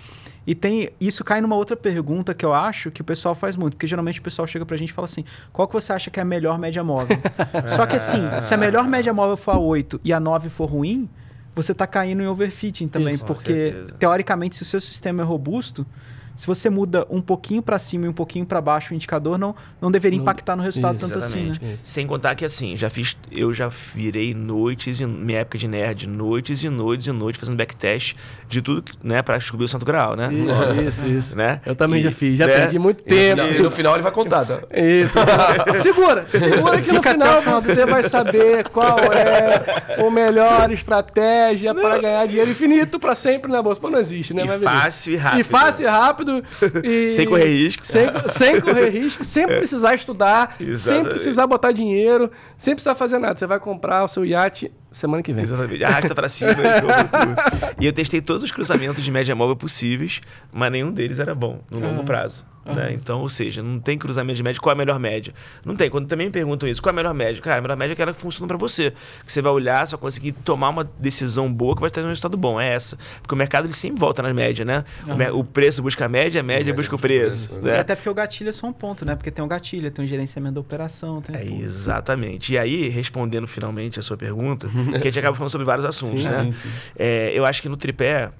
E 0.45 0.53
tem, 0.53 0.91
isso 1.01 1.23
cai 1.23 1.41
numa 1.41 1.55
outra 1.55 1.75
pergunta 1.75 2.31
que 2.35 2.45
eu 2.45 2.53
acho 2.53 2.91
que 2.91 3.01
o 3.01 3.03
pessoal 3.03 3.33
faz 3.33 3.55
muito, 3.55 3.73
porque 3.73 3.87
geralmente 3.87 4.19
o 4.19 4.23
pessoal 4.23 4.45
chega 4.45 4.63
pra 4.63 4.77
gente 4.77 4.89
e 4.89 4.93
fala 4.93 5.05
assim: 5.05 5.25
qual 5.51 5.67
que 5.67 5.73
você 5.73 5.91
acha 5.91 6.11
que 6.11 6.19
é 6.19 6.21
a 6.21 6.25
melhor 6.25 6.59
média 6.59 6.83
móvel? 6.83 7.17
Só 7.75 7.87
que 7.87 7.95
assim, 7.95 8.19
se 8.39 8.53
a 8.53 8.57
melhor 8.57 8.87
média 8.87 9.11
móvel 9.11 9.35
for 9.35 9.55
a 9.55 9.57
8 9.57 9.99
e 10.03 10.13
a 10.13 10.19
9 10.19 10.49
for 10.49 10.69
ruim, 10.69 11.09
você 11.55 11.73
tá 11.73 11.87
caindo 11.87 12.21
em 12.21 12.27
overfitting 12.27 12.87
também, 12.87 13.15
Isso, 13.15 13.25
porque 13.25 13.73
teoricamente, 13.97 14.55
se 14.55 14.61
o 14.61 14.65
seu 14.65 14.79
sistema 14.79 15.23
é 15.23 15.25
robusto, 15.25 15.87
se 16.35 16.47
você 16.47 16.69
muda 16.69 17.05
um 17.09 17.21
pouquinho 17.21 17.61
para 17.61 17.77
cima 17.77 18.05
e 18.05 18.09
um 18.09 18.13
pouquinho 18.13 18.45
para 18.45 18.59
baixo 18.59 18.93
o 18.93 18.95
indicador, 18.95 19.37
não, 19.37 19.55
não 19.81 19.91
deveria 19.91 20.17
Não- 20.17 20.23
impactar 20.23 20.55
no 20.55 20.63
resultado 20.63 20.95
Isso, 20.97 21.07
tanto 21.07 21.19
assim, 21.19 21.51
né? 21.61 21.77
Sem 21.83 22.07
contar 22.07 22.35
que 22.35 22.43
assim, 22.45 22.75
já 22.75 22.89
fiz, 22.89 23.15
eu 23.31 23.53
já 23.53 23.69
virei 23.93 24.33
noites, 24.33 24.99
e 24.99 25.05
minha 25.05 25.39
época 25.39 25.57
de 25.57 25.67
nerd, 25.67 26.07
noites 26.07 26.63
e 26.63 26.69
noites 26.69 27.07
e 27.07 27.11
noites 27.11 27.39
fazendo 27.39 27.55
backtest 27.57 28.15
de 28.47 28.61
tudo, 28.61 28.91
né, 29.03 29.21
pra 29.21 29.37
descobrir 29.37 29.65
o 29.65 29.67
Santo 29.67 29.85
Grau, 29.85 30.15
né? 30.15 30.29
Isso, 30.33 30.81
isso, 31.03 31.07
isso. 31.07 31.35
Né? 31.35 31.61
Eu 31.65 31.75
também 31.75 31.99
E, 31.99 32.03
já 32.03 32.11
fiz, 32.11 32.37
já 32.37 32.47
né? 32.47 32.53
perdi 32.53 32.79
muito 32.79 33.03
tempo. 33.03 33.41
e 33.41 33.59
no 33.61 33.71
final 33.71 33.93
ele 33.95 34.03
vai 34.03 34.11
contar, 34.11 34.45
tá? 34.45 34.59
Isso. 34.73 35.17
segura, 35.81 36.25
segura 36.27 36.81
que 36.81 36.91
no 36.91 37.01
final 37.01 37.41
você 37.41 37.85
vai 37.85 38.03
saber 38.03 38.67
qual 38.69 38.97
é 38.99 40.01
o 40.03 40.09
melhor 40.11 40.71
estratégia 40.71 41.73
para 41.73 41.99
ganhar 41.99 42.25
dinheiro 42.27 42.51
infinito 42.51 42.99
para 42.99 43.15
sempre 43.15 43.51
na 43.51 43.61
bolsa. 43.61 43.79
Pô, 43.79 43.89
não 43.89 43.99
existe, 43.99 44.33
né? 44.33 44.43
E 44.45 44.59
fácil 44.59 45.13
e 45.13 45.15
rápido. 45.15 45.39
E 45.39 45.43
fácil 45.43 45.83
e 45.83 45.87
rápido. 45.89 46.22
e- 46.83 47.11
Sem 47.11 47.25
correr 47.27 47.45
risco. 47.45 47.85
Sem, 47.85 48.07
sem 48.29 48.61
correr 48.61 48.89
risco, 48.89 49.23
sem 49.23 49.45
precisar 49.47 49.95
estudar, 49.95 50.55
sem 50.57 50.67
Exatamente. 50.69 51.09
precisar 51.09 51.47
botar 51.47 51.71
dinheiro, 51.71 52.29
sem 52.57 52.73
precisar 52.73 52.95
fazer 52.95 53.19
nada. 53.19 53.37
Você 53.37 53.47
vai 53.47 53.59
comprar 53.59 54.03
o 54.03 54.07
seu 54.07 54.25
iate 54.25 54.71
semana 54.93 55.21
que 55.23 55.33
vem. 55.33 55.43
Exatamente. 55.43 55.83
Arrasta 55.83 56.15
pra 56.15 56.29
cima 56.29 56.51
e. 56.53 57.83
E 57.83 57.85
eu 57.85 57.93
testei 57.93 58.21
todos 58.21 58.43
os 58.43 58.51
cruzamentos 58.51 59.03
de 59.03 59.11
média 59.11 59.35
móvel 59.35 59.55
possíveis, 59.55 60.21
mas 60.51 60.71
nenhum 60.71 60.91
deles 60.91 61.19
era 61.19 61.33
bom 61.35 61.59
no 61.69 61.79
longo 61.79 62.01
Ah. 62.01 62.05
prazo. 62.05 62.45
né? 62.65 62.93
Então, 62.93 63.19
ou 63.19 63.29
seja, 63.29 63.61
não 63.61 63.77
tem 63.77 63.97
cruzamento 63.97 64.37
de 64.37 64.41
média. 64.43 64.57
Qual 64.61 64.71
é 64.71 64.73
a 64.73 64.77
melhor 64.77 64.97
média? 64.97 65.33
Não 65.65 65.75
tem. 65.75 65.89
Quando 65.89 66.07
também 66.07 66.27
me 66.27 66.31
perguntam 66.31 66.69
isso, 66.69 66.81
qual 66.81 66.91
é 66.91 66.93
a 66.93 66.95
melhor 66.95 67.13
média? 67.13 67.41
Cara, 67.41 67.57
a 67.59 67.61
melhor 67.61 67.75
média 67.75 67.91
é 67.91 67.95
aquela 67.95 68.13
que 68.13 68.21
funciona 68.21 68.47
pra 68.47 68.55
você. 68.55 68.93
Que 69.25 69.33
você 69.33 69.41
vai 69.41 69.51
olhar, 69.51 69.85
só 69.85 69.97
conseguir 69.97 70.31
tomar 70.31 70.69
uma 70.69 70.89
decisão 70.97 71.51
boa 71.51 71.75
que 71.75 71.81
vai 71.81 71.89
trazer 71.89 72.05
um 72.07 72.09
resultado 72.11 72.37
bom. 72.37 72.61
É 72.61 72.69
essa. 72.73 72.97
Porque 73.21 73.35
o 73.35 73.37
mercado 73.37 73.65
ele 73.65 73.73
sempre 73.73 73.99
volta 73.99 74.21
na 74.23 74.33
média, 74.33 74.63
né? 74.63 74.85
O 75.05 75.13
mer- 75.13 75.35
O, 75.35 75.43
preço 75.43 75.81
busca 75.83 76.05
a 76.05 76.07
média, 76.07 76.39
a 76.39 76.43
média 76.43 76.73
busca 76.73 76.95
o 76.95 76.97
preço. 76.99 77.59
E 77.59 77.65
né? 77.65 77.79
até 77.79 77.95
porque 77.95 78.07
o 78.09 78.13
gatilho 78.13 78.47
é 78.47 78.53
só 78.53 78.65
um 78.65 78.71
ponto, 78.71 79.03
né? 79.03 79.13
Porque 79.17 79.29
tem 79.29 79.43
um 79.43 79.47
gatilho, 79.49 79.91
tem 79.91 80.05
um 80.05 80.07
gerenciamento 80.07 80.55
da 80.55 80.61
operação, 80.61 81.21
tem 81.21 81.35
É, 81.35 81.43
exatamente. 81.43 82.53
E 82.53 82.57
aí, 82.57 82.87
respondendo 82.87 83.45
finalmente 83.45 83.99
a 83.99 84.01
sua 84.01 84.15
pergunta, 84.15 84.69
que 84.91 85.07
a 85.07 85.11
gente 85.11 85.19
acaba 85.19 85.35
falando 85.35 85.51
sobre 85.51 85.65
vários 85.65 85.85
assuntos, 85.85 86.23
Sim, 86.23 86.29
né? 86.29 86.43
sim, 86.45 86.51
sim. 86.51 86.69
É, 86.97 87.31
eu 87.33 87.45
acho 87.45 87.61
que 87.61 87.69
no 87.69 87.77
tripé, 87.77 88.31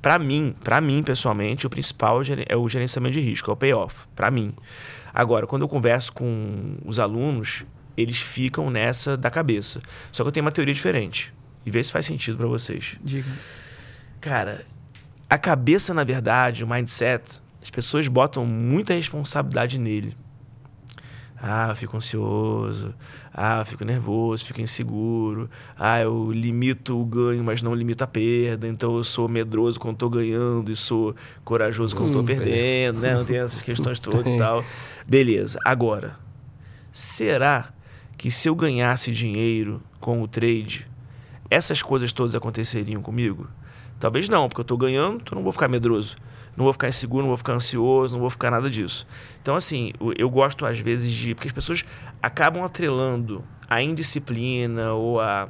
pra 0.00 0.18
mim, 0.18 0.54
para 0.62 0.80
mim 0.80 1.02
pessoalmente, 1.02 1.66
o 1.66 1.70
principal 1.70 2.20
é 2.48 2.56
o 2.56 2.68
gerenciamento 2.68 3.14
de 3.14 3.20
risco, 3.20 3.50
é 3.50 3.54
o 3.54 3.56
payoff, 3.56 4.06
pra 4.14 4.30
mim. 4.30 4.52
Agora, 5.12 5.46
quando 5.46 5.62
eu 5.62 5.68
converso 5.68 6.12
com 6.12 6.76
os 6.84 6.98
alunos, 6.98 7.64
eles 7.96 8.18
ficam 8.18 8.70
nessa 8.70 9.16
da 9.16 9.30
cabeça. 9.30 9.80
Só 10.10 10.24
que 10.24 10.28
eu 10.28 10.32
tenho 10.32 10.44
uma 10.44 10.52
teoria 10.52 10.74
diferente. 10.74 11.32
E 11.64 11.70
vê 11.70 11.82
se 11.82 11.92
faz 11.92 12.04
sentido 12.06 12.36
pra 12.36 12.46
vocês. 12.46 12.96
Diga. 13.02 13.30
Cara, 14.20 14.66
a 15.30 15.38
cabeça, 15.38 15.94
na 15.94 16.04
verdade, 16.04 16.64
o 16.64 16.66
mindset, 16.68 17.40
as 17.62 17.70
pessoas 17.70 18.06
botam 18.08 18.44
muita 18.44 18.92
responsabilidade 18.92 19.78
nele. 19.78 20.16
Ah, 21.46 21.68
eu 21.68 21.76
fico 21.76 21.94
ansioso. 21.94 22.94
Ah, 23.32 23.58
eu 23.60 23.66
fico 23.66 23.84
nervoso, 23.84 24.42
fico 24.46 24.62
inseguro. 24.62 25.50
Ah, 25.78 26.00
eu 26.00 26.32
limito 26.32 26.98
o 26.98 27.04
ganho, 27.04 27.44
mas 27.44 27.60
não 27.60 27.74
limito 27.74 28.02
a 28.02 28.06
perda. 28.06 28.66
Então 28.66 28.96
eu 28.96 29.04
sou 29.04 29.28
medroso 29.28 29.78
quando 29.78 29.92
estou 29.96 30.08
ganhando 30.08 30.72
e 30.72 30.76
sou 30.76 31.14
corajoso 31.44 31.94
quando 31.94 32.06
estou 32.06 32.22
Hum. 32.22 32.24
perdendo, 32.24 33.00
né? 33.00 33.14
Não 33.14 33.26
tem 33.26 33.36
essas 33.36 33.60
questões 33.60 34.00
todas 34.00 34.32
e 34.32 34.36
tal. 34.38 34.64
Beleza. 35.06 35.58
Agora, 35.66 36.16
será 36.90 37.68
que 38.16 38.30
se 38.30 38.48
eu 38.48 38.54
ganhasse 38.54 39.12
dinheiro 39.12 39.82
com 40.00 40.22
o 40.22 40.26
trade, 40.28 40.86
essas 41.50 41.82
coisas 41.82 42.10
todas 42.10 42.34
aconteceriam 42.34 43.02
comigo? 43.02 43.46
Talvez 44.00 44.30
não, 44.30 44.48
porque 44.48 44.60
eu 44.60 44.64
estou 44.64 44.78
ganhando, 44.78 45.16
então 45.16 45.32
eu 45.32 45.36
não 45.36 45.42
vou 45.42 45.52
ficar 45.52 45.68
medroso. 45.68 46.16
Não 46.56 46.64
vou 46.64 46.72
ficar 46.72 46.88
inseguro, 46.88 47.22
não 47.22 47.28
vou 47.28 47.36
ficar 47.36 47.52
ansioso, 47.54 48.14
não 48.14 48.20
vou 48.20 48.30
ficar 48.30 48.50
nada 48.50 48.70
disso. 48.70 49.06
Então, 49.42 49.56
assim, 49.56 49.92
eu- 50.16 50.30
gosto 50.30 50.64
às 50.64 50.78
vezes 50.78 51.12
de. 51.12 51.34
Porque 51.34 51.48
as 51.48 51.54
pessoas 51.54 51.84
acabam 52.22 52.62
atrelando 52.62 53.44
a 53.68 53.82
indisciplina 53.82 54.92
ou 54.92 55.20
a 55.20 55.48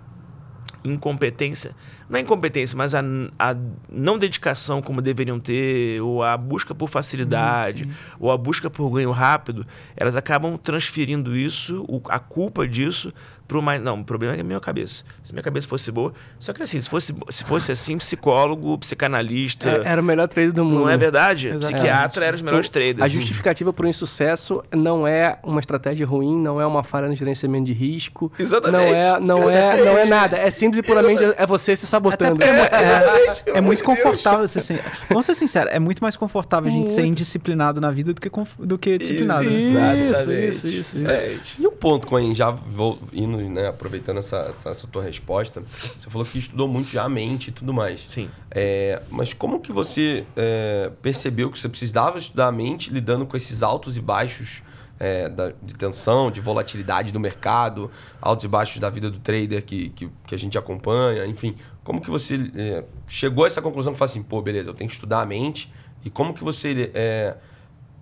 incompetência. 0.84 1.74
Não 2.09 2.18
é 2.18 2.22
incompetência, 2.22 2.76
mas 2.76 2.94
a, 2.94 3.00
a 3.38 3.57
não 3.90 4.18
dedicação 4.18 4.82
como 4.82 5.00
deveriam 5.00 5.40
ter, 5.40 6.00
ou 6.02 6.22
a 6.22 6.36
busca 6.36 6.74
por 6.74 6.88
facilidade, 6.88 7.88
ou 8.20 8.30
a 8.30 8.36
busca 8.36 8.68
por 8.68 8.90
ganho 8.90 9.11
rápido, 9.11 9.66
elas 9.96 10.14
acabam 10.14 10.59
transferindo 10.59 11.34
isso, 11.34 11.86
a 12.09 12.18
culpa 12.18 12.68
disso, 12.68 13.12
para 13.47 13.61
mais. 13.61 13.82
Não, 13.82 14.01
o 14.01 14.05
problema 14.05 14.34
é 14.34 14.40
a 14.40 14.45
minha 14.45 14.61
cabeça. 14.61 15.05
Se 15.22 15.32
minha 15.32 15.42
cabeça 15.42 15.68
fosse 15.68 15.90
boa. 15.90 16.12
Só 16.38 16.53
que 16.53 16.62
assim, 16.62 16.80
se 16.80 16.88
fosse, 16.88 17.14
se 17.30 17.45
fosse 17.45 17.72
assim, 17.72 17.97
psicólogo, 17.99 18.76
psicanalista. 18.78 19.68
É, 19.84 19.92
era 19.92 20.01
o 20.01 20.05
melhor 20.05 20.28
trader 20.28 20.53
do 20.53 20.64
mundo. 20.64 20.80
Não 20.80 20.88
é 20.90 20.97
verdade? 20.97 21.49
Exatamente. 21.49 21.74
Psiquiatra 21.74 22.24
era 22.26 22.36
os 22.36 22.42
melhores 22.42 22.68
O- 22.68 22.72
traders. 22.72 23.03
A 23.05 23.09
justificativa 23.09 23.72
para 23.72 23.86
um 23.86 23.88
insucesso 23.88 24.62
não 24.72 25.07
é 25.07 25.38
uma 25.42 25.61
estratégia 25.61 26.07
ruim, 26.07 26.36
não 26.40 26.61
é 26.61 26.66
uma 26.66 26.82
falha 26.82 27.09
no 27.09 27.14
gerenciamento 27.14 27.66
de 27.66 27.72
risco. 27.72 28.32
Exatamente. 28.38 28.82
Não 28.82 28.95
é, 28.95 29.20
não 29.20 29.51
é, 29.51 29.84
não 29.84 29.99
é 29.99 30.05
nada. 30.07 30.36
É 30.36 30.51
simples 30.51 30.78
e 30.78 30.82
puramente 30.82 31.22
é 31.22 31.47
você 31.47 31.76
se 31.76 31.86
sabotando. 31.86 32.42
é, 32.42 32.47
é- 32.49 33.59
é 33.59 33.61
muito 33.61 33.80
de 33.80 33.84
Deus. 33.86 33.99
confortável 34.01 34.47
ser 34.49 34.59
assim. 34.61 34.78
Vamos 35.09 35.26
ser 35.26 35.34
sinceros, 35.34 35.72
é 35.72 35.78
muito 35.78 36.03
mais 36.03 36.16
confortável 36.16 36.68
a 36.68 36.72
gente 36.72 36.90
ser 36.90 37.05
indisciplinado 37.05 37.80
na 37.80 37.90
vida 37.90 38.12
do 38.14 38.20
que, 38.20 38.30
do 38.59 38.78
que 38.78 38.99
disciplinado. 38.99 39.45
né? 39.45 39.51
Isso, 39.51 40.09
Exatamente. 40.11 40.49
isso, 40.49 40.66
isso, 40.66 40.76
isso. 40.76 40.97
Exatamente. 41.07 41.62
E 41.62 41.66
um 41.66 41.70
ponto, 41.72 42.07
Coen, 42.07 42.34
já 42.34 42.51
vou 42.51 42.99
indo, 43.12 43.34
né, 43.37 43.68
aproveitando 43.68 44.18
essa, 44.18 44.39
essa, 44.49 44.70
essa 44.70 44.87
tua 44.87 45.03
resposta, 45.03 45.62
você 45.99 46.09
falou 46.11 46.26
que 46.26 46.39
estudou 46.39 46.66
muito 46.68 46.91
já 46.91 47.05
a 47.05 47.09
mente 47.09 47.49
e 47.49 47.53
tudo 47.53 47.72
mais. 47.72 48.07
Sim. 48.09 48.28
É, 48.51 49.03
mas 49.11 49.32
como 49.32 49.61
que 49.61 49.72
você 49.72 50.24
é, 50.37 50.91
percebeu 51.03 51.51
que 51.51 51.59
você 51.59 51.68
precisava 51.68 52.18
estudar 52.18 52.49
a 52.49 52.53
mente 52.53 52.91
lidando 52.91 53.26
com 53.26 53.37
esses 53.37 53.62
altos 53.62 53.97
e 53.97 54.01
baixos 54.01 54.62
é, 54.99 55.28
da- 55.28 55.53
de 55.62 55.74
tensão, 55.74 56.30
de 56.30 56.41
volatilidade 56.41 57.11
do 57.11 57.18
mercado, 57.18 57.91
altos 58.20 58.45
e 58.45 58.49
baixos 58.49 58.78
da 58.80 58.89
vida 58.89 59.11
do 59.11 59.18
trader 59.18 59.62
que, 59.64 59.89
que, 59.91 60.09
que 60.26 60.35
a 60.35 60.39
gente 60.39 60.57
acompanha, 60.57 61.26
enfim. 61.26 61.57
Como 61.82 62.01
que 62.01 62.11
você 62.11 62.51
é, 62.55 62.85
chegou 63.07 63.45
a 63.45 63.47
essa 63.49 63.61
conclusão 63.61 63.93
que 63.93 63.99
fala 63.99 64.11
assim, 64.11 64.22
pô, 64.22 64.41
beleza, 64.41 64.70
eu 64.70 64.74
tenho 64.74 64.89
que 64.89 64.95
estudar 64.95 65.20
a 65.20 65.26
mente 65.26 65.70
e 66.05 66.11
como 66.11 66.32
que 66.32 66.45
você 66.45 66.91
é, 66.95 67.35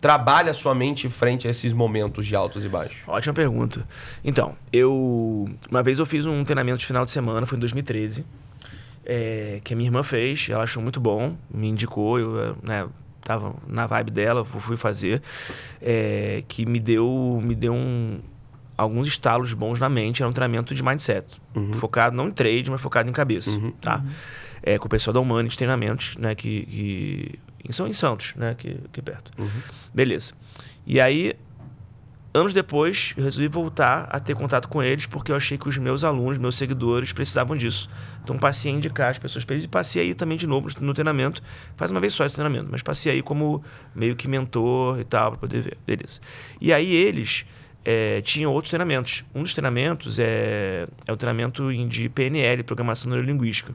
trabalha 0.02 0.50
a 0.50 0.54
sua 0.54 0.74
mente 0.74 1.08
frente 1.08 1.46
a 1.46 1.50
esses 1.50 1.72
momentos 1.72 2.26
de 2.26 2.36
altos 2.36 2.62
e 2.64 2.68
baixos? 2.68 2.98
Ótima 3.06 3.32
pergunta. 3.32 3.86
Então, 4.22 4.54
eu. 4.70 5.48
Uma 5.70 5.82
vez 5.82 5.98
eu 5.98 6.04
fiz 6.04 6.26
um 6.26 6.44
treinamento 6.44 6.78
de 6.80 6.86
final 6.86 7.04
de 7.06 7.10
semana, 7.10 7.46
foi 7.46 7.56
em 7.56 7.60
2013, 7.60 8.26
é, 9.06 9.60
que 9.64 9.72
a 9.72 9.76
minha 9.76 9.88
irmã 9.88 10.02
fez, 10.02 10.48
ela 10.50 10.64
achou 10.64 10.82
muito 10.82 11.00
bom, 11.00 11.36
me 11.52 11.68
indicou, 11.68 12.18
eu 12.18 12.56
né, 12.62 12.86
tava 13.24 13.54
na 13.66 13.86
vibe 13.86 14.10
dela, 14.10 14.44
fu- 14.44 14.60
fui 14.60 14.76
fazer, 14.76 15.22
é, 15.80 16.42
que 16.48 16.66
me 16.66 16.78
deu, 16.80 17.40
me 17.42 17.54
deu 17.54 17.72
um, 17.72 18.18
alguns 18.76 19.06
estalos 19.06 19.52
bons 19.54 19.78
na 19.80 19.88
mente, 19.88 20.22
era 20.22 20.28
um 20.28 20.32
treinamento 20.32 20.74
de 20.74 20.82
mindset, 20.82 21.26
focado 21.74 22.16
não 22.16 22.28
em 22.28 22.32
trade, 22.32 22.70
mas 22.70 22.80
focado 22.80 23.08
em 23.08 23.12
cabeça, 23.12 23.50
Uhum. 23.50 23.70
tá? 23.80 24.02
É, 24.64 24.78
com 24.78 24.86
o 24.86 24.88
pessoal 24.88 25.12
da 25.12 25.18
Humani 25.20 25.48
de 25.48 25.56
treinamentos, 25.56 26.16
né, 26.16 26.34
que, 26.36 26.64
que 26.66 27.38
são 27.70 27.86
em 27.86 27.92
Santos, 27.92 28.34
né, 28.34 28.50
aqui, 28.50 28.76
aqui 28.86 29.02
perto. 29.02 29.30
Beleza. 29.92 30.32
E 30.86 31.00
aí, 31.00 31.34
anos 32.34 32.52
depois, 32.52 33.12
eu 33.16 33.22
resolvi 33.22 33.46
voltar 33.46 34.08
a 34.10 34.18
ter 34.18 34.34
contato 34.34 34.68
com 34.68 34.82
eles 34.82 35.06
porque 35.06 35.30
eu 35.30 35.36
achei 35.36 35.58
que 35.58 35.68
os 35.68 35.76
meus 35.78 36.02
alunos, 36.02 36.38
meus 36.38 36.56
seguidores, 36.56 37.12
precisavam 37.12 37.56
disso. 37.56 37.88
Então, 38.24 38.38
passei 38.38 38.72
a 38.72 38.74
indicar 38.74 39.10
as 39.10 39.18
pessoas 39.18 39.44
para 39.44 39.54
eles 39.54 39.66
e 39.66 39.68
passei 39.68 40.02
aí 40.02 40.14
também 40.14 40.36
de 40.38 40.46
novo 40.46 40.68
no 40.80 40.94
treinamento. 40.94 41.42
Faz 41.76 41.90
uma 41.90 42.00
vez 42.00 42.14
só 42.14 42.24
esse 42.24 42.34
treinamento, 42.34 42.68
mas 42.70 42.82
passei 42.82 43.12
aí 43.12 43.22
como 43.22 43.62
meio 43.94 44.16
que 44.16 44.26
mentor 44.26 44.98
e 44.98 45.04
tal, 45.04 45.32
para 45.32 45.40
poder 45.40 45.62
ver. 45.62 45.78
Beleza. 45.86 46.20
E 46.60 46.72
aí, 46.72 46.92
eles 46.92 47.44
eh, 47.84 48.20
tinham 48.22 48.52
outros 48.52 48.70
treinamentos. 48.70 49.24
Um 49.34 49.42
dos 49.42 49.52
treinamentos 49.54 50.18
é, 50.18 50.86
é 51.06 51.12
o 51.12 51.16
treinamento 51.16 51.70
em- 51.72 51.88
de 51.88 52.08
PNL, 52.08 52.62
Programação 52.62 53.10
Neurolinguística. 53.10 53.74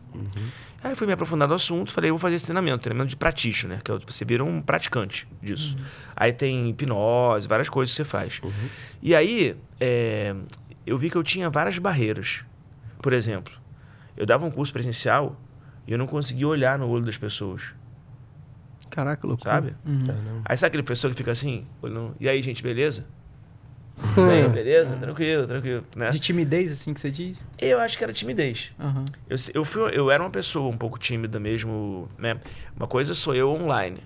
Aí 0.83 0.95
fui 0.95 1.07
me 1.07 1.13
aprofundar 1.13 1.47
no 1.47 1.55
assunto, 1.55 1.91
falei, 1.91 2.11
vou 2.11 2.19
fazer 2.19 2.35
esse 2.35 2.45
treinamento, 2.45 2.77
treinamento 2.79 3.09
de 3.09 3.15
practitioner, 3.15 3.81
que 3.83 3.91
é 3.91 3.93
o- 3.95 3.99
você 3.99 4.23
vira 4.23 4.43
um 4.43 4.61
praticante 4.61 5.27
disso. 5.41 5.75
Aí 6.15 6.31
tem 6.31 6.69
hipnose, 6.69 7.47
várias 7.47 7.67
coisas 7.67 7.93
que 7.93 7.97
você 8.03 8.05
faz. 8.05 8.39
E 9.01 9.13
aí, 9.15 9.55
é, 9.79 10.35
eu 10.85 10.97
vi 10.97 11.09
que 11.09 11.17
eu 11.17 11.23
tinha 11.23 11.49
várias 11.49 11.77
barreiras. 11.79 12.43
Por 13.01 13.11
exemplo, 13.11 13.53
eu 14.15 14.25
dava 14.25 14.45
um 14.45 14.51
curso 14.51 14.71
presencial 14.71 15.35
e 15.85 15.91
eu 15.91 15.97
não 15.97 16.07
conseguia 16.07 16.47
olhar 16.47 16.77
no 16.79 16.87
olho 16.87 17.03
das 17.05 17.17
pessoas, 17.17 17.73
Caraca, 18.89 19.27
loucura. 19.27 19.51
sabe? 19.51 19.75
Uhum. 19.85 20.41
Aí 20.45 20.55
sabe 20.57 20.67
aquele 20.69 20.83
professor 20.83 21.09
que 21.11 21.17
fica 21.17 21.31
assim, 21.31 21.65
olhando, 21.81 22.15
e 22.19 22.29
aí, 22.29 22.41
gente, 22.41 22.63
beleza? 22.63 23.05
Bem, 24.15 24.49
beleza? 24.49 24.95
Tranquilo, 24.95 25.47
tranquilo, 25.47 25.83
né? 25.95 26.09
De 26.11 26.19
timidez, 26.19 26.71
assim 26.71 26.93
que 26.93 26.99
você 26.99 27.09
diz? 27.11 27.43
Eu 27.59 27.79
acho 27.79 27.97
que 27.97 28.03
era 28.03 28.13
timidez. 28.13 28.71
Aham. 28.79 29.05
Eu, 29.29 29.37
eu, 29.53 29.65
fui, 29.65 29.91
eu 29.93 30.11
era 30.11 30.21
uma 30.23 30.29
pessoa 30.29 30.69
um 30.69 30.77
pouco 30.77 30.99
tímida 30.99 31.39
mesmo, 31.39 32.07
né? 32.17 32.39
Uma 32.75 32.87
coisa 32.87 33.13
sou 33.15 33.33
eu 33.33 33.49
online, 33.49 33.99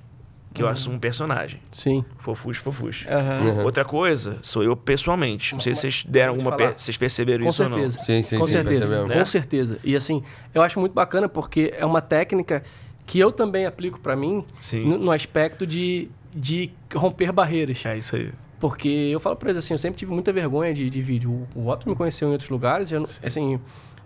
que 0.54 0.64
eu 0.64 0.68
assumo 0.68 0.96
um 0.96 1.00
personagem. 1.00 1.60
Sim. 1.72 2.06
Fofuxo. 2.18 2.64
Aham. 3.10 3.42
Uhum. 3.42 3.64
Outra 3.64 3.84
coisa 3.86 4.38
sou 4.42 4.64
eu 4.64 4.76
pessoalmente. 4.76 5.54
Não 5.54 5.60
sei 5.62 5.76
se 5.76 5.82
vocês 5.82 6.04
deram 6.08 6.34
alguma... 6.34 6.56
per- 6.56 6.74
Vocês 6.78 6.96
perceberam 6.98 7.44
Com 7.44 7.50
isso 7.50 7.58
certeza. 7.64 7.82
ou 7.82 7.84
não. 8.00 8.06
Sim, 8.06 8.24
sim, 8.24 8.38
com 8.38 8.46
sim, 8.46 8.52
certeza. 8.54 8.80
percebemos. 8.80 9.12
Com 9.12 9.18
Né? 9.20 9.26
certeza. 9.26 9.80
E 9.84 9.96
assim, 9.96 10.24
eu 10.54 10.62
acho 10.62 10.80
muito 10.80 10.94
bacana 10.94 11.28
porque 11.28 11.74
é 11.78 11.86
uma 11.86 12.02
técnica 12.02 12.64
que 13.06 13.20
eu 13.20 13.32
também 13.32 13.66
aplico 13.66 14.00
para 14.00 14.16
mim 14.16 14.46
no, 14.86 14.98
no 14.98 15.12
aspecto 15.12 15.68
de, 15.68 16.10
de 16.34 16.72
romper 16.94 17.32
barreiras. 17.34 17.86
É 17.86 17.98
isso 17.98 18.16
aí. 18.16 18.32
Porque 18.62 18.88
eu 18.88 19.20
falo 19.20 19.36
pra 19.36 19.50
eles 19.50 19.66
assim, 19.66 19.74
eu 19.74 19.78
sempre 19.80 19.98
tive 20.00 20.14
muita 20.14 20.32
vergonha 20.32 20.74
de, 20.74 20.90
de 20.90 21.02
vídeo. 21.02 21.48
O, 21.56 21.68
Otto 21.68 21.90
me 21.90 21.96
conheceu 21.96 22.30
em 22.30 22.32
outros 22.32 22.50
lugares, 22.50 22.92
eu, 22.92 23.04
assim, 23.24 23.60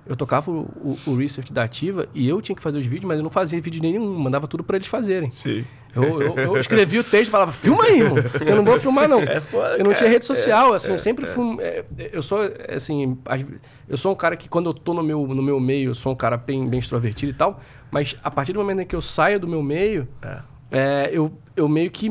eu 0.08 0.16
tocava 0.16 0.50
o, 0.50 0.62
o, 0.62 0.98
o 1.08 1.16
research 1.16 1.52
da 1.52 1.64
Ativa 1.64 2.08
e 2.14 2.28
eu 2.28 2.42
tinha 2.42 2.56
que 2.56 2.62
fazer 2.64 2.80
os 2.80 2.86
vídeos, 2.86 3.06
mas 3.06 3.18
eu 3.18 3.24
não 3.24 3.30
fazia 3.30 3.60
vídeo 3.62 3.82
nenhum, 3.82 4.18
mandava 4.18 4.48
tudo 4.48 4.64
pra 4.64 4.78
eles 4.78 4.88
fazerem. 4.88 5.30
Sim. 5.32 5.66
Eu, 5.94 6.22
eu, 6.22 6.36
eu 6.36 6.58
escrevia 6.58 7.00
o 7.00 7.04
texto 7.04 7.28
e 7.28 7.32
falava, 7.32 7.52
filma 7.54 7.84
aí, 7.86 8.00
irmão. 8.02 8.18
Eu 8.46 8.56
não 8.58 8.64
vou 8.66 8.78
filmar, 8.80 9.08
não. 9.10 9.20
É 9.28 9.40
foda, 9.42 9.78
eu 9.78 9.84
não 9.86 9.94
tinha 9.94 10.10
rede 10.10 10.26
social, 10.26 10.74
assim, 10.74 10.92
eu 10.92 10.98
sempre 11.00 11.26
fui. 11.26 11.58
é, 11.60 11.84
eu 12.14 12.22
sou, 12.22 12.44
é, 12.44 12.76
assim, 12.76 13.18
as- 13.26 13.46
eu 13.90 13.98
sou 13.98 14.12
um 14.12 14.16
cara 14.16 14.36
que 14.38 14.48
quando 14.50 14.70
eu 14.70 14.74
tô 14.74 14.94
no 14.94 15.04
meu, 15.04 15.26
no 15.28 15.42
meu 15.44 15.60
meio, 15.60 15.90
eu 15.92 15.96
sou 15.96 16.12
um 16.12 16.16
cara 16.16 16.38
bem, 16.38 16.68
bem 16.68 16.80
extrovertido 16.80 17.32
e 17.32 17.36
tal, 17.36 17.60
mas 17.92 18.16
a 18.24 18.32
partir 18.32 18.52
do 18.54 18.60
momento 18.60 18.82
em 18.82 18.86
que 18.86 18.96
eu 18.96 19.02
saio 19.02 19.40
do 19.40 19.48
meu 19.48 19.62
meio, 19.64 20.08
É. 20.22 20.38
é, 20.72 21.10
eu, 21.12 21.32
eu 21.58 21.68
meio 21.70 21.90
que. 21.92 22.10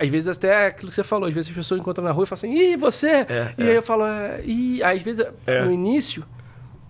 Às 0.00 0.08
vezes 0.08 0.28
até 0.28 0.66
aquilo 0.66 0.88
que 0.90 0.94
você 0.94 1.04
falou, 1.04 1.28
às 1.28 1.34
vezes 1.34 1.50
as 1.50 1.56
pessoas 1.56 1.80
encontram 1.80 2.04
na 2.04 2.10
rua 2.10 2.24
e 2.24 2.26
falam 2.26 2.38
assim, 2.38 2.52
ih, 2.52 2.76
você! 2.76 3.08
É, 3.28 3.54
e 3.56 3.62
é. 3.62 3.68
aí 3.70 3.74
eu 3.76 3.82
falo, 3.82 4.04
é, 4.06 4.40
ih, 4.44 4.82
às 4.82 5.00
vezes, 5.02 5.24
É. 5.46 5.64
no 5.64 5.72
início, 5.72 6.24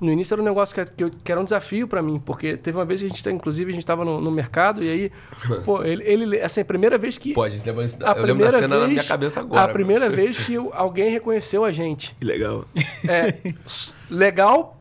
no 0.01 0.13
início 0.13 0.33
era 0.35 0.41
um 0.41 0.45
negócio 0.45 0.73
que, 0.75 0.85
que, 0.93 1.03
eu- 1.05 1.11
que 1.11 1.33
era 1.33 1.41
um 1.41 1.45
desafio 1.45 1.89
pra 1.89 2.01
mim, 2.01 2.21
porque 2.25 2.57
teve 2.57 2.79
uma 2.79 2.85
vez 2.85 3.01
que 3.01 3.07
a 3.07 3.09
gente, 3.09 3.23
tá- 3.25 3.33
inclusive, 3.33 3.71
a 3.73 3.75
gente 3.75 3.85
tava 3.85 4.05
no, 4.05 4.21
no 4.21 4.31
mercado 4.31 4.83
e 4.83 4.89
aí, 4.89 5.13
pô, 5.65 5.83
ele, 5.83 6.05
ele, 6.05 6.41
assim, 6.41 6.61
a 6.61 6.65
primeira 6.65 6.97
vez 6.97 7.19
que. 7.19 7.35
Pô, 7.35 7.43
a 7.43 7.49
gente 7.49 7.67
lembra 7.67 7.85
isso. 7.85 7.97
a 8.01 8.11
Eu 8.13 8.23
lembro 8.23 8.23
da 8.23 8.27
primeira 8.27 8.59
cena 8.59 8.69
na 8.69 8.79
vez- 8.79 8.91
minha 8.93 9.05
cabeça 9.05 9.41
agora. 9.41 9.63
A 9.63 9.67
meu. 9.67 9.75
primeira 9.75 10.09
vez 10.09 10.39
que 10.39 10.55
alguém 10.73 11.11
reconheceu 11.11 11.65
a 11.65 11.73
gente. 11.73 12.15
Que 12.19 12.25
legal. 12.25 12.65
É, 13.09 13.35
legal, 14.09 14.78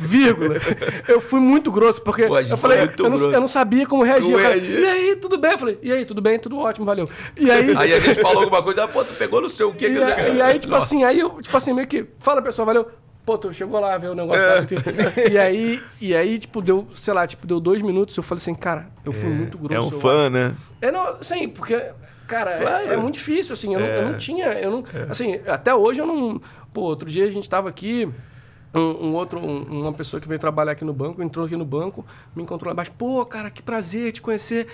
vírgula. 0.00 0.56
Eu 1.06 1.20
fui 1.20 1.38
muito 1.38 1.70
grosso, 1.70 2.02
porque 2.02 2.26
Pô, 2.26 2.34
a 2.36 2.42
eu 2.42 2.56
falei, 2.56 2.78
eu 2.98 3.10
não, 3.10 3.18
eu 3.32 3.40
não 3.40 3.46
sabia 3.48 3.86
como 3.86 4.02
reagir. 4.02 4.32
Falei, 4.38 4.80
e 4.80 4.86
aí, 4.86 5.16
tudo 5.16 5.36
bem? 5.38 5.52
Eu 5.52 5.58
falei, 5.58 5.78
e 5.82 5.92
aí, 5.92 6.04
tudo 6.04 6.20
bem? 6.22 6.38
Tudo 6.38 6.58
ótimo, 6.58 6.86
valeu. 6.86 7.08
E 7.38 7.50
aí, 7.50 7.74
Aí 7.76 7.92
a 7.92 8.00
gente 8.00 8.20
falou 8.20 8.42
alguma 8.44 8.62
coisa, 8.62 8.84
ah, 8.84 8.88
pô, 8.88 9.04
tu 9.04 9.14
pegou 9.14 9.40
não 9.40 9.48
sei 9.48 9.66
o 9.66 9.74
que. 9.74 9.86
e, 9.88 10.02
aí- 10.02 10.36
e 10.36 10.42
aí, 10.42 10.58
tipo 10.58 10.74
assim, 10.74 11.04
aí 11.04 11.20
eu, 11.20 11.40
tipo 11.42 11.54
assim, 11.56 11.72
meio 11.74 11.86
que, 11.86 12.06
fala 12.18 12.40
pessoal, 12.40 12.64
valeu. 12.66 12.88
Pô, 13.24 13.36
tu 13.36 13.52
chegou 13.52 13.78
lá, 13.78 13.96
ver 13.98 14.08
o 14.08 14.14
negócio 14.14 14.42
lá. 14.42 14.66
E 15.30 15.38
aí, 15.38 15.82
e 16.00 16.16
aí, 16.16 16.38
tipo, 16.38 16.62
deu, 16.62 16.88
sei 16.94 17.12
lá, 17.12 17.26
tipo, 17.26 17.46
deu 17.46 17.60
dois 17.60 17.82
minutos, 17.82 18.16
eu 18.16 18.22
falei 18.22 18.40
assim, 18.40 18.54
cara, 18.54 18.88
eu 19.04 19.12
fui 19.12 19.28
muito 19.28 19.58
grosso. 19.58 19.74
É 19.74 19.80
um 19.80 19.90
eu 19.90 20.00
fã, 20.00 20.30
né? 20.30 20.54
é, 20.80 20.90
não, 20.90 21.22
sim, 21.22 21.46
porque, 21.48 21.80
cara, 22.26 22.52
é- 22.52 22.58
Claro. 22.60 22.92
é, 22.92 22.96
muito 22.96 23.14
difícil, 23.14 23.52
assim, 23.52 23.74
eu, 23.74 23.80
não, 23.80 23.86
eu 23.86 24.00
É. 24.00 24.04
não 24.06 24.16
tinha, 24.16 24.46
eu 24.54 24.70
não, 24.70 24.84
assim, 25.08 25.38
até 25.46 25.72
hoje 25.74 26.00
eu 26.00 26.06
não, 26.06 26.40
pô, 26.72 26.80
outro 26.80 27.10
dia 27.10 27.24
a 27.24 27.30
gente 27.30 27.48
tava 27.48 27.68
aqui, 27.68 28.08
um, 28.74 29.08
um 29.08 29.14
outro, 29.14 29.38
um- 29.40 29.80
uma 29.82 29.92
pessoa 29.92 30.20
que 30.20 30.28
veio 30.28 30.38
trabalhar 30.40 30.72
aqui 30.72 30.84
no 30.84 30.92
banco, 30.92 31.22
entrou 31.22 31.46
aqui 31.46 31.56
no 31.56 31.64
banco, 31.64 32.04
me 32.34 32.42
encontrou 32.42 32.68
lá 32.68 32.72
embaixo, 32.72 32.92
pô, 32.96 33.24
cara, 33.26 33.50
que 33.50 33.62
prazer 33.62 34.12
te 34.12 34.20
conhecer. 34.22 34.66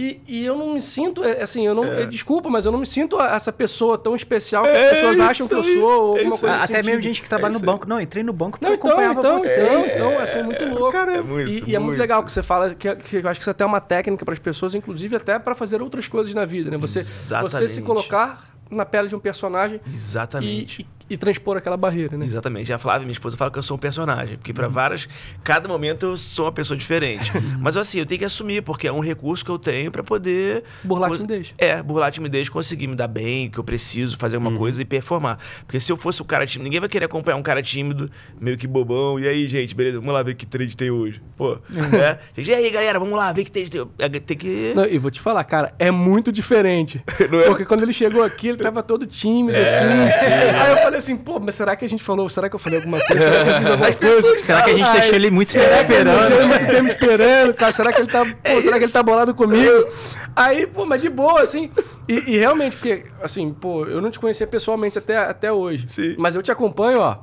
E, 0.00 0.20
e 0.28 0.44
eu 0.44 0.56
não 0.56 0.74
me 0.74 0.80
sinto, 0.80 1.24
é, 1.24 1.42
assim, 1.42 1.66
eu 1.66 1.74
não, 1.74 1.82
é, 1.84 2.06
desculpa, 2.06 2.48
mas 2.48 2.64
eu 2.64 2.70
não 2.70 2.78
me 2.78 2.86
sinto 2.86 3.20
essa 3.20 3.52
pessoa 3.52 3.98
tão 3.98 4.14
especial 4.14 4.62
que 4.62 4.68
É 4.68 4.84
as 4.84 4.90
pessoas 4.90 5.18
acham 5.18 5.32
isso 5.32 5.48
que 5.48 5.54
eu 5.56 5.62
sou, 5.64 5.82
ou 5.82 6.16
é 6.16 6.18
alguma 6.20 6.34
isso 6.36 6.46
coisa 6.46 6.62
Até 6.62 6.82
mesmo 6.84 7.02
gente 7.02 7.20
que 7.20 7.28
trabalha 7.28 7.50
É 7.50 7.58
no 7.58 7.58
banco. 7.58 7.88
Não, 7.88 8.00
entrei 8.00 8.22
no 8.22 8.32
banco 8.32 8.60
porque 8.60 8.64
Não, 8.66 8.74
então, 8.74 8.90
acompanhava 8.90 9.18
então, 9.18 9.38
vocês. 9.40 9.56
então, 9.56 9.84
então, 10.12 10.18
assim, 10.20 10.40
muito 10.44 10.64
louco. 10.66 10.96
É 10.96 11.20
muito, 11.20 11.50
e, 11.50 11.70
e 11.70 11.74
é 11.74 11.80
muito 11.80 11.98
legal 11.98 12.22
que 12.22 12.30
você 12.30 12.44
fala, 12.44 12.76
que, 12.76 12.94
que 12.94 13.16
eu 13.16 13.28
acho 13.28 13.40
que 13.40 13.42
isso 13.42 13.50
até 13.50 13.64
é 13.64 13.66
uma 13.66 13.80
técnica 13.80 14.24
para 14.24 14.34
as 14.34 14.38
pessoas, 14.38 14.72
inclusive 14.72 15.16
até 15.16 15.36
para 15.36 15.56
fazer 15.56 15.82
outras 15.82 16.06
coisas 16.06 16.32
na 16.32 16.44
vida, 16.44 16.70
né? 16.70 16.76
Você, 16.76 17.02
você 17.02 17.08
Exatamente. 17.10 17.72
se 17.72 17.82
colocar 17.82 18.54
na 18.70 18.84
pele 18.86 19.08
de 19.08 19.16
um 19.16 19.20
personagem 19.20 19.80
e, 19.84 19.94
Exatamente. 19.96 20.82
e, 20.82 20.97
e 21.10 21.16
transpor 21.16 21.56
aquela 21.56 21.76
barreira, 21.76 22.16
né? 22.16 22.24
Exatamente. 22.26 22.72
A 22.72 22.78
Flávia, 22.78 23.04
minha 23.04 23.12
esposa, 23.12 23.36
fala 23.36 23.50
que 23.50 23.58
eu 23.58 23.62
sou 23.62 23.76
um 23.76 23.80
personagem. 23.80 24.36
Porque 24.36 24.50
Uhum. 24.52 24.56
pra 24.56 24.68
várias. 24.68 25.08
Cada 25.42 25.68
momento 25.68 26.04
eu 26.06 26.16
sou 26.16 26.44
uma 26.46 26.52
pessoa 26.52 26.76
diferente. 26.76 27.30
Mas 27.60 27.76
assim, 27.76 27.98
eu 27.98 28.06
tenho 28.06 28.18
que 28.18 28.24
assumir, 28.24 28.62
porque 28.62 28.86
é 28.88 28.92
um 28.92 29.00
recurso 29.00 29.44
que 29.44 29.50
eu 29.50 29.58
tenho 29.58 29.90
pra 29.90 30.02
poder. 30.02 30.64
Burlar 30.84 31.10
a 31.10 31.14
timidez. 31.14 31.54
É, 31.58 31.82
burlar 31.82 32.08
a 32.08 32.10
timidez, 32.10 32.48
conseguir 32.48 32.86
me 32.86 32.94
dar 32.96 33.08
bem, 33.08 33.48
o 33.48 33.50
que 33.50 33.58
eu 33.58 33.64
preciso, 33.64 34.16
fazer 34.16 34.36
alguma 34.36 34.56
coisa 34.58 34.80
e 34.82 34.84
performar. 34.84 35.38
Porque 35.66 35.80
se 35.80 35.90
eu 35.92 35.96
fosse 35.96 36.20
o 36.22 36.24
cara 36.24 36.46
tímido, 36.46 36.64
ninguém 36.64 36.80
vai 36.80 36.88
querer 36.88 37.04
acompanhar 37.06 37.36
um 37.36 37.42
cara 37.42 37.62
tímido, 37.62 38.10
meio 38.40 38.56
que 38.56 38.66
bobão. 38.66 39.18
E 39.18 39.26
aí, 39.28 39.46
gente, 39.48 39.74
beleza, 39.74 39.98
vamos 39.98 40.12
lá 40.14 40.22
ver 40.22 40.34
que 40.34 40.44
trade 40.46 40.76
tem 40.76 40.90
hoje. 40.90 41.20
Pô, 41.36 41.58
é. 41.98 42.18
E 42.36 42.52
aí, 42.54 42.70
galera, 42.70 42.98
vamos 42.98 43.16
lá 43.16 43.32
ver 43.32 43.44
que 43.44 43.50
trade 43.52 43.70
tem. 43.70 43.86
É, 43.98 44.08
Tem 44.08 44.36
que. 44.36 44.72
Não, 44.74 44.84
e 44.84 44.98
vou 44.98 45.10
te 45.10 45.20
falar, 45.20 45.42
cara, 45.44 45.72
é 45.78 45.90
muito 45.90 46.30
diferente. 46.32 47.02
Não 47.30 47.40
é? 47.40 47.44
Porque 47.46 47.64
quando 47.64 47.82
ele 47.82 47.92
chegou 47.92 48.22
aqui, 48.22 48.48
ele 48.48 48.58
tava 48.58 48.82
todo 48.82 49.06
tímido, 49.06 49.56
assim. 49.58 49.84
Aí 49.84 50.70
eu 50.72 50.76
falei 50.78 50.97
assim, 50.98 51.16
pô, 51.16 51.38
mas 51.40 51.54
será 51.54 51.74
que 51.76 51.84
a 51.84 51.88
gente 51.88 52.02
falou? 52.02 52.28
Será 52.28 52.48
que 52.48 52.54
eu 52.54 52.58
falei 52.58 52.78
alguma 52.78 52.98
coisa? 53.04 53.22
Será 53.28 53.44
que 53.44 53.50
eu 53.50 53.54
fiz 53.56 53.66
alguma 53.70 53.92
coisa? 53.92 54.38
Será 54.40 54.62
que 54.62 54.70
a 54.70 54.74
gente 54.76 54.92
deixou 54.92 55.14
ele 55.14 55.30
muito 55.30 55.52
tempo 55.52 55.64
Será 55.64 55.84
que 55.84 55.92
ele 55.92 55.98
esperando? 56.00 56.18
deixou 56.28 56.38
ele 56.42 56.48
muito 56.48 56.66
tempo 56.70 56.88
esperando, 56.88 57.54
cara? 57.54 57.72
Será 57.72 57.92
que 57.92 58.00
ele 58.00 58.08
tá, 58.08 58.24
pô, 58.24 58.62
será 58.62 58.78
que 58.78 58.84
ele 58.84 58.92
tá 58.92 59.02
bolado 59.02 59.34
comigo? 59.34 59.88
Aí, 60.36 60.66
pô, 60.68 60.84
mas 60.86 61.00
de 61.00 61.08
boa, 61.08 61.40
assim. 61.42 61.70
E, 62.08 62.14
e 62.34 62.38
realmente, 62.38 62.76
porque, 62.76 63.04
assim, 63.22 63.52
pô, 63.52 63.84
eu 63.86 64.00
não 64.00 64.10
te 64.10 64.20
conhecia 64.20 64.46
pessoalmente 64.46 64.96
até, 64.96 65.16
até 65.16 65.52
hoje. 65.52 65.86
Sim. 65.88 66.14
Mas 66.16 66.36
eu 66.36 66.42
te 66.42 66.52
acompanho, 66.52 67.00
ó, 67.00 67.16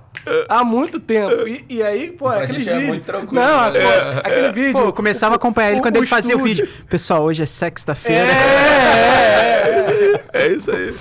há 0.50 0.64
muito 0.66 1.00
tempo. 1.00 1.48
E, 1.48 1.64
e 1.70 1.82
aí, 1.84 2.12
pô, 2.12 2.26
Pra 2.26 2.42
aquele 2.44 2.58
gente 2.62 2.70
é 2.70 2.74
vídeo. 2.76 2.88
muito 2.90 3.06
tranquilo, 3.06 3.42
não, 3.42 3.72
né? 3.72 3.80
pô, 3.80 4.20
aquele 4.28 4.52
vídeo. 4.52 4.74
Pô, 4.74 4.82
eu 4.82 4.94
começava 4.94 5.36
a 5.36 5.38
acompanhar 5.38 5.70
ele 5.72 5.80
o- 5.80 5.82
quando 5.82 5.96
o 5.96 6.00
ele 6.00 6.08
fazia 6.08 6.36
o 6.36 6.40
vídeo. 6.40 6.68
Pessoal, 6.90 7.24
hoje 7.24 7.42
é 7.42 7.46
sexta-feira. 7.46 8.28
É, 8.28 10.22
é, 10.34 10.44
É 10.44 10.48
isso 10.50 10.70
aí. 10.72 10.94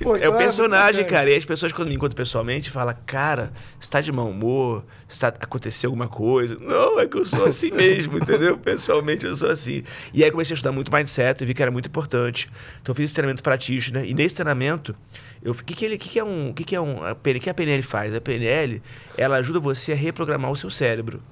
Pô, 0.00 0.14
é 0.14 0.20
então 0.20 0.32
o 0.32 0.34
é 0.34 0.38
personagem, 0.38 1.02
muito 1.02 1.10
cara. 1.10 1.30
E 1.30 1.36
as 1.36 1.44
pessoas, 1.44 1.72
quando 1.72 1.88
me 1.88 1.94
encontram 1.94 2.16
pessoalmente, 2.16 2.70
falam, 2.70 2.94
cara, 3.06 3.52
você 3.80 3.90
tá 3.90 4.00
de 4.00 4.12
mau 4.12 4.28
humor? 4.28 4.84
Você 5.06 5.20
tá, 5.20 5.28
aconteceu 5.28 5.88
alguma 5.88 6.08
coisa? 6.08 6.56
Não, 6.60 6.98
é 7.00 7.06
que 7.06 7.16
eu 7.16 7.24
sou 7.24 7.44
assim 7.44 7.70
mesmo, 7.70 8.18
entendeu? 8.18 8.58
Pessoalmente 8.58 9.26
eu 9.26 9.36
sou 9.36 9.50
assim. 9.50 9.82
E 10.12 10.24
aí 10.24 10.30
comecei 10.30 10.54
a 10.54 10.56
estudar 10.56 10.72
muito 10.72 10.92
mindset 10.92 11.42
e 11.42 11.46
vi 11.46 11.54
que 11.54 11.62
era 11.62 11.70
muito 11.70 11.88
importante. 11.88 12.50
Então 12.80 12.92
eu 12.92 12.94
fiz 12.94 13.06
esse 13.06 13.14
treinamento 13.14 13.42
practitioner. 13.42 14.04
E 14.04 14.14
nesse 14.14 14.34
treinamento, 14.34 14.94
eu, 15.42 15.52
o 15.52 15.54
que, 15.54 15.74
que, 15.74 15.84
ele, 15.84 15.98
que, 15.98 16.08
que 16.08 16.18
é 16.18 16.24
um. 16.24 16.50
O 16.50 16.54
que, 16.54 16.64
que 16.64 16.76
é 16.76 16.80
um. 16.80 17.04
A 17.04 17.14
PNL, 17.14 17.38
o 17.38 17.42
que 17.42 17.50
a 17.50 17.54
PNL 17.54 17.82
faz? 17.82 18.14
A 18.14 18.20
PNL, 18.20 18.82
ela 19.16 19.36
ajuda 19.36 19.60
você 19.60 19.92
a 19.92 19.96
reprogramar 19.96 20.50
o 20.50 20.56
seu 20.56 20.70
cérebro. 20.70 21.22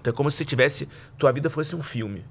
Então 0.00 0.12
é 0.12 0.16
como 0.16 0.30
se 0.30 0.36
você 0.38 0.44
tivesse. 0.44 0.88
Tua 1.18 1.32
vida 1.32 1.50
fosse 1.50 1.74
um 1.74 1.82
filme. 1.82 2.24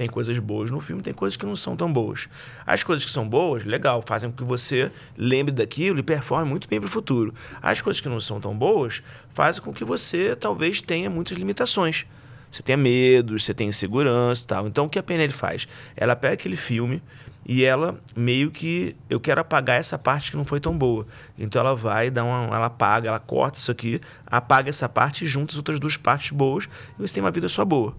Tem 0.00 0.08
coisas 0.08 0.38
boas 0.38 0.70
no 0.70 0.80
filme, 0.80 1.02
tem 1.02 1.12
coisas 1.12 1.36
que 1.36 1.44
não 1.44 1.54
são 1.54 1.76
tão 1.76 1.92
boas. 1.92 2.26
As 2.66 2.82
coisas 2.82 3.04
que 3.04 3.10
são 3.10 3.28
boas, 3.28 3.66
legal, 3.66 4.00
fazem 4.00 4.30
com 4.30 4.36
que 4.38 4.44
você 4.44 4.90
lembre 5.14 5.52
daquilo 5.52 5.98
e 5.98 6.02
performe 6.02 6.48
muito 6.48 6.66
bem 6.66 6.80
para 6.80 6.86
o 6.86 6.90
futuro. 6.90 7.34
As 7.60 7.82
coisas 7.82 8.00
que 8.00 8.08
não 8.08 8.18
são 8.18 8.40
tão 8.40 8.56
boas 8.56 9.02
fazem 9.34 9.62
com 9.62 9.74
que 9.74 9.84
você 9.84 10.34
talvez 10.34 10.80
tenha 10.80 11.10
muitas 11.10 11.36
limitações. 11.36 12.06
Você 12.50 12.62
tenha 12.62 12.78
medo, 12.78 13.38
você 13.38 13.52
tenha 13.52 13.68
insegurança 13.68 14.42
e 14.42 14.46
tal. 14.46 14.66
Então 14.66 14.86
o 14.86 14.88
que 14.88 14.98
a 14.98 15.02
PNL 15.02 15.34
faz? 15.34 15.68
Ela 15.94 16.16
pega 16.16 16.32
aquele 16.32 16.56
filme 16.56 17.02
e 17.44 17.62
ela 17.62 18.00
meio 18.16 18.50
que 18.50 18.96
eu 19.10 19.20
quero 19.20 19.42
apagar 19.42 19.78
essa 19.78 19.98
parte 19.98 20.30
que 20.30 20.36
não 20.38 20.46
foi 20.46 20.60
tão 20.60 20.74
boa. 20.78 21.06
Então 21.38 21.60
ela 21.60 21.76
vai 21.76 22.10
dar 22.10 22.24
uma, 22.24 22.56
ela 22.56 22.66
apaga, 22.68 23.10
ela 23.10 23.20
corta 23.20 23.58
isso 23.58 23.70
aqui, 23.70 24.00
apaga 24.26 24.70
essa 24.70 24.88
parte 24.88 25.26
e 25.26 25.28
junta 25.28 25.52
as 25.52 25.58
outras 25.58 25.78
duas 25.78 25.98
partes 25.98 26.30
boas 26.30 26.70
e 26.98 27.02
você 27.02 27.12
tem 27.12 27.22
uma 27.22 27.30
vida 27.30 27.50
só 27.50 27.66
boa. 27.66 27.94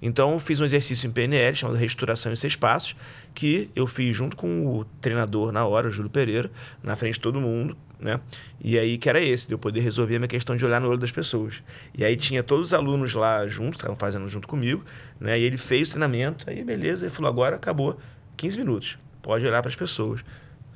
Então, 0.00 0.32
eu 0.32 0.38
fiz 0.38 0.60
um 0.60 0.64
exercício 0.64 1.06
em 1.06 1.10
PNL 1.10 1.54
chamado 1.54 1.76
Restauração 1.76 2.32
em 2.32 2.36
Seis 2.36 2.56
Passos, 2.56 2.96
que 3.34 3.70
eu 3.74 3.86
fiz 3.86 4.16
junto 4.16 4.36
com 4.36 4.66
o 4.66 4.84
treinador 5.00 5.52
na 5.52 5.64
hora, 5.66 5.88
o 5.88 5.90
Júlio 5.90 6.10
Pereira, 6.10 6.50
na 6.82 6.96
frente 6.96 7.14
de 7.14 7.20
todo 7.20 7.40
mundo, 7.40 7.76
né? 7.98 8.20
E 8.60 8.78
aí, 8.78 8.98
que 8.98 9.08
era 9.08 9.20
esse, 9.20 9.46
de 9.46 9.54
eu 9.54 9.58
poder 9.58 9.80
resolver 9.80 10.16
a 10.16 10.18
minha 10.18 10.28
questão 10.28 10.56
de 10.56 10.64
olhar 10.64 10.80
no 10.80 10.88
olho 10.88 10.98
das 10.98 11.10
pessoas. 11.10 11.62
E 11.96 12.04
aí, 12.04 12.16
tinha 12.16 12.42
todos 12.42 12.66
os 12.66 12.74
alunos 12.74 13.14
lá 13.14 13.46
juntos, 13.46 13.78
estavam 13.78 13.96
fazendo 13.96 14.28
junto 14.28 14.46
comigo, 14.46 14.84
né? 15.20 15.38
E 15.38 15.42
ele 15.42 15.56
fez 15.58 15.88
o 15.88 15.92
treinamento, 15.92 16.48
aí 16.48 16.62
beleza, 16.62 17.06
ele 17.06 17.14
falou, 17.14 17.30
agora 17.30 17.56
acabou, 17.56 17.98
15 18.36 18.58
minutos, 18.58 18.98
pode 19.22 19.46
olhar 19.46 19.62
para 19.62 19.70
as 19.70 19.76
pessoas. 19.76 20.22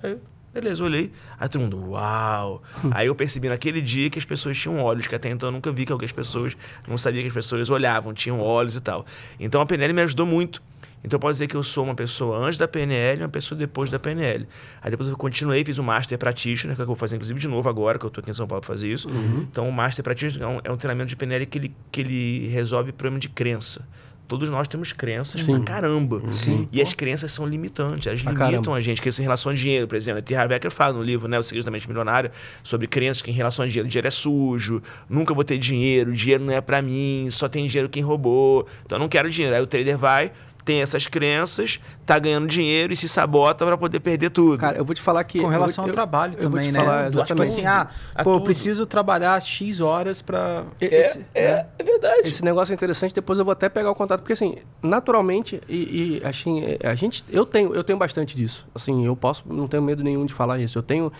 Aí, 0.03 0.17
beleza, 0.53 0.83
olhei, 0.83 1.13
aí 1.39 1.49
todo 1.49 1.63
mundo, 1.63 1.91
uau! 1.91 2.63
aí 2.93 3.07
eu 3.07 3.15
percebi 3.15 3.49
naquele 3.49 3.81
dia 3.81 4.11
que 4.11 4.19
as 4.19 4.25
pessoas 4.25 4.57
tinham 4.57 4.81
olhos, 4.81 5.07
que 5.07 5.15
até 5.15 5.31
então 5.31 5.49
eu 5.49 5.53
nunca 5.53 5.71
vi 5.71 5.87
que 5.87 5.93
algumas 5.93 6.13
pessoas, 6.13 6.57
não 6.87 6.99
sabia 6.99 7.23
que 7.23 7.29
as 7.29 7.35
pessoas 7.35 7.71
olhavam, 7.71 8.13
tinham 8.13 8.41
olhos 8.41 8.77
e 8.77 8.81
tal. 8.81 9.07
Então 9.39 9.61
a 9.61 9.67
PNL 9.67 9.93
me 9.93 10.03
ajudou 10.03 10.27
muito. 10.27 10.63
Então 11.03 11.17
eu 11.17 11.21
posso 11.21 11.35
dizer 11.35 11.47
que 11.47 11.57
eu 11.57 11.63
sou 11.63 11.85
uma 11.85 11.95
pessoa 11.95 12.39
antes 12.39 12.59
da 12.59 12.69
PNL 12.69 13.21
e 13.21 13.23
uma 13.23 13.29
pessoa 13.29 13.59
depois 13.59 13.91
da 13.91 13.99
PNL. 13.99 14.47
Aí 14.83 14.91
depois 14.91 15.09
eu 15.09 15.17
continuei, 15.17 15.65
fiz 15.65 15.79
o 15.79 15.83
Master 15.83 16.19
Practitioner, 16.19 16.77
que 16.77 16.83
é 16.83 16.85
que 16.85 16.91
eu 16.91 16.95
vou 16.95 16.97
fazer 16.97 17.17
inclusive 17.17 17.41
de 17.41 17.49
novo 17.49 17.69
agora, 17.69 17.99
que 17.99 18.05
eu 18.05 18.09
estou 18.09 18.21
aqui 18.21 18.31
em 18.31 18.35
São 18.35 18.47
Paulo 18.47 18.61
para 18.61 18.69
fazer 18.69 18.93
isso. 18.93 19.09
Então 19.51 19.69
o 19.69 19.73
Master 19.73 20.05
Practitioner 20.05 20.47
é 20.49 20.53
um, 20.53 20.61
é 20.65 20.71
um 20.71 20.77
treinamento 20.77 21.09
de 21.09 21.17
PNL 21.17 21.47
que 21.47 21.59
ele, 21.59 21.75
que 21.91 22.01
ele 22.03 22.49
resolve 22.49 22.93
problema 22.93 23.19
de 23.19 23.29
crença. 23.31 23.87
Todos 24.31 24.49
nós 24.49 24.69
temos 24.69 24.93
crenças 24.93 25.43
Sim. 25.43 25.57
pra 25.57 25.75
caramba. 25.75 26.23
Sim. 26.33 26.69
E 26.71 26.81
as 26.81 26.93
crenças 26.93 27.33
são 27.33 27.45
limitantes, 27.45 28.07
elas 28.07 28.23
Pra 28.23 28.31
limitam 28.31 28.49
caramba. 28.63 28.77
a 28.77 28.81
gente, 28.81 29.03
que 29.03 29.09
isso 29.09 29.21
em 29.21 29.25
relação 29.25 29.51
a 29.51 29.55
dinheiro, 29.57 29.89
por 29.89 29.97
exemplo. 29.97 30.23
T. 30.23 30.33
Harv 30.37 30.53
Eker 30.53 30.71
fala 30.71 30.93
no 30.95 31.03
livro, 31.03 31.27
né, 31.27 31.37
O 31.37 31.43
Segredo 31.43 31.65
da 31.65 31.71
Mente 31.73 31.89
Milionária, 31.89 32.31
sobre 32.63 32.87
crenças 32.87 33.21
que 33.23 33.31
em 33.33 33.35
relação 33.35 33.65
a 33.65 33.69
dinheiro, 33.69 33.89
dinheiro 33.89 34.07
é 34.07 34.11
sujo, 34.13 34.81
nunca 35.09 35.35
vou 35.35 35.43
ter 35.43 35.59
dinheiro, 35.59 36.13
dinheiro 36.13 36.45
não 36.45 36.53
é 36.53 36.61
pra 36.61 36.81
mim, 36.81 37.27
só 37.33 37.49
tem 37.49 37.67
dinheiro 37.67 37.89
quem 37.89 38.05
roubou, 38.05 38.69
então 38.87 38.97
eu 38.97 39.01
não 39.01 39.09
quero 39.09 39.29
dinheiro. 39.29 39.57
Aí 39.57 39.61
o 39.63 39.67
trader 39.67 39.99
vai, 39.99 40.31
tem 40.71 40.83
essas 40.83 41.09
crenças, 41.09 41.81
tá 42.07 42.17
ganhando 42.17 42.47
dinheiro 42.47 42.93
e 42.93 42.97
se 42.97 43.09
sabota 43.09 43.67
pra 43.67 43.77
poder 43.77 43.99
perder 43.99 44.31
tudo. 44.31 44.57
Cara, 44.57 44.79
eu 44.79 44.85
vou 44.85 44.95
te 44.95 45.03
falar 45.03 45.25
que. 45.25 45.41
Com 45.41 45.49
relação 45.49 45.85
eu, 45.85 45.89
ao 45.89 45.93
trabalho 45.93 46.35
eu 46.35 46.43
vou 46.43 46.51
também, 46.53 46.63
te 46.63 46.71
né? 46.71 46.79
falar 46.79 47.07
Tipo 47.07 47.19
exatamente. 47.19 47.51
assim, 47.51 47.67
ah, 47.67 47.89
A 48.15 48.23
pô, 48.23 48.35
eu 48.35 48.41
preciso 48.43 48.87
trabalhar 48.87 49.43
X 49.43 49.81
horas 49.81 50.23
pra... 50.23 50.67
Esse, 50.81 51.19
né? 51.19 51.25
é 51.35 51.83
verdade. 51.83 52.29
Esse 52.29 52.45
negócio 52.45 52.73
é 52.73 52.75
interessante, 52.77 53.13
depois 53.13 53.37
eu 53.37 53.45
vou 53.45 53.51
até 53.51 53.69
pegar 53.69 53.91
o 53.91 53.97
contato, 53.97 54.21
porque 54.21 54.33
assim, 54.33 54.59
naturalmente, 54.81 55.61
e, 55.69 56.21
e 56.23 56.25
assim, 56.25 56.63
é, 56.63 56.89
a 56.89 56.95
gente, 56.95 57.25
eu 57.29 57.45
tenho, 57.45 57.75
eu 57.75 57.83
tenho 57.83 57.99
bastante 57.99 58.37
disso. 58.37 58.65
Assim, 58.73 59.05
eu 59.05 59.17
posso, 59.17 59.43
não 59.53 59.67
tenho 59.67 59.83
medo 59.83 60.05
nenhum 60.05 60.25
de 60.25 60.33
falar 60.33 60.61
isso. 60.61 60.79
Eu 60.79 60.85
tenho, 60.85 61.13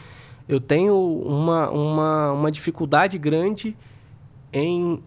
eu 0.49 0.61
tenho 0.61 0.95
uma, 0.95 1.69
uma, 1.71 2.33
uma 2.35 2.53
dificuldade 2.53 3.19
grande 3.19 3.77
em 4.53 5.03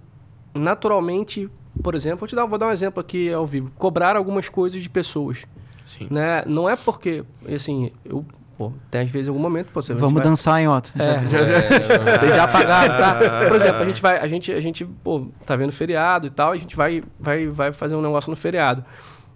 naturalmente, 0.54 1.50
por 1.82 1.96
exemplo, 1.96 2.20
vou 2.20 2.28
te 2.28 2.36
dar, 2.36 2.46
vou 2.46 2.58
dar 2.58 2.68
um 2.68 2.72
exemplo 2.72 3.00
aqui 3.02 3.32
ao 3.32 3.46
vivo, 3.46 3.72
cobrar 3.78 4.16
algumas 4.16 4.50
coisas 4.50 4.82
de 4.82 4.90
pessoas, 4.90 5.46
Sim. 5.86 6.08
né? 6.12 6.44
Não 6.46 6.70
é 6.70 6.76
porque, 6.76 7.24
assim, 7.54 7.92
eu, 8.06 8.26
pô, 8.58 8.72
tem 8.92 9.02
às 9.02 9.10
vezes 9.10 9.28
em 9.28 9.32
algum 9.32 9.42
momento, 9.42 9.72
pô, 9.72 9.82
você 9.82 9.94
Vamos 9.94 10.14
vai- 10.14 10.24
dançar, 10.24 10.60
hein, 10.62 10.68
Otto? 10.68 10.92
é, 10.98 11.28
já, 11.28 11.44
já, 11.44 11.60
vocês 12.18 12.36
já 12.36 12.48
pagaram, 12.48 12.98
tá? 12.98 13.46
Por 13.48 13.56
exemplo, 13.56 13.82
a 13.82 13.86
gente 13.86 14.02
vai, 14.02 14.20
a 14.20 14.28
gente, 14.28 14.52
a 14.52 14.62
gente, 14.62 14.86
pô, 14.86 15.28
tá 15.46 15.56
vendo 15.56 15.72
feriado 15.72 16.28
e 16.28 16.30
tal, 16.30 16.52
a 16.52 16.58
gente 16.58 16.76
vai, 16.76 17.04
vai, 17.20 17.48
vai 17.48 17.72
fazer 17.74 17.96
um 17.96 18.02
negócio 18.02 18.30
no 18.30 18.36
feriado. 18.36 18.84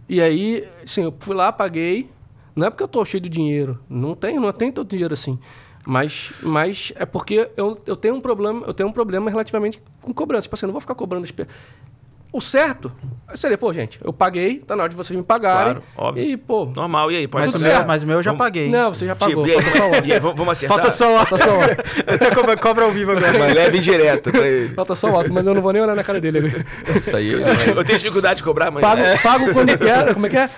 E 0.08 0.22
aí, 0.22 0.66
assim, 0.84 1.04
eu 1.04 1.14
fui 1.20 1.36
lá, 1.36 1.52
paguei. 1.52 2.10
Não 2.56 2.66
é 2.66 2.70
porque 2.72 2.82
eu 2.82 2.88
tô 2.88 3.04
cheio 3.06 3.22
de 3.22 3.30
dinheiro, 3.30 3.80
não 3.88 4.16
tenho, 4.16 4.42
não 4.42 4.52
tenho 4.52 4.72
tanto 4.72 4.90
dinheiro 4.90 5.14
assim. 5.14 5.38
Mas, 5.86 6.34
mas 6.42 6.92
é 6.96 7.06
porque 7.06 7.50
eu, 7.56 7.78
eu 7.86 7.96
tenho 7.96 8.16
um 8.16 8.20
problema, 8.22 8.66
eu 8.66 8.74
tenho 8.74 8.90
um 8.90 8.92
problema 8.92 9.30
relativamente 9.30 9.82
com 10.02 10.12
cobrança. 10.14 10.44
Tipo 10.44 10.56
assim, 10.56 10.66
eu 10.66 10.68
não 10.68 10.74
vou 10.74 10.82
ficar 10.82 10.96
cobrando 10.96 11.24
as 11.24 11.32
pe- 11.32 11.46
O 12.32 12.42
certo 12.42 12.92
seria, 13.36 13.58
pô, 13.58 13.72
gente, 13.74 14.00
eu 14.04 14.12
paguei, 14.14 14.60
tá 14.60 14.76
na 14.76 14.84
hora 14.84 14.90
de 14.90 14.96
vocês 14.96 15.16
me 15.18 15.24
pagarem. 15.24 15.74
Claro, 15.76 15.84
óbvio. 15.96 16.24
E, 16.24 16.38
pô, 16.38 16.66
Normal, 16.66 17.12
e 17.12 17.16
aí? 17.18 17.28
Pode 17.28 17.46
Mas, 17.52 17.56
o 17.56 17.60
meu, 17.60 17.86
mas 17.88 18.04
o 18.04 18.08
meu 18.08 18.18
eu 18.18 18.24
já 18.24 18.32
Vamos- 18.32 18.46
paguei. 18.46 18.70
não, 18.70 18.94
você 18.94 19.06
já 19.06 19.16
pagou. 19.16 19.46
Tipo, 19.46 19.48
e 19.48 19.52
aí, 19.58 19.62
falta 19.62 19.78
só 19.78 19.90
o 19.90 19.96
e 20.06 20.14
aí, 20.14 20.20
vamos 20.20 20.50
acertar? 20.50 20.78
Falta 20.78 20.92
só 20.92 21.16
o. 21.16 21.26
Falta 21.26 21.38
só. 21.38 21.52
Até 22.14 22.32
cobra, 22.36 22.58
cobra 22.58 22.86
ao 22.86 22.92
vivo 22.92 23.12
agora. 23.14 23.38
Mas 23.40 23.54
leve 23.54 23.80
direto 23.80 24.32
pra 24.32 24.48
ele. 24.48 24.74
Falta 24.76 24.96
só 24.96 25.10
o 25.10 25.18
Otto, 25.18 25.34
mas 25.34 25.48
eu 25.48 25.54
não 25.54 25.62
vou 25.62 25.72
nem 25.74 25.82
olhar 25.82 25.96
na 25.96 26.04
cara 26.04 26.20
dele. 26.22 26.54
Isso 27.00 27.16
aí. 27.16 27.32
Eu 27.32 27.84
tenho 27.86 27.98
dificuldade 28.00 28.38
de 28.38 28.44
cobrar, 28.44 28.72
mas... 28.72 28.82
Pago, 28.82 29.02
pago 29.24 29.54
quando 29.54 29.78
quero, 29.78 30.14
como 30.14 30.26
é 30.28 30.30
que 30.30 30.38
é? 30.38 30.50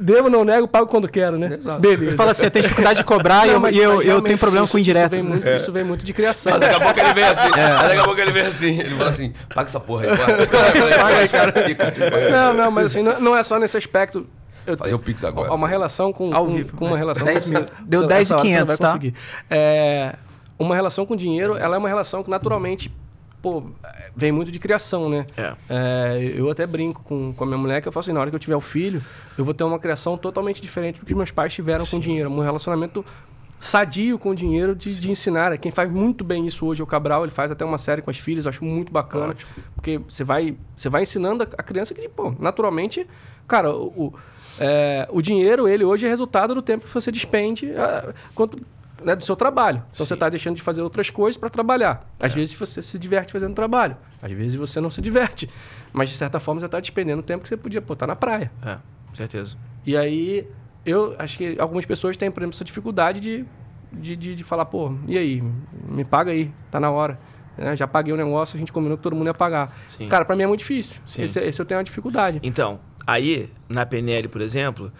Devo, 0.00 0.30
não 0.30 0.44
nego, 0.44 0.66
pago 0.66 0.86
quando 0.86 1.08
quero, 1.08 1.38
né? 1.38 1.54
Exato. 1.58 1.80
Beleza. 1.80 2.10
Você 2.12 2.16
fala 2.16 2.30
assim, 2.30 2.44
eu 2.44 2.50
tenho 2.50 2.62
dificuldade 2.62 2.98
de 2.98 3.04
cobrar 3.04 3.44
e 3.44 3.48
Não, 3.48 3.54
eu, 3.54 3.60
mas- 3.60 3.76
e 3.76 3.78
eu, 3.78 3.82
eu 3.92 3.98
realmente 4.00 4.26
tenho 4.26 4.38
problema 4.38 4.64
isso- 4.64 4.72
com 4.72 4.78
indiretas. 4.78 5.18
Isso 5.18 5.28
vem, 5.28 5.38
muito, 5.40 5.48
isso 5.56 5.72
vem 5.72 5.84
muito 5.84 6.04
de 6.04 6.12
criação. 6.12 6.52
Mas 6.52 6.60
daqui 6.60 6.74
a 6.74 6.80
pouco 6.80 7.00
ele 7.00 7.12
vem 7.14 7.24
assim. 7.24 7.48
Mas 7.50 7.82
daqui 7.88 7.98
a 8.00 8.04
pouco 8.04 8.20
ele 8.20 8.32
vem 8.32 8.42
assim. 8.46 8.78
Ele 8.80 8.94
fala 8.96 9.10
assim: 9.10 9.32
paga 9.54 9.68
essa 9.68 9.80
porra 9.80 10.06
aí. 10.06 10.16
Paga 10.16 11.16
aí, 11.18 11.28
cara. 11.28 11.94
Não, 12.30 12.54
não, 12.54 12.70
mas 12.70 12.86
assim, 12.86 13.02
não, 13.02 13.20
não 13.20 13.36
é 13.36 13.42
só 13.42 13.58
nesse 13.58 13.76
aspecto. 13.76 14.26
Eu 14.66 14.76
Fazer 14.76 14.94
o 14.94 14.98
Pix 14.98 15.24
agora. 15.24 15.50
Há 15.50 15.54
uma 15.54 15.66
relação 15.68 16.12
com, 16.12 16.34
Ao 16.34 16.46
vivo, 16.46 16.76
com 16.76 16.84
né? 16.84 16.90
uma 16.92 16.98
relação 16.98 17.24
10 17.26 17.44
com- 17.44 17.50
mil. 17.50 17.66
Deu 17.86 18.00
essa- 18.00 18.08
10 18.08 18.20
e 18.20 18.22
essa 18.22 18.34
hora 18.36 18.44
você 18.48 18.56
não 18.58 18.64
500, 18.66 18.78
vai 18.78 19.12
tá? 19.12 19.16
É, 19.50 20.14
uma 20.58 20.74
relação 20.74 21.06
com 21.06 21.16
dinheiro, 21.16 21.56
ela 21.56 21.76
é 21.76 21.78
uma 21.78 21.88
relação 21.88 22.22
que 22.22 22.30
naturalmente, 22.30 22.92
pô, 23.42 23.64
vem 24.14 24.32
muito 24.32 24.50
de 24.50 24.58
criação, 24.58 25.08
né? 25.08 25.26
É. 25.36 25.54
É, 25.68 26.32
eu 26.36 26.50
até 26.50 26.66
brinco 26.66 27.02
com, 27.02 27.32
com 27.32 27.44
a 27.44 27.46
minha 27.46 27.58
mulher 27.58 27.80
que 27.80 27.88
eu 27.88 27.92
falo 27.92 28.02
assim, 28.02 28.12
na 28.12 28.20
hora 28.20 28.30
que 28.30 28.36
eu 28.36 28.40
tiver 28.40 28.56
o 28.56 28.60
filho, 28.60 29.02
eu 29.36 29.44
vou 29.44 29.54
ter 29.54 29.64
uma 29.64 29.78
criação 29.78 30.16
totalmente 30.16 30.60
diferente 30.60 31.00
do 31.00 31.06
que 31.06 31.14
meus 31.14 31.30
pais 31.30 31.52
tiveram 31.52 31.86
com 31.86 31.98
dinheiro. 31.98 32.30
Um 32.30 32.40
relacionamento 32.40 33.04
sadio 33.58 34.18
com 34.18 34.30
o 34.30 34.34
dinheiro 34.34 34.74
de, 34.74 34.98
de 34.98 35.10
ensinar. 35.10 35.56
Quem 35.58 35.70
faz 35.70 35.90
muito 35.90 36.24
bem 36.24 36.46
isso 36.46 36.64
hoje 36.64 36.80
é 36.80 36.84
o 36.84 36.86
Cabral, 36.86 37.24
ele 37.24 37.32
faz 37.32 37.50
até 37.50 37.64
uma 37.64 37.78
série 37.78 38.00
com 38.00 38.10
as 38.10 38.18
filhas, 38.18 38.46
eu 38.46 38.48
acho 38.48 38.64
muito 38.64 38.90
bacana. 38.90 39.36
Porque 39.74 39.98
você 39.98 40.24
vai, 40.24 40.56
você 40.76 40.88
vai 40.88 41.02
ensinando 41.02 41.44
a 41.44 41.48
a 41.58 41.62
criança 41.62 41.94
que, 41.94 42.08
pô, 42.08 42.34
naturalmente, 42.38 43.06
cara, 43.46 43.70
o, 43.70 43.86
o, 43.88 44.14
é, 44.58 45.06
o 45.10 45.20
dinheiro, 45.20 45.68
ele 45.68 45.84
hoje 45.84 46.06
é 46.06 46.08
resultado 46.08 46.54
do 46.54 46.62
tempo 46.62 46.86
que 46.86 46.92
você 46.92 47.12
despende 47.12 47.72
ah, 47.76 48.14
quanto, 48.34 48.58
né, 49.04 49.16
do 49.16 49.24
seu 49.24 49.36
trabalho. 49.36 49.82
Então 49.92 50.06
você 50.06 50.14
está 50.14 50.28
deixando 50.28 50.56
de 50.56 50.62
fazer 50.62 50.82
outras 50.82 51.10
coisas 51.10 51.36
para 51.36 51.48
trabalhar. 51.50 52.06
Às 52.18 52.34
vezes 52.34 52.54
você 52.54 52.82
se 52.82 52.98
diverte 52.98 53.32
fazendo 53.32 53.54
trabalho, 53.54 53.96
às 54.22 54.32
vezes 54.32 54.54
você 54.54 54.80
não 54.80 54.90
se 54.90 55.00
diverte. 55.00 55.48
Mas 55.92 56.10
de 56.10 56.16
certa 56.16 56.38
forma 56.38 56.60
você 56.60 56.66
está 56.66 56.80
despendendo 56.80 57.22
tempo 57.22 57.42
que 57.42 57.48
você 57.48 57.56
podia 57.56 57.80
botar 57.80 58.06
na 58.06 58.16
praia. 58.16 58.50
É, 58.64 58.76
certeza. 59.14 59.56
E 59.86 59.96
aí, 59.96 60.46
eu 60.84 61.14
acho 61.18 61.38
que 61.38 61.56
algumas 61.58 61.84
pessoas 61.86 62.16
têm, 62.16 62.30
por 62.30 62.40
exemplo, 62.40 62.54
essa 62.54 62.64
dificuldade 62.64 63.18
de, 63.20 63.44
de, 63.92 64.14
de, 64.16 64.34
de 64.36 64.44
falar, 64.44 64.66
pô, 64.66 64.92
e 65.06 65.16
aí? 65.18 65.42
Me 65.88 66.04
paga 66.04 66.30
aí, 66.30 66.50
tá 66.70 66.78
na 66.78 66.90
hora. 66.90 67.18
né? 67.56 67.76
já 67.76 67.86
paguei 67.86 68.12
o 68.12 68.16
negócio, 68.16 68.56
a 68.56 68.58
gente 68.58 68.72
combinou 68.72 68.96
que 68.96 69.02
todo 69.02 69.16
mundo 69.16 69.26
ia 69.26 69.34
pagar. 69.34 69.76
Sim. 69.88 70.06
Cara, 70.08 70.24
pra 70.24 70.36
mim 70.36 70.42
é 70.42 70.46
muito 70.46 70.60
difícil. 70.60 71.00
Sim. 71.06 71.22
Esse, 71.24 71.40
esse 71.40 71.60
eu 71.60 71.64
tenho 71.66 71.78
uma 71.78 71.84
dificuldade. 71.84 72.40
Então, 72.42 72.78
aí, 73.06 73.50
na 73.68 73.84
PNL, 73.86 74.28
por 74.28 74.40
exemplo, 74.40 74.92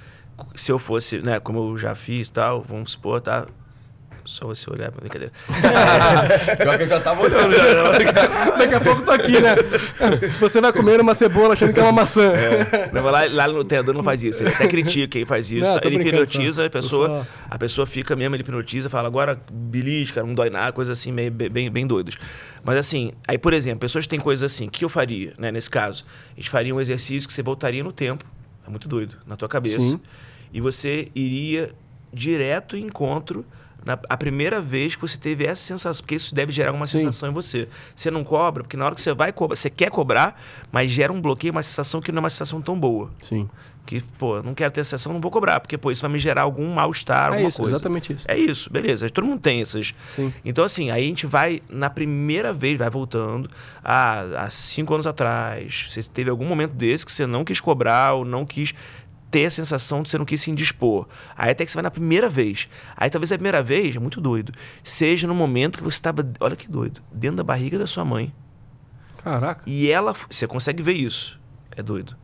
se 0.54 0.72
eu 0.72 0.78
fosse, 0.78 1.18
né, 1.20 1.38
como 1.38 1.72
eu 1.72 1.78
já 1.78 1.94
fiz 1.94 2.28
e 2.28 2.32
tal, 2.32 2.62
vamos 2.62 2.92
supor, 2.92 3.20
tá? 3.20 3.46
Só 4.30 4.46
você 4.46 4.70
olhar 4.70 4.92
pra 4.92 5.00
brincadeira. 5.00 5.32
Pior 6.56 6.76
que 6.76 6.84
eu 6.84 6.88
já 6.88 7.00
tava 7.00 7.20
olhando 7.22 7.52
já. 7.52 7.64
né? 7.92 7.98
Daqui 8.58 8.74
a 8.74 8.80
pouco 8.80 9.00
eu 9.00 9.04
tô 9.04 9.10
aqui, 9.10 9.40
né? 9.40 9.56
Você 10.38 10.60
vai 10.60 10.72
comer 10.72 11.00
uma 11.00 11.16
cebola 11.16 11.54
achando 11.54 11.72
que 11.72 11.80
é 11.80 11.82
uma 11.82 11.90
maçã. 11.90 12.32
Não, 12.92 13.02
mas 13.02 13.12
lá, 13.12 13.24
lá 13.28 13.48
no 13.52 13.64
treinador 13.64 13.92
não 13.92 14.04
faz 14.04 14.22
isso. 14.22 14.44
Ele 14.44 14.50
até 14.50 14.68
critica 14.68 15.08
quem 15.08 15.26
faz 15.26 15.50
isso. 15.50 15.64
Não, 15.66 15.80
tá? 15.80 15.88
Ele 15.88 15.96
hipnotiza 15.96 16.64
a 16.64 16.70
pessoa. 16.70 17.08
Só- 17.08 17.26
A 17.50 17.58
pessoa 17.58 17.86
fica 17.88 18.14
mesmo, 18.14 18.36
ele 18.36 18.42
hipnotiza, 18.42 18.88
fala, 18.88 19.08
agora 19.08 19.36
belisca, 19.50 20.22
não 20.22 20.32
dói 20.32 20.48
nada, 20.48 20.70
coisa 20.70 20.92
assim, 20.92 21.10
meio, 21.10 21.32
bem, 21.32 21.68
bem 21.68 21.84
doidas. 21.84 22.14
Mas 22.62 22.76
assim, 22.76 23.10
aí, 23.26 23.36
por 23.36 23.52
exemplo, 23.52 23.80
pessoas 23.80 24.06
têm 24.06 24.20
coisas 24.20 24.52
assim, 24.52 24.68
o 24.68 24.70
que 24.70 24.84
eu 24.84 24.88
faria, 24.88 25.34
né, 25.38 25.50
nesse 25.50 25.68
caso? 25.68 26.04
A 26.36 26.40
gente 26.40 26.50
faria 26.50 26.72
um 26.72 26.80
exercício 26.80 27.26
que 27.26 27.34
você 27.34 27.42
voltaria 27.42 27.82
no 27.82 27.90
tempo, 27.92 28.24
é 28.64 28.70
muito 28.70 28.86
doido, 28.88 29.16
na 29.26 29.34
tua 29.36 29.48
cabeça. 29.48 29.80
Sim. 29.80 29.98
E 30.52 30.60
você 30.60 31.08
iria 31.16 31.72
direto 32.12 32.76
em 32.76 32.84
encontro 32.86 33.44
na 33.84 33.98
a 34.08 34.16
primeira 34.16 34.60
vez 34.60 34.94
que 34.94 35.00
você 35.02 35.16
teve 35.18 35.44
essa 35.44 35.62
sensação, 35.62 36.02
porque 36.02 36.14
isso 36.14 36.34
deve 36.34 36.52
gerar 36.52 36.72
uma 36.72 36.86
Sim. 36.86 36.98
sensação 37.00 37.28
em 37.30 37.32
você. 37.32 37.68
Você 37.96 38.10
não 38.10 38.22
cobra, 38.24 38.62
porque 38.62 38.76
na 38.76 38.84
hora 38.84 38.94
que 38.94 39.00
você 39.02 39.12
vai 39.14 39.32
cobrar, 39.32 39.56
você 39.56 39.70
quer 39.70 39.90
cobrar, 39.90 40.40
mas 40.70 40.90
gera 40.90 41.12
um 41.12 41.20
bloqueio, 41.20 41.52
uma 41.52 41.62
sensação 41.62 42.00
que 42.00 42.12
não 42.12 42.18
é 42.18 42.24
uma 42.24 42.30
sensação 42.30 42.60
tão 42.60 42.78
boa. 42.78 43.10
Sim. 43.22 43.48
Que, 43.86 44.00
pô, 44.18 44.40
não 44.42 44.54
quero 44.54 44.70
ter 44.70 44.82
essa 44.82 44.90
sensação, 44.90 45.12
não 45.14 45.20
vou 45.20 45.30
cobrar, 45.30 45.58
porque, 45.58 45.76
pô, 45.76 45.90
isso 45.90 46.02
vai 46.02 46.10
me 46.10 46.18
gerar 46.18 46.42
algum 46.42 46.72
mal-estar, 46.72 47.30
É 47.30 47.32
alguma 47.32 47.48
isso, 47.48 47.58
coisa. 47.58 47.74
exatamente 47.74 48.12
isso. 48.12 48.24
É 48.28 48.36
isso, 48.38 48.70
beleza. 48.70 49.08
Todo 49.08 49.24
mundo 49.26 49.40
tem 49.40 49.62
essas. 49.62 49.94
Sim. 50.14 50.32
Então, 50.44 50.62
assim, 50.64 50.90
aí 50.90 51.02
a 51.02 51.06
gente 51.06 51.26
vai, 51.26 51.60
na 51.68 51.88
primeira 51.90 52.52
vez, 52.52 52.78
vai 52.78 52.90
voltando. 52.90 53.50
Ah, 53.82 54.44
há 54.44 54.50
cinco 54.50 54.92
anos 54.94 55.06
atrás, 55.06 55.86
você 55.90 56.02
teve 56.02 56.30
algum 56.30 56.44
momento 56.44 56.72
desse 56.72 57.04
que 57.04 57.10
você 57.10 57.26
não 57.26 57.44
quis 57.44 57.58
cobrar 57.58 58.12
ou 58.14 58.24
não 58.24 58.44
quis 58.46 58.74
ter 59.30 59.46
a 59.46 59.50
sensação 59.50 60.02
de 60.02 60.10
você 60.10 60.18
não 60.18 60.24
quis 60.24 60.40
se 60.40 60.50
indispor. 60.50 61.06
Aí 61.36 61.50
até 61.50 61.64
que 61.64 61.70
você 61.70 61.76
vai 61.76 61.82
na 61.82 61.90
primeira 61.90 62.28
vez. 62.28 62.68
Aí 62.96 63.08
talvez 63.08 63.30
a 63.30 63.36
primeira 63.36 63.62
vez, 63.62 63.96
é 63.96 63.98
muito 63.98 64.20
doido, 64.20 64.52
seja 64.82 65.26
no 65.26 65.34
momento 65.34 65.78
que 65.78 65.84
você 65.84 65.96
estava, 65.96 66.28
olha 66.40 66.56
que 66.56 66.68
doido, 66.68 67.02
dentro 67.12 67.36
da 67.36 67.44
barriga 67.44 67.78
da 67.78 67.86
sua 67.86 68.04
mãe. 68.04 68.32
Caraca. 69.22 69.62
E 69.66 69.90
ela, 69.90 70.14
você 70.28 70.46
consegue 70.46 70.82
ver 70.82 70.94
isso, 70.94 71.38
é 71.76 71.82
doido. 71.82 72.16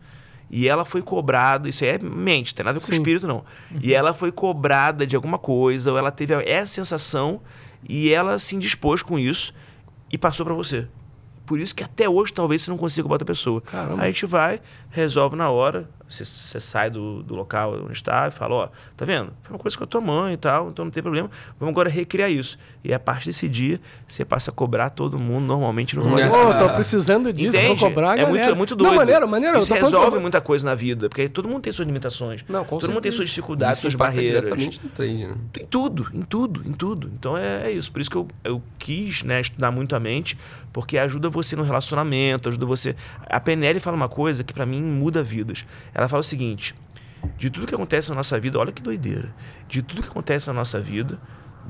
E 0.51 0.69
ela 0.69 0.85
foi 0.85 1.03
cobrada, 1.03 1.69
isso 1.69 1.83
aí 1.83 1.91
é 1.91 1.99
mente, 1.99 2.55
tem 2.55 2.65
nada 2.65 2.79
a 2.79 2.81
ver 2.81 2.87
com 2.87 2.93
Sim. 2.93 3.01
espírito 3.01 3.27
não. 3.27 3.45
E 3.81 3.93
ela 3.93 4.15
foi 4.15 4.31
cobrada 4.31 5.07
de 5.07 5.17
alguma 5.17 5.39
coisa, 5.39 5.91
ou 5.91 5.99
ela 5.99 6.11
teve 6.11 6.35
essa 6.45 6.73
sensação 6.73 7.41
e 7.89 8.13
ela 8.13 8.39
se 8.39 8.55
indispôs 8.55 9.03
com 9.03 9.19
isso 9.19 9.53
e 10.11 10.17
passou 10.17 10.47
pra 10.47 10.55
você. 10.55 10.87
Por 11.45 11.61
isso 11.61 11.75
que 11.75 11.85
até 11.85 12.09
hoje 12.09 12.33
talvez 12.33 12.63
você 12.63 12.71
não 12.71 12.77
consiga 12.77 13.05
cobrar 13.05 13.15
outra 13.15 13.27
pessoa. 13.27 13.61
Caramba. 13.61 14.03
Aí 14.03 14.09
a 14.09 14.13
gente 14.13 14.27
vai, 14.27 14.61
resolve 14.97 15.37
na 15.37 15.51
hora, 15.51 15.89
você, 16.09 16.25
você 16.25 16.61
sai 16.61 16.89
do, 16.89 17.23
do 17.23 17.35
local 17.35 17.75
onde 17.85 17.93
está 17.93 18.29
e 18.29 18.31
fala, 18.31 18.55
ó, 18.55 18.69
tá 18.97 19.05
vendo? 19.05 19.33
Foi 19.43 19.55
uma 19.55 19.59
coisa 19.59 19.77
com 19.77 19.85
a 19.85 19.87
tua 19.87 20.01
mãe 20.01 20.35
e 20.35 20.37
tal, 20.37 20.69
então 20.69 20.85
não 20.85 20.93
tem 20.93 21.03
problema. 21.03 21.31
Vamos 21.59 21.73
agora 21.73 21.91
recriar 21.91 22.31
isso. 22.31 22.57
E 22.85 22.95
a 22.95 22.99
partir 22.99 23.27
desse 23.27 23.49
dia, 23.49 23.81
você 24.07 24.25
passa 24.25 24.51
a 24.51 24.55
cobrar 24.55 24.91
todo 24.91 25.19
mundo 25.19 25.47
normalmente 25.47 25.97
no 25.97 26.03
Pô, 26.03 26.09
tô 26.59 26.75
precisando 26.75 27.33
disso, 27.33 27.57
Entende? 27.57 27.81
vou 27.81 27.91
cobrar 27.91 28.17
é, 28.19 28.23
muito, 28.23 28.35
galera. 28.35 28.53
é 28.53 28.55
muito 28.55 28.77
doido. 28.77 28.91
Não, 28.91 28.97
maneiro, 28.97 29.29
maneiro. 29.29 29.59
Isso 29.59 29.69
falando 29.69 29.85
resolve 29.85 30.19
muita 30.21 30.41
coisa 30.41 30.65
na 30.65 30.75
vida, 30.75 31.09
porque 31.09 31.29
todo 31.29 31.49
mundo 31.49 31.63
tem 31.63 31.73
suas 31.73 31.87
limitações. 31.87 32.45
Não, 32.49 32.65
com 32.65 32.79
todo 32.79 32.91
mundo 32.91 33.03
tem 33.03 33.11
certeza. 33.11 33.17
suas 33.17 33.29
dificuldades, 33.31 33.79
Isso 33.79 33.83
suas 33.83 33.95
barreiras. 33.97 34.41
diretamente 34.41 34.81
no 34.83 34.91
trade, 34.91 35.27
né? 35.27 35.35
Em 35.61 35.67
tudo, 35.67 36.07
em 36.15 36.23
tudo, 36.23 36.63
em 36.65 36.73
tudo. 36.73 37.11
Então 37.19 37.37
é, 37.37 37.65
é 37.65 37.71
isso. 37.73 37.91
Por 37.91 38.01
isso 38.01 38.11
que 38.11 38.17
eu, 38.17 38.29
eu 38.45 38.63
quis 38.79 39.25
né, 39.25 39.41
estudar 39.41 39.73
muito 39.73 39.97
a 39.97 40.01
mente, 40.01 40.39
porque 40.73 40.97
ajuda 40.97 41.29
você 41.29 41.57
no 41.57 41.65
relacionamento, 41.65 42.49
ajuda 42.49 42.65
você. 42.65 42.95
A 43.29 43.41
PNL 43.41 43.81
fala 43.81 43.97
uma 43.97 44.09
coisa 44.09 44.45
que 44.45 44.55
pra 44.55 44.65
mim 44.65 44.81
muda 44.87 45.23
vidas. 45.23 45.65
Ela 45.93 46.09
fala 46.09 46.21
o 46.21 46.25
seguinte: 46.25 46.75
de 47.37 47.51
tudo 47.51 47.67
que 47.67 47.75
acontece 47.75 48.09
na 48.11 48.17
nossa 48.17 48.39
vida, 48.39 48.59
olha 48.59 48.73
que 48.73 48.83
doideira. 48.83 49.35
De 49.69 49.83
tudo 49.83 50.03
que 50.03 50.09
acontece 50.09 50.47
na 50.47 50.53
nossa 50.53 50.81
vida, 50.81 51.19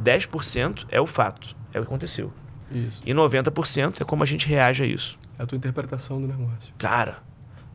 10% 0.02 0.86
é 0.88 1.00
o 1.00 1.06
fato, 1.06 1.56
é 1.72 1.78
o 1.78 1.82
que 1.82 1.88
aconteceu. 1.88 2.32
Isso. 2.70 3.02
E 3.04 3.12
90% 3.14 4.00
é 4.00 4.04
como 4.04 4.22
a 4.22 4.26
gente 4.26 4.46
reage 4.48 4.82
a 4.82 4.86
isso. 4.86 5.18
É 5.38 5.42
a 5.42 5.46
tua 5.46 5.56
interpretação 5.56 6.20
do 6.20 6.26
negócio. 6.26 6.74
Cara, 6.78 7.18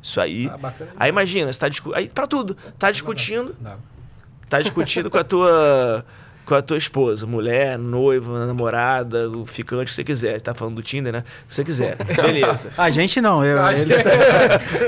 isso 0.01 0.19
aí. 0.19 0.49
Ah, 0.51 0.57
bacana. 0.57 0.91
Aí 0.97 1.09
imagina, 1.09 1.51
você 1.51 1.59
tá 1.59 1.69
discutindo. 1.69 1.97
Aí, 1.97 2.09
pra 2.09 2.27
tudo. 2.27 2.55
Tá 2.77 2.91
discutindo, 2.91 3.55
Dá. 3.59 3.77
tá 4.49 4.61
discutindo 4.61 5.09
com 5.09 5.17
a 5.17 5.23
tua. 5.23 6.05
Com 6.45 6.55
a 6.55 6.61
tua 6.61 6.77
esposa, 6.77 7.25
mulher, 7.25 7.77
noiva, 7.77 8.45
namorada, 8.45 9.29
o 9.29 9.45
ficante, 9.45 9.83
o 9.83 9.85
que 9.87 9.95
você 9.95 10.03
quiser. 10.03 10.41
Tá 10.41 10.53
falando 10.53 10.75
do 10.75 10.81
Tinder, 10.83 11.13
né? 11.13 11.19
O 11.45 11.47
que 11.49 11.55
você 11.55 11.63
quiser. 11.63 11.95
Beleza. 12.15 12.69
A 12.77 12.89
gente 12.89 13.21
não, 13.21 13.43
eu. 13.45 13.57
ele- 13.67 13.95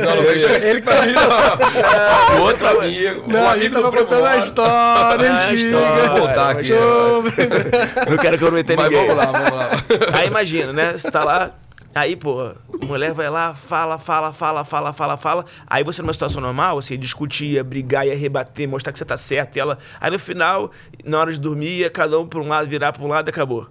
Não, 0.03 0.15
não 0.15 0.23
vejo 0.23 0.47
esse 0.47 0.81
cara 0.81 1.03
aí, 1.03 1.13
não. 1.13 2.39
O 2.39 2.41
outro 2.43 2.67
amigo. 2.67 3.23
Não, 3.27 3.39
um 3.41 3.47
a 3.47 3.51
amigo 3.53 3.75
primo 3.89 3.91
contando 4.05 4.25
a 4.25 4.37
história 4.39 4.73
Ah, 4.73 5.39
a 5.39 5.43
antiga. 5.45 5.53
história. 5.61 6.09
Vou 6.09 6.17
voltar 6.19 6.49
aqui. 6.51 6.69
Tô- 6.69 7.23
Não 8.11 8.17
quero 8.17 8.37
que 8.37 8.43
eu 8.43 8.51
não 8.51 8.57
entenda 8.59 8.81
Mas 8.83 8.91
ninguém. 8.91 9.07
vamos 9.07 9.25
lá, 9.25 9.31
vamos 9.31 9.57
lá. 9.57 9.69
Aí 10.13 10.27
imagina, 10.27 10.73
né? 10.73 10.93
Você 10.97 11.09
tá 11.09 11.23
lá, 11.23 11.51
aí, 11.93 12.15
pô, 12.15 12.53
mulher 12.85 13.13
vai 13.13 13.29
lá, 13.29 13.53
fala, 13.53 13.99
fala, 13.99 14.33
fala, 14.33 14.63
fala, 14.63 14.93
fala, 14.93 15.17
fala. 15.17 15.45
Aí 15.67 15.83
você, 15.83 16.01
numa 16.01 16.13
situação 16.13 16.41
normal, 16.41 16.81
você 16.81 16.95
ia 16.95 16.97
discutir, 16.97 17.45
ia 17.45 17.63
brigar, 17.63 18.07
ia 18.07 18.15
rebater, 18.15 18.67
mostrar 18.67 18.91
que 18.91 18.99
você 18.99 19.05
tá 19.05 19.17
certo. 19.17 19.55
E 19.55 19.59
ela. 19.59 19.77
Aí 19.99 20.09
no 20.09 20.19
final, 20.19 20.71
na 21.03 21.19
hora 21.19 21.31
de 21.31 21.39
dormir, 21.39 21.79
ia 21.79 21.89
cada 21.89 22.19
um 22.19 22.27
pra 22.27 22.39
um 22.39 22.47
lado, 22.47 22.67
virar 22.67 22.93
pra 22.93 23.03
um 23.03 23.07
lado 23.07 23.27
e 23.27 23.31
acabou. 23.31 23.67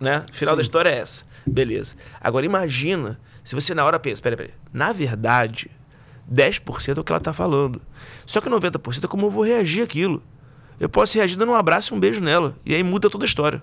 Né? 0.00 0.24
Final 0.32 0.56
da 0.56 0.62
história 0.62 0.90
é 0.90 0.98
essa. 0.98 1.24
Beleza. 1.46 1.94
Agora 2.20 2.44
imagina 2.44 3.18
se 3.44 3.54
você 3.54 3.74
na 3.74 3.84
hora 3.84 3.98
pensa, 3.98 4.22
peraí, 4.22 4.36
peraí. 4.36 4.54
Na 4.72 4.92
verdade, 4.92 5.70
10% 6.32 6.96
é 6.96 7.00
o 7.00 7.04
que 7.04 7.12
ela 7.12 7.20
tá 7.20 7.32
falando. 7.32 7.80
Só 8.24 8.40
que 8.40 8.48
90% 8.48 9.04
é 9.04 9.06
como 9.06 9.26
eu 9.26 9.30
vou 9.30 9.44
reagir 9.44 9.82
àquilo. 9.82 10.22
Eu 10.80 10.88
posso 10.88 11.16
reagir 11.16 11.36
dando 11.36 11.52
um 11.52 11.54
abraço 11.54 11.92
e 11.92 11.96
um 11.96 12.00
beijo 12.00 12.22
nela. 12.22 12.56
E 12.64 12.74
aí 12.74 12.82
muda 12.82 13.10
toda 13.10 13.24
a 13.24 13.26
história. 13.26 13.62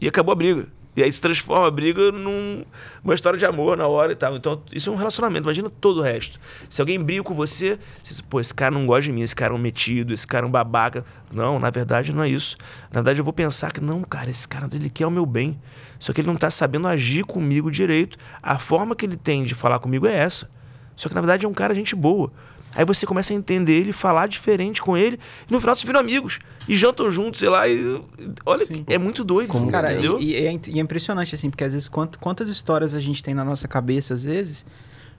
E 0.00 0.08
acabou 0.08 0.32
a 0.32 0.36
briga. 0.36 0.68
E 1.00 1.02
aí 1.02 1.10
se 1.10 1.18
transforma 1.18 1.66
a 1.66 1.70
briga 1.70 2.12
numa 2.12 3.14
história 3.14 3.38
de 3.38 3.46
amor 3.46 3.74
na 3.74 3.86
hora 3.86 4.12
e 4.12 4.14
tal. 4.14 4.36
Então, 4.36 4.62
isso 4.70 4.90
é 4.90 4.92
um 4.92 4.96
relacionamento. 4.96 5.46
Imagina 5.46 5.70
todo 5.70 6.00
o 6.00 6.02
resto. 6.02 6.38
Se 6.68 6.82
alguém 6.82 7.02
briga 7.02 7.22
com 7.22 7.34
você, 7.34 7.78
você 8.02 8.10
diz, 8.10 8.20
pô, 8.20 8.38
esse 8.38 8.52
cara 8.52 8.70
não 8.70 8.84
gosta 8.84 9.04
de 9.04 9.12
mim, 9.12 9.22
esse 9.22 9.34
cara 9.34 9.54
é 9.54 9.56
um 9.56 9.58
metido, 9.58 10.12
esse 10.12 10.26
cara 10.26 10.44
é 10.44 10.46
um 10.46 10.50
babaca. 10.50 11.02
Não, 11.32 11.58
na 11.58 11.70
verdade 11.70 12.12
não 12.12 12.22
é 12.22 12.28
isso. 12.28 12.54
Na 12.90 13.00
verdade 13.00 13.18
eu 13.18 13.24
vou 13.24 13.32
pensar 13.32 13.72
que, 13.72 13.80
não, 13.80 14.02
cara, 14.02 14.28
esse 14.28 14.46
cara 14.46 14.68
ele 14.74 14.90
quer 14.90 15.06
o 15.06 15.10
meu 15.10 15.24
bem. 15.24 15.58
Só 15.98 16.12
que 16.12 16.20
ele 16.20 16.28
não 16.28 16.36
tá 16.36 16.50
sabendo 16.50 16.86
agir 16.86 17.24
comigo 17.24 17.70
direito. 17.70 18.18
A 18.42 18.58
forma 18.58 18.94
que 18.94 19.06
ele 19.06 19.16
tem 19.16 19.42
de 19.42 19.54
falar 19.54 19.78
comigo 19.78 20.06
é 20.06 20.14
essa. 20.14 20.50
Só 20.96 21.08
que 21.08 21.14
na 21.14 21.22
verdade 21.22 21.46
é 21.46 21.48
um 21.48 21.54
cara 21.54 21.74
gente 21.74 21.96
boa. 21.96 22.30
Aí 22.74 22.84
você 22.84 23.04
começa 23.04 23.32
a 23.32 23.36
entender 23.36 23.72
ele, 23.80 23.92
falar 23.92 24.28
diferente 24.28 24.80
com 24.80 24.96
ele, 24.96 25.18
e 25.48 25.52
no 25.52 25.58
final 25.60 25.74
vocês 25.74 25.84
viram 25.84 25.98
amigos. 26.00 26.38
E 26.68 26.76
jantam 26.76 27.10
juntos, 27.10 27.40
sei 27.40 27.48
lá, 27.48 27.66
e. 27.66 28.00
Olha, 28.46 28.64
Sim. 28.64 28.84
é 28.86 28.96
muito 28.96 29.24
doido. 29.24 29.52
Cara, 29.68 29.92
entendeu? 29.92 30.20
e, 30.20 30.30
e 30.32 30.46
é, 30.46 30.60
e 30.68 30.78
é 30.78 30.82
impressionante, 30.82 31.34
assim, 31.34 31.50
porque 31.50 31.64
às 31.64 31.72
vezes 31.72 31.88
quant- 31.88 32.16
quantas 32.18 32.48
histórias 32.48 32.94
a 32.94 33.00
gente 33.00 33.22
tem 33.22 33.34
na 33.34 33.44
nossa 33.44 33.66
cabeça, 33.66 34.14
às 34.14 34.24
vezes, 34.24 34.64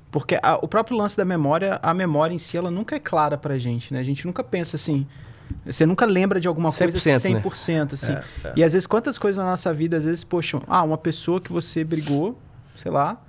porque 0.10 0.40
a- 0.42 0.60
o 0.62 0.68
próprio 0.68 0.96
lance 0.98 1.18
da 1.18 1.26
memória, 1.26 1.78
a 1.84 1.94
memória 1.94 2.34
em 2.34 2.38
si, 2.38 2.56
ela 2.56 2.72
nunca 2.72 2.96
é 2.96 3.00
clara 3.00 3.38
pra 3.38 3.58
gente, 3.58 3.94
né? 3.94 4.00
A 4.00 4.04
gente 4.04 4.26
nunca 4.26 4.44
pensa 4.44 4.78
assim. 4.78 5.06
Você 5.66 5.86
nunca 5.86 6.06
lembra 6.06 6.40
de 6.40 6.48
alguma 6.48 6.72
coisa 6.72 6.98
100%, 6.98 7.34
né? 7.34 7.42
100%, 7.42 7.94
assim. 7.94 8.14
É, 8.14 8.24
é. 8.46 8.54
E 8.56 8.64
às 8.64 8.72
vezes, 8.72 8.88
quantas 8.88 9.18
coisas 9.18 9.44
na 9.44 9.50
nossa 9.52 9.74
vida, 9.74 9.98
às 9.98 10.06
vezes, 10.06 10.24
poxa, 10.24 10.62
ah, 10.68 10.82
uma 10.84 10.98
pessoa 10.98 11.42
que 11.42 11.52
você 11.52 11.84
brigou, 11.84 12.40
sei 12.78 12.90
lá. 12.90 13.22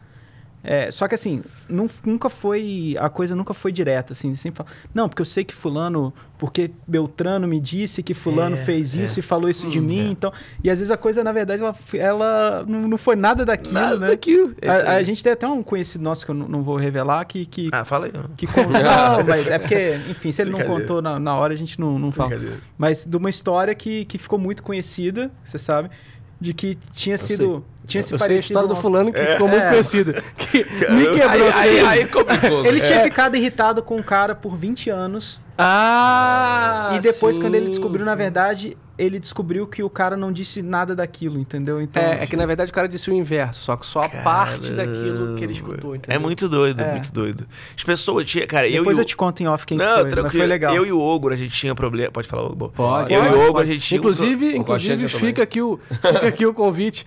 É, 0.65 0.91
só 0.91 1.09
que 1.09 1.15
assim, 1.15 1.43
nun- 1.69 1.89
nunca 2.05 2.29
foi. 2.31 2.97
A 3.01 3.09
coisa 3.09 3.35
nunca 3.35 3.53
foi 3.53 3.73
direta, 3.73 4.13
assim. 4.13 4.35
Sempre 4.35 4.59
fala, 4.65 4.71
não, 4.95 5.09
porque 5.09 5.21
eu 5.23 5.27
sei 5.27 5.45
que 5.45 5.55
Fulano. 5.55 6.13
Porque 6.39 6.73
Beltrano 6.89 7.47
me 7.47 7.61
disse 7.61 8.03
que 8.03 8.15
Fulano 8.15 8.57
É, 8.57 8.65
fez 8.65 8.97
é. 8.97 9.05
isso 9.05 9.21
e 9.21 9.23
falou 9.23 9.49
isso 9.49 9.69
de 9.69 9.79
Hum, 9.79 9.83
mim, 9.85 10.09
é. 10.09 10.11
então. 10.11 10.33
E 10.65 10.69
às 10.69 10.79
vezes 10.81 10.91
a 10.91 10.97
coisa, 10.97 11.23
na 11.23 11.31
verdade, 11.31 11.63
ela, 11.63 11.77
ela 11.95 12.65
não, 12.67 12.89
não 12.89 12.99
foi 12.99 13.15
nada 13.15 13.45
daquilo, 13.45 13.75
Nada 13.75 13.97
né? 13.97 14.09
daquilo. 14.09 14.53
É 14.61 14.69
A, 14.69 14.97
a 14.97 15.03
gente 15.05 15.23
tem 15.23 15.33
até 15.33 15.47
um 15.47 15.63
conhecido 15.63 16.03
nosso 16.03 16.25
que 16.25 16.31
eu 16.33 16.35
não, 16.35 16.49
não 16.49 16.63
vou 16.63 16.77
revelar 16.77 17.25
que. 17.27 17.47
que 17.47 17.69
Ah, 17.73 17.85
fala 17.85 18.07
aí. 18.07 18.13
que 18.37 18.47
con- 18.49 18.63
não, 18.71 19.25
mas 19.25 19.49
é 19.51 19.59
porque, 19.59 19.95
enfim, 20.11 20.33
se 20.33 20.43
ele 20.43 20.51
não 20.51 20.61
contou 20.63 21.01
na, 21.01 21.19
na 21.21 21.37
hora, 21.37 21.55
a 21.55 21.57
gente 21.57 21.79
não, 21.79 21.97
não 21.99 22.11
fala. 22.11 22.33
Mas 22.77 23.07
de 23.07 23.17
uma 23.17 23.31
história 23.31 23.73
que, 23.75 24.05
que 24.07 24.19
ficou 24.19 24.39
muito 24.39 24.65
conhecida, 24.65 25.31
você 25.45 25.59
sabe, 25.59 25.91
de 26.41 26.53
que 26.53 26.77
tinha 26.93 27.17
sido. 27.17 27.65
Tinha 27.87 28.03
se 28.03 28.13
Eu 28.13 28.19
sei 28.19 28.37
a 28.37 28.39
história 28.39 28.69
do 28.69 28.77
fulano 28.77 29.13
que 29.13 29.19
ficou 29.25 29.49
muito 29.49 29.65
É. 29.65 29.69
conhecida. 29.71 30.23
Que 30.37 30.65
me 30.91 31.09
Aí, 31.09 31.15
quebrou. 31.21 31.49
aí, 31.53 31.79
assim. 31.81 31.87
aí 31.87 32.07
complicou. 32.07 32.65
Ele 32.65 32.81
É. 32.81 32.83
tinha 32.85 33.03
ficado 33.03 33.37
irritado 33.37 33.83
com 33.83 33.97
o 33.97 34.03
cara 34.05 34.35
por 34.35 34.57
20 34.57 34.89
anos. 34.89 35.41
Ah! 35.59 36.91
e 36.95 36.99
depois, 37.01 37.37
sim, 37.37 37.43
quando 37.43 37.55
ele 37.55 37.69
descobriu, 37.69 38.05
na 38.05 38.13
sim. 38.13 38.19
verdade, 38.19 38.77
ele 38.99 39.19
descobriu 39.19 39.67
que 39.67 39.83
o 39.83 39.89
cara 39.91 40.17
não 40.17 40.31
disse 40.31 40.61
nada 40.63 40.95
daquilo, 40.95 41.39
entendeu? 41.39 41.81
Então, 41.81 42.03
É, 42.03 42.23
é 42.23 42.27
que 42.27 42.37
na 42.37 42.45
verdade 42.47 42.71
o 42.71 42.75
cara 42.75 42.87
disse 42.89 43.11
o 43.11 43.15
inverso, 43.15 43.63
só 43.63 43.77
que 43.77 43.87
só 43.87 44.01
a 44.01 44.09
parte 44.09 44.71
daquilo 44.73 45.35
que 45.37 45.45
ele 45.45 45.53
escutou. 45.53 45.95
É 45.95 45.99
entendeu? 45.99 46.21
muito 46.21 46.49
doido, 46.49 46.81
É. 46.83 46.93
muito 46.93 47.13
doido. 47.13 47.47
As 47.77 47.83
pessoas 47.83 48.27
tinham. 48.27 48.47
Cara, 48.47 48.67
eu 48.69 48.79
depois 48.83 48.97
e 48.97 49.01
eu, 49.01 49.03
o. 49.03 49.07
te 49.07 49.17
conto 49.17 49.43
em 49.43 49.49
off 49.49 49.65
quem 49.67 49.79
Não, 49.79 49.87
que 49.87 49.93
foi, 49.95 50.03
mas 50.05 50.13
tranquilo. 50.13 50.39
foi 50.39 50.47
legal. 50.47 50.75
Eu 50.75 50.87
e 50.87 50.93
o 50.93 51.01
Ogro, 51.01 51.33
a 51.33 51.37
gente 51.37 51.55
tinha 51.55 51.75
problema. 51.75 52.11
Pode 52.13 52.29
falar, 52.29 52.43
Ogro? 52.45 52.71
Pode. 52.75 53.13
Eu 53.13 53.21
e 53.23 53.27
pode, 53.27 53.35
o 53.37 53.41
Ogro, 53.41 53.53
pode. 53.55 53.71
a 53.71 53.73
gente 53.75 53.87
tinha. 53.87 53.99
um 53.99 54.03
Inclusive, 54.03 54.59
O 54.59 54.65
Coxinha 54.65 54.95
inclusive 54.95 55.09
fica, 55.27 55.43
aqui 55.43 55.63
o, 55.63 55.79
fica 55.91 56.27
aqui 56.29 56.47
o 56.47 56.55
convite. 56.55 57.07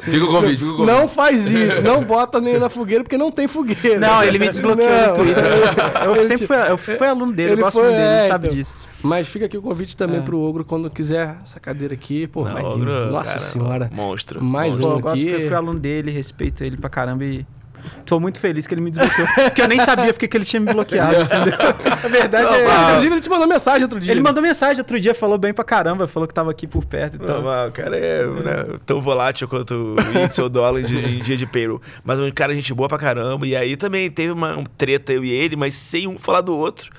Fica 0.00 0.24
o 0.24 0.28
convite, 0.28 0.58
fica 0.58 0.70
o 0.70 0.76
convite. 0.76 0.86
Não 0.86 1.08
faz 1.08 1.50
isso, 1.50 1.82
não 1.82 2.02
bota 2.04 2.40
nem 2.40 2.58
na 2.58 2.68
fogueira, 2.68 3.02
porque 3.04 3.16
não 3.18 3.30
tem 3.30 3.46
fogueira. 3.48 3.98
Não, 3.98 4.22
ele 4.22 4.38
me 4.38 4.46
desbloqueou 4.48 4.88
Não. 4.90 5.08
no 5.08 5.14
Twitter. 5.14 5.44
Eu, 6.04 6.16
Ele 6.16 6.24
sempre 6.24 6.46
fui, 6.46 6.56
eu 6.56 6.78
fui 6.78 7.06
aluno 7.06 7.32
dele, 7.32 7.52
ele 7.52 7.60
eu 7.60 7.64
gosto 7.64 7.74
foi- 7.78 7.84
muito 7.84 7.96
dele, 7.96 8.08
ele 8.08 8.24
é, 8.24 8.28
sabe 8.28 8.46
então. 8.46 8.56
disso. 8.58 8.76
Mas 9.02 9.28
fica 9.28 9.46
aqui 9.46 9.56
o 9.56 9.62
convite 9.62 9.96
também 9.96 10.18
É. 10.18 10.22
pro 10.22 10.38
Ogro 10.40 10.64
quando 10.64 10.90
quiser 10.90 11.36
essa 11.42 11.58
cadeira 11.60 11.94
aqui. 11.94 12.26
Pô, 12.26 12.44
Não, 12.44 12.50
imagina. 12.52 12.72
Ogro, 12.74 13.12
Nossa 13.12 13.26
cara, 13.32 13.38
senhora. 13.40 13.90
Monstro. 13.92 14.42
Mais 14.42 14.78
monstro. 14.78 14.88
Pô, 14.88 14.94
um 14.94 14.98
eu 14.98 15.02
gosto, 15.02 15.22
aqui. 15.22 15.28
eu 15.28 15.46
fui 15.46 15.54
aluno 15.56 15.78
dele, 15.78 16.10
respeito 16.10 16.62
ele 16.64 16.76
pra 16.76 16.88
caramba 16.90 17.24
e 17.24 17.46
tô 18.04 18.20
muito 18.20 18.38
feliz 18.38 18.66
que 18.66 18.74
ele 18.74 18.80
me 18.82 18.90
desbloqueou. 18.90 19.26
porque 19.48 19.62
eu 19.62 19.68
nem 19.68 19.80
sabia 19.80 20.12
porque 20.12 20.28
que 20.28 20.36
ele 20.36 20.44
tinha 20.44 20.60
me 20.60 20.70
bloqueado, 20.72 21.14
entendeu? 21.22 21.54
A 22.04 22.08
verdade 22.08 22.44
Não, 22.44 22.54
é. 22.54 22.88
Inclusive, 22.90 23.14
ele 23.14 23.20
te 23.22 23.30
mandou 23.30 23.46
mensagem 23.46 23.82
outro 23.82 23.98
dia. 23.98 24.12
Ele 24.12 24.20
mandou 24.20 24.42
mensagem 24.42 24.78
outro 24.78 25.00
dia, 25.00 25.14
falou 25.14 25.38
bem 25.38 25.54
pra 25.54 25.64
caramba, 25.64 26.06
falou 26.06 26.26
que 26.26 26.34
tava 26.34 26.50
aqui 26.50 26.66
por 26.66 26.84
perto 26.84 27.16
e 27.16 27.18
Não, 27.18 27.26
tal. 27.42 27.68
o 27.68 27.72
cara 27.72 27.96
é 27.96 28.26
né, 28.26 28.66
tão 28.84 29.00
volátil 29.00 29.48
quanto 29.48 29.96
o 29.96 30.18
índice 30.22 30.42
ou 30.42 30.48
dólar 30.48 30.82
de, 30.82 30.94
em 30.98 31.18
dia 31.20 31.36
de 31.36 31.46
payroll. 31.46 31.80
Mas 32.04 32.18
um 32.18 32.30
cara, 32.30 32.54
gente 32.54 32.74
boa 32.74 32.88
pra 32.88 32.98
caramba. 32.98 33.46
E 33.46 33.56
aí 33.56 33.76
também 33.76 34.10
teve 34.10 34.32
uma 34.32 34.56
um 34.56 34.64
treta, 34.64 35.12
eu 35.12 35.24
e 35.24 35.30
ele, 35.30 35.56
mas 35.56 35.74
sem 35.74 36.06
um 36.06 36.18
falar 36.18 36.42
do 36.42 36.56
outro. 36.56 36.90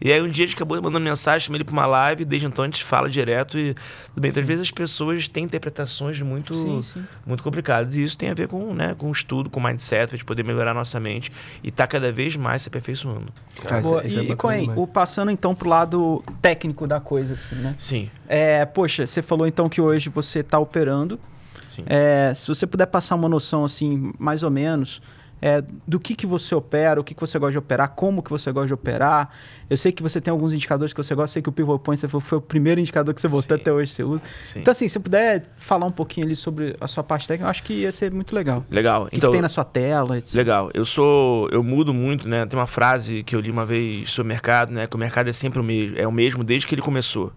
E 0.00 0.10
aí 0.10 0.20
um 0.22 0.28
dia 0.28 0.44
a 0.44 0.46
gente 0.46 0.56
acabou 0.56 0.80
mandando 0.80 1.04
mensagem, 1.04 1.40
chamei 1.46 1.58
ele 1.58 1.64
pra 1.64 1.72
uma 1.74 1.86
live, 1.86 2.24
desde 2.24 2.46
então 2.46 2.64
a 2.64 2.68
gente 2.68 2.82
fala 2.82 3.08
direto 3.08 3.58
e 3.58 3.74
tudo 4.06 4.20
bem. 4.22 4.30
Então, 4.30 4.40
às 4.42 4.46
vezes 4.48 4.62
as 4.62 4.70
pessoas 4.70 5.28
têm 5.28 5.44
interpretações 5.44 6.20
muito, 6.22 6.54
Sim, 6.54 6.80
sim. 6.80 7.04
muito 7.26 7.42
complicadas. 7.42 7.94
E 7.94 8.02
isso 8.02 8.16
tem 8.16 8.30
a 8.30 8.34
ver 8.34 8.48
com, 8.48 8.72
né, 8.72 8.94
com 8.96 9.10
estudo, 9.12 9.50
com 9.50 9.60
mindset, 9.60 10.08
pra 10.08 10.16
gente 10.16 10.24
poder 10.24 10.42
melhorar 10.42 10.70
a 10.70 10.74
nossa 10.74 10.98
mente 10.98 11.30
e 11.62 11.70
tá 11.70 11.86
cada 11.86 12.10
vez 12.10 12.34
mais 12.34 12.62
se 12.62 12.68
aperfeiçoando. 12.68 13.26
Cara, 13.62 13.82
Boa, 13.82 13.98
isso 13.98 14.06
é- 14.06 14.08
isso 14.08 14.18
é 14.18 14.22
e, 14.22 14.24
e 14.24 14.28
bacana 14.28 14.54
Coen, 14.66 14.72
o 14.76 14.86
passando 14.86 15.30
então 15.30 15.54
pro 15.54 15.68
lado 15.68 16.24
técnico 16.40 16.86
da 16.86 16.98
coisa, 16.98 17.34
assim, 17.34 17.56
né? 17.56 17.74
Sim. 17.78 18.10
É, 18.26 18.64
poxa, 18.64 19.06
você 19.06 19.20
falou 19.20 19.46
então 19.46 19.68
que 19.68 19.80
hoje 19.82 20.08
você 20.08 20.42
tá 20.42 20.58
operando. 20.58 21.20
Sim. 21.68 21.82
É, 21.86 22.32
se 22.34 22.48
você 22.48 22.66
puder 22.66 22.86
passar 22.86 23.14
uma 23.16 23.28
noção, 23.28 23.64
assim, 23.66 24.12
mais 24.18 24.42
ou 24.42 24.50
menos, 24.50 25.00
é, 25.40 25.62
do 25.86 25.98
que, 25.98 26.14
que 26.14 26.26
você 26.26 26.54
opera, 26.54 27.00
o 27.00 27.04
que, 27.04 27.14
que 27.14 27.20
você 27.20 27.38
gosta 27.38 27.52
de 27.52 27.58
operar, 27.58 27.90
como 27.90 28.22
que 28.22 28.30
você 28.30 28.52
gosta 28.52 28.68
de 28.68 28.74
operar. 28.74 29.30
Eu 29.68 29.76
sei 29.76 29.92
que 29.92 30.02
você 30.02 30.20
tem 30.20 30.30
alguns 30.30 30.52
indicadores 30.52 30.92
que 30.92 31.02
você 31.02 31.14
gosta, 31.14 31.34
sei 31.34 31.42
que 31.42 31.48
o 31.48 31.52
Pivot 31.52 31.82
Point 31.82 32.00
você 32.00 32.08
falou 32.08 32.20
foi 32.20 32.38
o 32.38 32.40
primeiro 32.40 32.80
indicador 32.80 33.14
que 33.14 33.20
você 33.20 33.28
botou 33.28 33.56
Sim. 33.56 33.62
até 33.62 33.72
hoje 33.72 33.92
você 33.92 34.02
usa. 34.02 34.22
Sim. 34.42 34.60
Então, 34.60 34.72
assim, 34.72 34.86
se 34.88 34.94
você 34.94 35.00
puder 35.00 35.46
falar 35.56 35.86
um 35.86 35.92
pouquinho 35.92 36.26
ali 36.26 36.36
sobre 36.36 36.76
a 36.80 36.86
sua 36.86 37.02
parte 37.02 37.26
técnica, 37.26 37.46
eu 37.46 37.50
acho 37.50 37.62
que 37.62 37.72
ia 37.74 37.92
ser 37.92 38.12
muito 38.12 38.34
legal. 38.34 38.64
Legal. 38.70 39.04
O 39.04 39.06
que, 39.06 39.16
então, 39.16 39.30
que 39.30 39.34
tem 39.34 39.42
na 39.42 39.48
sua 39.48 39.64
tela, 39.64 40.18
etc. 40.18 40.34
Legal. 40.34 40.70
Eu 40.74 40.84
sou. 40.84 41.48
Eu 41.50 41.62
mudo 41.62 41.94
muito, 41.94 42.28
né? 42.28 42.44
Tem 42.46 42.58
uma 42.58 42.66
frase 42.66 43.22
que 43.22 43.34
eu 43.34 43.40
li 43.40 43.50
uma 43.50 43.64
vez 43.64 44.10
sobre 44.10 44.30
o 44.30 44.34
mercado, 44.34 44.72
né? 44.72 44.86
Que 44.86 44.96
o 44.96 44.98
mercado 44.98 45.28
é 45.28 45.32
sempre 45.32 45.60
o 45.60 45.64
mesmo. 45.64 45.96
É 45.98 46.06
o 46.06 46.12
mesmo 46.12 46.42
desde 46.44 46.66
que 46.66 46.74
ele 46.74 46.82
começou. 46.82 47.32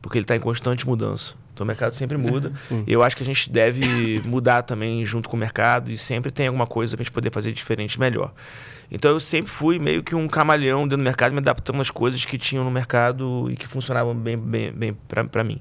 Porque 0.00 0.18
ele 0.18 0.24
está 0.24 0.36
em 0.36 0.40
constante 0.40 0.86
mudança. 0.86 1.34
Então 1.54 1.64
o 1.64 1.66
mercado 1.66 1.94
sempre 1.94 2.18
muda. 2.18 2.52
E 2.84 2.92
eu 2.92 3.02
acho 3.02 3.16
que 3.16 3.22
a 3.22 3.26
gente 3.26 3.48
deve 3.48 4.20
mudar 4.26 4.62
também 4.62 5.06
junto 5.06 5.28
com 5.28 5.36
o 5.36 5.40
mercado 5.40 5.90
e 5.90 5.96
sempre 5.96 6.32
tem 6.32 6.48
alguma 6.48 6.66
coisa 6.66 6.96
para 6.96 7.02
a 7.02 7.04
gente 7.04 7.12
poder 7.12 7.30
fazer 7.30 7.52
diferente 7.52 7.98
melhor. 7.98 8.32
Então 8.90 9.12
eu 9.12 9.20
sempre 9.20 9.50
fui 9.50 9.78
meio 9.78 10.02
que 10.02 10.14
um 10.14 10.28
camaleão 10.28 10.82
dentro 10.82 10.98
do 10.98 11.02
mercado, 11.02 11.32
me 11.32 11.38
adaptando 11.38 11.80
às 11.80 11.90
coisas 11.90 12.24
que 12.24 12.36
tinham 12.36 12.64
no 12.64 12.70
mercado 12.70 13.48
e 13.50 13.56
que 13.56 13.66
funcionavam 13.66 14.14
bem, 14.14 14.36
bem, 14.36 14.72
bem 14.72 14.96
para 15.30 15.44
mim. 15.44 15.60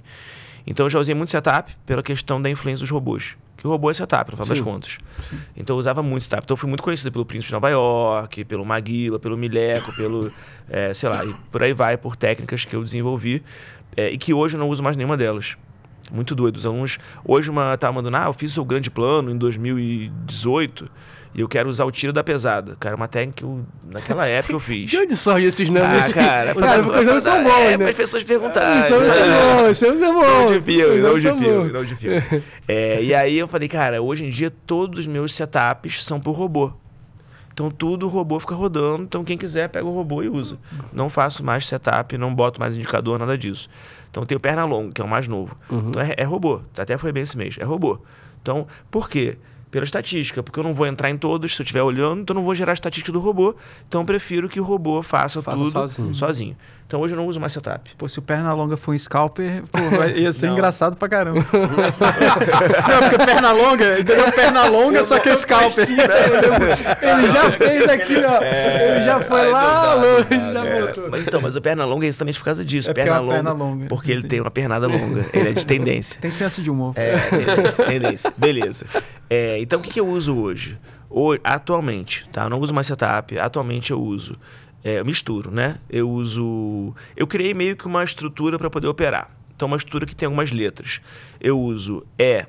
Então 0.66 0.86
eu 0.86 0.90
já 0.90 1.00
usei 1.00 1.14
muito 1.14 1.30
setup 1.30 1.76
pela 1.86 2.02
questão 2.02 2.42
da 2.42 2.50
influência 2.50 2.82
dos 2.82 2.90
robôs. 2.90 3.36
Que 3.58 3.68
o 3.68 3.70
robô 3.70 3.90
é 3.90 3.94
setup, 3.94 4.32
no 4.32 4.38
final 4.38 4.48
das 4.48 4.58
Sim. 4.58 4.64
contas. 4.64 4.98
Então 5.56 5.76
eu 5.76 5.80
usava 5.80 6.02
muito 6.04 6.24
setup. 6.24 6.44
Então 6.44 6.54
eu 6.54 6.58
fui 6.58 6.68
muito 6.68 6.84
conhecido 6.84 7.12
pelo 7.12 7.26
Príncipe 7.26 7.48
de 7.48 7.54
Nova 7.54 7.70
York, 7.70 8.44
pelo 8.46 8.66
Maguila, 8.66 9.20
pelo 9.20 9.38
Mileco, 9.38 9.94
pelo. 9.94 10.34
eh, 10.70 10.94
sei 10.94 11.08
lá, 11.08 11.24
e 11.24 11.34
por 11.52 11.64
aí 11.64 11.72
vai, 11.74 11.96
por 11.98 12.16
técnicas 12.16 12.66
que 12.66 12.76
eu 12.76 12.84
desenvolvi. 12.84 13.44
eh, 13.96 14.12
e 14.12 14.18
que 14.18 14.34
hoje 14.34 14.56
eu 14.56 14.60
não 14.60 14.70
uso 14.70 14.82
mais 14.82 14.98
nenhuma 14.98 15.16
delas. 15.16 15.56
Muito 16.14 16.36
doido. 16.36 16.58
Os 16.58 16.66
alunos. 16.66 17.00
Hoje 17.26 17.50
uma 17.50 17.76
tava 17.76 17.94
mandando, 17.94 18.16
ah, 18.18 18.26
eu 18.28 18.34
fiz 18.34 18.52
o 18.52 18.54
seu 18.54 18.64
grande 18.64 18.92
plano 18.92 19.32
em 19.32 19.38
2018 19.38 20.88
e 21.34 21.42
eu 21.42 21.48
quero 21.48 21.68
usar 21.68 21.86
o 21.86 21.92
tiro 21.92 22.14
da 22.14 22.24
pesada. 22.24 22.78
Cara, 22.80 22.96
uma 22.96 23.08
técnica 23.08 23.38
que 23.38 23.44
eu, 23.44 23.66
naquela 23.90 24.28
época 24.28 24.54
eu 24.54 24.60
fiz. 24.62 24.92
De 24.92 24.98
onde 24.98 25.16
surge 25.16 25.48
esses 25.48 25.68
nomes? 25.68 26.12
Ah, 26.12 26.14
cara, 26.14 26.54
cara 26.56 26.84
porque 26.84 27.00
os 27.00 27.06
nomes 27.08 27.24
são 27.24 27.44
bons, 27.44 27.52
é, 27.52 27.78
né? 27.78 27.90
As 27.90 27.96
pessoas 27.96 28.24
perguntarem. 28.24 28.82
Os 28.82 28.90
nomes 28.90 29.08
são 29.08 29.28
bons, 29.28 29.72
os 29.72 29.82
nomes 29.82 30.00
são 30.00 30.14
bons. 30.14 30.28
Não 30.28 30.46
de 30.46 30.62
filme, 30.62 30.96
Os 30.96 31.02
não 31.02 31.16
de 31.34 31.44
filme, 31.44 31.72
não 31.72 31.86
de 31.86 31.96
filme. 31.96 32.44
É, 32.68 33.04
e 33.04 33.16
aí 33.16 33.36
eu 33.36 33.48
falei, 33.48 33.68
cara, 33.68 34.00
hoje 34.00 34.24
em 34.26 34.30
dia 34.30 34.54
todos 34.68 35.00
os 35.00 35.08
meus 35.08 35.34
setups 35.34 36.06
são 36.06 36.20
por 36.20 36.34
robô. 36.34 36.72
Então 37.52 37.70
tudo 37.70 38.08
o 38.08 38.10
robô 38.10 38.40
fica 38.40 38.56
rodando, 38.56 39.04
então 39.04 39.24
quem 39.24 39.38
quiser 39.38 39.70
pega 39.70 39.86
o 39.86 39.94
robô 39.94 40.24
e 40.24 40.30
usa. 40.30 40.58
Não 40.92 41.08
faço 41.10 41.44
mais 41.44 41.68
setup, 41.68 42.18
não 42.18 42.34
boto 42.34 42.60
mais 42.60 42.76
indicador, 42.76 43.20
nada 43.20 43.38
disso. 43.38 43.70
Então 44.14 44.28
tem 44.28 44.38
o 44.38 44.40
perna 44.40 44.64
longa, 44.64 44.92
que 44.94 45.02
é 45.02 45.04
o 45.04 45.08
mais 45.08 45.28
novo. 45.28 45.58
Então 45.90 46.00
é, 46.00 46.14
é 46.18 46.24
robô, 46.24 46.62
até 46.78 46.96
foi 47.00 47.12
bem 47.12 47.24
esse 47.24 47.36
mês, 47.36 47.56
é 47.60 47.64
robô. 47.64 47.98
Então, 48.44 48.68
por 48.92 49.10
quê? 49.10 49.38
Pela 49.72 49.86
estatística, 49.86 50.44
porque 50.44 50.60
eu 50.60 50.64
não 50.64 50.72
vou 50.76 50.86
entrar 50.86 51.10
em 51.10 51.18
todos 51.18 51.56
se 51.56 51.60
eu 51.60 51.64
estiver 51.64 51.82
olhando, 51.82 52.22
então 52.22 52.36
eu 52.36 52.40
não 52.40 52.46
vou 52.46 52.54
gerar 52.54 52.74
a 52.74 52.76
estatística 52.76 53.12
do 53.12 53.20
robô. 53.20 53.56
Então 53.88 54.02
eu 54.02 54.06
prefiro 54.06 54.48
que 54.48 54.60
o 54.60 54.64
robô 54.64 55.02
faça, 55.02 55.42
Faça 55.42 55.58
tudo 55.58 55.72
sozinho. 55.72 56.14
sozinho. 56.14 56.58
Então 56.94 57.02
hoje 57.02 57.16
eu 57.16 57.18
não 57.18 57.26
uso 57.26 57.40
mais 57.40 57.52
setup. 57.52 57.90
Pô, 57.98 58.08
se 58.08 58.20
o 58.20 58.22
perna 58.22 58.54
longa 58.54 58.78
for 58.78 58.94
um 58.94 58.98
scalper, 59.00 59.64
pô, 59.72 59.80
vai- 59.98 60.12
ia 60.16 60.32
ser 60.32 60.46
Não. 60.46 60.54
engraçado 60.54 60.96
pra 60.96 61.10
caramba. 61.10 61.40
não, 61.50 63.10
porque 63.10 63.26
perna 63.26 63.52
longa, 63.52 64.00
entendeu? 64.00 64.32
Perna 64.32 64.68
longa, 64.68 65.04
só 65.04 65.18
que 65.18 65.30
é 65.30 65.36
scalper. 65.36 65.88
Ele 65.90 67.28
já 67.32 67.52
fez 67.54 67.90
aqui, 67.90 68.16
ó. 68.24 68.40
Ele 68.44 69.02
já 69.06 69.20
foi 69.22 69.42
Ai, 69.42 69.50
lá 69.50 69.64
não 69.64 70.02
dá, 70.02 70.06
longe, 70.06 70.24
dá, 70.30 70.54
já 70.54 70.64
né? 70.64 70.82
voltou. 70.82 71.10
Mas, 71.10 71.22
então, 71.28 71.42
mas 71.42 71.56
o 71.56 71.62
perna 71.62 71.84
longa 71.84 72.06
é 72.06 72.10
justamente 72.10 72.38
por 72.38 72.46
causa 72.46 72.64
disso. 72.64 72.92
É 72.92 72.94
porque 72.94 73.02
perna 73.10 73.18
é 73.18 73.22
uma 73.24 73.34
perna 73.34 73.52
longa. 73.54 73.86
Porque 73.88 74.12
ele 74.12 74.28
tem 74.28 74.40
uma 74.40 74.52
pernada 74.52 74.86
longa. 74.86 75.26
ele 75.34 75.50
é 75.50 75.54
de 75.54 75.66
tendência. 75.66 76.22
Tem 76.22 76.30
senso 76.30 76.62
de 76.62 76.70
humor. 76.70 76.94
É, 76.96 77.18
tendência, 77.18 77.84
tendência. 77.86 78.34
Beleza. 78.38 78.86
É, 79.28 79.60
então, 79.60 79.80
o 79.80 79.82
que, 79.82 79.90
que 79.90 80.00
eu 80.00 80.08
uso 80.08 80.38
hoje? 80.38 80.78
Ho- 81.10 81.38
atualmente, 81.44 82.30
tá? 82.32 82.44
Eu 82.44 82.52
não 82.52 82.60
uso 82.60 82.72
mais 82.72 82.86
setup. 82.86 83.40
Atualmente 83.40 83.90
eu 83.92 84.00
uso... 84.00 84.36
É, 84.84 85.00
eu 85.00 85.06
misturo, 85.06 85.50
né? 85.50 85.80
Eu 85.90 86.10
uso... 86.10 86.94
Eu 87.16 87.26
criei 87.26 87.54
meio 87.54 87.76
que 87.76 87.86
uma 87.88 88.04
estrutura 88.04 88.58
para 88.60 88.70
poder 88.70 88.88
operar. 88.88 89.32
Então, 89.56 89.68
uma 89.68 89.78
estrutura 89.78 90.06
que 90.06 90.16
tem 90.16 90.26
algumas 90.26 90.52
letras. 90.52 91.02
Eu 91.40 91.60
uso 91.60 92.06
E... 92.18 92.46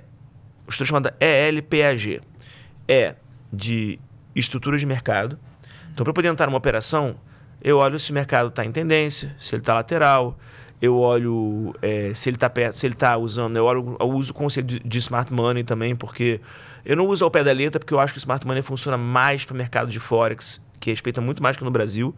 Uma 0.66 0.70
estrutura 0.70 0.86
chamada 0.86 1.16
ELPAG. 1.20 2.20
E 2.89 3.15
de 3.52 3.98
estrutura 4.35 4.77
de 4.77 4.85
mercado. 4.85 5.39
Então, 5.93 6.05
para 6.05 6.12
poder 6.12 6.28
entrar 6.28 6.47
numa 6.47 6.59
operação, 6.59 7.16
eu 7.62 7.78
olho 7.78 7.98
se 7.98 8.11
o 8.11 8.15
mercado 8.15 8.48
está 8.48 8.65
em 8.65 8.73
tendência, 8.73 9.35
se 9.39 9.55
ele 9.55 9.62
está 9.62 9.74
lateral, 9.74 10.36
eu 10.82 10.98
olho 10.98 11.74
é, 11.81 12.12
se 12.15 12.28
ele 12.28 12.36
está 12.36 12.51
perto, 12.51 12.77
se 12.77 12.86
ele 12.86 12.94
está 12.94 13.16
usando, 13.16 13.56
eu, 13.56 13.65
olho, 13.65 13.97
eu 13.98 14.11
uso 14.11 14.32
o 14.32 14.35
conceito 14.35 14.81
de, 14.86 14.98
smart 14.98 15.32
money 15.32 15.62
também, 15.62 15.94
porque 15.94 16.40
eu 16.85 16.97
não 16.97 17.06
uso 17.06 17.24
ao 17.24 17.31
pé 17.31 17.44
da 17.44 17.52
letra, 17.52 17.78
porque 17.78 17.94
eu 17.94 18.01
acho 18.01 18.12
que 18.12 18.19
o 18.19 18.20
smart 18.20 18.47
money 18.47 18.62
funciona 18.62 18.98
mais 18.98 19.44
para 19.44 19.55
o 19.55 19.56
mercado 19.56 19.90
de 19.90 20.01
forex, 20.01 20.61
que 20.85 20.90
respeita 20.90 21.20
muito 21.20 21.43
mais 21.43 21.56
que 21.56 21.65
no 21.65 21.70
Brasil. 21.70 22.15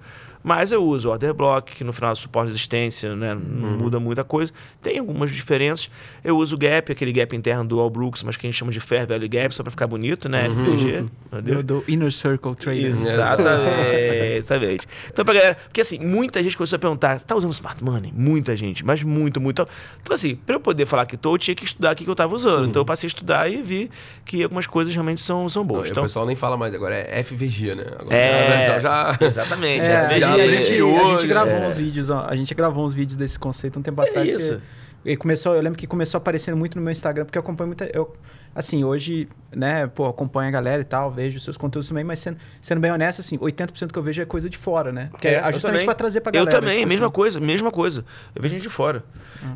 Mas 0.46 0.70
eu 0.70 0.80
uso 0.84 1.08
o 1.08 1.10
order 1.10 1.34
block, 1.34 1.74
que 1.74 1.82
no 1.82 1.92
final 1.92 2.12
é 2.12 2.14
suporte 2.14 2.46
de 2.46 2.52
resistência, 2.52 3.16
né? 3.16 3.34
não 3.34 3.70
muda 3.70 3.98
muita 3.98 4.22
coisa. 4.22 4.52
Tem 4.80 4.96
algumas 5.00 5.32
diferenças. 5.32 5.90
Eu 6.22 6.36
uso 6.38 6.54
o 6.54 6.58
gap, 6.58 6.92
aquele 6.92 7.10
gap 7.10 7.34
interno 7.34 7.64
do 7.64 7.80
All 7.80 7.90
Brooks, 7.90 8.22
mas 8.22 8.36
que 8.36 8.46
a 8.46 8.48
gente 8.48 8.56
chama 8.56 8.70
de 8.70 8.78
Fair 8.78 9.08
Value 9.08 9.28
Gap, 9.28 9.52
só 9.52 9.64
para 9.64 9.72
ficar 9.72 9.88
bonito, 9.88 10.28
né? 10.28 10.48
FVG. 10.48 11.04
meu 11.32 11.42
Deus. 11.42 11.64
Do, 11.64 11.84
Inner 11.88 12.12
Circle 12.12 12.54
Trader. 12.54 12.84
Exatamente, 12.86 14.36
exatamente. 14.38 14.86
Então, 15.08 15.24
pra 15.24 15.34
galera, 15.34 15.56
porque 15.64 15.80
assim, 15.80 15.98
muita 15.98 16.40
gente 16.44 16.56
começou 16.56 16.76
a 16.76 16.78
perguntar: 16.78 17.18
você 17.18 17.24
tá 17.24 17.34
usando 17.34 17.52
smart 17.52 17.82
money? 17.82 18.12
Muita 18.14 18.56
gente, 18.56 18.84
mas 18.84 19.02
muito, 19.02 19.40
muito. 19.40 19.66
Então, 20.00 20.14
assim, 20.14 20.36
pra 20.36 20.54
eu 20.54 20.60
poder 20.60 20.86
falar 20.86 21.06
que 21.06 21.16
tô, 21.16 21.34
eu 21.34 21.38
tinha 21.38 21.54
que 21.56 21.64
estudar 21.64 21.92
o 21.92 21.96
que 21.96 22.06
eu 22.08 22.14
tava 22.14 22.34
usando. 22.34 22.68
Então, 22.68 22.82
eu 22.82 22.86
passei 22.86 23.06
a 23.06 23.08
estudar 23.08 23.50
e 23.50 23.60
vi 23.62 23.90
que 24.24 24.44
algumas 24.44 24.66
coisas 24.68 24.94
realmente 24.94 25.22
são, 25.22 25.48
são 25.48 25.64
boas. 25.64 25.88
O 25.88 25.90
Então, 25.90 26.02
pessoal 26.04 26.24
nem 26.24 26.36
fala 26.36 26.56
mais 26.56 26.72
agora, 26.72 26.94
é 26.94 27.22
FVG, 27.22 27.74
né? 27.74 27.84
Agora, 27.98 28.16
é, 28.16 28.80
já, 28.80 29.18
exatamente. 29.20 29.86
É, 29.86 30.08
gente, 30.10 30.20
já 30.20 30.35
a, 30.40 30.48
gente, 30.48 30.72
a 30.72 31.16
gente 31.16 31.26
gravou 31.26 31.52
é. 31.54 31.68
uns 31.68 31.76
vídeos, 31.76 32.10
ó, 32.10 32.26
a 32.28 32.36
gente 32.36 32.54
gravou 32.54 32.84
uns 32.86 32.94
vídeos 32.94 33.16
desse 33.16 33.38
conceito 33.38 33.78
um 33.78 33.82
tempo 33.82 34.00
É 34.02 34.08
atrás. 34.08 34.28
que- 34.28 34.34
isso. 34.36 34.60
E 35.04 35.16
começou, 35.16 35.54
eu 35.54 35.62
lembro 35.62 35.78
que 35.78 35.86
começou 35.86 36.18
aparecendo 36.18 36.56
muito 36.56 36.74
no 36.76 36.82
meu 36.82 36.90
Instagram, 36.90 37.24
porque 37.26 37.38
eu 37.38 37.40
acompanho 37.40 37.68
muita. 37.68 37.88
Eu, 37.94 38.12
assim, 38.52 38.82
hoje, 38.82 39.28
né, 39.54 39.86
pô, 39.86 40.04
acompanho 40.06 40.48
a 40.48 40.50
galera 40.50 40.82
e 40.82 40.84
tal, 40.84 41.12
vejo 41.12 41.36
os 41.36 41.44
seus 41.44 41.56
conteúdos 41.56 41.88
também, 41.88 42.02
mas 42.02 42.18
sendo, 42.18 42.38
sendo 42.60 42.80
bem 42.80 42.90
honesto, 42.90 43.20
assim, 43.20 43.38
80% 43.38 43.92
que 43.92 43.98
eu 44.00 44.02
vejo 44.02 44.20
é 44.20 44.24
coisa 44.24 44.50
de 44.50 44.58
fora, 44.58 44.90
né? 44.90 45.08
Que 45.20 45.28
é, 45.28 45.34
É, 45.34 45.48
eu 45.48 45.52
justamente 45.52 45.84
pra 45.84 45.94
trazer 45.94 46.22
pra 46.22 46.30
Eu 46.30 46.44
galera. 46.44 46.58
também, 46.60 46.78
tipo 46.78 46.88
mesma 46.88 47.06
assim. 47.06 47.14
coisa, 47.14 47.38
mesma 47.38 47.70
coisa. 47.70 48.04
Eu 48.34 48.42
vejo 48.42 48.54
gente 48.54 48.62
de 48.64 48.68
fora. 48.68 49.04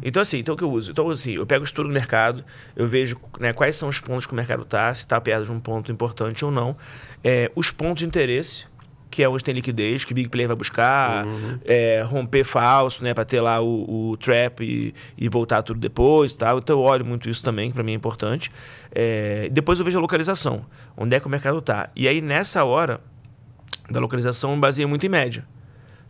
Então, 0.05 0.23
assim, 0.23 0.39
então 0.39 0.55
o 0.55 0.57
que 0.57 0.63
eu 0.63 0.71
uso? 0.71 0.93
Então, 0.93 1.11
assim, 1.11 1.33
eu 1.33 1.45
pego 1.45 1.63
o 1.63 1.65
estudo 1.65 1.89
do 1.89 1.93
mercado, 1.93 2.45
eu 2.77 2.87
vejo 2.87 3.17
né, 3.41 3.53
quais 3.53 3.75
são 3.75 3.89
os 3.89 3.99
pontos 3.99 4.27
que 4.27 4.33
o 4.33 4.37
mercado 4.37 4.63
está, 4.63 4.95
se 4.95 5.01
está 5.01 5.21
perto 5.21 5.47
de 5.47 5.51
um 5.53 5.59
ponto 5.59 5.91
importante 5.91 6.45
ou 6.45 6.53
não. 6.53 6.77
É, 7.25 7.51
os 7.57 7.73
pontos 7.73 8.03
de 8.03 8.07
interesse, 8.07 8.67
que 9.11 9.23
é 9.23 9.29
onde 9.29 9.43
tem 9.43 9.53
liquidez, 9.53 10.05
que 10.05 10.13
o 10.13 10.15
Big 10.15 10.29
Player 10.29 10.49
vai 10.49 10.57
buscar, 10.57 11.27
é, 11.65 12.03
romper 12.03 12.45
falso, 12.45 13.03
né, 13.03 13.13
para 13.13 13.25
ter 13.25 13.41
lá 13.41 13.61
o, 13.61 14.11
o 14.11 14.17
trap 14.17 14.63
e, 14.63 14.95
e 15.19 15.29
voltar 15.29 15.63
tudo 15.63 15.81
depois 15.81 16.33
e 16.33 16.39
tal. 16.39 16.59
Então 16.59 16.79
eu 16.79 16.83
olho 16.83 17.05
muito 17.05 17.29
isso 17.29 17.43
também, 17.43 17.69
que 17.71 17.75
para 17.75 17.83
mim 17.83 17.93
é 17.93 17.97
importante. 17.97 18.51
É, 18.93 19.49
depois 19.51 19.79
eu 19.79 19.85
vejo 19.85 19.99
a 19.99 20.01
localização, 20.01 20.65
onde 20.97 21.17
é 21.17 21.21
que 21.21 21.27
o 21.27 21.31
mercado 21.31 21.59
está. 21.59 21.91
E 21.97 22.07
aí, 22.07 22.21
nessa 22.21 22.65
hora 22.65 23.01
da 23.91 23.99
localização, 23.99 24.53
eu 24.53 24.57
baseio 24.59 24.89
muito 24.89 25.05
em 25.05 25.09
média. 25.09 25.45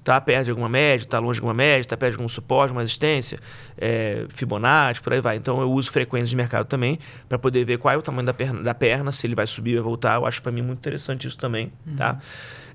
Tá 0.03 0.21
perto 0.21 0.47
de 0.47 0.51
alguma 0.51 0.69
média, 0.69 1.07
tá 1.07 1.19
longe 1.19 1.35
de 1.35 1.41
alguma 1.41 1.55
média, 1.55 1.85
tá 1.87 1.97
perto 1.97 2.13
de 2.13 2.19
algum 2.19 2.29
suporte, 2.29 2.73
uma 2.73 2.81
resistência, 2.81 3.39
é, 3.77 4.27
Fibonacci, 4.31 5.03
por 5.03 5.13
aí 5.13 5.21
vai. 5.21 5.37
Então 5.37 5.61
eu 5.61 5.71
uso 5.71 5.91
frequências 5.91 6.31
de 6.31 6.37
mercado 6.37 6.67
também 6.67 6.99
para 7.29 7.39
poder 7.39 7.65
ver 7.65 7.79
qual 7.79 7.95
é 7.95 7.99
o 7.99 8.03
tamanho 8.03 8.25
da 8.25 8.33
perna, 8.33 8.63
da 8.63 8.75
perna, 8.75 9.13
se 9.13 9.27
ele 9.27 9.35
vai 9.35 9.47
subir 9.47 9.77
ou 9.77 9.83
vai 9.83 9.91
voltar. 9.91 10.15
Eu 10.17 10.27
acho 10.27 10.43
para 10.43 10.51
mim 10.51 10.63
muito 10.63 10.79
interessante 10.79 11.27
isso 11.27 11.37
também, 11.37 11.73
tá? 11.97 12.19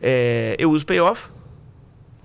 É, 0.02 0.56
eu 0.60 0.70
uso 0.70 0.86
payoff 0.86 1.30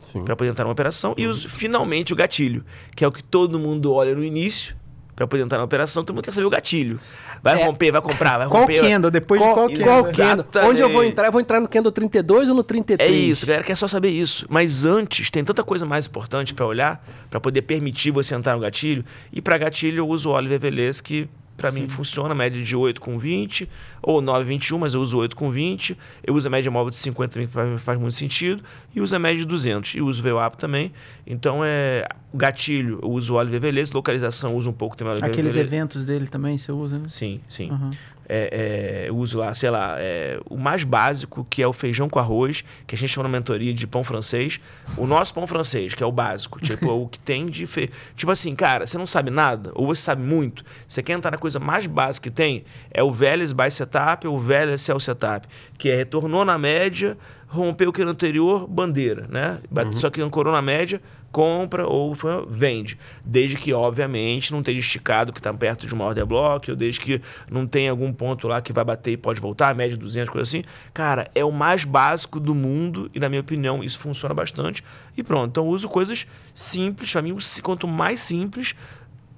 Sim. 0.01 0.25
para 0.25 0.37
poder 0.37 0.51
entrar 0.51 0.65
numa 0.65 0.73
operação 0.73 1.15
e 1.17 1.27
uso 1.27 1.49
finalmente 1.49 2.13
o 2.13 2.17
gatilho, 2.17 2.65
que 2.95 3.05
é 3.05 3.09
o 3.09 3.13
que 3.13 3.23
todo 3.23 3.59
mundo 3.59 3.93
olha 3.93 4.15
no 4.15 4.23
início 4.23 4.80
para 5.21 5.27
poder 5.27 5.43
entrar 5.43 5.59
na 5.59 5.65
operação. 5.65 6.03
Todo 6.03 6.15
mundo 6.17 6.25
quer 6.25 6.33
saber 6.33 6.47
o 6.47 6.51
gatilho. 6.51 6.99
Vai 7.43 7.61
É. 7.61 7.65
romper, 7.67 7.91
vai 7.93 8.01
comprar, 8.01 8.39
vai 8.39 8.49
Qual 8.49 8.63
romper. 8.63 8.81
vai- 8.81 8.91
candle? 8.91 9.11
Depois 9.11 9.39
de 9.39 9.47
Qual, 9.47 9.55
qual 9.55 9.71
qual 9.71 10.13
candle? 10.15 10.47
Onde 10.65 10.81
eu 10.81 10.89
vou 10.89 11.05
entrar? 11.05 11.27
Eu 11.27 11.33
vou 11.33 11.41
entrar 11.43 11.61
no 11.61 11.69
candle 11.69 11.93
32 11.93 12.49
ou 12.49 12.55
no 12.55 12.65
33? 12.65 13.11
É 13.11 13.15
isso, 13.15 13.45
a 13.45 13.49
galera 13.49 13.65
quer 13.65 13.77
só 13.77 13.87
saber 13.87 14.09
isso. 14.09 14.47
Mas 14.49 14.85
antes, 14.87 15.31
tem 15.31 15.45
tanta 15.45 15.63
coisa 15.63 15.85
mais 15.85 16.07
importante 16.07 16.55
para 16.55 16.65
olhar, 16.65 17.05
para 17.29 17.39
poder 17.39 17.61
permitir 17.63 18.11
você 18.11 18.35
entrar 18.35 18.55
no 18.55 18.61
gatilho. 18.61 19.05
E 19.31 19.43
para 19.43 19.59
gatilho, 19.59 19.99
eu 19.99 20.09
uso 20.09 20.31
o 20.31 20.33
Oliver 20.33 20.59
Velez, 20.59 21.03
que 21.03 21.29
para 21.61 21.71
mim 21.71 21.89
funciona, 21.89 22.35
média 22.35 22.63
de 22.63 22.75
8 22.75 23.01
com 23.01 23.19
20, 23.19 23.69
ou 24.03 24.23
9,21, 24.23 24.79
mas 24.79 24.95
eu 24.95 25.01
uso 25.01 25.19
8 25.19 25.37
com 25.37 25.51
20. 25.51 25.97
Eu 26.25 26.35
uso 26.35 26.47
a 26.49 26.51
média 26.51 26.71
móvel 26.71 26.91
de 26.91 26.97
50 26.97 27.35
também, 27.35 27.47
que 27.47 27.53
para 27.53 27.65
mim 27.67 27.77
faz 27.77 27.99
muito 28.01 28.15
sentido. 28.15 28.63
E 28.95 29.01
uso 29.01 29.15
a 29.15 29.19
média 29.19 29.41
de 29.41 29.47
200. 29.47 29.95
E 29.95 30.01
uso 30.01 30.21
o 30.21 30.23
VWAP 30.23 30.57
também. 30.57 30.93
Então, 31.27 31.61
é 31.63 32.07
o 32.33 32.37
gatilho, 32.39 32.99
eu 33.03 33.11
uso 33.11 33.35
o 33.35 33.37
Oliver 33.37 33.61
Velez. 33.61 33.93
Localização, 33.93 34.53
eu 34.53 34.57
uso 34.57 34.71
um 34.71 34.73
pouco 34.73 34.97
também 34.97 35.13
Oliver 35.13 35.31
Aqueles 35.31 35.55
Velez. 35.55 35.73
eventos 35.73 36.05
dele 36.05 36.27
também 36.27 36.57
você 36.57 36.73
usa, 36.73 36.99
né? 36.99 37.09
Sim, 37.09 37.41
sim. 37.49 37.71
Uhum. 37.71 37.91
É, 38.33 39.03
é, 39.05 39.09
eu 39.09 39.17
uso 39.17 39.39
lá, 39.39 39.53
sei 39.53 39.71
lá, 39.71 39.97
é, 39.99 40.39
o 40.49 40.57
mais 40.57 40.85
básico, 40.85 41.45
que 41.51 41.61
é 41.61 41.67
o 41.67 41.73
feijão 41.73 42.09
com 42.09 42.21
arroz, 42.21 42.63
que 42.87 42.95
a 42.95 42.99
gente 42.99 43.11
chama 43.11 43.29
na 43.29 43.33
mentoria 43.37 43.75
de 43.75 43.87
pão 43.89 44.05
francês. 44.05 44.61
O 44.97 45.05
nosso 45.05 45.35
pão 45.35 45.49
francês, 45.49 45.95
que 45.95 46.03
é 46.03 46.07
o 46.07 46.13
básico, 46.13 46.61
tipo, 46.61 46.89
é 46.89 46.93
o 46.93 47.09
que 47.09 47.19
tem 47.19 47.47
de. 47.47 47.67
Fe... 47.67 47.91
Tipo 48.15 48.31
assim, 48.31 48.55
cara, 48.55 48.87
você 48.87 48.97
não 48.97 49.07
sabe 49.07 49.31
nada, 49.31 49.73
ou 49.75 49.87
você 49.89 50.03
sabe 50.03 50.23
muito, 50.23 50.65
você 50.87 51.03
quer 51.03 51.15
entrar 51.15 51.33
na 51.33 51.39
coisa 51.39 51.59
mais 51.59 51.87
básica 51.87 52.31
que 52.31 52.35
tem, 52.37 52.65
é 52.93 53.03
o 53.03 53.11
Vélez 53.11 53.53
by 53.53 53.69
Setup 53.71 54.27
ou 54.29 54.37
o 54.37 54.41
Vélez 54.41 54.81
Cell 54.83 55.01
Setup, 55.01 55.49
que 55.77 55.89
é 55.91 55.97
retornou 55.97 56.45
na 56.45 56.57
média, 56.57 57.19
rompeu 57.49 57.91
o 57.91 57.93
que 57.93 58.01
era 58.01 58.11
anterior, 58.11 58.69
bandeira, 58.69 59.27
né? 59.29 59.59
Bate- 59.69 59.99
Só 59.99 60.09
que 60.09 60.21
ancorou 60.23 60.53
na 60.53 60.63
média, 60.63 61.01
compra 61.33 61.87
ou 61.87 62.15
vende. 62.49 62.99
Desde 63.25 63.57
que, 63.57 63.73
obviamente, 63.73 64.53
não 64.53 64.61
esteja 64.61 64.81
esticado 64.81 65.33
que 65.33 65.39
está 65.39 65.53
perto 65.53 65.87
de 65.87 65.95
uma 65.95 66.05
ordem 66.05 66.25
block, 66.25 66.71
ou 66.71 66.77
desde 66.77 67.01
que 67.01 67.21
não 67.51 67.67
tenha 67.67 67.91
algum 67.91 68.13
ponto 68.13 68.49
lá 68.49 68.61
que 68.61 68.73
vai 68.73 68.85
bater 68.85 69.13
e 69.13 69.17
pode 69.17 69.41
voltar, 69.41 69.75
média 69.75 69.97
200, 69.97 70.31
coisa 70.31 70.43
assim. 70.43 70.63
Cara, 70.93 71.31
é 71.35 71.45
o 71.45 71.53
mais 71.53 71.85
básico 71.85 72.41
do 72.41 72.55
mundo 72.55 73.11
e, 73.15 73.21
na 73.21 73.29
minha 73.29 73.41
opinião, 73.41 73.83
isso 73.83 73.99
funciona 73.99 74.35
bastante. 74.35 74.83
E 75.17 75.23
pronto, 75.23 75.51
então 75.51 75.65
eu 75.65 75.71
uso 75.71 75.89
coisas 75.89 76.27
simples. 76.55 77.13
Para 77.13 77.23
mim, 77.23 77.37
quanto 77.63 77.87
mais 77.87 78.21
simples, 78.21 78.75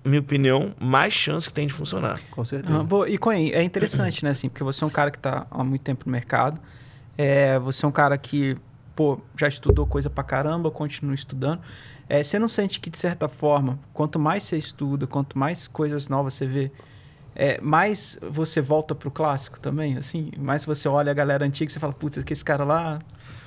minha 0.04 0.20
opinião, 0.20 0.74
mais 0.80 1.12
chance 1.12 1.46
que 1.48 1.54
tem 1.54 1.66
de 1.66 1.72
funcionar. 1.72 2.20
Com 2.30 2.44
certeza. 2.44 2.78
Ah, 2.78 2.82
boa. 2.82 3.08
e 3.08 3.16
Coen, 3.16 3.50
é 3.52 3.62
interessante, 3.62 4.24
né, 4.24 4.30
assim, 4.30 4.48
porque 4.48 4.64
você 4.64 4.82
é 4.82 4.86
um 4.86 4.90
cara 4.90 5.10
que 5.10 5.18
está 5.18 5.46
há 5.50 5.62
muito 5.62 5.82
tempo 5.82 6.04
no 6.06 6.12
mercado, 6.12 6.60
é, 7.16 7.58
você 7.58 7.84
é 7.84 7.88
um 7.88 7.92
cara 7.92 8.16
que, 8.18 8.56
pô, 8.94 9.18
já 9.36 9.48
estudou 9.48 9.86
coisa 9.86 10.08
pra 10.10 10.24
caramba, 10.24 10.70
continua 10.70 11.14
estudando. 11.14 11.60
É, 12.08 12.22
você 12.22 12.38
não 12.38 12.48
sente 12.48 12.80
que, 12.80 12.90
de 12.90 12.98
certa 12.98 13.28
forma, 13.28 13.78
quanto 13.92 14.18
mais 14.18 14.42
você 14.42 14.56
estuda, 14.56 15.06
quanto 15.06 15.38
mais 15.38 15.66
coisas 15.66 16.08
novas 16.08 16.34
você 16.34 16.46
vê, 16.46 16.70
é, 17.34 17.60
mais 17.60 18.18
você 18.20 18.60
volta 18.60 18.94
pro 18.94 19.10
clássico 19.10 19.58
também, 19.58 19.96
assim? 19.96 20.30
Mais 20.38 20.64
você 20.64 20.88
olha 20.88 21.10
a 21.10 21.14
galera 21.14 21.44
antiga 21.44 21.70
e 21.70 21.72
você 21.72 21.80
fala, 21.80 21.92
putz, 21.92 22.22
que 22.22 22.32
esse 22.32 22.44
cara 22.44 22.64
lá... 22.64 22.98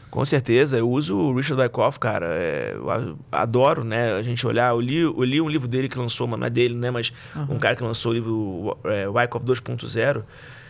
Com 0.09 0.23
certeza, 0.23 0.77
eu 0.77 0.89
uso 0.89 1.15
o 1.17 1.35
Richard 1.35 1.61
Wyckoff, 1.61 1.99
cara. 1.99 2.27
é, 2.27 2.73
eu 2.73 3.17
adoro, 3.29 3.83
né? 3.83 4.13
A 4.13 4.21
gente 4.21 4.47
olhar. 4.47 4.71
Eu 4.71 4.79
li, 4.79 4.99
eu 4.99 5.23
li 5.23 5.41
um 5.41 5.49
livro 5.49 5.67
dele 5.67 5.89
que 5.89 5.97
lançou, 5.97 6.25
não 6.25 6.47
é 6.47 6.49
dele, 6.49 6.73
né? 6.73 6.89
Mas 6.89 7.11
um 7.49 7.59
cara 7.59 7.75
que 7.75 7.83
lançou 7.83 8.13
o 8.13 8.15
livro 8.15 8.77
é, 8.85 9.09
Wyckoff 9.09 9.45
2.0. 9.45 10.23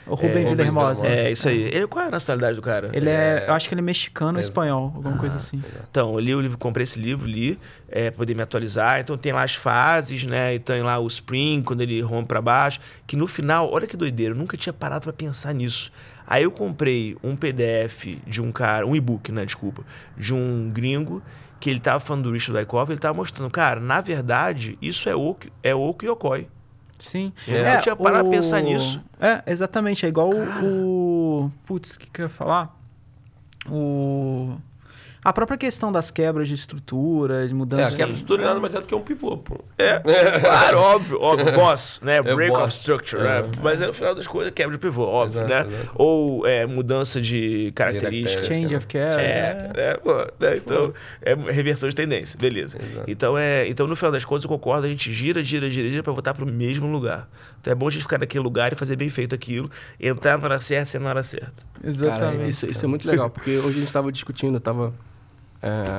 O 0.08 0.16
Rubem 0.16 0.44
Rubens 0.44 0.50
Villahermosa. 0.50 1.02
Villahermosa. 1.02 1.28
É, 1.28 1.32
isso 1.32 1.48
aí. 1.48 1.64
Ele, 1.64 1.88
qual 1.88 2.06
é 2.06 2.08
a 2.08 2.12
nacionalidade 2.12 2.56
do 2.56 2.62
cara? 2.62 2.90
Ele 2.94 3.10
é, 3.10 3.46
eu 3.48 3.54
acho 3.54 3.68
que 3.68 3.74
ele 3.74 3.82
é 3.82 3.84
mexicano 3.84 4.38
ou 4.38 4.42
espanhol, 4.42 4.92
alguma 4.96 5.18
coisa 5.18 5.38
assim. 5.38 5.62
Então, 5.90 6.14
eu 6.14 6.20
li 6.20 6.36
o 6.36 6.42
livro, 6.42 6.58
comprei 6.58 6.84
esse 6.84 7.00
livro, 7.00 7.28
li, 7.28 7.60
é, 7.90 8.12
pra 8.12 8.18
poder 8.20 8.36
me 8.36 8.42
atualizar. 8.42 9.00
Então 9.00 9.18
tem 9.18 9.32
lá 9.32 9.44
as 9.44 9.56
fases, 9.56 10.26
né? 10.26 10.56
E 10.56 10.60
tem 10.60 10.84
lá 10.84 11.00
o 11.00 11.08
spring, 11.08 11.64
quando 11.64 11.82
ele 11.82 12.02
rompe 12.02 12.28
pra 12.28 12.42
baixo. 12.42 12.80
Que 13.08 13.16
no 13.16 13.28
final, 13.28 13.72
olha 13.72 13.88
que 13.88 13.98
doideira, 13.98 14.34
eu 14.34 14.38
nunca 14.38 14.56
tinha 14.56 14.74
parado 14.74 15.04
pra 15.04 15.14
pensar 15.14 15.54
nisso. 15.54 15.92
Aí 16.28 16.44
eu 16.44 16.52
comprei 16.52 17.16
um 17.24 17.36
PDF 17.36 18.18
de 18.26 18.42
um 18.42 18.52
cara, 18.52 18.86
um 18.86 18.96
e-book, 18.96 19.32
né? 19.32 19.46
Desculpa, 19.46 19.84
de 20.18 20.34
um 20.34 20.70
gringo 20.72 21.22
que 21.60 21.70
ele 21.70 21.80
tava 21.80 22.00
falando 22.00 22.24
do 22.24 22.32
Richard 22.32 22.60
Wyckoff, 22.60 22.92
ele 22.92 23.00
tava 23.00 23.14
mostrando, 23.14 23.50
cara, 23.50 23.80
na 23.80 24.02
verdade, 24.02 24.78
isso 24.82 25.10
é 25.10 25.16
oco, 25.16 25.48
é 25.64 25.74
oco 25.74 26.06
e 26.06 26.10
okoi. 26.10 26.48
Sim. 27.06 27.32
Eu 27.48 27.64
não 27.64 27.82
tinha 27.82 27.96
parado 27.96 28.24
pra 28.30 28.38
pensar 28.38 28.62
nisso. 28.62 29.02
É, 29.20 29.44
exatamente. 29.48 30.06
É 30.06 30.10
igual 30.10 30.30
o, 30.30 31.46
o. 31.46 31.52
Putz, 31.66 31.96
o 31.96 32.00
que, 32.00 32.08
que 32.08 32.22
eu 32.22 32.26
ia 32.26 32.30
falar? 32.30 32.76
O. 33.70 34.56
A 35.26 35.34
própria 35.34 35.58
questão 35.58 35.92
das 35.92 36.12
quebras 36.12 36.48
de 36.48 36.54
estrutura, 36.54 37.48
de 37.48 37.52
É, 37.52 37.56
mudança. 37.56 37.88
a 37.88 37.90
quebra 37.98 38.08
de 38.14 38.20
estrutura 38.20 38.44
nada 38.44 38.60
mais 38.60 38.76
é 38.76 38.80
do 38.80 38.86
que 38.86 38.94
um 38.94 39.02
pivô, 39.02 39.36
pô. 39.38 39.60
É, 39.76 39.98
claro, 40.40 40.78
óbvio, 40.78 41.20
óbvio. 41.20 41.52
Boss, 41.58 42.00
né? 42.04 42.22
Break 42.22 42.52
boss. 42.52 42.64
of 42.66 42.74
structure, 42.74 43.20
É. 43.24 43.42
né? 43.42 43.50
Mas 43.64 43.82
é 43.82 43.88
no 43.88 43.94
final 43.94 44.14
das 44.14 44.28
coisas 44.28 44.54
quebra 44.54 44.74
de 44.74 44.78
pivô, 44.78 45.02
óbvio, 45.02 45.42
Exato, 45.42 45.50
né? 45.50 45.62
exato. 45.76 45.92
Ou 45.96 46.46
é, 46.46 46.68
mudança 46.68 47.20
de 47.20 47.72
características. 47.74 48.48
Características. 48.48 48.48
Change 48.48 48.76
of 48.76 48.86
care. 48.86 49.16
É, 49.20 49.72
né? 49.76 49.94
Pô, 49.96 50.14
né? 50.40 50.58
Então, 50.58 50.94
é 51.24 51.34
reversão 51.52 51.90
de 51.90 51.96
tendência, 51.96 52.38
beleza. 52.40 52.78
Exato. 52.80 53.10
Então, 53.10 53.36
é, 53.36 53.68
então, 53.68 53.88
no 53.88 53.96
final 53.96 54.12
das 54.12 54.24
contas, 54.24 54.44
eu 54.44 54.50
concordo, 54.50 54.86
a 54.86 54.90
gente 54.90 55.12
gira, 55.12 55.44
gira, 55.44 55.68
gira, 55.72 55.90
gira 55.90 56.04
pra 56.04 56.14
voltar 56.14 56.36
pro 56.36 56.46
mesmo 56.46 56.86
lugar. 56.86 57.28
Então 57.62 57.72
é 57.72 57.76
bom 57.76 57.88
a 57.88 57.90
gente 57.90 58.04
ficar 58.04 58.20
naquele 58.20 58.44
lugar 58.44 58.72
e 58.74 58.76
fazer 58.76 58.96
bem 58.96 59.10
feito 59.10 59.34
aquilo, 59.34 59.72
entrar 60.00 60.38
na 60.38 60.46
hora 60.46 60.62
certa, 60.62 60.86
ser 60.86 61.00
na 61.00 61.10
hora 61.10 61.24
certa. 61.24 61.64
Exatamente. 61.84 62.20
Cara, 62.38 62.48
isso, 62.48 62.70
isso 62.70 62.86
é 62.86 62.88
muito 62.88 63.08
legal, 63.08 63.28
porque 63.28 63.58
hoje 63.58 63.70
a 63.70 63.72
gente 63.80 63.86
estava 63.86 64.12
discutindo, 64.12 64.54
eu 64.54 64.58
estava 64.60 64.94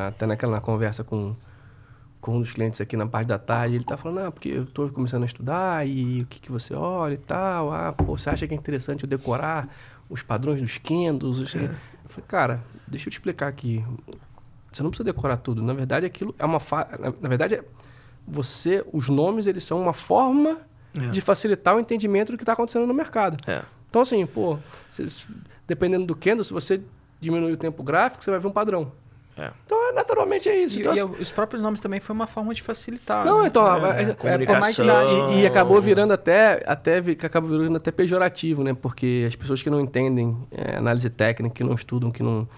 até 0.09 0.27
naquela 0.27 0.53
na 0.57 0.61
conversa 0.61 1.03
com, 1.05 1.35
com 2.21 2.37
um 2.37 2.41
dos 2.41 2.53
clientes 2.53 2.81
aqui 2.81 2.97
na 2.97 3.07
parte 3.07 3.27
da 3.29 3.39
tarde, 3.39 3.75
ele 3.77 3.85
tá 3.85 3.97
falando, 3.97 4.27
ah, 4.27 4.31
porque 4.33 4.49
eu 4.49 4.65
estou 4.65 4.89
começando 4.91 5.23
a 5.23 5.27
estudar 5.27 5.87
e 5.87 6.23
o 6.23 6.27
que, 6.27 6.41
que 6.41 6.51
você 6.53 6.75
olha 6.75 7.15
e 7.15 7.19
tal, 7.19 7.73
ah, 7.73 7.93
pô, 7.93 8.17
você 8.17 8.31
acha 8.31 8.47
que 8.47 8.55
é 8.55 8.57
interessante 8.57 9.05
eu 9.05 9.09
decorar 9.09 9.69
os 10.09 10.23
padrões 10.23 10.61
dos 10.63 10.79
candles? 10.79 11.39
os- 11.39 11.55
Eu 11.55 11.69
falei, 12.09 12.25
cara, 12.29 12.63
deixa 12.87 13.09
eu 13.09 13.11
te 13.11 13.15
explicar 13.15 13.49
aqui, 13.49 13.85
você 14.73 14.83
não 14.83 14.91
precisa 14.91 15.05
decorar 15.05 15.37
tudo, 15.39 15.63
na 15.63 15.73
verdade 15.75 16.07
aquilo 16.07 16.35
é 16.39 16.45
uma... 16.45 16.61
Fa... 16.61 16.87
Na, 17.21 17.29
verdade, 17.29 17.57
é 17.57 17.65
você, 18.29 18.85
os 18.93 19.09
nomes, 19.09 19.47
eles 19.47 19.65
são 19.65 19.81
uma 19.81 19.93
forma 19.93 20.59
É. 20.97 21.11
de 21.11 21.21
facilitar 21.21 21.77
o 21.77 21.81
entendimento 21.81 22.33
do 22.33 22.39
que 22.39 22.43
está 22.43 22.53
acontecendo 22.55 22.87
no 22.87 22.95
mercado. 22.95 23.37
É. 23.49 23.63
Então, 23.89 24.03
assim, 24.03 24.25
pô, 24.27 24.59
dependendo 25.67 26.07
do 26.07 26.15
candle, 26.17 26.45
se 26.45 26.53
você 26.53 26.81
diminuir 27.21 27.53
o 27.53 27.57
tempo 27.57 27.83
gráfico, 27.83 28.23
você 28.25 28.31
vai 28.31 28.41
ver 28.41 28.47
um 28.49 28.53
padrão. 28.53 28.91
É. 29.39 29.51
Então, 29.67 29.91
é, 29.91 29.93
naturalmente 29.93 30.49
é 30.49 30.59
isso. 30.59 30.77
E, 30.79 30.81
Então, 30.81 30.95
e 30.95 31.01
assim, 31.01 31.15
os 31.21 31.31
próprios 31.31 31.61
nomes 31.63 31.81
também 31.81 32.01
foi 32.01 32.15
uma 32.15 32.27
forma 32.27 32.55
de 32.55 32.63
facilitar. 32.63 33.25
não, 33.25 33.43
né? 33.43 33.49
então, 33.49 33.67
É, 33.67 34.03
é, 34.03 34.03
é, 34.11 34.15
comunicação. 34.15 34.47
por 34.47 34.61
mais 34.61 34.77
que- 34.77 35.33
e, 35.35 35.41
e 35.43 35.47
acabou 35.47 35.81
virando 35.81 36.13
até, 36.13 36.63
até 36.67 36.99
acaba 37.23 37.47
virando 37.47 37.77
até 37.77 37.91
pejorativo, 37.91 38.65
né? 38.65 38.75
Porque 38.75 39.25
as 39.27 39.37
pessoas 39.37 39.63
que 39.63 39.69
não 39.69 39.81
entendem 39.81 40.37
é, 40.51 40.77
análise 40.77 41.11
técnica, 41.11 41.55
que 41.55 41.63
não 41.65 41.75
estudam, 41.75 42.11
que 42.11 42.23
não 42.23 42.49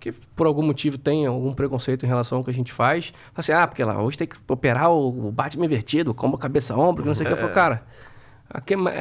que 0.00 0.12
por 0.12 0.46
algum 0.46 0.60
motivo 0.62 0.98
tem 0.98 1.24
algum 1.24 1.54
preconceito 1.54 2.04
em 2.04 2.06
relação 2.06 2.36
ao 2.38 2.44
que 2.44 2.50
a 2.50 2.54
gente 2.54 2.70
faz, 2.70 3.06
fala 3.06 3.32
assim, 3.38 3.52
ah, 3.52 3.66
porque 3.66 3.82
lá 3.82 4.02
hoje 4.02 4.18
tem 4.18 4.26
que 4.26 4.36
operar 4.48 4.90
o, 4.90 5.28
o 5.28 5.32
Batman 5.32 5.64
invertido, 5.64 6.12
como 6.12 6.36
cabeça-ombro, 6.36 7.02
que 7.02 7.08
não 7.08 7.14
sei 7.14 7.24
o 7.24 7.26
que. 7.26 7.32
Eu 7.32 7.38
falo, 7.38 7.52
cara, 7.52 7.76
é 7.76 8.04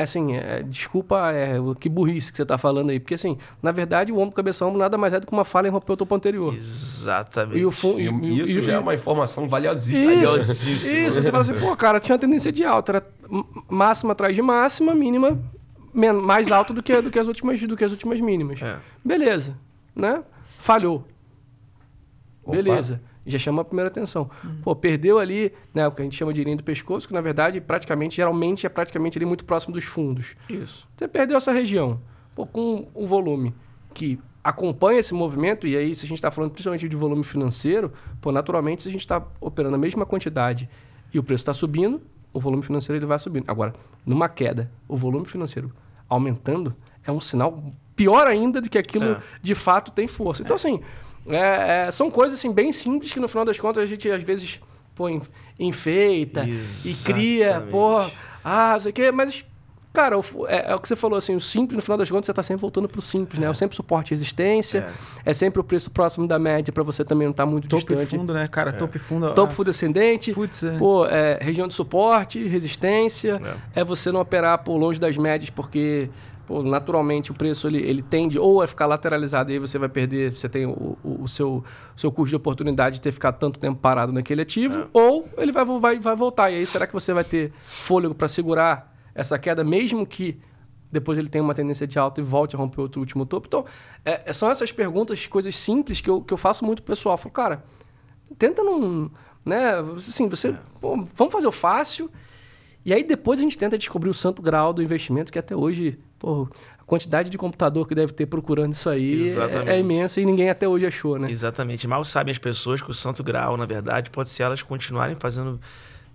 assim, 0.01 0.35
é, 0.35 0.63
desculpa, 0.63 1.31
é, 1.31 1.55
que 1.79 1.89
burrice 1.89 2.31
que 2.31 2.37
você 2.37 2.45
tá 2.45 2.57
falando 2.57 2.89
aí, 2.89 2.99
porque 2.99 3.13
assim, 3.13 3.37
na 3.61 3.71
verdade 3.71 4.11
o 4.11 4.17
ombro 4.17 4.35
cabeça-ombro 4.35 4.79
nada 4.79 4.97
mais 4.97 5.13
é 5.13 5.19
do 5.19 5.27
que 5.27 5.33
uma 5.33 5.43
falha 5.43 5.67
em 5.67 5.71
romper 5.71 5.93
o 5.93 5.97
topo 5.97 6.15
anterior. 6.15 6.55
Exatamente. 6.55 7.59
E 7.59 7.65
o 7.65 7.71
fundo... 7.71 7.99
E 7.99 8.41
isso 8.41 8.61
já 8.61 8.73
é 8.73 8.79
uma 8.79 8.95
informação 8.95 9.47
valiosíssima. 9.47 10.13
Isso, 10.13 10.69
isso, 10.69 11.11
você 11.11 11.29
fala 11.29 11.41
assim, 11.41 11.59
pô, 11.59 11.75
cara, 11.75 11.99
tinha 11.99 12.13
uma 12.13 12.19
tendência 12.19 12.51
de 12.51 12.63
alta, 12.63 12.93
era 12.93 13.07
máxima 13.69 14.13
atrás 14.13 14.35
de 14.35 14.41
máxima, 14.41 14.95
mínima 14.95 15.39
mais 15.93 16.51
alta 16.51 16.73
do 16.73 16.81
que, 16.81 17.01
do 17.01 17.11
que 17.11 17.19
as 17.19 17.27
últimas 17.27 17.61
do 17.61 17.77
que 17.77 17.83
as 17.83 17.91
últimas 17.91 18.19
mínimas. 18.19 18.61
É. 18.61 18.77
Beleza, 19.05 19.55
né? 19.95 20.23
Falhou. 20.57 21.05
Opa. 22.43 22.55
Beleza. 22.55 23.01
Já 23.25 23.39
chama 23.39 23.61
a 23.61 23.65
primeira 23.65 23.87
atenção. 23.89 24.29
Pô, 24.61 24.75
perdeu 24.75 25.17
ali, 25.19 25.53
né, 25.73 25.87
o 25.87 25.91
que 25.91 26.01
a 26.01 26.05
gente 26.05 26.15
chama 26.15 26.33
de 26.33 26.43
linha 26.43 26.57
do 26.57 26.63
pescoço, 26.63 27.07
que 27.07 27.13
na 27.13 27.21
verdade, 27.21 27.61
praticamente, 27.61 28.17
geralmente 28.17 28.65
é 28.65 28.69
praticamente 28.69 29.17
ali 29.17 29.25
muito 29.25 29.45
próximo 29.45 29.73
dos 29.73 29.85
fundos. 29.85 30.35
Isso. 30.49 30.87
Você 30.95 31.07
perdeu 31.07 31.37
essa 31.37 31.51
região, 31.51 31.99
pô, 32.35 32.45
com 32.45 32.87
um 32.93 33.05
volume 33.05 33.53
que 33.93 34.19
acompanha 34.43 34.99
esse 34.99 35.13
movimento, 35.13 35.65
e 35.65 35.75
aí 35.77 35.95
se 35.95 36.05
a 36.05 36.07
gente 36.07 36.17
está 36.17 36.29
falando 36.29 36.51
principalmente 36.51 36.89
de 36.89 36.95
volume 36.97 37.23
financeiro, 37.23 37.93
pô, 38.19 38.31
naturalmente 38.31 38.83
se 38.83 38.89
a 38.89 38.91
gente 38.91 39.01
está 39.01 39.23
operando 39.39 39.75
a 39.75 39.77
mesma 39.79 40.05
quantidade 40.05 40.69
e 41.13 41.17
o 41.19 41.23
preço 41.23 41.43
está 41.43 41.53
subindo, 41.53 42.01
o 42.33 42.39
volume 42.39 42.63
financeiro 42.63 42.97
ele 42.99 43.05
vai 43.05 43.17
subindo. 43.19 43.45
Agora, 43.47 43.71
numa 44.05 44.27
queda, 44.27 44.69
o 44.87 44.97
volume 44.97 45.25
financeiro 45.25 45.71
aumentando 46.09 46.75
é 47.05 47.11
um 47.11 47.21
sinal 47.21 47.63
pior 47.95 48.27
ainda 48.27 48.59
do 48.59 48.69
que 48.69 48.77
aquilo 48.77 49.05
É. 49.05 49.19
de 49.41 49.55
fato 49.55 49.91
tem 49.91 50.07
força. 50.07 50.41
Então, 50.41 50.55
assim, 50.55 50.81
é- 51.27 51.85
é, 51.87 51.91
são 51.91 52.09
coisas 52.11 52.37
assim, 52.39 52.51
bem 52.51 52.71
simples 52.71 53.11
que 53.11 53.19
no 53.19 53.27
final 53.27 53.45
das 53.45 53.59
contas 53.59 53.83
a 53.83 53.85
gente 53.85 54.09
às 54.09 54.23
vezes 54.23 54.59
pô, 54.95 55.09
en- 55.09 55.21
enfeita 55.59 56.45
e 56.45 56.93
cria, 57.03 57.45
Exatamente. 57.45 57.71
pô, 57.71 57.97
ah, 58.43 58.73
não 58.73 58.79
sei 58.79 58.91
o 58.91 58.93
quê, 58.93 59.11
mas, 59.11 59.43
cara, 59.91 60.19
o- 60.19 60.23
é, 60.47 60.71
é 60.71 60.75
o 60.75 60.79
que 60.79 60.87
você 60.87 60.95
falou, 60.95 61.17
assim, 61.17 61.35
o 61.35 61.41
simples, 61.41 61.75
no 61.77 61.81
final 61.81 61.97
das 61.97 62.09
contas, 62.11 62.25
você 62.25 62.31
está 62.31 62.43
sempre 62.43 62.61
voltando 62.61 62.87
pro 62.89 63.01
simples, 63.01 63.39
né? 63.39 63.49
É 63.49 63.53
sempre 63.53 63.75
suporte 63.75 64.09
e 64.11 64.13
resistência, 64.13 64.87
é. 65.25 65.33
sempre 65.33 65.59
o 65.61 65.63
preço 65.63 65.89
próximo 65.89 66.27
da 66.27 66.37
média 66.37 66.71
para 66.71 66.83
você 66.83 67.03
também 67.03 67.25
não 67.25 67.31
estar 67.31 67.45
muito 67.45 67.67
Topo 67.67 67.81
e 67.93 67.95
distante. 67.95 68.17
fundo, 68.19 68.33
né, 68.33 68.47
cara? 68.47 68.73
Topo 68.73 68.97
e 68.97 68.99
fundo. 68.99 69.33
Topo 69.33 69.51
ah, 69.53 69.55
fundo 69.55 69.69
ascendente, 69.71 70.33
Putz, 70.33 70.63
é. 70.63 70.77
pô, 70.77 71.05
é, 71.07 71.37
região 71.41 71.67
de 71.67 71.73
suporte, 71.73 72.45
resistência, 72.45 73.41
é. 73.75 73.83
você 73.83 74.11
não 74.11 74.19
operar 74.21 74.59
por 74.63 74.75
longe 74.77 74.99
das 74.99 75.17
médias, 75.17 75.49
porque 75.49 76.09
pô, 76.45 76.61
naturalmente 76.63 77.31
o 77.31 77.33
preço 77.33 77.67
ele, 77.67 77.79
ele 77.79 78.01
tende 78.01 78.37
ou 78.37 78.61
a 78.61 78.67
ficar 78.67 78.85
lateralizado 78.85 79.51
e 79.51 79.53
aí 79.53 79.59
você 79.59 79.77
vai 79.77 79.89
perder, 79.89 80.35
você 80.35 80.49
tem 80.49 80.65
o, 80.65 80.97
o, 81.03 81.23
o 81.23 81.27
seu, 81.27 81.63
o 81.95 81.99
seu 81.99 82.11
custo 82.11 82.29
de 82.29 82.35
oportunidade 82.35 82.95
de 82.95 83.01
ter 83.01 83.11
ficado 83.11 83.37
tanto 83.37 83.59
tempo 83.59 83.79
parado 83.79 84.11
naquele 84.11 84.41
ativo, 84.41 84.87
ou 84.93 85.27
ele 85.37 85.51
vai, 85.51 85.65
vai, 85.65 85.99
vai 85.99 86.15
voltar. 86.15 86.51
E 86.51 86.55
aí 86.55 86.67
será 86.67 86.85
que 86.85 86.93
você 86.93 87.13
vai 87.13 87.23
ter 87.23 87.51
fôlego 87.63 88.13
para 88.13 88.27
segurar 88.27 88.93
essa 89.15 89.37
queda, 89.37 89.63
mesmo 89.63 90.05
que 90.05 90.39
depois 90.91 91.17
ele 91.17 91.27
tenha 91.27 91.43
uma 91.43 91.55
tendência 91.55 91.87
de 91.87 91.97
alta 91.97 92.21
e 92.21 92.23
volte 92.23 92.55
a 92.55 92.59
romper 92.59 92.81
outro 92.81 93.01
último 93.01 93.25
topo? 93.25 93.47
Então, 93.47 93.65
é, 94.05 94.31
são 94.31 94.49
essas 94.49 94.71
perguntas, 94.71 95.25
coisas 95.25 95.55
simples 95.55 95.99
que 96.01 96.09
eu, 96.09 96.21
que 96.21 96.33
eu 96.33 96.37
faço 96.37 96.63
muito 96.63 96.83
pro 96.83 96.93
pessoal. 96.95 97.15
Eu 97.15 97.17
falo, 97.17 97.33
cara, 97.33 97.63
tenta 98.37 98.63
não. 98.63 99.09
Né? 99.43 99.73
Assim, 100.07 100.27
você. 100.29 100.55
pô, 100.79 100.95
vamos 101.15 101.33
fazer 101.33 101.47
o 101.47 101.51
fácil. 101.51 102.09
E 102.85 102.93
aí 102.93 103.03
depois 103.03 103.39
a 103.39 103.43
gente 103.43 103.57
tenta 103.57 103.77
descobrir 103.77 104.09
o 104.09 104.13
santo 104.13 104.41
grau 104.41 104.73
do 104.73 104.83
investimento, 104.83 105.31
que 105.31 105.39
até 105.39 105.55
hoje, 105.55 105.97
pô, 106.23 106.47
a 106.79 106.83
quantidade 106.85 107.29
de 107.29 107.37
computador 107.37 107.85
que 107.85 107.93
deve 107.93 108.13
ter 108.13 108.25
procurando 108.25 108.71
isso 108.71 108.89
aí 108.89 109.23
é, 109.23 109.25
Exatamente. 109.27 109.69
é 109.69 109.79
imensa 109.79 110.21
e 110.21 110.25
ninguém 110.25 110.49
até 110.49 110.65
hoje 110.65 110.85
achou, 110.85 111.19
né? 111.19 111.29
Exatamente. 111.29 111.85
Mal 111.85 112.05
sabem 112.05 112.31
as 112.31 112.37
pessoas 112.37 112.81
que 112.81 112.89
o 112.89 112.93
santo 112.93 113.21
grau, 113.21 113.57
na 113.57 113.65
verdade, 113.65 114.09
pode 114.09 114.29
ser 114.29 114.43
elas 114.43 114.61
continuarem 114.61 115.17
fazendo 115.17 115.59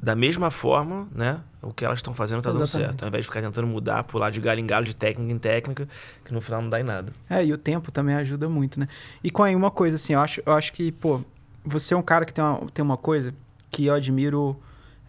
da 0.01 0.15
mesma 0.15 0.51
forma, 0.51 1.07
né? 1.15 1.41
O 1.61 1.75
que 1.75 1.85
elas 1.85 1.99
estão 1.99 2.15
fazendo 2.15 2.41
tá 2.41 2.53
dando 2.53 2.67
certo. 2.67 3.03
Ao 3.03 3.09
invés 3.09 3.25
de 3.25 3.29
ficar 3.29 3.43
tentando 3.43 3.67
mudar, 3.67 4.05
pular 4.05 4.31
de 4.31 4.41
galho 4.41 4.61
em 4.61 4.67
galho, 4.67 4.87
de 4.87 4.95
técnica 4.95 5.31
em 5.31 5.39
técnica, 5.39 5.89
que 6.25 6.33
no 6.33 6.41
final 6.41 6.63
não 6.63 6.71
dá 6.71 6.81
em 6.81 6.85
nada. 6.85 7.13
É, 7.29 7.45
e 7.45 7.53
o 7.53 7.59
tempo 7.59 7.93
também 7.93 8.15
ajuda 8.15 8.49
muito, 8.49 8.81
né? 8.81 8.89
E 9.23 9.31
com 9.31 9.43
aí 9.43 9.55
uma 9.55 9.71
coisa, 9.71 9.97
assim, 9.97 10.15
eu 10.15 10.21
acho, 10.21 10.41
eu 10.47 10.53
acho 10.55 10.73
que, 10.73 10.91
pô, 10.91 11.21
você 11.65 11.93
é 11.93 11.97
um 11.97 12.03
cara 12.03 12.25
que 12.25 12.33
tem 12.33 12.43
uma, 12.43 12.61
tem 12.73 12.83
uma 12.83 12.97
coisa 12.97 13.35
que 13.71 13.87
eu 13.87 13.95
admiro 13.95 14.57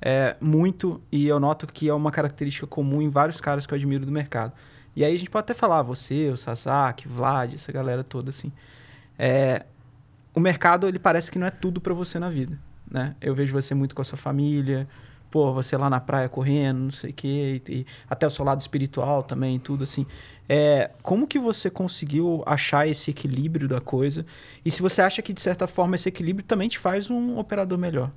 é, 0.01 0.35
muito 0.41 1.01
e 1.11 1.27
eu 1.27 1.39
noto 1.39 1.67
que 1.67 1.87
é 1.87 1.93
uma 1.93 2.11
característica 2.11 2.65
comum 2.65 3.01
em 3.01 3.09
vários 3.09 3.39
caras 3.39 3.65
que 3.65 3.73
eu 3.73 3.75
admiro 3.75 4.05
do 4.05 4.11
mercado. 4.11 4.53
E 4.95 5.03
aí 5.03 5.15
a 5.15 5.17
gente 5.17 5.29
pode 5.29 5.43
até 5.43 5.53
falar, 5.53 5.81
você, 5.81 6.29
o 6.29 6.37
Sasaki, 6.37 7.07
Vlad, 7.07 7.53
essa 7.53 7.71
galera 7.71 8.03
toda, 8.03 8.29
assim. 8.29 8.51
É, 9.17 9.65
o 10.33 10.39
mercado, 10.39 10.87
ele 10.87 10.99
parece 10.99 11.31
que 11.31 11.39
não 11.39 11.47
é 11.47 11.51
tudo 11.51 11.79
pra 11.81 11.93
você 11.93 12.19
na 12.19 12.29
vida, 12.29 12.57
né? 12.89 13.15
Eu 13.21 13.35
vejo 13.35 13.53
você 13.53 13.73
muito 13.73 13.95
com 13.95 14.01
a 14.01 14.05
sua 14.05 14.17
família, 14.17 14.87
pô, 15.29 15.53
você 15.53 15.77
lá 15.77 15.89
na 15.89 15.99
praia 15.99 16.27
correndo, 16.27 16.79
não 16.79 16.91
sei 16.91 17.11
o 17.11 17.13
quê, 17.13 17.61
e, 17.67 17.71
e 17.71 17.85
até 18.09 18.25
o 18.25 18.29
seu 18.29 18.43
lado 18.43 18.61
espiritual 18.61 19.23
também, 19.23 19.59
tudo 19.59 19.83
assim. 19.83 20.05
É, 20.47 20.91
como 21.03 21.27
que 21.27 21.37
você 21.37 21.69
conseguiu 21.69 22.43
achar 22.45 22.87
esse 22.87 23.11
equilíbrio 23.11 23.67
da 23.67 23.79
coisa? 23.79 24.25
E 24.65 24.71
se 24.71 24.81
você 24.81 25.01
acha 25.01 25.21
que, 25.21 25.31
de 25.31 25.41
certa 25.41 25.67
forma, 25.67 25.95
esse 25.95 26.09
equilíbrio 26.09 26.45
também 26.45 26.67
te 26.67 26.79
faz 26.79 27.09
um 27.09 27.37
operador 27.37 27.77
melhor? 27.77 28.11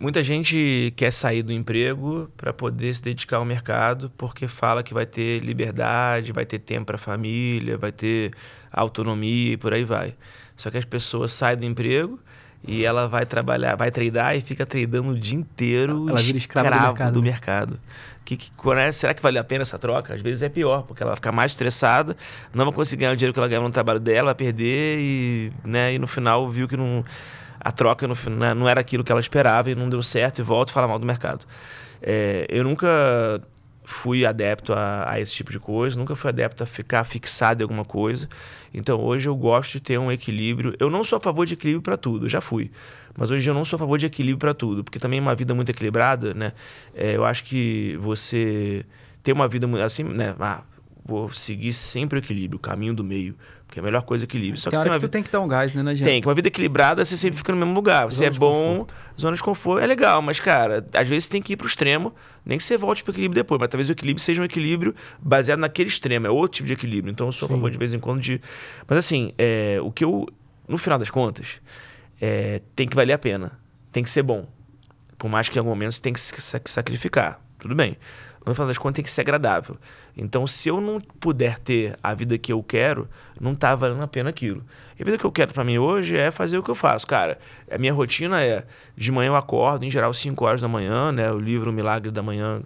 Muita 0.00 0.22
gente 0.22 0.92
quer 0.96 1.10
sair 1.12 1.42
do 1.42 1.52
emprego 1.52 2.30
para 2.36 2.52
poder 2.52 2.94
se 2.94 3.02
dedicar 3.02 3.38
ao 3.38 3.44
mercado 3.44 4.12
porque 4.16 4.46
fala 4.46 4.80
que 4.82 4.94
vai 4.94 5.04
ter 5.04 5.40
liberdade, 5.42 6.30
vai 6.32 6.46
ter 6.46 6.60
tempo 6.60 6.86
para 6.86 6.96
a 6.96 7.00
família, 7.00 7.76
vai 7.76 7.90
ter 7.90 8.32
autonomia 8.72 9.54
e 9.54 9.56
por 9.56 9.74
aí 9.74 9.82
vai. 9.82 10.14
Só 10.56 10.70
que 10.70 10.78
as 10.78 10.84
pessoas 10.84 11.32
saem 11.32 11.56
do 11.58 11.64
emprego 11.64 12.18
e 12.66 12.84
ela 12.84 13.08
vai 13.08 13.26
trabalhar, 13.26 13.74
vai 13.76 13.90
treinar 13.90 14.36
e 14.36 14.40
fica 14.40 14.64
treinando 14.64 15.10
o 15.10 15.18
dia 15.18 15.36
inteiro 15.38 16.08
Ela 16.08 16.20
vira 16.22 16.38
escrava 16.38 16.70
do 16.70 16.80
mercado, 16.80 17.12
do 17.14 17.22
né? 17.22 17.30
mercado. 17.30 17.80
Que, 18.24 18.36
que, 18.36 18.50
quando 18.56 18.78
é- 18.78 18.92
será 18.92 19.14
que 19.14 19.22
vale 19.22 19.38
a 19.38 19.44
pena 19.44 19.62
essa 19.62 19.78
troca? 19.78 20.14
Às 20.14 20.20
vezes 20.20 20.42
é 20.42 20.48
pior, 20.48 20.82
porque 20.82 21.02
ela 21.02 21.10
vai 21.10 21.16
ficar 21.16 21.32
mais 21.32 21.52
estressada, 21.52 22.16
não 22.54 22.64
vai 22.66 22.74
conseguir 22.74 23.00
ganhar 23.00 23.12
o 23.14 23.16
dinheiro 23.16 23.32
que 23.32 23.40
ela 23.40 23.48
ganhava 23.48 23.66
no 23.66 23.72
trabalho 23.72 23.98
dela, 24.00 24.26
vai 24.26 24.34
perder 24.34 24.98
e, 25.00 25.52
né, 25.64 25.94
e 25.94 25.98
no 25.98 26.06
final 26.06 26.48
viu 26.50 26.68
que 26.68 26.76
não, 26.76 27.04
a 27.60 27.72
troca 27.72 28.06
no, 28.06 28.14
fin- 28.14 28.30
né, 28.30 28.54
não 28.54 28.68
era 28.68 28.80
aquilo 28.80 29.04
que 29.04 29.12
ela 29.12 29.20
esperava 29.20 29.70
e 29.70 29.74
não 29.74 29.88
deu 29.88 30.02
certo 30.02 30.40
e 30.40 30.42
volta 30.42 30.70
e 30.72 30.74
fala 30.74 30.88
mal 30.88 30.98
do 30.98 31.06
mercado. 31.06 31.44
É, 32.02 32.46
eu 32.48 32.64
nunca 32.64 32.86
fui 33.84 34.26
adepto 34.26 34.72
a, 34.72 35.10
a 35.12 35.20
esse 35.20 35.32
tipo 35.32 35.50
de 35.50 35.58
coisa, 35.58 35.98
nunca 35.98 36.14
fui 36.14 36.28
adepto 36.28 36.62
a 36.62 36.66
ficar 36.66 37.04
fixado 37.04 37.62
em 37.62 37.64
alguma 37.64 37.84
coisa. 37.84 38.28
Então 38.72 39.00
hoje 39.00 39.28
eu 39.28 39.34
gosto 39.36 39.72
de 39.72 39.80
ter 39.80 39.98
um 39.98 40.12
equilíbrio. 40.12 40.74
Eu 40.78 40.90
não 40.90 41.02
sou 41.02 41.16
a 41.16 41.20
favor 41.20 41.46
de 41.46 41.54
equilíbrio 41.54 41.82
para 41.82 41.96
tudo, 41.96 42.28
já 42.28 42.40
fui. 42.40 42.70
Mas 43.16 43.30
hoje 43.30 43.48
eu 43.48 43.54
não 43.54 43.64
sou 43.64 43.76
a 43.76 43.80
favor 43.80 43.98
de 43.98 44.06
equilíbrio 44.06 44.38
para 44.38 44.54
tudo, 44.54 44.84
porque 44.84 44.98
também 44.98 45.18
uma 45.18 45.34
vida 45.34 45.54
muito 45.54 45.70
equilibrada, 45.70 46.34
né? 46.34 46.52
é, 46.94 47.16
eu 47.16 47.24
acho 47.24 47.44
que 47.44 47.96
você 48.00 48.84
ter 49.22 49.32
uma 49.32 49.48
vida 49.48 49.66
assim, 49.84 50.04
né? 50.04 50.34
Ah, 50.38 50.62
vou 51.04 51.30
seguir 51.30 51.72
sempre 51.72 52.18
o 52.18 52.20
equilíbrio, 52.20 52.56
o 52.58 52.60
caminho 52.60 52.94
do 52.94 53.02
meio, 53.02 53.34
porque 53.68 53.78
é 53.78 53.82
a 53.82 53.84
melhor 53.84 54.02
coisa 54.02 54.24
é 54.24 54.26
equilíbrio. 54.26 54.60
Só 54.60 54.70
que 54.70 54.76
Tem 54.76 54.82
você 54.82 54.88
hora 54.88 54.90
tem 54.90 54.98
que 54.98 55.06
vida 55.06 55.12
tem 55.12 55.22
que 55.22 55.30
dar 55.30 55.40
um 55.40 55.46
gás, 55.46 55.72
né? 55.74 55.82
Não 55.82 55.90
adianta. 55.92 56.10
tem, 56.10 56.20
que 56.20 56.26
uma 56.26 56.34
vida 56.34 56.48
equilibrada 56.48 57.04
você 57.04 57.16
sempre 57.16 57.36
fica 57.36 57.52
no 57.52 57.58
mesmo 57.58 57.74
lugar. 57.74 58.06
Você 58.06 58.16
Zona 58.24 58.28
é 58.28 58.30
bom, 58.38 58.68
conforto. 58.78 58.94
zona 59.20 59.36
de 59.36 59.42
conforto 59.42 59.84
é 59.84 59.86
legal, 59.86 60.20
mas 60.20 60.40
cara, 60.40 60.84
às 60.92 61.06
vezes 61.06 61.24
você 61.26 61.30
tem 61.30 61.40
que 61.42 61.52
ir 61.52 61.56
pro 61.56 61.66
extremo, 61.68 62.12
nem 62.44 62.58
que 62.58 62.64
você 62.64 62.76
volte 62.76 63.04
pro 63.04 63.12
equilíbrio 63.12 63.34
depois, 63.36 63.60
mas 63.60 63.68
talvez 63.68 63.88
o 63.88 63.92
equilíbrio 63.92 64.24
seja 64.24 64.42
um 64.42 64.44
equilíbrio 64.44 64.94
baseado 65.20 65.60
naquele 65.60 65.88
extremo, 65.88 66.26
é 66.26 66.30
outro 66.30 66.56
tipo 66.56 66.66
de 66.66 66.72
equilíbrio. 66.72 67.12
Então 67.12 67.26
eu 67.28 67.32
sou 67.32 67.46
a 67.46 67.48
favor 67.50 67.70
de 67.70 67.78
vez 67.78 67.92
em 67.94 67.98
quando 68.00 68.20
de. 68.20 68.40
Mas 68.88 68.98
assim, 68.98 69.32
é, 69.38 69.78
o 69.82 69.92
que 69.92 70.04
eu. 70.04 70.26
No 70.66 70.76
final 70.78 70.98
das 70.98 71.08
contas, 71.10 71.46
é, 72.20 72.60
tem 72.74 72.86
que 72.88 72.96
valer 72.96 73.12
a 73.12 73.18
pena. 73.18 73.58
Tem 73.92 74.02
que 74.02 74.10
ser 74.10 74.22
bom. 74.22 74.46
Por 75.16 75.28
mais 75.30 75.48
que 75.48 75.56
em 75.56 75.60
algum 75.60 75.70
momento 75.70 75.92
você 75.92 76.00
tenha 76.02 76.12
que 76.12 76.20
se 76.20 76.32
sac- 76.40 76.68
sacrificar. 76.68 77.40
Tudo 77.58 77.74
bem. 77.74 77.96
No 78.48 78.54
final 78.54 78.66
das 78.66 78.78
contas 78.78 78.96
tem 78.96 79.04
que 79.04 79.10
ser 79.10 79.20
agradável. 79.20 79.76
Então, 80.16 80.46
se 80.46 80.68
eu 80.68 80.80
não 80.80 81.00
puder 81.00 81.58
ter 81.58 81.98
a 82.02 82.14
vida 82.14 82.38
que 82.38 82.50
eu 82.50 82.62
quero, 82.62 83.06
não 83.38 83.54
tá 83.54 83.74
valendo 83.74 84.02
a 84.02 84.08
pena 84.08 84.30
aquilo. 84.30 84.64
E 84.98 85.02
a 85.02 85.04
vida 85.04 85.18
que 85.18 85.24
eu 85.24 85.30
quero 85.30 85.52
pra 85.52 85.62
mim 85.62 85.76
hoje 85.76 86.16
é 86.16 86.30
fazer 86.30 86.56
o 86.56 86.62
que 86.62 86.70
eu 86.70 86.74
faço. 86.74 87.06
Cara, 87.06 87.38
a 87.70 87.76
minha 87.76 87.92
rotina 87.92 88.42
é: 88.42 88.64
de 88.96 89.12
manhã 89.12 89.28
eu 89.28 89.36
acordo, 89.36 89.84
em 89.84 89.90
geral, 89.90 90.14
5 90.14 90.44
horas 90.44 90.62
da 90.62 90.68
manhã, 90.68 91.12
né? 91.12 91.30
O 91.30 91.38
livro 91.38 91.70
O 91.70 91.72
Milagre 91.72 92.10
da 92.10 92.22
Manhã 92.22 92.62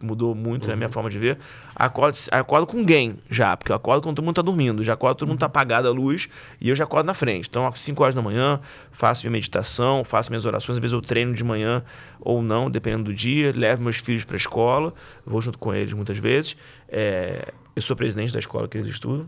mudou 0.00 0.34
muito 0.34 0.68
na 0.68 0.76
minha 0.76 0.88
forma 0.88 1.08
de 1.08 1.18
ver. 1.18 1.38
Acordo, 1.74 2.16
acordo 2.30 2.66
com 2.66 2.78
alguém 2.78 3.16
já, 3.30 3.56
porque 3.56 3.72
eu 3.72 3.76
acordo 3.76 4.02
quando 4.02 4.16
todo 4.16 4.24
mundo 4.24 4.34
tá 4.34 4.42
dormindo. 4.42 4.84
Já 4.84 4.92
acordo, 4.92 5.18
todo 5.18 5.28
mundo 5.28 5.38
tá 5.38 5.46
apagado 5.46 5.88
a 5.88 5.90
luz 5.90 6.28
e 6.60 6.68
eu 6.68 6.76
já 6.76 6.84
acordo 6.84 7.06
na 7.06 7.14
frente. 7.14 7.48
Então, 7.48 7.66
às 7.66 7.80
5 7.80 8.02
horas 8.02 8.14
da 8.14 8.22
manhã, 8.22 8.60
faço 8.90 9.24
minha 9.24 9.32
meditação, 9.32 10.04
faço 10.04 10.30
minhas 10.30 10.44
orações. 10.44 10.76
Às 10.76 10.80
vezes 10.80 10.92
eu 10.92 11.00
treino 11.00 11.34
de 11.34 11.44
manhã 11.44 11.82
ou 12.20 12.42
não, 12.42 12.70
dependendo 12.70 13.04
do 13.04 13.14
dia. 13.14 13.52
Levo 13.54 13.82
meus 13.82 13.96
filhos 13.96 14.24
pra 14.24 14.36
escola, 14.36 14.92
vou 15.24 15.40
junto 15.40 15.58
com 15.58 15.74
eles 15.74 15.92
muitas 15.92 16.18
vezes. 16.18 16.56
É, 16.88 17.52
eu 17.74 17.82
sou 17.82 17.96
presidente 17.96 18.32
da 18.32 18.38
escola 18.38 18.68
que 18.68 18.78
eles 18.78 18.88
estudam. 18.88 19.26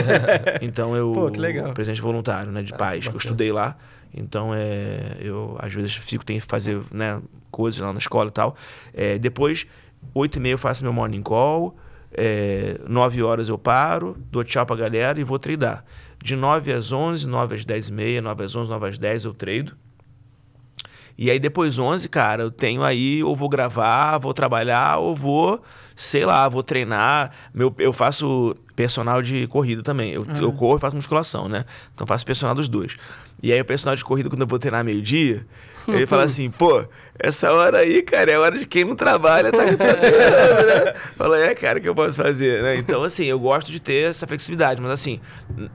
então 0.60 0.96
eu. 0.96 1.12
Pô, 1.12 1.30
que 1.30 1.40
legal. 1.40 1.72
Presidente 1.72 2.02
voluntário, 2.02 2.52
né? 2.52 2.62
De 2.62 2.72
paz. 2.72 3.06
que 3.08 3.14
eu 3.14 3.18
estudei 3.18 3.52
lá. 3.52 3.76
Então, 4.14 4.54
é, 4.54 5.16
eu 5.20 5.56
às 5.58 5.72
vezes 5.72 5.94
fico, 5.94 6.24
tenho 6.24 6.40
que 6.40 6.46
fazer 6.46 6.80
né, 6.90 7.20
coisas 7.50 7.80
lá 7.80 7.92
na 7.92 7.98
escola 7.98 8.28
e 8.28 8.32
tal. 8.32 8.56
É, 8.92 9.18
depois, 9.18 9.66
8 10.14 10.36
e 10.36 10.40
meia 10.40 10.54
eu 10.54 10.58
faço 10.58 10.82
meu 10.82 10.92
morning 10.92 11.22
call. 11.22 11.76
É, 12.12 12.80
9 12.88 13.22
horas 13.22 13.48
eu 13.48 13.58
paro, 13.58 14.16
dou 14.30 14.42
tchau 14.42 14.64
pra 14.64 14.76
galera 14.76 15.20
e 15.20 15.24
vou 15.24 15.38
treinar. 15.38 15.84
De 16.22 16.34
9 16.34 16.72
às 16.72 16.90
11, 16.90 17.28
9 17.28 17.54
às 17.54 17.64
10 17.64 17.88
e 17.88 17.92
meia, 17.92 18.22
9 18.22 18.44
às 18.44 18.56
11, 18.56 18.70
9 18.70 18.88
às 18.88 18.98
10 18.98 19.24
eu 19.24 19.34
treino. 19.34 19.72
E 21.16 21.32
aí 21.32 21.40
depois 21.40 21.80
11, 21.80 22.08
cara, 22.08 22.44
eu 22.44 22.50
tenho 22.50 22.84
aí, 22.84 23.24
ou 23.24 23.34
vou 23.34 23.48
gravar, 23.48 24.18
vou 24.18 24.32
trabalhar, 24.32 24.98
ou 24.98 25.16
vou, 25.16 25.60
sei 25.96 26.24
lá, 26.24 26.48
vou 26.48 26.62
treinar. 26.62 27.32
Meu, 27.52 27.74
eu 27.78 27.92
faço 27.92 28.56
personal 28.76 29.20
de 29.20 29.48
corrida 29.48 29.82
também. 29.82 30.12
Eu, 30.12 30.24
eu 30.40 30.52
corro 30.52 30.76
e 30.76 30.80
faço 30.80 30.94
musculação, 30.94 31.48
né? 31.48 31.64
Então 31.92 32.06
faço 32.06 32.24
personal 32.24 32.54
dos 32.54 32.68
dois. 32.68 32.96
E 33.42 33.52
aí 33.52 33.60
o 33.60 33.64
personal 33.64 33.96
de 33.96 34.04
corrida, 34.04 34.30
quando 34.30 34.42
eu 34.42 34.46
vou 34.46 34.60
treinar 34.60 34.84
meio-dia, 34.84 35.44
ele 35.88 36.06
fala 36.06 36.24
assim, 36.24 36.50
pô, 36.50 36.84
essa 37.18 37.52
hora 37.52 37.78
aí, 37.78 38.02
cara, 38.02 38.30
é 38.30 38.38
hora 38.38 38.58
de 38.58 38.66
quem 38.66 38.84
não 38.84 38.94
trabalha, 38.94 39.50
tá 39.50 39.58
trabalhando, 39.76 40.84
né? 40.84 40.94
Fala, 41.16 41.38
é, 41.40 41.54
cara, 41.54 41.78
o 41.78 41.82
que 41.82 41.88
eu 41.88 41.94
posso 41.94 42.16
fazer, 42.16 42.62
né? 42.62 42.76
Então, 42.76 43.02
assim, 43.02 43.24
eu 43.24 43.38
gosto 43.40 43.72
de 43.72 43.80
ter 43.80 44.10
essa 44.10 44.26
flexibilidade, 44.26 44.80
mas 44.80 44.90
assim, 44.92 45.20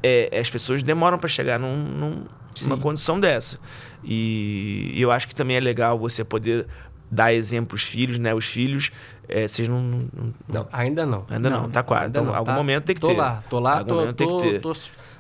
é, 0.02 0.30
as 0.40 0.49
pessoas 0.49 0.81
demoram 0.84 1.18
pra 1.18 1.27
chegar 1.27 1.60
num, 1.60 1.76
num- 1.76 2.26
numa 2.61 2.77
condição 2.77 3.19
dessa. 3.19 3.57
E, 4.03 4.91
e 4.94 5.02
eu 5.02 5.11
acho 5.11 5.27
que 5.27 5.35
também 5.35 5.57
é 5.57 5.60
legal 5.60 5.98
você 5.98 6.23
poder 6.23 6.68
dar 7.11 7.34
exemplo 7.34 7.69
pros 7.69 7.84
filhos, 7.84 8.18
né? 8.19 8.34
Os 8.34 8.45
filhos, 8.45 8.91
é, 9.27 9.48
vocês 9.48 9.68
não, 9.68 9.81
não- 9.81 10.07
não- 10.15 10.34
Não, 10.48 10.68
ainda 10.72 11.06
não. 11.06 11.26
Ainda 11.30 11.49
não, 11.49 11.69
tá 11.69 11.84
quase. 11.84 12.06
Ainda 12.06 12.19
Então, 12.19 12.31
não, 12.31 12.35
algum 12.38 12.52
tá? 12.52 12.57
momento 12.57 12.84
tem 12.85 12.95
que 12.95 13.02
tô 13.02 13.07
ter. 13.10 13.18
lá, 13.18 13.44
tô 13.49 13.60
lá, 13.60 13.80
Algum 13.80 13.88
tô, 13.90 13.95
momento 13.95 14.15
tem 14.15 14.27
tô, 14.27 14.38
que 14.38 14.52
ter. 14.52 14.60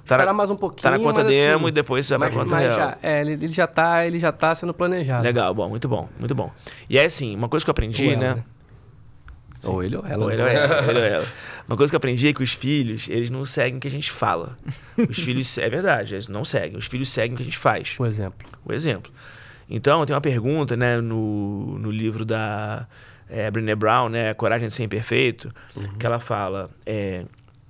Tá 0.05 0.33
mais 0.33 0.49
um 0.49 0.55
pouquinho. 0.55 0.83
tá 0.83 0.91
na 0.91 0.99
conta 0.99 1.23
mas, 1.23 1.29
demo 1.33 1.59
assim, 1.59 1.67
e 1.67 1.71
depois 1.71 2.05
você 2.05 2.17
vai 2.17 2.29
pra 2.29 2.37
mas- 2.39 2.43
conta 2.49 2.55
mas 2.55 2.75
real. 2.75 2.89
já- 2.89 2.97
é, 3.01 3.21
ele, 3.21 3.31
ele 3.33 3.47
já 3.47 3.65
tá, 3.67 4.05
ele 4.05 4.19
já 4.19 4.31
tá 4.31 4.53
sendo 4.53 4.73
planejado. 4.73 5.23
Legal, 5.23 5.53
bom, 5.53 5.69
muito 5.69 5.87
bom, 5.87 6.09
muito 6.19 6.35
bom. 6.35 6.51
E 6.89 6.97
é 6.97 7.05
assim, 7.05 7.33
uma 7.35 7.47
coisa 7.47 7.65
que 7.65 7.69
eu 7.69 7.71
aprendi, 7.73 8.09
ela, 8.09 8.17
né? 8.17 8.33
né? 8.35 8.43
Ou 9.63 9.81
ele 9.81 9.95
ou 9.95 10.05
ela. 10.05 10.25
Ou 10.25 10.31
ele 10.31 10.41
ou 10.41 10.47
ela, 10.47 10.83
ele 10.91 10.99
ou 10.99 11.05
ela. 11.05 11.27
Uma 11.67 11.77
coisa 11.77 11.89
que 11.89 11.95
eu 11.95 11.97
aprendi 11.97 12.27
é 12.27 12.33
que 12.33 12.43
os 12.43 12.51
filhos, 12.53 13.07
eles 13.07 13.29
não 13.29 13.45
seguem 13.45 13.77
o 13.77 13.79
que 13.79 13.87
a 13.87 13.91
gente 13.91 14.11
fala. 14.11 14.57
Os 15.09 15.17
filhos, 15.17 15.57
é 15.57 15.69
verdade, 15.69 16.15
eles 16.15 16.27
não 16.27 16.43
seguem. 16.43 16.77
Os 16.77 16.85
filhos 16.85 17.09
seguem 17.09 17.33
o 17.33 17.37
que 17.37 17.43
a 17.43 17.45
gente 17.45 17.57
faz. 17.57 17.93
Por 17.95 18.05
exemplo. 18.05 18.45
o 18.65 18.73
exemplo. 18.73 19.11
Então, 19.69 20.05
tem 20.05 20.13
uma 20.13 20.21
pergunta, 20.21 20.75
né, 20.75 20.99
no, 20.99 21.79
no 21.79 21.89
livro 21.89 22.25
da 22.25 22.85
é, 23.29 23.49
Brené 23.49 23.73
Brown, 23.73 24.09
né, 24.09 24.33
Coragem 24.33 24.67
de 24.67 24.73
Ser 24.73 24.83
Imperfeito, 24.83 25.53
que 25.97 26.05
ela 26.05 26.19
fala, 26.19 26.69
é, 26.85 27.23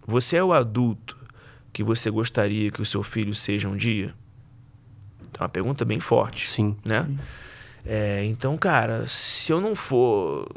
você 0.07 0.37
é 0.37 0.43
o 0.43 0.51
adulto 0.51 1.15
que 1.73 1.83
você 1.83 2.09
gostaria 2.09 2.71
que 2.71 2.81
o 2.81 2.85
seu 2.85 3.03
filho 3.03 3.33
seja 3.33 3.67
um 3.67 3.75
dia? 3.75 4.13
É 5.37 5.43
uma 5.43 5.49
pergunta 5.49 5.83
bem 5.83 5.99
forte, 5.99 6.47
Sim. 6.47 6.77
né? 6.85 7.09
É, 7.85 8.23
então, 8.25 8.55
cara, 8.57 9.07
se 9.07 9.51
eu 9.51 9.59
não 9.59 9.75
for 9.75 10.47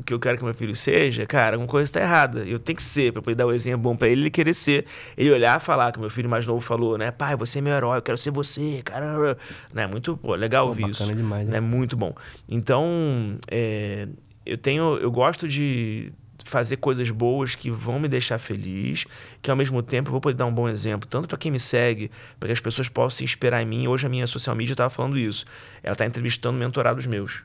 o 0.00 0.02
que 0.02 0.14
eu 0.14 0.20
quero 0.20 0.38
que 0.38 0.44
meu 0.44 0.54
filho 0.54 0.74
seja, 0.74 1.26
cara, 1.26 1.56
alguma 1.56 1.68
coisa 1.68 1.84
está 1.84 2.00
errada. 2.00 2.40
Eu 2.40 2.58
tenho 2.58 2.76
que 2.76 2.82
ser, 2.82 3.12
para 3.12 3.20
poder 3.20 3.34
dar 3.34 3.46
o 3.46 3.52
exemplo 3.52 3.82
bom 3.82 3.96
para 3.96 4.08
ele, 4.08 4.22
ele 4.22 4.30
querer 4.30 4.54
ser. 4.54 4.86
Ele 5.16 5.30
olhar 5.30 5.60
e 5.60 5.64
falar, 5.64 5.92
que 5.92 6.00
meu 6.00 6.08
filho 6.08 6.28
mais 6.28 6.46
novo 6.46 6.60
falou, 6.60 6.96
né? 6.96 7.10
Pai, 7.10 7.36
você 7.36 7.58
é 7.58 7.62
meu 7.62 7.74
herói, 7.74 7.98
eu 7.98 8.02
quero 8.02 8.16
ser 8.16 8.30
você, 8.30 8.80
cara. 8.82 9.36
Né? 9.72 9.86
Muito 9.86 10.16
pô, 10.16 10.34
legal 10.34 10.64
Pô, 10.64 10.68
ouvir 10.70 10.88
bacana 10.88 11.12
isso. 11.12 11.14
demais, 11.14 11.46
né? 11.46 11.54
né? 11.54 11.60
Muito 11.60 11.96
bom. 11.96 12.14
Então, 12.48 13.36
é, 13.50 14.08
eu 14.46 14.56
tenho, 14.56 14.96
eu 14.98 15.10
gosto 15.10 15.46
de 15.46 16.12
fazer 16.50 16.76
coisas 16.76 17.08
boas 17.10 17.54
que 17.54 17.70
vão 17.70 18.00
me 18.00 18.08
deixar 18.08 18.38
feliz, 18.38 19.06
que 19.40 19.50
ao 19.50 19.56
mesmo 19.56 19.82
tempo 19.82 20.08
eu 20.08 20.12
vou 20.12 20.20
poder 20.20 20.36
dar 20.36 20.46
um 20.46 20.52
bom 20.52 20.68
exemplo, 20.68 21.08
tanto 21.08 21.28
para 21.28 21.38
quem 21.38 21.50
me 21.50 21.60
segue, 21.60 22.10
para 22.38 22.48
que 22.48 22.52
as 22.52 22.60
pessoas 22.60 22.88
possam 22.88 23.18
se 23.18 23.24
inspirar 23.24 23.62
em 23.62 23.66
mim. 23.66 23.86
Hoje 23.86 24.06
a 24.06 24.10
minha 24.10 24.26
social 24.26 24.54
media 24.56 24.72
estava 24.72 24.90
falando 24.90 25.16
isso. 25.16 25.46
Ela 25.82 25.92
está 25.92 26.04
entrevistando 26.04 26.58
mentorados 26.58 27.06
meus. 27.06 27.42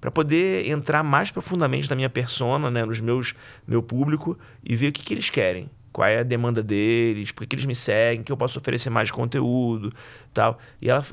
Para 0.00 0.10
poder 0.10 0.68
entrar 0.68 1.02
mais 1.02 1.30
profundamente 1.30 1.88
na 1.88 1.96
minha 1.96 2.10
persona, 2.10 2.70
né, 2.70 2.84
nos 2.84 3.00
meus 3.00 3.34
meu 3.66 3.82
público 3.82 4.38
e 4.62 4.76
ver 4.76 4.88
o 4.88 4.92
que, 4.92 5.02
que 5.02 5.14
eles 5.14 5.30
querem. 5.30 5.70
Qual 5.90 6.08
é 6.08 6.18
a 6.18 6.22
demanda 6.24 6.60
deles, 6.60 7.30
por 7.30 7.46
que 7.46 7.54
eles 7.54 7.64
me 7.64 7.74
seguem, 7.74 8.24
que 8.24 8.32
eu 8.32 8.36
posso 8.36 8.58
oferecer 8.58 8.90
mais 8.90 9.12
conteúdo 9.12 9.92
tal. 10.32 10.58
E 10.82 10.90
ela, 10.90 11.06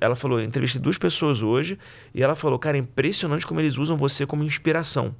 ela 0.00 0.14
falou, 0.14 0.38
eu 0.38 0.44
entrevistei 0.44 0.80
duas 0.80 0.96
pessoas 0.96 1.42
hoje, 1.42 1.76
e 2.14 2.22
ela 2.22 2.36
falou, 2.36 2.56
cara, 2.56 2.76
é 2.76 2.80
impressionante 2.80 3.44
como 3.44 3.60
eles 3.60 3.76
usam 3.76 3.96
você 3.96 4.24
como 4.24 4.44
inspiração. 4.44 5.12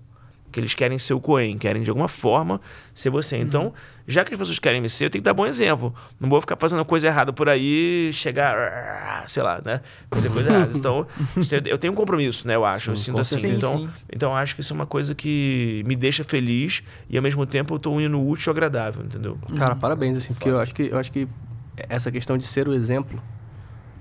Que 0.50 0.58
eles 0.60 0.72
querem 0.74 0.98
ser 0.98 1.14
o 1.14 1.20
Coen, 1.20 1.58
querem 1.58 1.82
de 1.82 1.90
alguma 1.90 2.08
forma 2.08 2.60
ser 2.94 3.10
você. 3.10 3.36
Então, 3.36 3.72
já 4.06 4.24
que 4.24 4.32
as 4.32 4.38
pessoas 4.38 4.58
querem 4.58 4.80
me 4.80 4.88
ser, 4.88 5.04
eu 5.06 5.10
tenho 5.10 5.20
que 5.22 5.24
dar 5.26 5.34
bom 5.34 5.44
exemplo. 5.46 5.94
Não 6.18 6.28
vou 6.28 6.40
ficar 6.40 6.56
fazendo 6.56 6.82
coisa 6.84 7.06
errada 7.06 7.32
por 7.32 7.48
aí, 7.48 8.10
chegar, 8.14 9.24
sei 9.28 9.42
lá, 9.42 9.60
né? 9.64 9.80
Fazer 10.10 10.30
coisa 10.30 10.48
errada. 10.50 10.72
Então, 10.74 11.06
é- 11.52 11.72
eu 11.72 11.76
tenho 11.76 11.92
um 11.92 11.96
compromisso, 11.96 12.46
né? 12.48 12.54
Eu 12.56 12.64
acho. 12.64 12.90
eu 12.90 12.96
Sim, 12.96 13.02
sinto 13.04 13.14
com 13.16 13.20
assim. 13.20 13.46
Então, 13.52 13.78
Sim, 13.78 13.86
sim. 13.88 13.92
então, 14.12 14.30
eu 14.30 14.36
acho 14.36 14.54
que 14.54 14.62
isso 14.62 14.72
é 14.72 14.76
uma 14.76 14.86
coisa 14.86 15.14
que 15.14 15.82
me 15.86 15.94
deixa 15.94 16.24
feliz 16.24 16.82
e, 17.10 17.16
ao 17.16 17.22
mesmo 17.22 17.44
tempo, 17.44 17.74
eu 17.74 17.78
tô 17.78 17.92
unindo 17.92 18.18
útil 18.26 18.50
ao 18.50 18.54
agradável, 18.54 19.04
entendeu? 19.04 19.36
Cara, 19.56 19.76
parabéns, 19.76 20.16
assim, 20.16 20.32
porque 20.32 20.48
eu 20.48 20.58
acho 20.58 20.74
que 20.74 20.82
eu 20.88 20.96
acho 20.98 21.12
que 21.12 21.28
essa 21.76 22.10
questão 22.10 22.38
de 22.38 22.44
ser 22.46 22.66
o 22.66 22.72
exemplo 22.72 23.22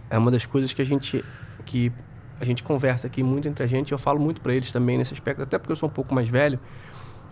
é 0.10 0.18
uma 0.18 0.32
das 0.32 0.46
coisas 0.46 0.72
que 0.74 0.82
a 0.82 0.86
gente 0.86 1.24
que 1.66 1.92
a 2.40 2.46
gente 2.46 2.64
conversa 2.64 3.08
aqui 3.08 3.24
muito 3.24 3.48
entre 3.48 3.64
a 3.64 3.68
gente. 3.68 3.92
Eu 3.92 3.98
falo 3.98 4.20
muito 4.20 4.42
pra 4.42 4.54
eles 4.54 4.72
também 4.72 4.98
nesse 4.98 5.14
aspecto, 5.14 5.42
até 5.42 5.58
porque 5.58 5.72
eu 5.72 5.76
sou 5.76 5.90
um 5.90 5.92
pouco 5.92 6.14
mais 6.14 6.28
velho. 6.30 6.60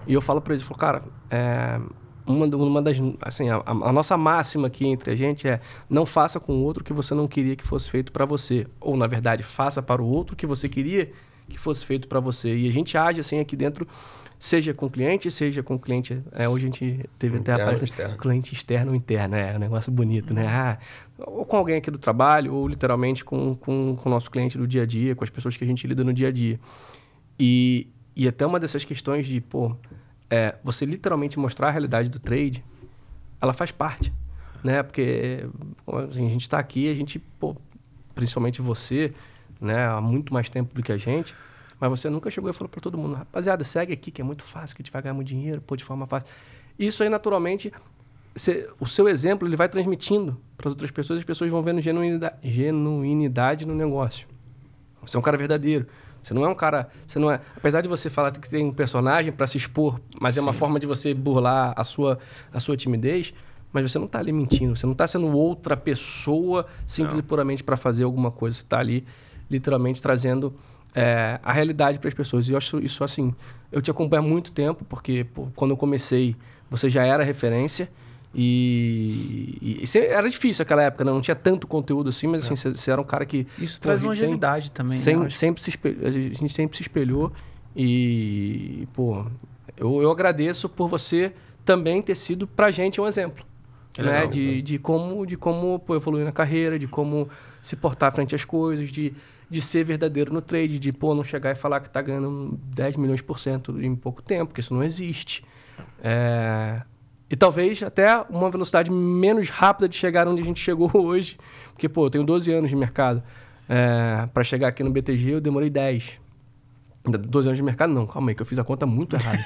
E 0.07 0.13
eu 0.13 0.21
falo 0.21 0.41
pra 0.41 0.53
eles, 0.53 0.61
eu 0.63 0.67
falo, 0.67 0.79
cara, 0.79 1.03
é, 1.29 1.79
uma, 2.25 2.45
uma 2.45 2.81
das 2.81 2.97
assim 3.21 3.49
a, 3.49 3.61
a 3.65 3.91
nossa 3.91 4.17
máxima 4.17 4.67
aqui 4.67 4.87
entre 4.87 5.11
a 5.11 5.15
gente 5.15 5.47
é 5.47 5.59
não 5.89 6.05
faça 6.05 6.39
com 6.39 6.53
o 6.53 6.63
outro 6.63 6.81
o 6.81 6.85
que 6.85 6.93
você 6.93 7.13
não 7.13 7.27
queria 7.27 7.55
que 7.55 7.65
fosse 7.65 7.89
feito 7.89 8.11
pra 8.11 8.25
você, 8.25 8.67
ou 8.79 8.97
na 8.97 9.07
verdade 9.07 9.43
faça 9.43 9.81
para 9.81 10.01
o 10.01 10.07
outro 10.07 10.33
o 10.33 10.37
que 10.37 10.45
você 10.45 10.67
queria 10.67 11.11
que 11.47 11.59
fosse 11.59 11.85
feito 11.85 12.07
pra 12.07 12.19
você. 12.19 12.55
E 12.55 12.67
a 12.67 12.71
gente 12.71 12.97
age 12.97 13.19
assim 13.19 13.39
aqui 13.39 13.55
dentro 13.55 13.87
seja 14.45 14.75
com 14.75 14.87
cliente, 14.87 15.31
seja 15.31 15.63
com 15.63 15.77
cliente. 15.77 16.21
É, 16.31 16.47
hoje 16.47 16.65
a 16.65 16.67
gente 16.67 17.09
teve 17.17 17.37
até 17.37 17.51
a 17.51 17.55
Interno, 17.55 17.65
palestra 17.65 17.85
externo. 17.85 18.17
cliente 18.17 18.53
externo 18.53 18.91
ou 18.91 18.95
interno, 18.95 19.35
é 19.35 19.55
um 19.55 19.59
negócio 19.59 19.91
bonito, 19.91 20.33
né? 20.35 20.45
Ah, 20.47 20.77
ou 21.17 21.43
com 21.45 21.57
alguém 21.57 21.77
aqui 21.77 21.89
do 21.89 21.97
trabalho, 21.97 22.53
ou 22.53 22.67
literalmente 22.67 23.25
com, 23.25 23.55
com, 23.55 23.95
com 23.95 24.07
o 24.07 24.11
nosso 24.11 24.29
cliente 24.29 24.55
do 24.55 24.67
dia 24.67 24.83
a 24.83 24.85
dia, 24.85 25.15
com 25.15 25.23
as 25.23 25.31
pessoas 25.31 25.57
que 25.57 25.63
a 25.63 25.67
gente 25.67 25.87
lida 25.87 26.03
no 26.03 26.13
dia 26.13 26.27
a 26.27 26.31
dia. 26.31 26.59
E, 27.39 27.87
e 28.15 28.27
até 28.27 28.45
uma 28.45 28.59
dessas 28.59 28.85
questões 28.85 29.25
de, 29.25 29.41
pô, 29.41 29.75
é, 30.29 30.55
você 30.63 30.85
literalmente 30.85 31.39
mostrar 31.39 31.69
a 31.69 31.71
realidade 31.71 32.07
do 32.09 32.19
trade, 32.19 32.63
ela 33.41 33.51
faz 33.51 33.71
parte, 33.71 34.13
né? 34.63 34.83
Porque 34.83 35.43
assim, 36.11 36.27
a 36.27 36.29
gente 36.29 36.43
está 36.43 36.59
aqui, 36.59 36.87
a 36.87 36.93
gente, 36.93 37.17
pô, 37.17 37.55
principalmente 38.13 38.61
você, 38.61 39.11
né, 39.59 39.87
há 39.87 39.99
muito 39.99 40.31
mais 40.31 40.49
tempo 40.49 40.75
do 40.75 40.83
que 40.83 40.91
a 40.91 40.97
gente, 40.97 41.33
mas 41.79 41.89
você 41.89 42.09
nunca 42.09 42.29
chegou 42.31 42.49
e 42.49 42.53
falou 42.53 42.69
para 42.69 42.79
todo 42.81 42.97
mundo, 42.97 43.15
rapaziada, 43.15 43.63
segue 43.63 43.93
aqui 43.93 44.11
que 44.11 44.21
é 44.21 44.23
muito 44.23 44.43
fácil, 44.43 44.75
que 44.75 44.81
a 44.81 44.83
gente 44.83 44.91
vai 44.91 45.01
ganhar 45.01 45.13
muito 45.13 45.27
dinheiro, 45.27 45.61
pô, 45.61 45.75
de 45.75 45.83
forma 45.83 46.05
fácil. 46.07 46.27
Isso 46.77 47.03
aí, 47.03 47.09
naturalmente, 47.09 47.71
cê- 48.35 48.69
o 48.79 48.85
seu 48.87 49.07
exemplo, 49.07 49.47
ele 49.47 49.55
vai 49.55 49.67
transmitindo 49.69 50.37
para 50.57 50.67
as 50.67 50.71
outras 50.71 50.91
pessoas, 50.91 51.19
as 51.19 51.25
pessoas 51.25 51.49
vão 51.51 51.61
vendo 51.61 51.79
genuinidade, 51.81 52.35
genuinidade 52.43 53.65
no 53.65 53.75
negócio. 53.75 54.27
Você 55.05 55.15
é 55.17 55.19
um 55.19 55.23
cara 55.23 55.37
verdadeiro. 55.37 55.85
Você 56.23 56.33
não 56.33 56.43
é 56.43 56.49
um 56.49 56.55
cara. 56.55 56.89
Você 57.05 57.19
não 57.19 57.29
é. 57.29 57.39
Apesar 57.55 57.81
de 57.81 57.87
você 57.87 58.09
falar 58.09 58.31
que 58.31 58.49
tem 58.49 58.65
um 58.65 58.73
personagem 58.73 59.31
para 59.31 59.45
se 59.45 59.57
expor, 59.57 59.99
mas 60.19 60.35
é 60.37 60.41
uma 60.41 60.53
forma 60.53 60.79
de 60.79 60.87
você 60.87 61.13
burlar 61.13 61.73
a 61.77 61.83
sua, 61.83 62.17
a 62.51 62.59
sua 62.59 62.75
timidez, 62.75 63.31
mas 63.71 63.91
você 63.91 63.99
não 63.99 64.07
tá 64.07 64.17
ali 64.19 64.31
mentindo. 64.31 64.75
Você 64.75 64.87
não 64.87 64.95
tá 64.95 65.05
sendo 65.05 65.27
outra 65.27 65.77
pessoa 65.77 66.65
simples 66.87 67.13
Não. 67.13 67.19
e 67.19 67.23
puramente 67.23 67.63
para 67.63 67.77
fazer 67.77 68.05
alguma 68.05 68.31
coisa. 68.31 68.57
Você 68.57 68.63
tá 68.63 68.79
ali, 68.79 69.05
literalmente, 69.51 70.01
trazendo 70.01 70.55
é, 70.95 71.39
a 71.43 71.51
realidade 71.51 71.99
para 71.99 72.07
as 72.07 72.13
pessoas. 72.13 72.47
E 72.47 72.51
eu 72.53 72.57
acho 72.57 72.79
isso 72.79 73.03
assim. 73.03 73.35
Eu 73.71 73.81
te 73.81 73.91
acompanho 73.91 74.23
há 74.23 74.25
muito 74.25 74.51
tempo, 74.51 74.85
porque 74.85 75.25
pô, 75.25 75.47
quando 75.55 75.71
eu 75.71 75.77
comecei, 75.77 76.35
você 76.69 76.89
já 76.89 77.03
era 77.05 77.23
referência. 77.23 77.89
E, 78.37 79.57
e- 79.61 79.83
e 79.83 79.97
era 79.97 80.29
difícil 80.29 80.61
aquela 80.63 80.83
época, 80.83 81.03
né? 81.05 81.11
não 81.11 81.21
tinha 81.21 81.35
tanto 81.35 81.65
conteúdo 81.67 82.09
assim, 82.09 82.27
mas 82.27 82.43
assim, 82.43 82.55
você 82.55 82.71
você 82.71 82.91
era 82.91 82.99
um 82.99 83.03
cara 83.05 83.25
que 83.25 83.47
Isso 83.57 83.79
Pô, 83.79 83.83
traz 83.83 84.01
gente 84.01 84.13
sempre- 84.13 84.25
longevidade 84.27 84.71
também, 84.71 84.97
né? 84.99 85.25
Acho. 85.25 85.37
sempre 85.37 85.63
se 85.63 85.69
espelhou, 85.69 86.05
a 86.07 86.11
gente 86.11 86.49
sempre 86.49 86.75
se 86.77 86.83
espelhou 86.83 87.31
e, 87.75 88.87
pô, 88.93 89.25
eu, 89.77 90.01
eu 90.01 90.11
agradeço 90.11 90.67
por 90.67 90.87
você 90.87 91.33
também 91.63 92.01
ter 92.01 92.15
sido 92.15 92.45
pra 92.47 92.71
gente 92.71 92.99
um 92.99 93.07
exemplo. 93.07 93.45
Que 93.93 94.01
né? 94.01 94.11
legal, 94.11 94.27
de, 94.27 94.61
de 94.61 94.77
como, 94.79 95.25
de 95.25 95.37
como 95.37 95.79
pô, 95.79 95.95
evoluir 95.95 96.25
na 96.25 96.31
carreira, 96.31 96.77
de 96.77 96.87
como 96.87 97.29
se 97.61 97.75
portar 97.77 98.11
frente 98.13 98.35
às 98.35 98.43
coisas, 98.43 98.89
de, 98.89 99.13
de 99.49 99.61
ser 99.61 99.83
verdadeiro 99.83 100.33
no 100.33 100.41
trade, 100.41 100.79
de 100.79 100.91
pô, 100.91 101.13
não 101.13 101.23
chegar 101.23 101.51
e 101.51 101.55
falar 101.55 101.79
que 101.79 101.89
tá 101.89 102.01
ganhando 102.01 102.59
10 102.75 102.97
milhões 102.97 103.21
por 103.21 103.39
cento 103.39 103.81
em 103.81 103.95
pouco 103.95 104.21
tempo, 104.21 104.47
porque 104.47 104.61
isso 104.61 104.73
não 104.73 104.83
existe. 104.83 105.43
É, 106.03 106.81
e 107.29 107.35
talvez 107.35 107.81
até 107.83 108.17
uma 108.29 108.49
velocidade 108.49 108.91
menos 108.91 109.49
rápida 109.49 109.87
de 109.87 109.95
chegar 109.95 110.27
onde 110.27 110.41
a 110.41 110.45
gente 110.45 110.59
chegou 110.59 110.89
hoje. 110.95 111.37
Porque, 111.73 111.89
pô, 111.89 112.05
eu 112.05 112.09
tenho 112.09 112.23
12 112.23 112.51
anos 112.51 112.69
de 112.69 112.75
mercado. 112.75 113.21
É, 113.67 114.27
para 114.33 114.43
chegar 114.43 114.67
aqui 114.67 114.83
no 114.83 114.91
BTG, 114.91 115.33
eu 115.33 115.41
demorei 115.41 115.69
10. 115.69 116.19
Ainda 117.05 117.17
12 117.19 117.49
anos 117.49 117.57
de 117.57 117.63
mercado, 117.63 117.93
não, 117.93 118.07
calma 118.07 118.31
aí, 118.31 118.35
que 118.35 118.41
eu 118.41 118.45
fiz 118.45 118.57
a 118.57 118.63
conta 118.63 118.85
muito 118.85 119.15
errada. 119.15 119.43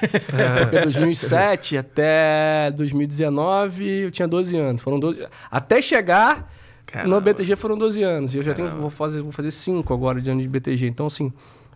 Porque 0.62 0.80
2007 0.80 1.76
até 1.76 2.70
2019 2.70 4.04
eu 4.04 4.10
tinha 4.10 4.26
12 4.26 4.56
anos. 4.56 4.82
Foram 4.82 4.98
12. 4.98 5.26
Até 5.50 5.82
chegar 5.82 6.50
no 6.94 7.02
Caramba. 7.02 7.20
BTG 7.20 7.56
foram 7.56 7.78
12 7.78 8.02
anos. 8.02 8.34
E 8.34 8.38
eu 8.38 8.44
já 8.44 8.54
tenho, 8.54 8.68
Caramba. 8.68 8.82
vou 8.82 8.90
fazer, 8.90 9.22
vou 9.22 9.32
fazer 9.32 9.50
5 9.50 9.92
agora 9.92 10.20
de 10.20 10.30
anos 10.30 10.42
de 10.42 10.48
BTG. 10.48 10.86
Então, 10.86 11.06
assim, 11.06 11.32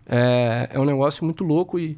é, 0.07 0.69
é 0.73 0.81
um 0.81 0.85
negócio 0.85 1.25
muito 1.25 1.45
louco 1.45 1.79
e, 1.79 1.97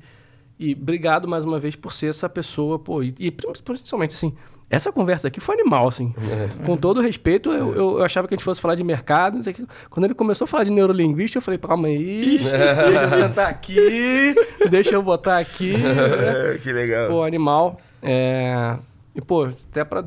e 0.59 0.75
obrigado 0.75 1.27
mais 1.27 1.45
uma 1.45 1.59
vez 1.59 1.75
por 1.75 1.93
ser 1.93 2.09
essa 2.09 2.29
pessoa, 2.29 2.79
pô. 2.79 3.03
E, 3.03 3.15
e 3.19 3.31
principalmente, 3.31 4.15
assim, 4.15 4.35
essa 4.69 4.91
conversa 4.91 5.29
aqui 5.29 5.39
foi 5.39 5.55
animal, 5.55 5.87
assim. 5.87 6.13
Com 6.65 6.77
todo 6.77 7.01
respeito, 7.01 7.53
eu, 7.53 7.75
eu, 7.75 7.99
eu 7.99 8.05
achava 8.05 8.27
que 8.27 8.35
a 8.35 8.37
gente 8.37 8.45
fosse 8.45 8.61
falar 8.61 8.75
de 8.75 8.83
mercado. 8.83 9.41
Quando 9.89 10.05
ele 10.05 10.15
começou 10.15 10.45
a 10.45 10.49
falar 10.49 10.65
de 10.65 10.73
neurolinguística, 10.73 11.39
eu 11.39 11.43
falei, 11.43 11.59
calma 11.59 11.87
aí, 11.87 12.39
deixa 12.43 13.05
eu 13.05 13.11
sentar 13.13 13.49
aqui, 13.49 14.35
deixa 14.69 14.91
eu 14.91 15.03
botar 15.03 15.39
aqui. 15.39 15.75
É, 15.77 16.59
que 16.63 16.73
legal. 16.73 17.09
Pô, 17.09 17.23
animal. 17.23 17.79
É... 18.03 18.77
E, 19.15 19.21
pô, 19.21 19.45
até 19.45 19.85
para 19.85 20.05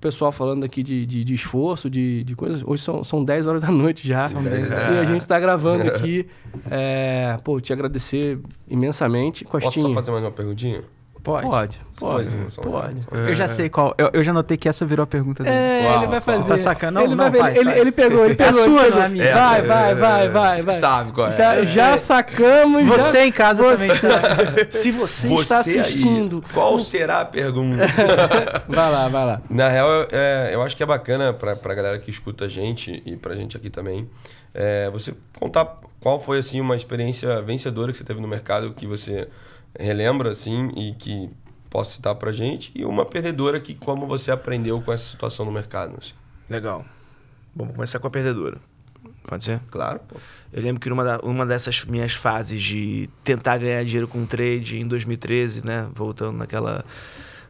o 0.00 0.08
pessoal 0.08 0.32
falando 0.32 0.64
aqui 0.64 0.82
de, 0.82 1.04
de, 1.04 1.22
de 1.22 1.34
esforço, 1.34 1.90
de, 1.90 2.24
de 2.24 2.34
coisas. 2.34 2.62
Hoje 2.64 2.82
são, 2.82 3.04
são 3.04 3.22
10 3.22 3.46
horas 3.46 3.60
da 3.60 3.70
noite 3.70 4.08
já. 4.08 4.30
São 4.30 4.42
10 4.42 4.70
e 4.70 4.72
a 4.72 5.04
gente 5.04 5.26
tá 5.26 5.38
gravando 5.38 5.84
aqui. 5.92 6.26
É... 6.70 7.36
Pô, 7.44 7.60
te 7.60 7.70
agradecer 7.70 8.38
imensamente. 8.66 9.44
Posso 9.44 9.66
Costinha. 9.66 9.88
só 9.88 9.92
fazer 9.92 10.10
mais 10.10 10.24
uma 10.24 10.30
perguntinha? 10.30 10.82
Pode. 11.22 11.42
Pode, 11.46 11.80
pode, 11.98 12.28
pode, 12.30 12.50
só- 12.54 12.62
pode. 12.62 12.96
Eu 13.12 13.34
já 13.34 13.46
sei 13.46 13.68
qual. 13.68 13.94
Eu, 13.98 14.10
eu 14.12 14.22
já 14.22 14.32
notei 14.32 14.56
que 14.56 14.68
essa 14.68 14.86
virou 14.86 15.04
a 15.04 15.06
pergunta 15.06 15.42
dele. 15.44 15.54
É, 15.54 15.82
Uau, 15.86 15.98
ele 15.98 16.06
vai 16.06 16.20
fazer. 16.20 16.48
Tá 16.48 16.56
sacando? 16.56 16.94
Não, 16.94 17.02
ele, 17.02 17.14
não, 17.14 17.30
vai 17.30 17.40
faz, 17.40 17.56
ele, 17.56 17.64
faz. 17.66 17.80
ele 17.80 17.92
pegou, 17.92 18.24
ele 18.24 18.36
É 18.38 18.42
a 18.42 18.46
pegou. 18.48 18.64
sua, 18.64 18.86
ele 18.86 18.96
não 18.96 19.10
pegou. 19.10 19.22
é. 19.22 19.28
É, 19.28 19.32
vai, 19.34 19.58
é, 19.60 19.62
vai, 19.62 19.90
é, 19.90 19.94
vai, 19.94 20.24
é, 20.24 20.28
vai, 20.28 20.58
você 20.58 20.64
vai. 20.66 20.74
sabe 20.74 21.12
qual 21.12 21.28
é. 21.28 21.34
Já, 21.34 21.64
já 21.64 21.96
sacamos. 21.98 22.86
Você 22.86 23.18
já- 23.18 23.26
em 23.26 23.32
casa 23.32 23.62
você- 23.62 23.86
também 23.86 23.96
sabe. 23.96 24.68
Se 24.76 24.90
você, 24.90 25.34
está 25.34 25.62
Você 25.62 25.70
aí, 25.72 25.78
assistindo. 25.80 26.42
qual 26.54 26.78
será 26.78 27.20
a 27.20 27.24
pergunta? 27.24 27.84
Vai 28.68 28.90
lá, 28.90 29.08
vai 29.08 29.26
lá. 29.26 29.42
Na 29.50 29.68
real, 29.68 29.88
é, 30.10 30.50
eu 30.52 30.62
acho 30.62 30.76
que 30.76 30.82
é 30.82 30.86
bacana 30.86 31.32
pra, 31.32 31.54
pra 31.56 31.74
galera 31.74 31.98
que 31.98 32.10
escuta 32.10 32.44
a 32.46 32.48
gente 32.48 33.02
e 33.04 33.16
pra 33.16 33.34
gente 33.34 33.56
aqui 33.56 33.68
também, 33.68 34.08
é, 34.54 34.88
você 34.90 35.12
contar 35.38 35.78
qual 36.00 36.18
foi, 36.20 36.38
assim, 36.38 36.60
uma 36.60 36.74
experiência 36.76 37.42
vencedora 37.42 37.92
que 37.92 37.98
você 37.98 38.04
teve 38.04 38.20
no 38.20 38.28
mercado 38.28 38.72
que 38.72 38.86
você 38.86 39.28
relembra, 39.78 40.30
assim, 40.32 40.68
e 40.76 40.94
que 40.94 41.30
possa 41.68 41.94
citar 41.94 42.14
pra 42.16 42.32
gente, 42.32 42.72
e 42.74 42.84
uma 42.84 43.04
perdedora 43.06 43.60
que 43.60 43.74
como 43.74 44.06
você 44.06 44.30
aprendeu 44.30 44.80
com 44.82 44.92
essa 44.92 45.10
situação 45.10 45.46
no 45.46 45.52
mercado, 45.52 45.94
assim. 45.98 46.12
Legal. 46.48 46.84
Vamos 47.54 47.74
começar 47.74 47.98
com 47.98 48.06
a 48.06 48.10
perdedora. 48.10 48.58
Pode 49.24 49.44
ser? 49.44 49.60
Claro, 49.70 50.00
pô. 50.08 50.16
Eu 50.52 50.62
lembro 50.62 50.80
que 50.80 50.88
numa 50.88 51.04
da- 51.04 51.20
uma 51.22 51.46
dessas 51.46 51.84
minhas 51.84 52.12
fases 52.12 52.60
de 52.60 53.08
tentar 53.22 53.58
ganhar 53.58 53.84
dinheiro 53.84 54.08
com 54.08 54.26
trade 54.26 54.78
em 54.78 54.86
2013, 54.86 55.64
né? 55.64 55.88
Voltando 55.94 56.36
naquela, 56.38 56.84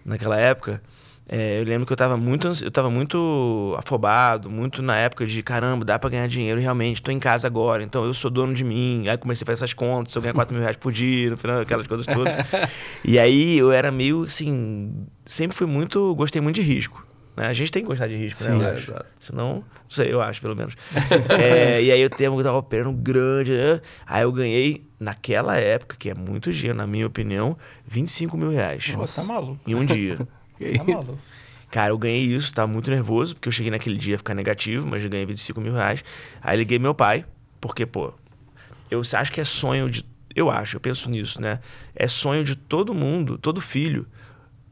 naquela 0.04 0.36
época, 0.38 0.82
é, 1.32 1.60
eu 1.60 1.64
lembro 1.64 1.86
que 1.86 1.92
eu 1.92 1.96
tava 1.96 2.16
muito, 2.16 2.50
eu 2.60 2.72
tava 2.72 2.90
muito 2.90 3.76
afobado, 3.78 4.50
muito 4.50 4.82
na 4.82 4.96
época 4.96 5.24
de 5.24 5.44
caramba, 5.44 5.84
dá 5.84 5.96
pra 5.96 6.10
ganhar 6.10 6.26
dinheiro 6.26 6.60
realmente, 6.60 7.00
tô 7.00 7.12
em 7.12 7.20
casa 7.20 7.46
agora, 7.46 7.84
então 7.84 8.04
eu 8.04 8.12
sou 8.12 8.28
dono 8.28 8.52
de 8.52 8.64
mim. 8.64 9.04
Aí 9.06 9.16
comecei 9.16 9.44
a 9.44 9.46
fazer 9.46 9.58
essas 9.62 9.72
contas, 9.72 10.12
se 10.12 10.18
eu 10.18 10.22
ganhar 10.22 10.34
4 10.34 10.52
mil 10.52 10.60
reais 10.60 10.76
por 10.76 10.90
dia, 10.90 11.30
no 11.30 11.36
final, 11.36 11.60
aquelas 11.60 11.86
coisas 11.86 12.04
todas. 12.04 12.34
e 13.04 13.16
aí 13.16 13.56
eu 13.56 13.70
era 13.70 13.92
meio 13.92 14.24
assim, 14.24 15.06
sempre 15.24 15.56
fui 15.56 15.68
muito, 15.68 16.12
gostei 16.16 16.42
muito 16.42 16.56
de 16.56 16.62
risco. 16.62 17.06
Né? 17.36 17.46
A 17.46 17.52
gente 17.52 17.70
tem 17.70 17.82
que 17.82 17.88
gostar 17.88 18.08
de 18.08 18.16
risco, 18.16 18.42
né? 18.42 18.50
Sim. 18.50 18.62
eu 18.62 18.68
É, 18.68 18.78
exato. 18.78 19.06
Senão, 19.20 19.54
não 19.54 19.64
sei, 19.88 20.12
eu 20.12 20.20
acho, 20.20 20.40
pelo 20.40 20.56
menos. 20.56 20.74
É, 21.30 21.80
e 21.80 21.92
aí 21.92 22.00
eu 22.00 22.10
tenho 22.10 22.36
que 22.36 22.42
tava 22.42 22.58
operando 22.58 22.90
grande. 22.90 23.52
né? 23.52 23.80
Aí 24.04 24.24
eu 24.24 24.32
ganhei, 24.32 24.84
naquela 24.98 25.56
época, 25.56 25.94
que 25.96 26.10
é 26.10 26.14
muito 26.14 26.52
dinheiro, 26.52 26.76
na 26.76 26.88
minha 26.88 27.06
opinião, 27.06 27.56
25 27.86 28.36
mil 28.36 28.50
reais. 28.50 28.90
Pô, 28.92 29.06
tá 29.06 29.22
maluco. 29.22 29.60
Em 29.64 29.76
um 29.76 29.84
dia. 29.84 30.18
Tá 30.76 30.84
maluco. 30.84 31.18
Cara, 31.70 31.92
eu 31.92 31.98
ganhei 31.98 32.24
isso, 32.24 32.52
tava 32.52 32.70
muito 32.70 32.90
nervoso, 32.90 33.34
porque 33.34 33.48
eu 33.48 33.52
cheguei 33.52 33.70
naquele 33.70 33.96
dia 33.96 34.16
a 34.16 34.18
ficar 34.18 34.34
negativo, 34.34 34.88
mas 34.88 35.04
eu 35.04 35.08
ganhei 35.08 35.24
25 35.24 35.60
mil 35.60 35.72
reais. 35.72 36.02
Aí 36.42 36.58
liguei 36.58 36.80
meu 36.80 36.94
pai, 36.94 37.24
porque, 37.60 37.86
pô, 37.86 38.12
eu 38.90 39.00
acho 39.00 39.32
que 39.32 39.40
é 39.40 39.44
sonho 39.44 39.88
de. 39.88 40.04
Eu 40.34 40.50
acho, 40.50 40.76
eu 40.76 40.80
penso 40.80 41.08
nisso, 41.08 41.40
né? 41.40 41.60
É 41.94 42.08
sonho 42.08 42.42
de 42.42 42.56
todo 42.56 42.92
mundo, 42.92 43.38
todo 43.38 43.60
filho, 43.60 44.06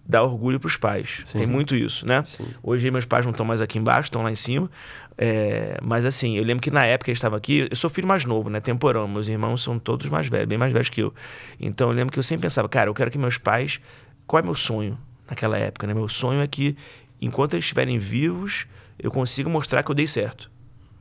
dar 0.04 0.24
orgulho 0.24 0.58
pros 0.58 0.76
pais. 0.76 1.20
Sim. 1.24 1.38
Tem 1.38 1.46
muito 1.46 1.76
isso, 1.76 2.04
né? 2.06 2.24
Sim. 2.24 2.46
Hoje 2.62 2.90
meus 2.90 3.04
pais 3.04 3.24
não 3.24 3.30
estão 3.30 3.46
mais 3.46 3.60
aqui 3.60 3.78
embaixo, 3.78 4.06
estão 4.06 4.22
lá 4.22 4.30
em 4.30 4.36
cima. 4.36 4.68
É, 5.16 5.78
mas 5.82 6.04
assim, 6.04 6.36
eu 6.36 6.44
lembro 6.44 6.62
que 6.62 6.70
na 6.70 6.84
época 6.84 7.06
que 7.06 7.10
eles 7.10 7.18
estavam 7.18 7.36
aqui, 7.36 7.66
eu 7.70 7.76
sou 7.76 7.90
filho 7.90 8.08
mais 8.08 8.24
novo, 8.24 8.50
né? 8.50 8.60
Temporão. 8.60 9.06
Meus 9.06 9.28
irmãos 9.28 9.62
são 9.62 9.78
todos 9.78 10.08
mais 10.08 10.28
velhos, 10.28 10.48
bem 10.48 10.58
mais 10.58 10.72
velhos 10.72 10.88
que 10.88 11.00
eu. 11.00 11.14
Então 11.60 11.90
eu 11.90 11.94
lembro 11.94 12.12
que 12.12 12.18
eu 12.18 12.22
sempre 12.24 12.42
pensava, 12.42 12.68
cara, 12.68 12.90
eu 12.90 12.94
quero 12.94 13.10
que 13.10 13.18
meus 13.18 13.38
pais. 13.38 13.80
Qual 14.26 14.40
é 14.40 14.42
meu 14.42 14.54
sonho 14.54 14.98
naquela 15.28 15.58
época, 15.58 15.86
né? 15.86 15.94
Meu 15.94 16.08
sonho 16.08 16.40
é 16.40 16.46
que, 16.46 16.76
enquanto 17.20 17.54
eles 17.54 17.64
estiverem 17.64 17.98
vivos, 17.98 18.66
eu 18.98 19.10
consiga 19.10 19.48
mostrar 19.48 19.82
que 19.82 19.90
eu 19.90 19.94
dei 19.94 20.06
certo. 20.06 20.50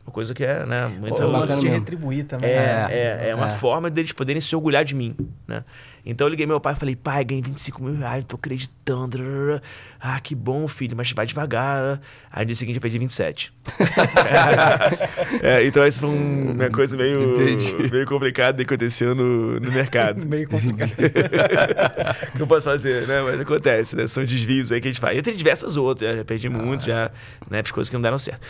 Uma 0.05 0.13
coisa 0.13 0.33
que 0.33 0.43
é, 0.43 0.65
né? 0.65 0.87
Muito. 0.87 1.21
Eu 1.21 1.31
bacana 1.31 1.39
gosto 1.39 1.59
de 1.59 1.67
retribuir 1.67 2.25
também. 2.25 2.49
É, 2.49 2.55
né? 2.55 2.87
é, 2.91 3.29
é 3.29 3.35
uma 3.35 3.49
é. 3.49 3.57
forma 3.57 3.89
deles 3.89 4.13
poderem 4.13 4.41
se 4.41 4.55
orgulhar 4.55 4.85
de 4.85 4.95
mim, 4.95 5.15
né? 5.45 5.65
Então 6.09 6.25
eu 6.25 6.31
liguei 6.31 6.45
meu 6.45 6.59
pai 6.61 6.71
e 6.73 6.75
falei, 6.77 6.95
pai, 6.95 7.25
ganhei 7.25 7.41
25 7.41 7.83
mil 7.83 7.95
reais, 7.97 8.21
não 8.23 8.27
tô 8.27 8.35
acreditando. 8.37 9.61
Ah, 9.99 10.19
que 10.21 10.33
bom, 10.33 10.65
filho, 10.65 10.95
mas 10.95 11.11
vai 11.11 11.25
devagar. 11.25 11.99
Aí 12.31 12.43
no 12.43 12.47
dia 12.47 12.55
seguinte 12.55 12.75
eu 12.77 12.81
perdi 12.81 12.97
27. 12.97 13.51
é, 15.43 15.65
então 15.65 15.83
essa 15.83 15.99
foi 15.99 16.09
um- 16.09 16.51
uma 16.53 16.69
coisa 16.69 16.95
meio, 16.95 17.33
Entendi. 17.33 17.91
meio 17.91 18.05
complicada 18.05 18.63
que 18.63 18.73
aconteceu 18.73 19.13
no, 19.13 19.59
no 19.59 19.69
mercado. 19.71 20.23
Meio 20.25 20.47
complicado. 20.47 20.91
que 22.35 22.41
eu 22.41 22.47
posso 22.47 22.69
fazer, 22.69 23.05
né? 23.05 23.21
Mas 23.21 23.41
acontece, 23.41 23.95
né? 23.95 24.07
São 24.07 24.23
desvios 24.23 24.71
aí 24.71 24.79
que 24.79 24.87
a 24.87 24.91
gente 24.91 25.01
faz. 25.01 25.17
E 25.17 25.21
tem 25.21 25.35
diversas 25.35 25.75
outras, 25.75 26.15
já 26.15 26.23
perdi 26.23 26.47
muito, 26.47 26.85
já, 26.85 27.11
né? 27.49 27.61
Fiz 27.63 27.71
coisas 27.71 27.89
que 27.89 27.95
não 27.95 28.01
deram 28.01 28.17
certo. 28.17 28.45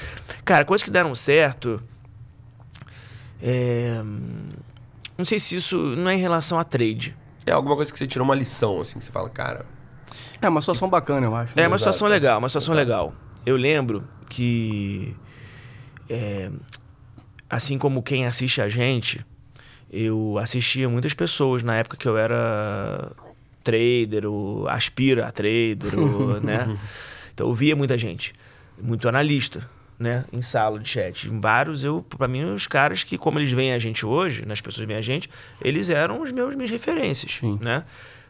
Cara, 0.45 0.63
coisas 0.63 0.83
que 0.83 0.91
deram 0.91 1.13
certo. 1.15 1.81
É... 3.41 4.01
Não 5.17 5.25
sei 5.25 5.39
se 5.39 5.55
isso 5.55 5.77
não 5.95 6.09
é 6.09 6.15
em 6.15 6.19
relação 6.19 6.59
a 6.59 6.63
trade. 6.63 7.15
É 7.47 7.51
alguma 7.53 7.75
coisa 7.75 7.91
que 7.91 7.97
você 7.97 8.05
tirou 8.05 8.25
uma 8.25 8.35
lição, 8.35 8.81
assim, 8.81 8.99
que 8.99 9.05
você 9.05 9.11
fala, 9.11 9.29
cara. 9.29 9.65
É 10.41 10.47
uma 10.47 10.61
situação 10.61 10.89
bacana, 10.89 11.25
eu 11.25 11.35
acho. 11.35 11.53
É 11.55 11.61
uma 11.61 11.75
Exato. 11.75 11.79
situação 11.79 12.07
legal, 12.07 12.39
uma 12.39 12.49
situação 12.49 12.73
Exato. 12.73 12.87
legal. 12.89 13.13
Eu 13.45 13.55
lembro 13.55 14.03
que, 14.29 15.15
é, 16.09 16.51
assim 17.49 17.77
como 17.77 18.03
quem 18.03 18.25
assiste 18.25 18.61
a 18.61 18.69
gente, 18.69 19.25
eu 19.89 20.37
assistia 20.37 20.87
muitas 20.89 21.13
pessoas 21.13 21.63
na 21.63 21.75
época 21.75 21.97
que 21.97 22.07
eu 22.07 22.17
era 22.17 23.11
trader, 23.63 24.25
ou 24.25 24.67
aspira 24.67 25.27
a 25.27 25.31
trader, 25.31 25.97
ou, 25.97 26.41
né? 26.41 26.77
Então 27.33 27.47
eu 27.49 27.53
via 27.53 27.75
muita 27.75 27.95
gente, 27.99 28.33
muito 28.81 29.07
analista, 29.07 29.69
né? 29.99 30.25
Em 30.31 30.41
sala 30.41 30.79
de 30.79 30.87
chat. 30.87 31.27
Em 31.27 31.39
vários, 31.39 31.83
eu, 31.83 32.03
pra 32.07 32.27
mim, 32.27 32.43
os 32.43 32.67
caras 32.67 33.03
que, 33.03 33.17
como 33.17 33.39
eles 33.39 33.51
veem 33.51 33.73
a 33.73 33.79
gente 33.79 34.05
hoje, 34.05 34.45
né, 34.45 34.53
as 34.53 34.61
pessoas 34.61 34.85
veem 34.85 34.99
a 34.99 35.01
gente, 35.01 35.29
eles 35.61 35.89
eram 35.89 36.21
os 36.21 36.31
meus 36.31 36.55
minhas 36.55 36.69
referências, 36.69 37.37
Sim. 37.39 37.57
né? 37.61 37.83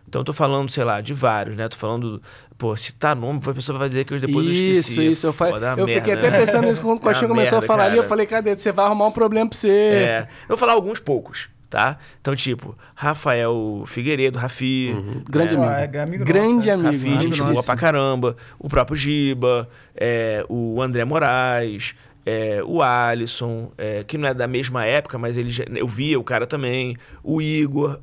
Então 0.08 0.24
tô 0.24 0.32
falando, 0.32 0.72
sei 0.72 0.86
lá, 0.86 1.02
de 1.02 1.14
vários, 1.14 1.58
né? 1.58 1.68
Tô 1.68 1.76
falando, 1.76 2.22
pô, 2.58 2.76
citar 2.78 3.14
nome, 3.14 3.42
a 3.46 3.54
pessoa 3.54 3.78
vai 3.78 3.90
dizer 3.90 4.06
que 4.06 4.14
eu 4.14 4.20
depois 4.20 4.46
eu 4.46 4.54
esqueci. 4.54 4.92
Isso, 4.94 5.02
isso. 5.02 5.28
Eu, 5.28 5.34
falei, 5.34 5.56
eu 5.56 5.86
fiquei 5.86 6.14
merda, 6.14 6.14
até 6.14 6.30
né? 6.32 6.46
pensando 6.46 6.68
nisso 6.68 6.82
quando 6.82 6.98
o 7.00 7.02
Coxinha 7.02 7.28
começou 7.28 7.58
a 7.58 7.62
merda, 7.62 7.68
falar 7.68 7.84
ali. 7.84 7.98
Eu 7.98 8.04
cara. 8.04 8.10
falei, 8.10 8.26
cadê? 8.26 8.56
Você 8.56 8.72
vai 8.72 8.86
arrumar 8.86 9.08
um 9.08 9.12
problema 9.12 9.50
pra 9.50 9.60
você. 9.60 9.70
É. 9.70 10.28
Eu 10.44 10.48
vou 10.50 10.58
falar 10.58 10.74
alguns 10.74 11.00
poucos, 11.00 11.50
tá? 11.70 11.98
Então, 12.22 12.36
tipo, 12.36 12.78
Rafael 12.96 13.84
Figueiredo, 13.88 14.38
Rafi. 14.40 14.96
Grande 15.30 15.56
né? 15.58 15.66
Pô, 15.66 15.70
amigo. 15.74 15.98
é 15.98 16.02
amigo 16.02 16.26
Grande 16.26 16.56
nosso, 16.56 16.70
é. 16.70 16.72
amigo. 16.72 16.88
Rafi, 16.88 17.08
amigo 17.08 17.22
gente 17.22 17.38
nosso. 17.40 17.52
boa 17.54 17.64
pra 17.64 17.76
caramba. 17.76 18.36
O 18.60 18.68
próprio 18.70 18.96
Giba, 18.96 19.70
é, 19.96 20.46
o 20.50 20.82
André 20.82 21.04
Moraes, 21.06 21.94
é, 22.26 22.62
o 22.66 22.82
Alisson, 22.82 23.72
é, 23.78 24.04
que 24.04 24.18
não 24.18 24.28
é 24.30 24.34
da 24.34 24.48
mesma 24.48 24.86
época, 24.86 25.18
mas 25.18 25.38
ele 25.38 25.50
já- 25.50 25.66
eu 25.76 25.88
via 25.88 26.20
o 26.20 26.24
cara 26.24 26.46
também. 26.48 26.96
O 27.24 27.42
Igor, 27.42 28.00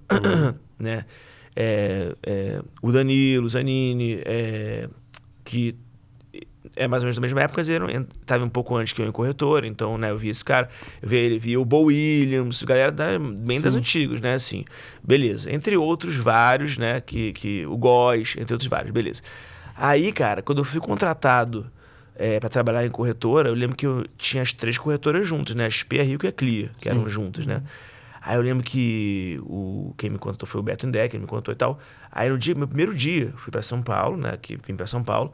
né? 0.79 1.05
É, 1.57 2.15
é, 2.27 2.61
o 2.83 2.91
Danilo, 2.91 3.47
o 3.47 3.49
Zanini, 3.49 4.21
é, 4.25 4.89
que 5.45 5.77
é 6.77 6.89
mais 6.89 7.03
ou 7.03 7.07
menos 7.07 7.17
da 7.17 7.23
mesma 7.23 7.41
época, 7.43 7.61
mas 7.61 7.69
ele 7.69 8.07
estava 8.21 8.45
um 8.45 8.49
pouco 8.49 8.77
antes 8.77 8.93
que 8.93 9.01
eu 9.01 9.07
em 9.07 9.13
corretora, 9.13 9.67
então, 9.67 9.97
né, 9.97 10.11
eu 10.11 10.19
vi 10.19 10.29
esse 10.29 10.45
cara, 10.45 10.69
eu 11.01 11.09
vi 11.09 11.17
ele, 11.17 11.39
vi 11.39 11.57
o 11.57 11.65
Bo 11.65 11.85
Williams, 11.85 12.63
galera 12.63 12.91
da, 12.91 13.19
bem 13.19 13.61
das 13.61 13.75
Sim. 13.75 13.81
antigas, 13.81 14.21
né, 14.21 14.35
assim, 14.35 14.65
beleza. 15.03 15.53
Entre 15.53 15.77
outros 15.77 16.17
vários, 16.17 16.77
né, 16.79 17.01
que, 17.01 17.33
que 17.33 17.67
o 17.67 17.77
Góis, 17.77 18.35
entre 18.39 18.55
outros 18.55 18.69
vários, 18.69 18.91
beleza. 18.91 19.23
Aí, 19.77 20.13
cara, 20.13 20.43
quando 20.43 20.59
eu 20.59 20.65
fui 20.65 20.81
contratado 20.81 21.67
é, 22.17 22.39
para 22.39 22.49
trabalhar 22.49 22.85
em 22.85 22.91
corretora, 22.91 23.49
eu 23.49 23.55
lembro 23.55 23.77
que 23.77 23.87
eu 23.87 24.05
tinha 24.17 24.43
as 24.43 24.53
três 24.53 24.79
corretoras 24.79 25.27
juntas, 25.27 25.55
né, 25.55 25.67
a 25.67 25.71
XP, 25.71 26.01
a 26.01 26.03
Rico 26.03 26.27
e 26.27 26.29
a 26.29 26.33
Clia, 26.33 26.71
que 26.81 26.89
eram 26.89 27.09
juntas, 27.09 27.47
né. 27.47 27.63
Aí 28.21 28.37
eu 28.37 28.43
lembro 28.43 28.65
que 28.65 29.39
o, 29.43 29.95
quem 29.99 30.09
me 30.09 30.17
contou 30.17 30.49
foi 30.49 30.59
o 30.59 30.65
Beto 30.65 30.87
Indé, 30.87 31.09
quem 31.09 31.21
me 31.21 31.27
contou 31.27 31.53
e 31.53 31.57
tal. 31.57 31.79
Aí 32.11 32.31
no 32.31 32.39
dia, 32.39 32.55
meu 32.55 32.67
primeiro 32.67 32.95
dia, 32.95 33.35
fui 33.37 33.51
para 33.51 33.61
São 33.61 33.83
Paulo, 33.83 34.17
né, 34.17 34.39
que 34.41 34.57
vim 34.57 34.75
para 34.75 34.87
São 34.87 35.05
Paulo, 35.05 35.31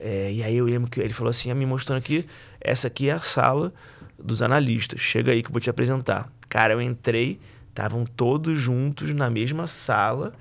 é, 0.00 0.32
e 0.32 0.42
aí 0.42 0.56
eu 0.56 0.64
lembro 0.64 0.90
que 0.90 0.98
ele 0.98 1.12
falou 1.12 1.30
assim, 1.30 1.52
me 1.52 1.66
mostrando 1.66 1.98
aqui, 1.98 2.26
essa 2.58 2.86
aqui 2.86 3.10
é 3.10 3.12
a 3.12 3.20
sala 3.20 3.72
dos 4.18 4.40
analistas. 4.40 4.98
Chega 5.00 5.32
aí 5.32 5.42
que 5.42 5.48
eu 5.48 5.52
vou 5.52 5.60
te 5.60 5.68
apresentar. 5.68 6.32
Cara, 6.48 6.72
eu 6.72 6.80
entrei, 6.80 7.38
estavam 7.68 8.06
todos 8.06 8.58
juntos 8.58 9.14
na 9.14 9.28
mesma 9.28 9.66
sala. 9.66 10.32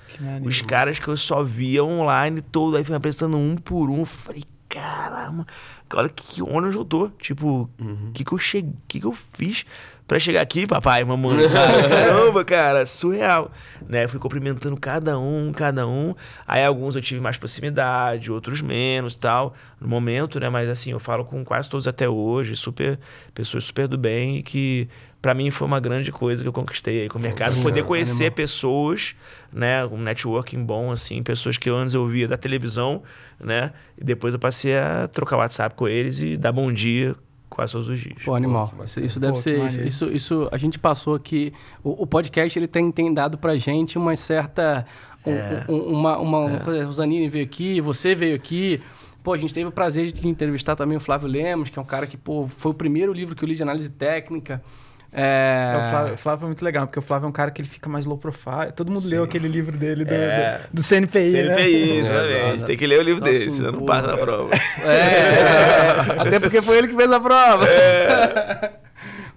Os 0.48 0.62
caras 0.62 0.98
que 0.98 1.08
eu 1.10 1.18
só 1.18 1.44
via 1.44 1.84
online 1.84 2.42
todo, 2.42 2.78
aí 2.78 2.84
foi 2.86 2.94
me 2.94 2.98
apresentando 2.98 3.38
um 3.38 3.58
por 3.58 3.90
um. 3.90 4.06
Falei, 4.06 4.44
caramba, 4.70 5.46
olha 5.94 6.10
que 6.10 6.42
onde 6.42 6.78
eu 6.78 6.86
tô. 6.86 7.10
Tipo, 7.10 7.70
o 7.80 8.12
que 8.14 8.24
que 8.24 8.32
eu 8.32 8.38
cheguei, 8.38 8.74
que 8.88 9.00
que 9.02 9.06
eu 9.06 9.14
fiz 9.34 9.66
pra 10.10 10.18
chegar 10.18 10.42
aqui, 10.42 10.66
papai, 10.66 11.04
mamãe, 11.04 11.48
sabe? 11.48 11.84
Caramba, 11.88 12.44
cara, 12.44 12.84
surreal. 12.84 13.52
Né? 13.88 14.06
Eu 14.06 14.10
fui 14.10 14.20
cumprimentando 14.20 14.76
cada 14.76 15.20
um, 15.20 15.54
cada 15.54 15.88
um. 15.88 16.16
Aí 16.48 16.66
alguns 16.66 16.96
eu 16.96 17.02
tive 17.02 17.22
mais 17.22 17.38
proximidade, 17.38 18.32
outros 18.32 18.60
menos, 18.60 19.14
tal, 19.14 19.54
no 19.80 19.88
momento, 19.88 20.40
né? 20.40 20.50
Mas 20.50 20.68
assim, 20.68 20.92
eu 20.92 21.00
falo 21.00 21.24
com 21.24 21.46
quase 21.46 21.70
todos 21.70 21.88
até 21.88 22.10
hoje, 22.10 22.56
super 22.56 22.98
pessoas 23.36 23.66
super 23.66 23.88
do 23.88 24.00
bem 24.00 24.38
e 24.38 24.44
que 24.44 24.90
pra 25.22 25.36
mim 25.36 25.52
foi 25.52 25.68
uma 25.68 25.80
grande 25.80 26.12
coisa 26.12 26.42
que 26.42 26.48
eu 26.48 26.54
conquistei 26.54 27.04
aí 27.04 27.08
com 27.08 27.20
o 27.20 27.22
mercado, 27.22 27.62
poder 27.62 27.84
conhecer 27.84 28.24
animal. 28.24 28.36
pessoas, 28.36 29.16
né, 29.54 29.86
um 29.86 30.02
networking 30.02 30.64
bom 30.64 30.92
assim, 30.92 31.22
pessoas 31.22 31.56
que 31.58 31.70
antes 31.70 31.94
eu 31.94 32.08
via 32.08 32.28
da 32.28 32.38
televisão, 32.38 33.04
né? 33.40 33.74
E 33.96 34.04
depois 34.04 34.34
eu 34.34 34.40
passei 34.40 34.76
a 34.76 35.08
trocar 35.08 35.38
WhatsApp 35.38 35.76
com 35.76 35.88
eles 35.88 36.20
e 36.20 36.36
dar 36.36 36.52
bom 36.52 36.72
dia 36.72 37.16
quase 37.50 37.74
todos 37.74 37.88
os 37.90 38.00
dias. 38.00 38.24
Pô, 38.24 38.36
animal. 38.36 38.74
que 38.78 38.86
Isso, 38.86 39.00
isso 39.00 39.20
deve 39.20 39.34
Pô, 39.34 39.40
ser. 39.40 39.66
Isso, 39.66 39.82
isso, 39.82 40.06
isso- 40.12 40.50
a 40.52 40.58
gente 40.58 40.78
passou 40.80 41.16
aqui. 41.16 41.52
O, 41.84 42.04
o 42.04 42.08
podcast 42.08 42.58
ele 42.58 42.68
tem, 42.68 42.92
tem 42.92 43.14
dado 43.14 43.38
pra 43.38 43.56
gente 43.58 43.98
uma 43.98 44.16
certa. 44.16 44.86
um- 45.26 45.32
É. 45.32 45.66
um- 45.68 45.82
uma, 45.94 46.18
uma, 46.18 46.60
coisa. 46.60 46.88
O 46.88 46.92
Zanini 46.94 47.28
veio 47.28 47.44
aqui, 47.46 47.82
você 47.82 48.14
veio 48.16 48.36
aqui. 48.36 48.82
Pô, 49.22 49.34
a 49.34 49.38
gente 49.38 49.54
teve 49.54 49.68
o 49.68 49.72
prazer 49.72 50.12
de 50.12 50.26
entrevistar 50.28 50.76
também 50.76 50.96
o 50.98 51.00
Flávio 51.02 51.28
Lemos, 51.28 51.70
que 51.70 51.78
é 51.78 51.82
um 51.82 51.86
cara 51.86 52.08
que, 52.08 52.16
pô, 52.16 52.48
foi 52.48 52.72
o 52.72 52.74
primeiro 52.74 53.12
livro 53.12 53.36
que 53.36 53.44
eu 53.44 53.48
li 53.50 53.56
de 53.56 53.62
análise 53.64 53.90
técnica. 53.90 54.64
É, 55.12 55.74
É, 55.74 55.78
o, 55.78 55.90
Flávio, 55.90 56.14
o 56.14 56.18
Flávio 56.18 56.44
é 56.44 56.48
muito 56.48 56.64
legal, 56.64 56.86
porque 56.88 57.00
o 57.00 57.02
Flávio 57.02 57.26
é 57.26 57.30
um 57.30 57.32
cara 57.32 57.50
que 57.52 57.62
ele 57.62 57.68
fica 57.68 57.90
mais 57.90 58.06
low 58.06 58.18
profile. 58.18 58.72
Todo 58.76 58.92
mundo 58.92 59.08
leu 59.08 59.24
aquele 59.24 59.48
livro 59.48 59.76
dele 59.76 60.06
do, 60.06 60.14
É. 60.14 60.62
do, 60.72 60.76
do 60.76 60.84
CNPI, 60.84 61.32
né? 61.32 61.56
CNPI, 61.56 61.92
É, 61.92 61.96
exatamente. 62.00 62.66
Tem 62.66 62.78
que 62.78 62.88
ler 62.88 63.00
o 63.00 63.04
livro 63.04 63.22
Então, 63.22 63.34
dele, 63.34 63.52
senão 63.52 63.72
não 63.72 63.86
passa 63.86 64.08
na 64.08 64.14
é. 64.14 64.18
prova. 64.18 64.52
É, 64.54 66.22
até 66.22 66.40
porque 66.40 66.62
foi 66.62 66.78
ele 66.78 66.88
que 66.90 66.96
fez 66.96 67.12
a 67.12 67.20
prova. 67.20 67.66
É. 67.68 68.72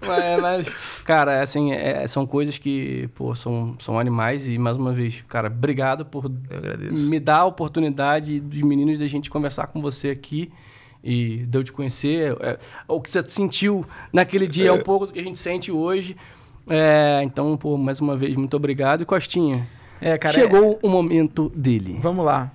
Mas, 0.05 0.41
mas, 0.41 0.67
cara, 1.05 1.41
assim, 1.41 1.71
é, 1.71 2.05
são 2.07 2.25
coisas 2.25 2.57
que, 2.57 3.07
pô, 3.15 3.33
são, 3.33 3.77
são 3.79 3.97
animais 3.97 4.49
e, 4.49 4.57
mais 4.57 4.75
uma 4.75 4.91
vez, 4.91 5.23
cara, 5.29 5.47
obrigado 5.47 6.05
por 6.05 6.29
me 6.91 7.21
dar 7.21 7.37
a 7.37 7.45
oportunidade 7.45 8.41
dos 8.41 8.61
meninos 8.63 8.99
da 8.99 9.07
gente 9.07 9.29
conversar 9.29 9.67
com 9.67 9.81
você 9.81 10.09
aqui 10.09 10.51
e 11.03 11.45
de 11.45 11.57
eu 11.57 11.63
te 11.63 11.71
conhecer. 11.71 12.35
É, 12.39 12.57
o 12.87 13.01
que 13.01 13.09
você 13.09 13.23
sentiu 13.27 13.85
naquele 14.11 14.47
dia 14.47 14.69
é 14.69 14.71
um 14.71 14.81
pouco 14.81 15.07
do 15.07 15.13
que 15.13 15.19
a 15.19 15.23
gente 15.23 15.37
sente 15.37 15.71
hoje. 15.71 16.15
É, 16.67 17.21
então, 17.23 17.57
pô, 17.57 17.77
mais 17.77 17.99
uma 17.99 18.15
vez, 18.15 18.37
muito 18.37 18.55
obrigado. 18.55 19.01
E 19.01 19.05
Costinha, 19.05 19.67
É, 19.99 20.17
cara, 20.17 20.33
chegou 20.33 20.79
o 20.81 20.89
momento 20.89 21.51
dele. 21.55 21.97
Vamos 22.01 22.25
lá. 22.25 22.51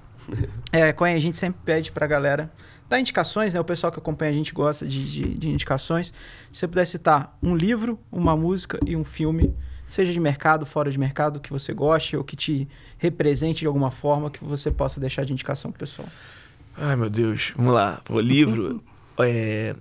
É, 0.72 0.92
Coen, 0.92 1.14
a 1.14 1.20
gente 1.20 1.36
sempre 1.36 1.60
pede 1.64 1.90
pra 1.92 2.06
galera 2.06 2.50
dar 2.88 2.98
indicações, 3.00 3.54
né? 3.54 3.60
O 3.60 3.64
pessoal 3.64 3.92
que 3.92 3.98
acompanha 3.98 4.30
a 4.30 4.34
gente 4.34 4.52
gosta 4.52 4.86
de, 4.86 5.10
de, 5.10 5.34
de 5.34 5.50
indicações. 5.50 6.08
Se 6.50 6.60
você 6.60 6.68
puder 6.68 6.86
citar 6.86 7.36
um 7.42 7.54
livro, 7.54 7.98
uma 8.10 8.36
música 8.36 8.78
e 8.86 8.96
um 8.96 9.04
filme, 9.04 9.54
seja 9.84 10.12
de 10.12 10.20
mercado, 10.20 10.64
fora 10.64 10.90
de 10.90 10.98
mercado, 10.98 11.40
que 11.40 11.50
você 11.50 11.72
goste 11.72 12.16
ou 12.16 12.24
que 12.24 12.36
te 12.36 12.68
represente 12.96 13.60
de 13.60 13.66
alguma 13.66 13.90
forma, 13.90 14.30
que 14.30 14.42
você 14.42 14.70
possa 14.70 14.98
deixar 14.98 15.24
de 15.24 15.32
indicação 15.32 15.70
pro 15.70 15.80
pessoal. 15.80 16.08
Ai, 16.80 16.96
meu 16.96 17.10
Deus. 17.10 17.52
Vamos 17.56 17.74
lá. 17.74 18.00
O 18.08 18.20
livro. 18.20 18.82
é... 19.20 19.74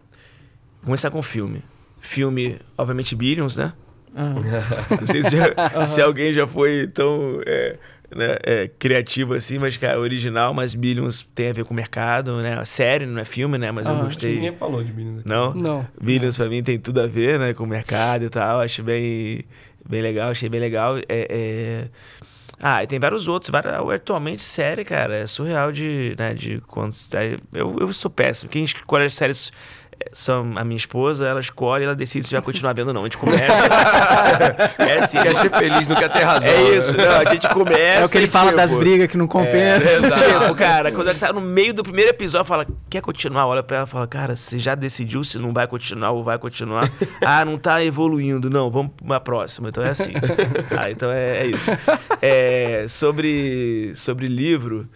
Vou 0.81 0.85
começar 0.85 1.09
com 1.11 1.19
o 1.19 1.23
filme. 1.23 1.61
Filme, 2.01 2.57
obviamente, 2.77 3.15
Billions, 3.15 3.57
né? 3.57 3.73
Ah, 4.15 4.33
Não 4.99 5.05
sei 5.07 5.23
se, 5.23 5.31
já- 5.31 5.53
se 5.85 6.01
alguém 6.01 6.31
já 6.33 6.47
foi 6.47 6.87
tão 6.87 7.41
é, 7.45 7.77
né, 8.15 8.35
é, 8.43 8.67
criativo 8.79 9.33
assim, 9.33 9.59
mas, 9.59 9.75
cara, 9.77 9.99
original, 9.99 10.53
mas 10.53 10.73
Billions 10.73 11.21
tem 11.35 11.49
a 11.49 11.53
ver 11.53 11.65
com 11.65 11.73
o 11.73 11.77
mercado, 11.77 12.37
né? 12.41 12.57
A 12.57 12.65
série, 12.65 13.05
não 13.05 13.19
é 13.19 13.25
filme, 13.25 13.57
né? 13.57 13.69
Mas 13.71 13.85
eu 13.85 13.93
Ah, 13.95 14.03
gostei. 14.03 14.35
Ninguém 14.35 14.55
falou 14.55 14.83
de 14.83 14.93
Minas 14.93 15.19
aqui. 15.19 15.29
Não? 15.29 15.53
Não. 15.53 15.87
Billions 16.01 16.37
pra 16.37 16.47
mim 16.47 16.63
tem 16.63 16.79
tudo 16.79 17.01
a 17.01 17.07
ver, 17.07 17.37
né? 17.37 17.53
Com 17.53 17.63
o 17.65 17.67
mercado 17.67 18.23
e 18.25 18.29
tal. 18.29 18.61
Acho 18.61 18.81
bem, 18.81 19.43
bem 19.87 20.01
legal, 20.01 20.31
achei 20.31 20.47
bem 20.49 20.61
legal. 20.61 20.97
É, 20.97 21.03
é... 21.09 21.87
Ah, 22.59 22.83
e 22.83 22.87
tem 22.87 22.99
vários 22.99 23.27
outros. 23.27 23.51
Vários, 23.51 23.73
atualmente, 23.91 24.43
série, 24.43 24.83
cara, 24.83 25.15
é 25.15 25.27
surreal 25.27 25.71
de, 25.71 26.15
né, 26.17 26.33
de 26.33 26.61
quando... 26.67 26.93
Eu, 27.53 27.77
eu 27.79 27.93
sou 27.93 28.09
péssimo. 28.09 28.49
Quem 28.49 28.63
escolhe 28.63 29.05
as 29.05 29.13
séries 29.13 29.51
é, 29.86 29.86
são 30.11 30.53
a 30.55 30.63
minha 30.63 30.77
esposa, 30.77 31.25
ela 31.25 31.39
escolhe, 31.39 31.83
ela 31.85 31.95
decide 31.95 32.25
se 32.25 32.31
vai 32.31 32.41
continuar 32.41 32.73
vendo 32.73 32.89
ou 32.89 32.93
não. 32.93 33.01
A 33.01 33.05
gente 33.05 33.17
começa... 33.17 33.53
é 34.79 34.99
assim, 34.99 35.17
Quer 35.21 35.35
ser 35.35 35.49
feliz, 35.49 35.87
não 35.87 35.95
quer 35.95 36.11
ter 36.11 36.23
razão. 36.23 36.47
é 36.47 36.55
né? 36.55 36.77
isso, 36.77 36.95
não, 36.95 37.11
a 37.11 37.33
gente 37.33 37.47
começa... 37.49 37.79
é 37.79 38.05
o 38.05 38.09
que 38.09 38.17
ele 38.17 38.27
fala 38.27 38.51
tipo, 38.51 38.57
das 38.57 38.73
brigas 38.73 39.09
que 39.09 39.17
não 39.17 39.27
compensa. 39.27 39.89
é, 39.89 40.39
tipo, 40.39 40.55
cara, 40.55 40.91
quando 40.91 41.09
ele 41.09 41.19
tá 41.19 41.33
no 41.33 41.41
meio 41.41 41.73
do 41.73 41.83
primeiro 41.83 42.11
episódio, 42.11 42.45
fala, 42.45 42.65
quer 42.89 43.01
continuar? 43.01 43.47
Olha 43.47 43.63
pra 43.63 43.77
ela 43.77 43.87
e 43.87 43.89
fala, 43.89 44.07
cara, 44.07 44.35
você 44.35 44.59
já 44.59 44.75
decidiu 44.75 45.23
se 45.23 45.37
não 45.37 45.53
vai 45.53 45.67
continuar 45.67 46.11
ou 46.11 46.23
vai 46.23 46.37
continuar? 46.37 46.89
ah, 47.25 47.43
não 47.43 47.57
tá 47.57 47.83
evoluindo. 47.83 48.49
Não, 48.49 48.69
vamos 48.69 48.91
pra 48.95 49.05
uma 49.05 49.19
próxima. 49.19 49.69
Então 49.69 49.83
é 49.83 49.89
assim. 49.89 50.13
ah, 50.77 50.89
então 50.91 51.11
é, 51.11 51.41
é 51.41 51.47
isso. 51.47 51.71
É, 52.21 52.85
sobre, 52.87 53.93
sobre 53.95 54.27
livro, 54.27 54.87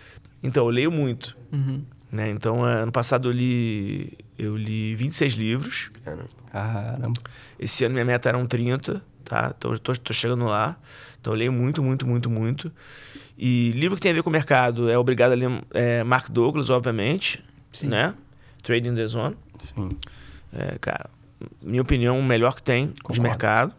então, 0.44 0.66
eu 0.66 0.70
leio 0.70 0.92
muito. 0.92 1.38
Uhum. 1.54 1.84
Né? 2.12 2.30
Então, 2.30 2.68
é, 2.68 2.82
ano 2.82 2.92
passado 2.92 3.30
eu 3.30 3.32
li, 3.32 4.18
eu 4.42 4.58
li 4.58 4.96
26 4.96 5.34
livros. 5.34 5.92
Cara, 6.04 6.26
Caramba. 6.52 7.20
Esse 7.60 7.84
ano 7.86 7.94
minha 7.94 8.06
meta 8.06 8.28
eram 8.28 8.46
30, 8.48 9.02
tá? 9.24 9.54
Então 9.56 9.72
eu 9.72 9.80
tô, 9.80 9.96
tô 9.96 10.14
chegando 10.14 10.46
lá. 10.46 10.78
Então 11.20 11.34
eu 11.34 11.38
leio 11.38 11.52
muito, 11.52 11.84
muito, 11.84 12.08
muito, 12.08 12.30
muito. 12.30 12.72
E 13.38 13.72
livro 13.76 13.96
que 13.96 14.02
tem 14.02 14.12
a 14.12 14.16
ver 14.16 14.24
com 14.24 14.30
o 14.30 14.34
mercado 14.34 14.90
é 14.90 14.98
obrigado 14.98 15.32
a 15.34 15.36
ler 15.36 15.50
é, 15.74 16.04
Mark 16.04 16.30
Douglas, 16.30 16.70
obviamente, 16.70 17.44
Sim. 17.72 17.88
né? 17.88 18.16
Trading 18.64 18.96
the 18.96 19.08
Zone. 19.08 19.36
Sim. 19.60 19.98
É, 20.52 20.78
cara, 20.80 21.10
minha 21.62 21.82
opinião, 21.82 22.20
o 22.20 22.24
melhor 22.24 22.56
que 22.56 22.64
tem 22.64 22.88
de 22.88 23.02
Concordo. 23.02 23.22
mercado. 23.22 23.74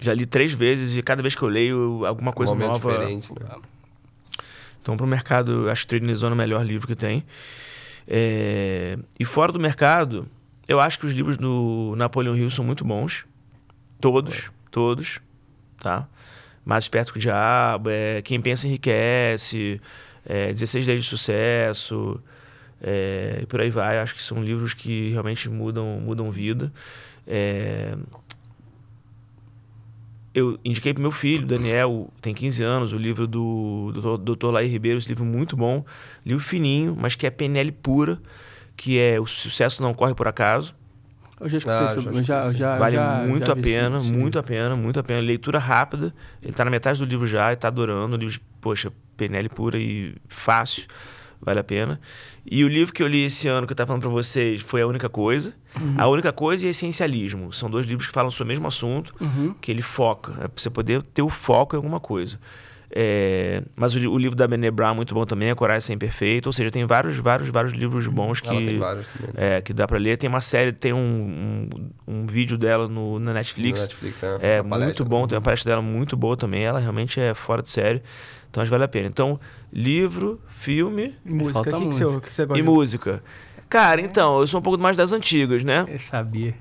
Já 0.00 0.14
li 0.14 0.26
três 0.26 0.52
vezes 0.52 0.96
e 0.96 1.02
cada 1.02 1.22
vez 1.22 1.34
que 1.34 1.42
eu 1.42 1.48
leio 1.48 2.06
alguma 2.06 2.32
coisa 2.32 2.52
um 2.52 2.56
nova. 2.56 2.92
diferente, 2.92 3.32
né? 3.32 3.56
Então, 4.80 4.96
para 4.96 5.04
o 5.04 5.08
mercado, 5.08 5.68
acho 5.68 5.82
que 5.82 5.88
Trading 5.88 6.14
Zone 6.14 6.30
é 6.30 6.34
o 6.34 6.38
melhor 6.38 6.64
livro 6.64 6.86
que 6.86 6.94
tem. 6.94 7.24
É, 8.10 8.98
E 9.20 9.24
fora 9.26 9.52
do 9.52 9.60
mercado, 9.60 10.26
eu 10.66 10.80
acho 10.80 10.98
que 10.98 11.04
os 11.04 11.12
livros 11.12 11.36
do 11.36 11.94
Napoleão 11.96 12.34
Hill 12.34 12.50
são 12.50 12.64
muito 12.64 12.84
bons. 12.84 13.26
Todos, 14.00 14.50
todos, 14.70 15.20
tá? 15.78 16.08
Mais 16.64 16.84
Esperto 16.84 17.12
que 17.12 17.18
o 17.18 17.20
Diabo, 17.20 17.90
é, 17.90 18.22
Quem 18.22 18.40
Pensa 18.40 18.66
Enriquece, 18.66 19.80
é, 20.24 20.52
16 20.52 20.86
Leis 20.86 21.04
de 21.04 21.10
Sucesso, 21.10 22.22
é, 22.80 23.40
e 23.42 23.46
por 23.46 23.60
aí 23.60 23.70
vai. 23.70 23.98
Acho 23.98 24.14
que 24.14 24.22
são 24.22 24.42
livros 24.42 24.72
que 24.72 25.10
realmente 25.10 25.48
mudam, 25.50 26.00
mudam 26.00 26.30
vida. 26.30 26.72
É, 27.26 27.94
eu 30.38 30.58
indiquei 30.64 30.92
pro 30.92 31.02
meu 31.02 31.10
filho, 31.10 31.46
Daniel, 31.46 32.08
tem 32.20 32.32
15 32.32 32.62
anos, 32.62 32.92
o 32.92 32.96
livro 32.98 33.26
do, 33.26 34.18
Dr. 34.18 34.50
Laí 34.50 34.66
Ribeiro, 34.68 34.98
esse 34.98 35.08
livro 35.08 35.24
muito 35.24 35.56
bom, 35.56 35.84
livro 36.24 36.42
fininho, 36.42 36.96
mas 36.98 37.14
que 37.14 37.26
é 37.26 37.30
PNL 37.30 37.70
pura, 37.72 38.18
que 38.76 38.98
é 38.98 39.20
O 39.20 39.26
Sucesso 39.26 39.82
Não 39.82 39.92
Corre 39.94 40.14
Por 40.14 40.28
Acaso. 40.28 40.74
Eu 41.40 41.48
já 41.48 41.58
escutei 41.58 41.86
Ah, 41.86 41.94
isso. 42.10 42.24
já 42.24 42.52
já, 42.52 42.78
vale 42.78 42.96
já- 42.96 43.24
muito 43.26 43.46
já 43.46 43.52
a 43.52 43.56
pena, 43.56 44.00
muito 44.00 44.38
a 44.38 44.42
pena, 44.42 44.74
muito 44.74 44.98
a 44.98 45.02
pena. 45.04 45.20
Leitura 45.20 45.58
rápida, 45.58 46.12
ele 46.42 46.52
tá 46.52 46.64
na 46.64 46.70
metade 46.70 46.98
do 46.98 47.04
livro 47.04 47.26
já, 47.26 47.52
e 47.52 47.56
tá 47.56 47.68
adorando, 47.68 48.16
o 48.16 48.18
livro, 48.18 48.32
de, 48.34 48.40
poxa, 48.60 48.92
PNL 49.16 49.48
pura 49.48 49.78
e 49.78 50.14
fácil, 50.28 50.84
vale 51.40 51.60
a 51.60 51.64
pena. 51.64 52.00
E 52.50 52.64
o 52.64 52.68
livro 52.68 52.92
que 52.94 53.02
eu 53.02 53.06
li 53.06 53.24
esse 53.24 53.46
ano, 53.48 53.66
que 53.66 53.72
eu 53.72 53.76
tava 53.76 53.88
falando 53.88 54.02
pra 54.02 54.10
vocês, 54.10 54.60
foi 54.62 54.80
A 54.82 54.86
Única 54.86 55.08
Coisa. 55.08 55.54
A 55.96 56.08
Única 56.08 56.32
Coisa 56.32 56.66
e 56.66 56.70
Essencialismo, 56.70 57.52
são 57.52 57.70
dois 57.70 57.86
livros 57.86 58.06
que 58.08 58.12
falam 58.12 58.30
sobre 58.30 58.44
o 58.44 58.52
mesmo 58.54 58.66
assunto, 58.66 59.14
Uhum. 59.20 59.54
que 59.60 59.70
ele 59.70 59.82
foca, 59.82 60.32
é 60.44 60.48
pra 60.48 60.50
você 60.56 60.70
poder 60.70 61.02
ter 61.02 61.22
o 61.22 61.28
foco 61.28 61.76
em 61.76 61.78
alguma 61.78 62.00
coisa. 62.00 62.38
É, 62.90 63.62
mas 63.76 63.94
o, 63.94 63.98
o 64.10 64.16
livro 64.18 64.34
da 64.34 64.48
Brené 64.48 64.70
Brown 64.70 64.92
é 64.92 64.94
muito 64.94 65.14
bom 65.14 65.26
também, 65.26 65.50
A 65.50 65.54
Coragem 65.54 65.82
Sem 65.82 65.98
Perfeito, 65.98 66.46
ou 66.46 66.52
seja, 66.54 66.70
tem 66.70 66.86
vários, 66.86 67.16
vários, 67.18 67.48
vários 67.50 67.74
livros 67.74 68.06
bons 68.06 68.40
que, 68.40 68.48
é, 69.36 69.60
que 69.60 69.74
dá 69.74 69.86
pra 69.86 69.98
ler. 69.98 70.16
Tem 70.16 70.28
uma 70.28 70.40
série, 70.40 70.72
tem 70.72 70.94
um, 70.94 71.68
um, 71.68 71.90
um 72.22 72.26
vídeo 72.26 72.56
dela 72.56 72.88
no, 72.88 73.18
na 73.18 73.34
Netflix. 73.34 73.80
No 73.80 73.84
Netflix? 73.84 74.22
É 74.40 74.62
palestra 74.62 74.84
muito 74.86 75.04
bom, 75.04 75.26
tem 75.28 75.36
uma 75.36 75.42
palestra 75.42 75.70
dela 75.72 75.82
muito 75.82 76.16
boa 76.16 76.34
também. 76.36 76.64
Ela 76.64 76.78
realmente 76.80 77.20
é 77.20 77.34
fora 77.34 77.62
de 77.62 77.70
série. 77.70 78.02
Então 78.50 78.62
acho 78.62 78.68
que 78.68 78.72
vale 78.72 78.84
a 78.84 78.88
pena. 78.88 79.06
Então, 79.06 79.38
livro, 79.72 80.40
filme 80.48 81.14
E 81.24 81.32
música. 81.32 81.62
Que, 81.64 81.70
que, 81.70 81.84
você, 81.84 82.04
música. 82.04 82.18
o 82.18 82.20
que 82.20 82.34
você 82.34 82.46
gosta 82.46 82.60
e 82.60 82.62
música. 82.62 83.22
Cara, 83.68 84.00
então, 84.00 84.40
eu 84.40 84.46
sou 84.46 84.60
um 84.60 84.62
pouco 84.62 84.82
mais 84.82 84.96
das 84.96 85.12
antigas, 85.12 85.62
né? 85.62 85.84
Eu 85.88 85.98
sabia. 85.98 86.54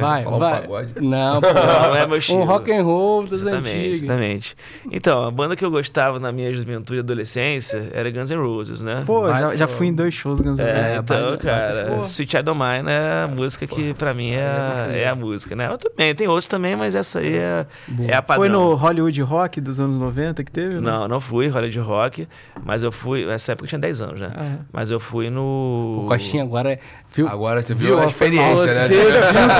Vai, 0.00 0.22
Falar 0.22 0.36
um 0.36 0.38
vai. 0.38 0.60
pagode. 0.60 0.92
Não, 1.00 1.40
pô. 1.42 1.46
Não, 1.52 1.82
não 1.88 1.96
é 1.96 2.06
meu 2.06 2.14
um 2.14 2.18
estilo. 2.18 2.44
rock 2.44 2.72
and 2.72 2.82
roll 2.84 3.22
das 3.26 3.40
Exatamente, 3.40 3.68
antigas. 3.78 4.02
exatamente. 4.02 4.56
Então, 4.92 5.24
a 5.24 5.30
banda 5.30 5.56
que 5.56 5.64
eu 5.64 5.70
gostava 5.70 6.20
na 6.20 6.30
minha 6.30 6.52
juventude 6.54 6.98
e 6.98 7.00
adolescência 7.00 7.90
era 7.92 8.10
Guns 8.10 8.30
N' 8.30 8.36
Roses, 8.40 8.80
né? 8.80 9.02
Pô, 9.06 9.22
Vai, 9.22 9.40
já, 9.40 9.56
já 9.56 9.66
pô. 9.66 9.74
fui 9.74 9.86
em 9.88 9.92
dois 9.94 10.14
shows 10.14 10.40
Guns 10.40 10.58
N' 10.58 10.64
Roses. 10.64 10.76
É, 10.76 10.94
É, 10.94 10.96
então, 10.98 11.36
cara, 11.38 11.84
pô. 11.96 12.02
Sweet 12.04 12.30
Child 12.36 12.50
O' 12.50 12.54
Mine 12.54 12.88
é 12.90 13.24
a 13.24 13.28
música 13.28 13.66
que 13.66 13.92
pra 13.94 14.14
mim 14.14 14.30
é, 14.30 14.40
a- 14.46 14.88
é 14.92 15.08
a 15.08 15.14
música, 15.14 15.56
né? 15.56 15.68
Eu 15.70 15.78
também, 15.78 16.14
tem 16.14 16.28
outros 16.28 16.46
também, 16.46 16.76
mas 16.76 16.94
essa 16.94 17.18
aí 17.20 17.34
é, 17.36 17.66
é 18.08 18.14
a 18.16 18.22
padrão. 18.22 18.42
Foi 18.42 18.48
no 18.48 18.74
Hollywood 18.74 19.20
Rock 19.22 19.60
dos 19.60 19.80
anos 19.80 19.96
90 19.96 20.44
que 20.44 20.50
teve? 20.52 20.74
né? 20.74 20.80
Não, 20.80 21.08
não 21.08 21.20
fui, 21.20 21.48
Hollywood 21.48 21.78
Rock, 21.80 22.28
mas 22.64 22.82
eu 22.82 22.92
fui, 22.92 23.24
nessa 23.26 23.52
época 23.52 23.64
eu 23.64 23.68
tinha 23.68 23.78
10 23.78 24.00
anos, 24.00 24.20
né? 24.20 24.30
Ah. 24.36 24.56
Mas 24.72 24.90
eu 24.90 25.00
fui 25.00 25.28
no... 25.30 26.02
O 26.04 26.06
Coxinha 26.08 26.42
agora 26.42 26.72
é. 26.72 26.78
Viu? 27.12 27.26
Agora 27.26 27.60
você 27.60 27.74
viu 27.74 27.94
a 27.98 28.02
Foi 28.02 28.06
experiência, 28.06 28.66
né? 28.66 28.86
Você 28.86 28.88
viu 28.88 29.08
o 29.08 29.12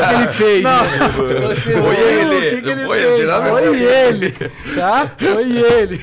que 0.09 0.15
ele 0.15 0.29
fez. 0.35 0.63
Não. 0.63 0.85
Você 1.49 1.73
Foi 1.77 1.97
viu 1.97 2.07
ele, 2.09 2.37
o 2.37 2.41
que, 2.51 2.63
que 2.63 2.69
ele 2.71 2.87
foi 2.87 2.99
fez. 2.99 3.21
ele, 3.21 3.33
Foi 3.51 3.83
ele. 3.83 4.31
Tá? 4.77 5.13
Foi 5.19 5.57
ele. 5.57 6.01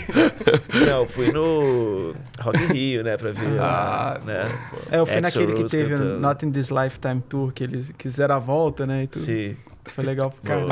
Não, 0.85 0.97
eu 0.99 1.07
fui 1.07 1.31
no 1.31 2.13
Rock 2.41 2.63
in 2.63 2.67
Rio, 2.73 3.03
né, 3.03 3.15
pra 3.15 3.31
ver, 3.31 3.59
Ah, 3.61 4.19
né? 4.25 4.51
É, 4.91 4.99
eu 4.99 5.05
fui 5.05 5.21
naquele 5.21 5.53
que 5.53 5.63
teve. 5.65 5.95
Not 5.95 6.45
in 6.45 6.51
This 6.51 6.69
Lifetime 6.69 7.21
Tour, 7.29 7.53
que 7.53 7.63
eles 7.63 7.91
quiseram 7.97 8.35
a 8.35 8.39
volta, 8.39 8.85
né? 8.85 9.03
E 9.03 9.07
tudo. 9.07 9.23
Sim. 9.23 9.55
Foi 9.95 10.03
legal 10.03 10.29
pro 10.31 10.41
cara. 10.41 10.65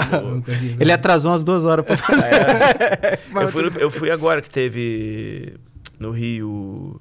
Ele 0.77 0.91
atrasou 0.91 1.31
umas 1.31 1.41
duas 1.41 1.63
horas 1.63 1.85
pra 1.85 1.95
fazer. 1.95 3.19
Mas 3.31 3.43
Eu 3.45 3.49
fui, 3.49 3.69
no- 3.69 3.79
eu 3.79 3.89
fui 3.89 4.11
agora 4.11 4.41
que 4.41 4.49
teve 4.49 5.55
no 5.97 6.11
Rio. 6.11 6.99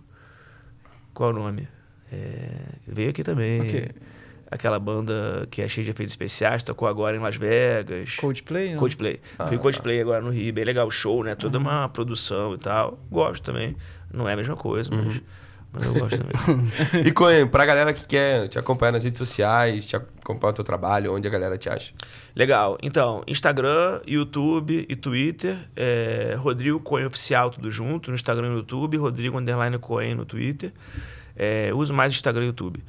Qual 1.13 1.31
o 1.31 1.33
nome? 1.33 1.67
É, 2.15 2.49
veio 2.87 3.11
aqui 3.11 3.23
também. 3.25 3.61
O 3.61 3.67
quê? 3.67 3.89
Aquela 4.51 4.79
banda 4.79 5.49
que 5.51 5.63
é 5.63 5.69
cheia 5.69 5.85
de 5.85 5.91
efeitos 5.91 6.13
especiais, 6.13 6.63
tocou 6.63 6.87
agora 6.87 7.17
em 7.17 7.21
Las 7.21 7.35
Vegas. 7.35 8.15
Coldplay, 8.17 8.73
não? 8.73 8.79
Coldplay. 8.79 9.21
Ah, 9.39 9.49
Fui 9.49 9.57
tá. 9.57 9.63
Coldplay 9.63 10.01
agora 10.01 10.23
no 10.23 10.31
Rio, 10.31 10.53
bem 10.53 10.65
legal 10.65 10.87
o 10.87 10.91
show, 10.91 11.25
né? 11.25 11.35
Toda 11.35 11.59
uma 11.59 11.89
produção 11.89 12.55
e 12.55 12.59
tal. 12.59 12.99
Gosto 13.11 13.43
também. 13.43 13.77
Não 14.13 14.29
é 14.29 14.35
a 14.35 14.37
mesma 14.37 14.55
coisa, 14.55 14.91
mas, 14.93 15.21
mas 15.73 15.83
eu 15.85 15.95
gosto 15.95 16.19
também. 16.19 16.71
E 17.05 17.11
Coen, 17.11 17.49
pra 17.49 17.67
galera 17.67 17.93
que 17.93 18.07
quer 18.07 18.47
te 18.47 18.57
acompanhar 18.57 18.93
nas 18.93 19.03
redes 19.03 19.19
sociais, 19.19 19.87
te 19.87 19.97
acompanhar 19.97 20.53
o 20.53 20.55
teu 20.55 20.65
trabalho, 20.65 21.13
onde 21.13 21.27
a 21.27 21.31
galera 21.31 21.59
te 21.59 21.69
acha? 21.69 21.93
Legal. 22.37 22.79
Então, 22.81 23.25
Instagram, 23.27 24.03
YouTube 24.07 24.87
e 24.89 24.95
Twitter. 24.95 25.57
É, 25.75 26.37
Rodrigo 26.39 26.79
Coen 26.79 27.07
Oficial, 27.07 27.51
tudo 27.51 27.73
junto. 27.73 28.11
No 28.11 28.15
Instagram 28.15 28.47
e 28.47 28.51
no 28.51 28.57
YouTube. 28.59 28.99
Rodrigo 28.99 29.37
Underline 29.37 29.79
Coen 29.79 30.15
no 30.15 30.25
Twitter. 30.25 30.73
É, 31.37 31.73
uso 31.75 31.93
mais 31.93 32.13
Instagram 32.13 32.45
e 32.45 32.47
YouTube. 32.47 32.83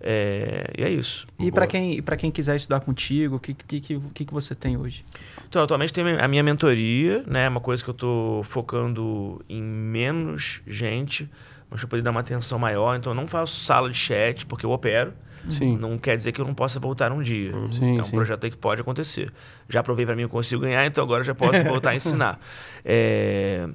É, 0.00 0.72
e 0.78 0.82
é 0.82 0.90
isso. 0.90 1.26
E 1.38 1.52
pra 1.52 1.60
Boa. 1.60 1.66
quem, 1.66 2.02
pra 2.02 2.16
quem 2.16 2.30
quiser 2.30 2.56
estudar 2.56 2.80
contigo, 2.80 3.36
o 3.36 3.40
que, 3.40 3.52
que, 3.52 3.80
que, 3.80 4.24
que 4.24 4.32
você 4.32 4.54
tem 4.54 4.76
hoje? 4.76 5.04
Então, 5.48 5.62
atualmente 5.62 5.92
tem 5.92 6.18
a 6.18 6.26
minha 6.26 6.42
mentoria, 6.42 7.22
né? 7.26 7.48
Uma 7.48 7.60
coisa 7.60 7.84
que 7.84 7.90
eu 7.90 7.94
tô 7.94 8.40
focando 8.44 9.44
em 9.48 9.62
menos 9.62 10.62
gente, 10.66 11.28
mas 11.70 11.80
pra 11.80 11.88
poder 11.88 12.02
dar 12.02 12.12
uma 12.12 12.20
atenção 12.20 12.58
maior. 12.58 12.96
Então, 12.96 13.12
eu 13.12 13.16
não 13.16 13.28
faço 13.28 13.60
sala 13.60 13.90
de 13.90 13.96
chat, 13.96 14.46
porque 14.46 14.64
eu 14.64 14.70
opero. 14.70 15.12
Sim. 15.48 15.76
Não 15.76 15.96
quer 15.96 16.16
dizer 16.16 16.32
que 16.32 16.40
eu 16.40 16.44
não 16.46 16.54
possa 16.54 16.78
voltar 16.78 17.12
um 17.12 17.22
dia. 17.22 17.52
Sim, 17.70 17.98
é 17.98 18.00
um 18.00 18.04
sim. 18.04 18.10
projeto 18.10 18.44
aí 18.44 18.50
que 18.50 18.56
pode 18.56 18.80
acontecer. 18.80 19.32
Já 19.68 19.82
provei 19.82 20.04
para 20.04 20.14
mim 20.14 20.22
que 20.22 20.26
eu 20.26 20.30
consigo 20.30 20.62
ganhar, 20.62 20.84
então 20.86 21.02
agora 21.02 21.20
eu 21.20 21.24
já 21.24 21.34
posso 21.34 21.62
voltar 21.64 21.90
a 21.90 21.94
ensinar. 21.94 22.38
É, 22.84 23.66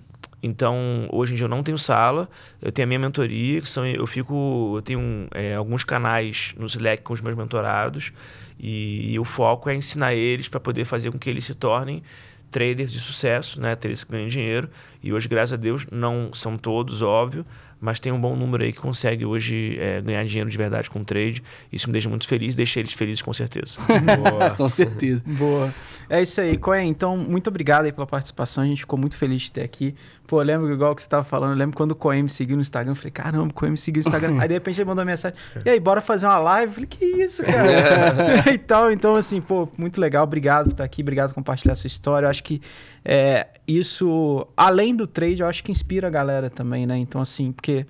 então, 0.46 1.10
hoje 1.12 1.34
em 1.34 1.36
dia 1.36 1.46
eu 1.46 1.50
não 1.50 1.64
tenho 1.64 1.78
sala, 1.78 2.30
eu 2.62 2.72
tenho 2.72 2.86
a 2.86 2.88
minha 2.88 3.00
mentoria, 3.00 3.60
que 3.62 3.68
são, 3.68 3.84
eu 3.84 4.06
fico, 4.06 4.74
eu 4.78 4.82
tenho 4.84 5.28
é, 5.32 5.56
alguns 5.56 5.84
canais 5.84 6.54
no 6.56 6.68
Slack 6.68 7.02
com 7.02 7.14
os 7.14 7.22
meus 7.22 7.36
mentorados, 7.36 8.14
e, 8.60 9.18
o 9.20 9.26
foco 9.26 9.72
é 9.72 9.76
ensinar 9.76 10.14
eles 10.14 10.48
para 10.48 10.60
poder 10.60 10.86
fazer 10.86 11.12
com 11.12 11.18
que 11.18 11.30
eles 11.32 11.46
se 11.46 11.56
tornem 11.56 12.04
traders 12.52 12.92
de 12.92 13.00
sucesso, 13.00 13.60
né? 13.60 13.76
Traders 13.76 14.04
que 14.04 14.12
ganham 14.12 14.30
dinheiro. 14.30 14.70
E 15.04 15.12
hoje, 15.12 15.28
graças 15.28 15.54
a 15.54 15.58
Deus, 15.58 15.86
não 15.92 16.32
são 16.34 16.58
todos, 16.58 17.02
óbvio, 17.02 17.46
mas 17.80 18.00
tem 18.00 18.12
um 18.12 18.20
bom 18.20 18.36
número 18.36 18.64
aí 18.64 18.72
que 18.72 18.80
consegue 18.80 19.26
hoje 19.26 19.78
é, 19.80 20.02
ganhar 20.02 20.24
dinheiro 20.26 20.50
de 20.50 20.58
verdade 20.58 20.90
com 20.90 21.04
trade. 21.04 21.44
Isso 21.72 21.88
me 21.88 21.94
deixa 21.94 22.10
muito 22.10 22.28
feliz, 22.28 22.56
deixa 22.56 22.80
eles 22.80 22.94
felizes 22.94 23.22
com 23.22 23.34
certeza. 23.34 23.78
Com 24.58 24.70
certeza. 24.70 25.22
Boa. 25.26 25.74
É 26.10 26.22
isso 26.22 26.40
aí, 26.40 26.58
Coen. 26.58 26.90
Então, 26.90 27.18
muito 27.18 27.48
obrigado 27.48 27.86
aí 27.86 27.92
pela 27.92 28.08
participação. 28.08 28.64
A 28.64 28.68
gente 28.68 28.82
ficou 28.82 28.98
muito 28.98 29.18
feliz 29.18 29.44
de 29.44 29.52
ter 29.52 29.64
aqui. 29.64 29.96
Pô, 30.28 30.42
eu 30.42 30.46
lembro 30.46 30.72
igual 30.74 30.96
que 30.96 31.04
você 31.04 31.08
tava 31.08 31.24
falando, 31.24 31.52
eu 31.52 31.58
lembro 31.58 31.78
quando 31.78 31.92
o 31.92 31.96
Coen 31.96 32.24
me 32.24 32.30
seguiu 32.30 32.56
no 32.56 32.62
Instagram, 32.62 32.92
eu 32.92 32.96
falei, 32.96 33.12
caramba, 33.12 33.48
o 33.48 33.54
Coen 33.54 33.72
me 33.72 33.78
seguiu 33.78 34.02
no 34.02 34.08
Instagram. 34.08 34.38
aí 34.42 34.48
de 34.48 34.54
repente 34.56 34.80
ele 34.80 34.86
mandou 34.86 35.04
uma 35.04 35.12
mensagem, 35.12 35.38
e 35.64 35.70
aí, 35.70 35.80
bora 35.80 36.02
fazer 36.02 36.26
uma 36.26 36.40
live? 36.40 36.72
Eu 36.72 36.74
falei, 36.74 36.88
que 36.88 37.06
isso, 37.06 37.44
cara? 37.44 38.52
e 38.52 38.58
tal, 38.58 38.92
então 38.92 39.16
assim, 39.16 39.40
pô, 39.40 39.70
muito 39.78 40.02
legal, 40.02 40.24
obrigado 40.24 40.66
por 40.66 40.72
estar 40.72 40.84
aqui, 40.84 41.04
obrigado 41.04 41.30
por 41.30 41.36
compartilhar 41.36 41.74
a 41.74 41.76
sua 41.76 41.88
história. 41.88 42.26
Eu 42.26 42.30
acho 42.32 42.44
que 42.44 42.60
é, 43.06 43.48
isso, 43.68 44.48
além 44.58 44.96
do 44.96 45.06
trade, 45.06 45.42
eu 45.42 45.48
acho 45.48 45.64
que 45.64 45.72
inspira 45.72 46.08
a 46.08 46.10
galera 46.10 46.50
também, 46.50 46.88
né? 46.88 46.98
Então, 46.98 47.22
assim, 47.22 47.52
porque 47.52 47.86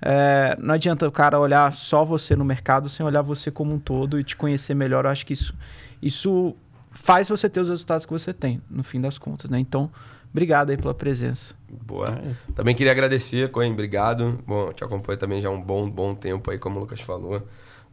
é, 0.00 0.56
não 0.60 0.74
adianta 0.74 1.06
o 1.06 1.10
cara 1.10 1.38
olhar 1.38 1.74
só 1.74 2.04
você 2.04 2.36
no 2.36 2.44
mercado 2.44 2.88
sem 2.88 3.04
olhar 3.04 3.22
você 3.22 3.50
como 3.50 3.74
um 3.74 3.78
todo 3.78 4.20
e 4.20 4.24
te 4.24 4.36
conhecer 4.36 4.74
melhor. 4.74 5.04
Eu 5.04 5.10
acho 5.10 5.26
que 5.26 5.32
isso, 5.32 5.52
isso 6.00 6.54
faz 6.92 7.28
você 7.28 7.48
ter 7.48 7.58
os 7.58 7.68
resultados 7.68 8.06
que 8.06 8.12
você 8.12 8.32
tem, 8.32 8.62
no 8.70 8.84
fim 8.84 9.00
das 9.00 9.18
contas, 9.18 9.50
né? 9.50 9.58
Então, 9.58 9.90
obrigado 10.30 10.70
aí 10.70 10.76
pela 10.76 10.94
presença. 10.94 11.56
Boa. 11.68 12.20
Também 12.54 12.74
queria 12.74 12.92
agradecer, 12.92 13.50
Coen, 13.50 13.72
obrigado. 13.72 14.38
Bom, 14.46 14.68
eu 14.68 14.72
te 14.72 14.84
acompanho 14.84 15.18
também 15.18 15.42
já 15.42 15.48
há 15.48 15.52
um 15.52 15.60
bom, 15.60 15.90
bom 15.90 16.14
tempo 16.14 16.52
aí, 16.52 16.58
como 16.58 16.78
o 16.78 16.80
Lucas 16.82 17.00
falou. 17.00 17.42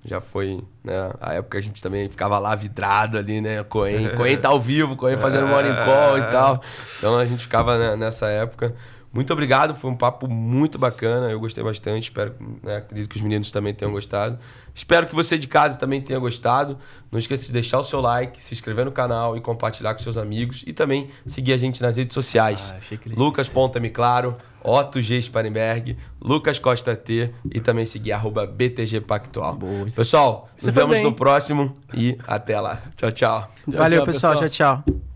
Já 0.05 0.21
foi, 0.21 0.61
né? 0.83 1.11
A 1.19 1.33
época 1.33 1.57
a 1.57 1.61
gente 1.61 1.83
também 1.83 2.09
ficava 2.09 2.39
lá 2.39 2.55
vidrado 2.55 3.17
ali, 3.17 3.41
né? 3.41 3.63
Coen, 3.63 4.15
Coen 4.15 4.37
tá 4.37 4.49
ao 4.49 4.59
vivo, 4.59 4.95
Coen 4.95 5.17
fazendo 5.17 5.47
morning 5.47 5.73
call 5.85 6.17
e 6.17 6.23
tal. 6.31 6.61
Então 6.97 7.17
a 7.17 7.25
gente 7.25 7.43
ficava 7.43 7.77
né, 7.77 7.95
nessa 7.95 8.27
época. 8.27 8.73
Muito 9.11 9.33
obrigado, 9.33 9.75
foi 9.75 9.89
um 9.89 9.95
papo 9.95 10.27
muito 10.27 10.77
bacana, 10.77 11.31
eu 11.31 11.39
gostei 11.39 11.63
bastante, 11.63 12.03
espero, 12.03 12.35
né, 12.61 12.77
acredito 12.77 13.09
que 13.09 13.15
os 13.17 13.21
meninos 13.23 13.51
também 13.51 13.73
tenham 13.73 13.91
gostado. 13.91 14.37
Espero 14.75 15.07
que 15.07 15.15
você 15.15 15.35
de 15.37 15.47
casa 15.47 15.77
também 15.79 15.99
tenha 15.99 16.19
gostado. 16.19 16.77
Não 17.11 17.17
esqueça 17.19 17.43
de 17.47 17.51
deixar 17.51 17.79
o 17.79 17.83
seu 17.83 17.99
like, 17.99 18.39
se 18.41 18.53
inscrever 18.53 18.85
no 18.85 18.91
canal 18.91 19.35
e 19.35 19.41
compartilhar 19.41 19.93
com 19.95 19.99
seus 19.99 20.15
amigos. 20.15 20.63
E 20.65 20.71
também 20.71 21.09
seguir 21.25 21.53
a 21.53 21.57
gente 21.57 21.81
nas 21.81 21.97
redes 21.97 22.13
sociais. 22.13 22.73
Ah, 22.77 22.95
Lucas 23.17 23.49
Ponta 23.49 23.79
Me 23.79 23.89
Claro, 23.89 24.37
Otto 24.63 25.01
G. 25.01 25.19
Sparenberg, 25.21 25.97
Lucas 26.21 26.59
Costa 26.59 26.95
T 26.95 27.33
e 27.51 27.59
também 27.59 27.85
seguir 27.85 28.11
arroba 28.13 28.45
BTG 28.45 29.01
Pactual. 29.01 29.55
Boa, 29.55 29.87
isso- 29.87 29.95
Pessoal, 29.97 30.47
nos 30.61 30.73
vemos 30.73 30.95
bem. 30.95 31.03
no 31.03 31.13
próximo 31.13 31.75
e 31.93 32.15
até 32.27 32.57
lá. 32.61 32.79
Tchau, 32.95 33.11
tchau. 33.11 33.51
Tchau, 33.69 33.79
Valeu, 33.79 33.97
tchau, 33.99 34.05
pessoal. 34.05 34.35
Tchau, 34.35 34.49
tchau. 34.49 35.08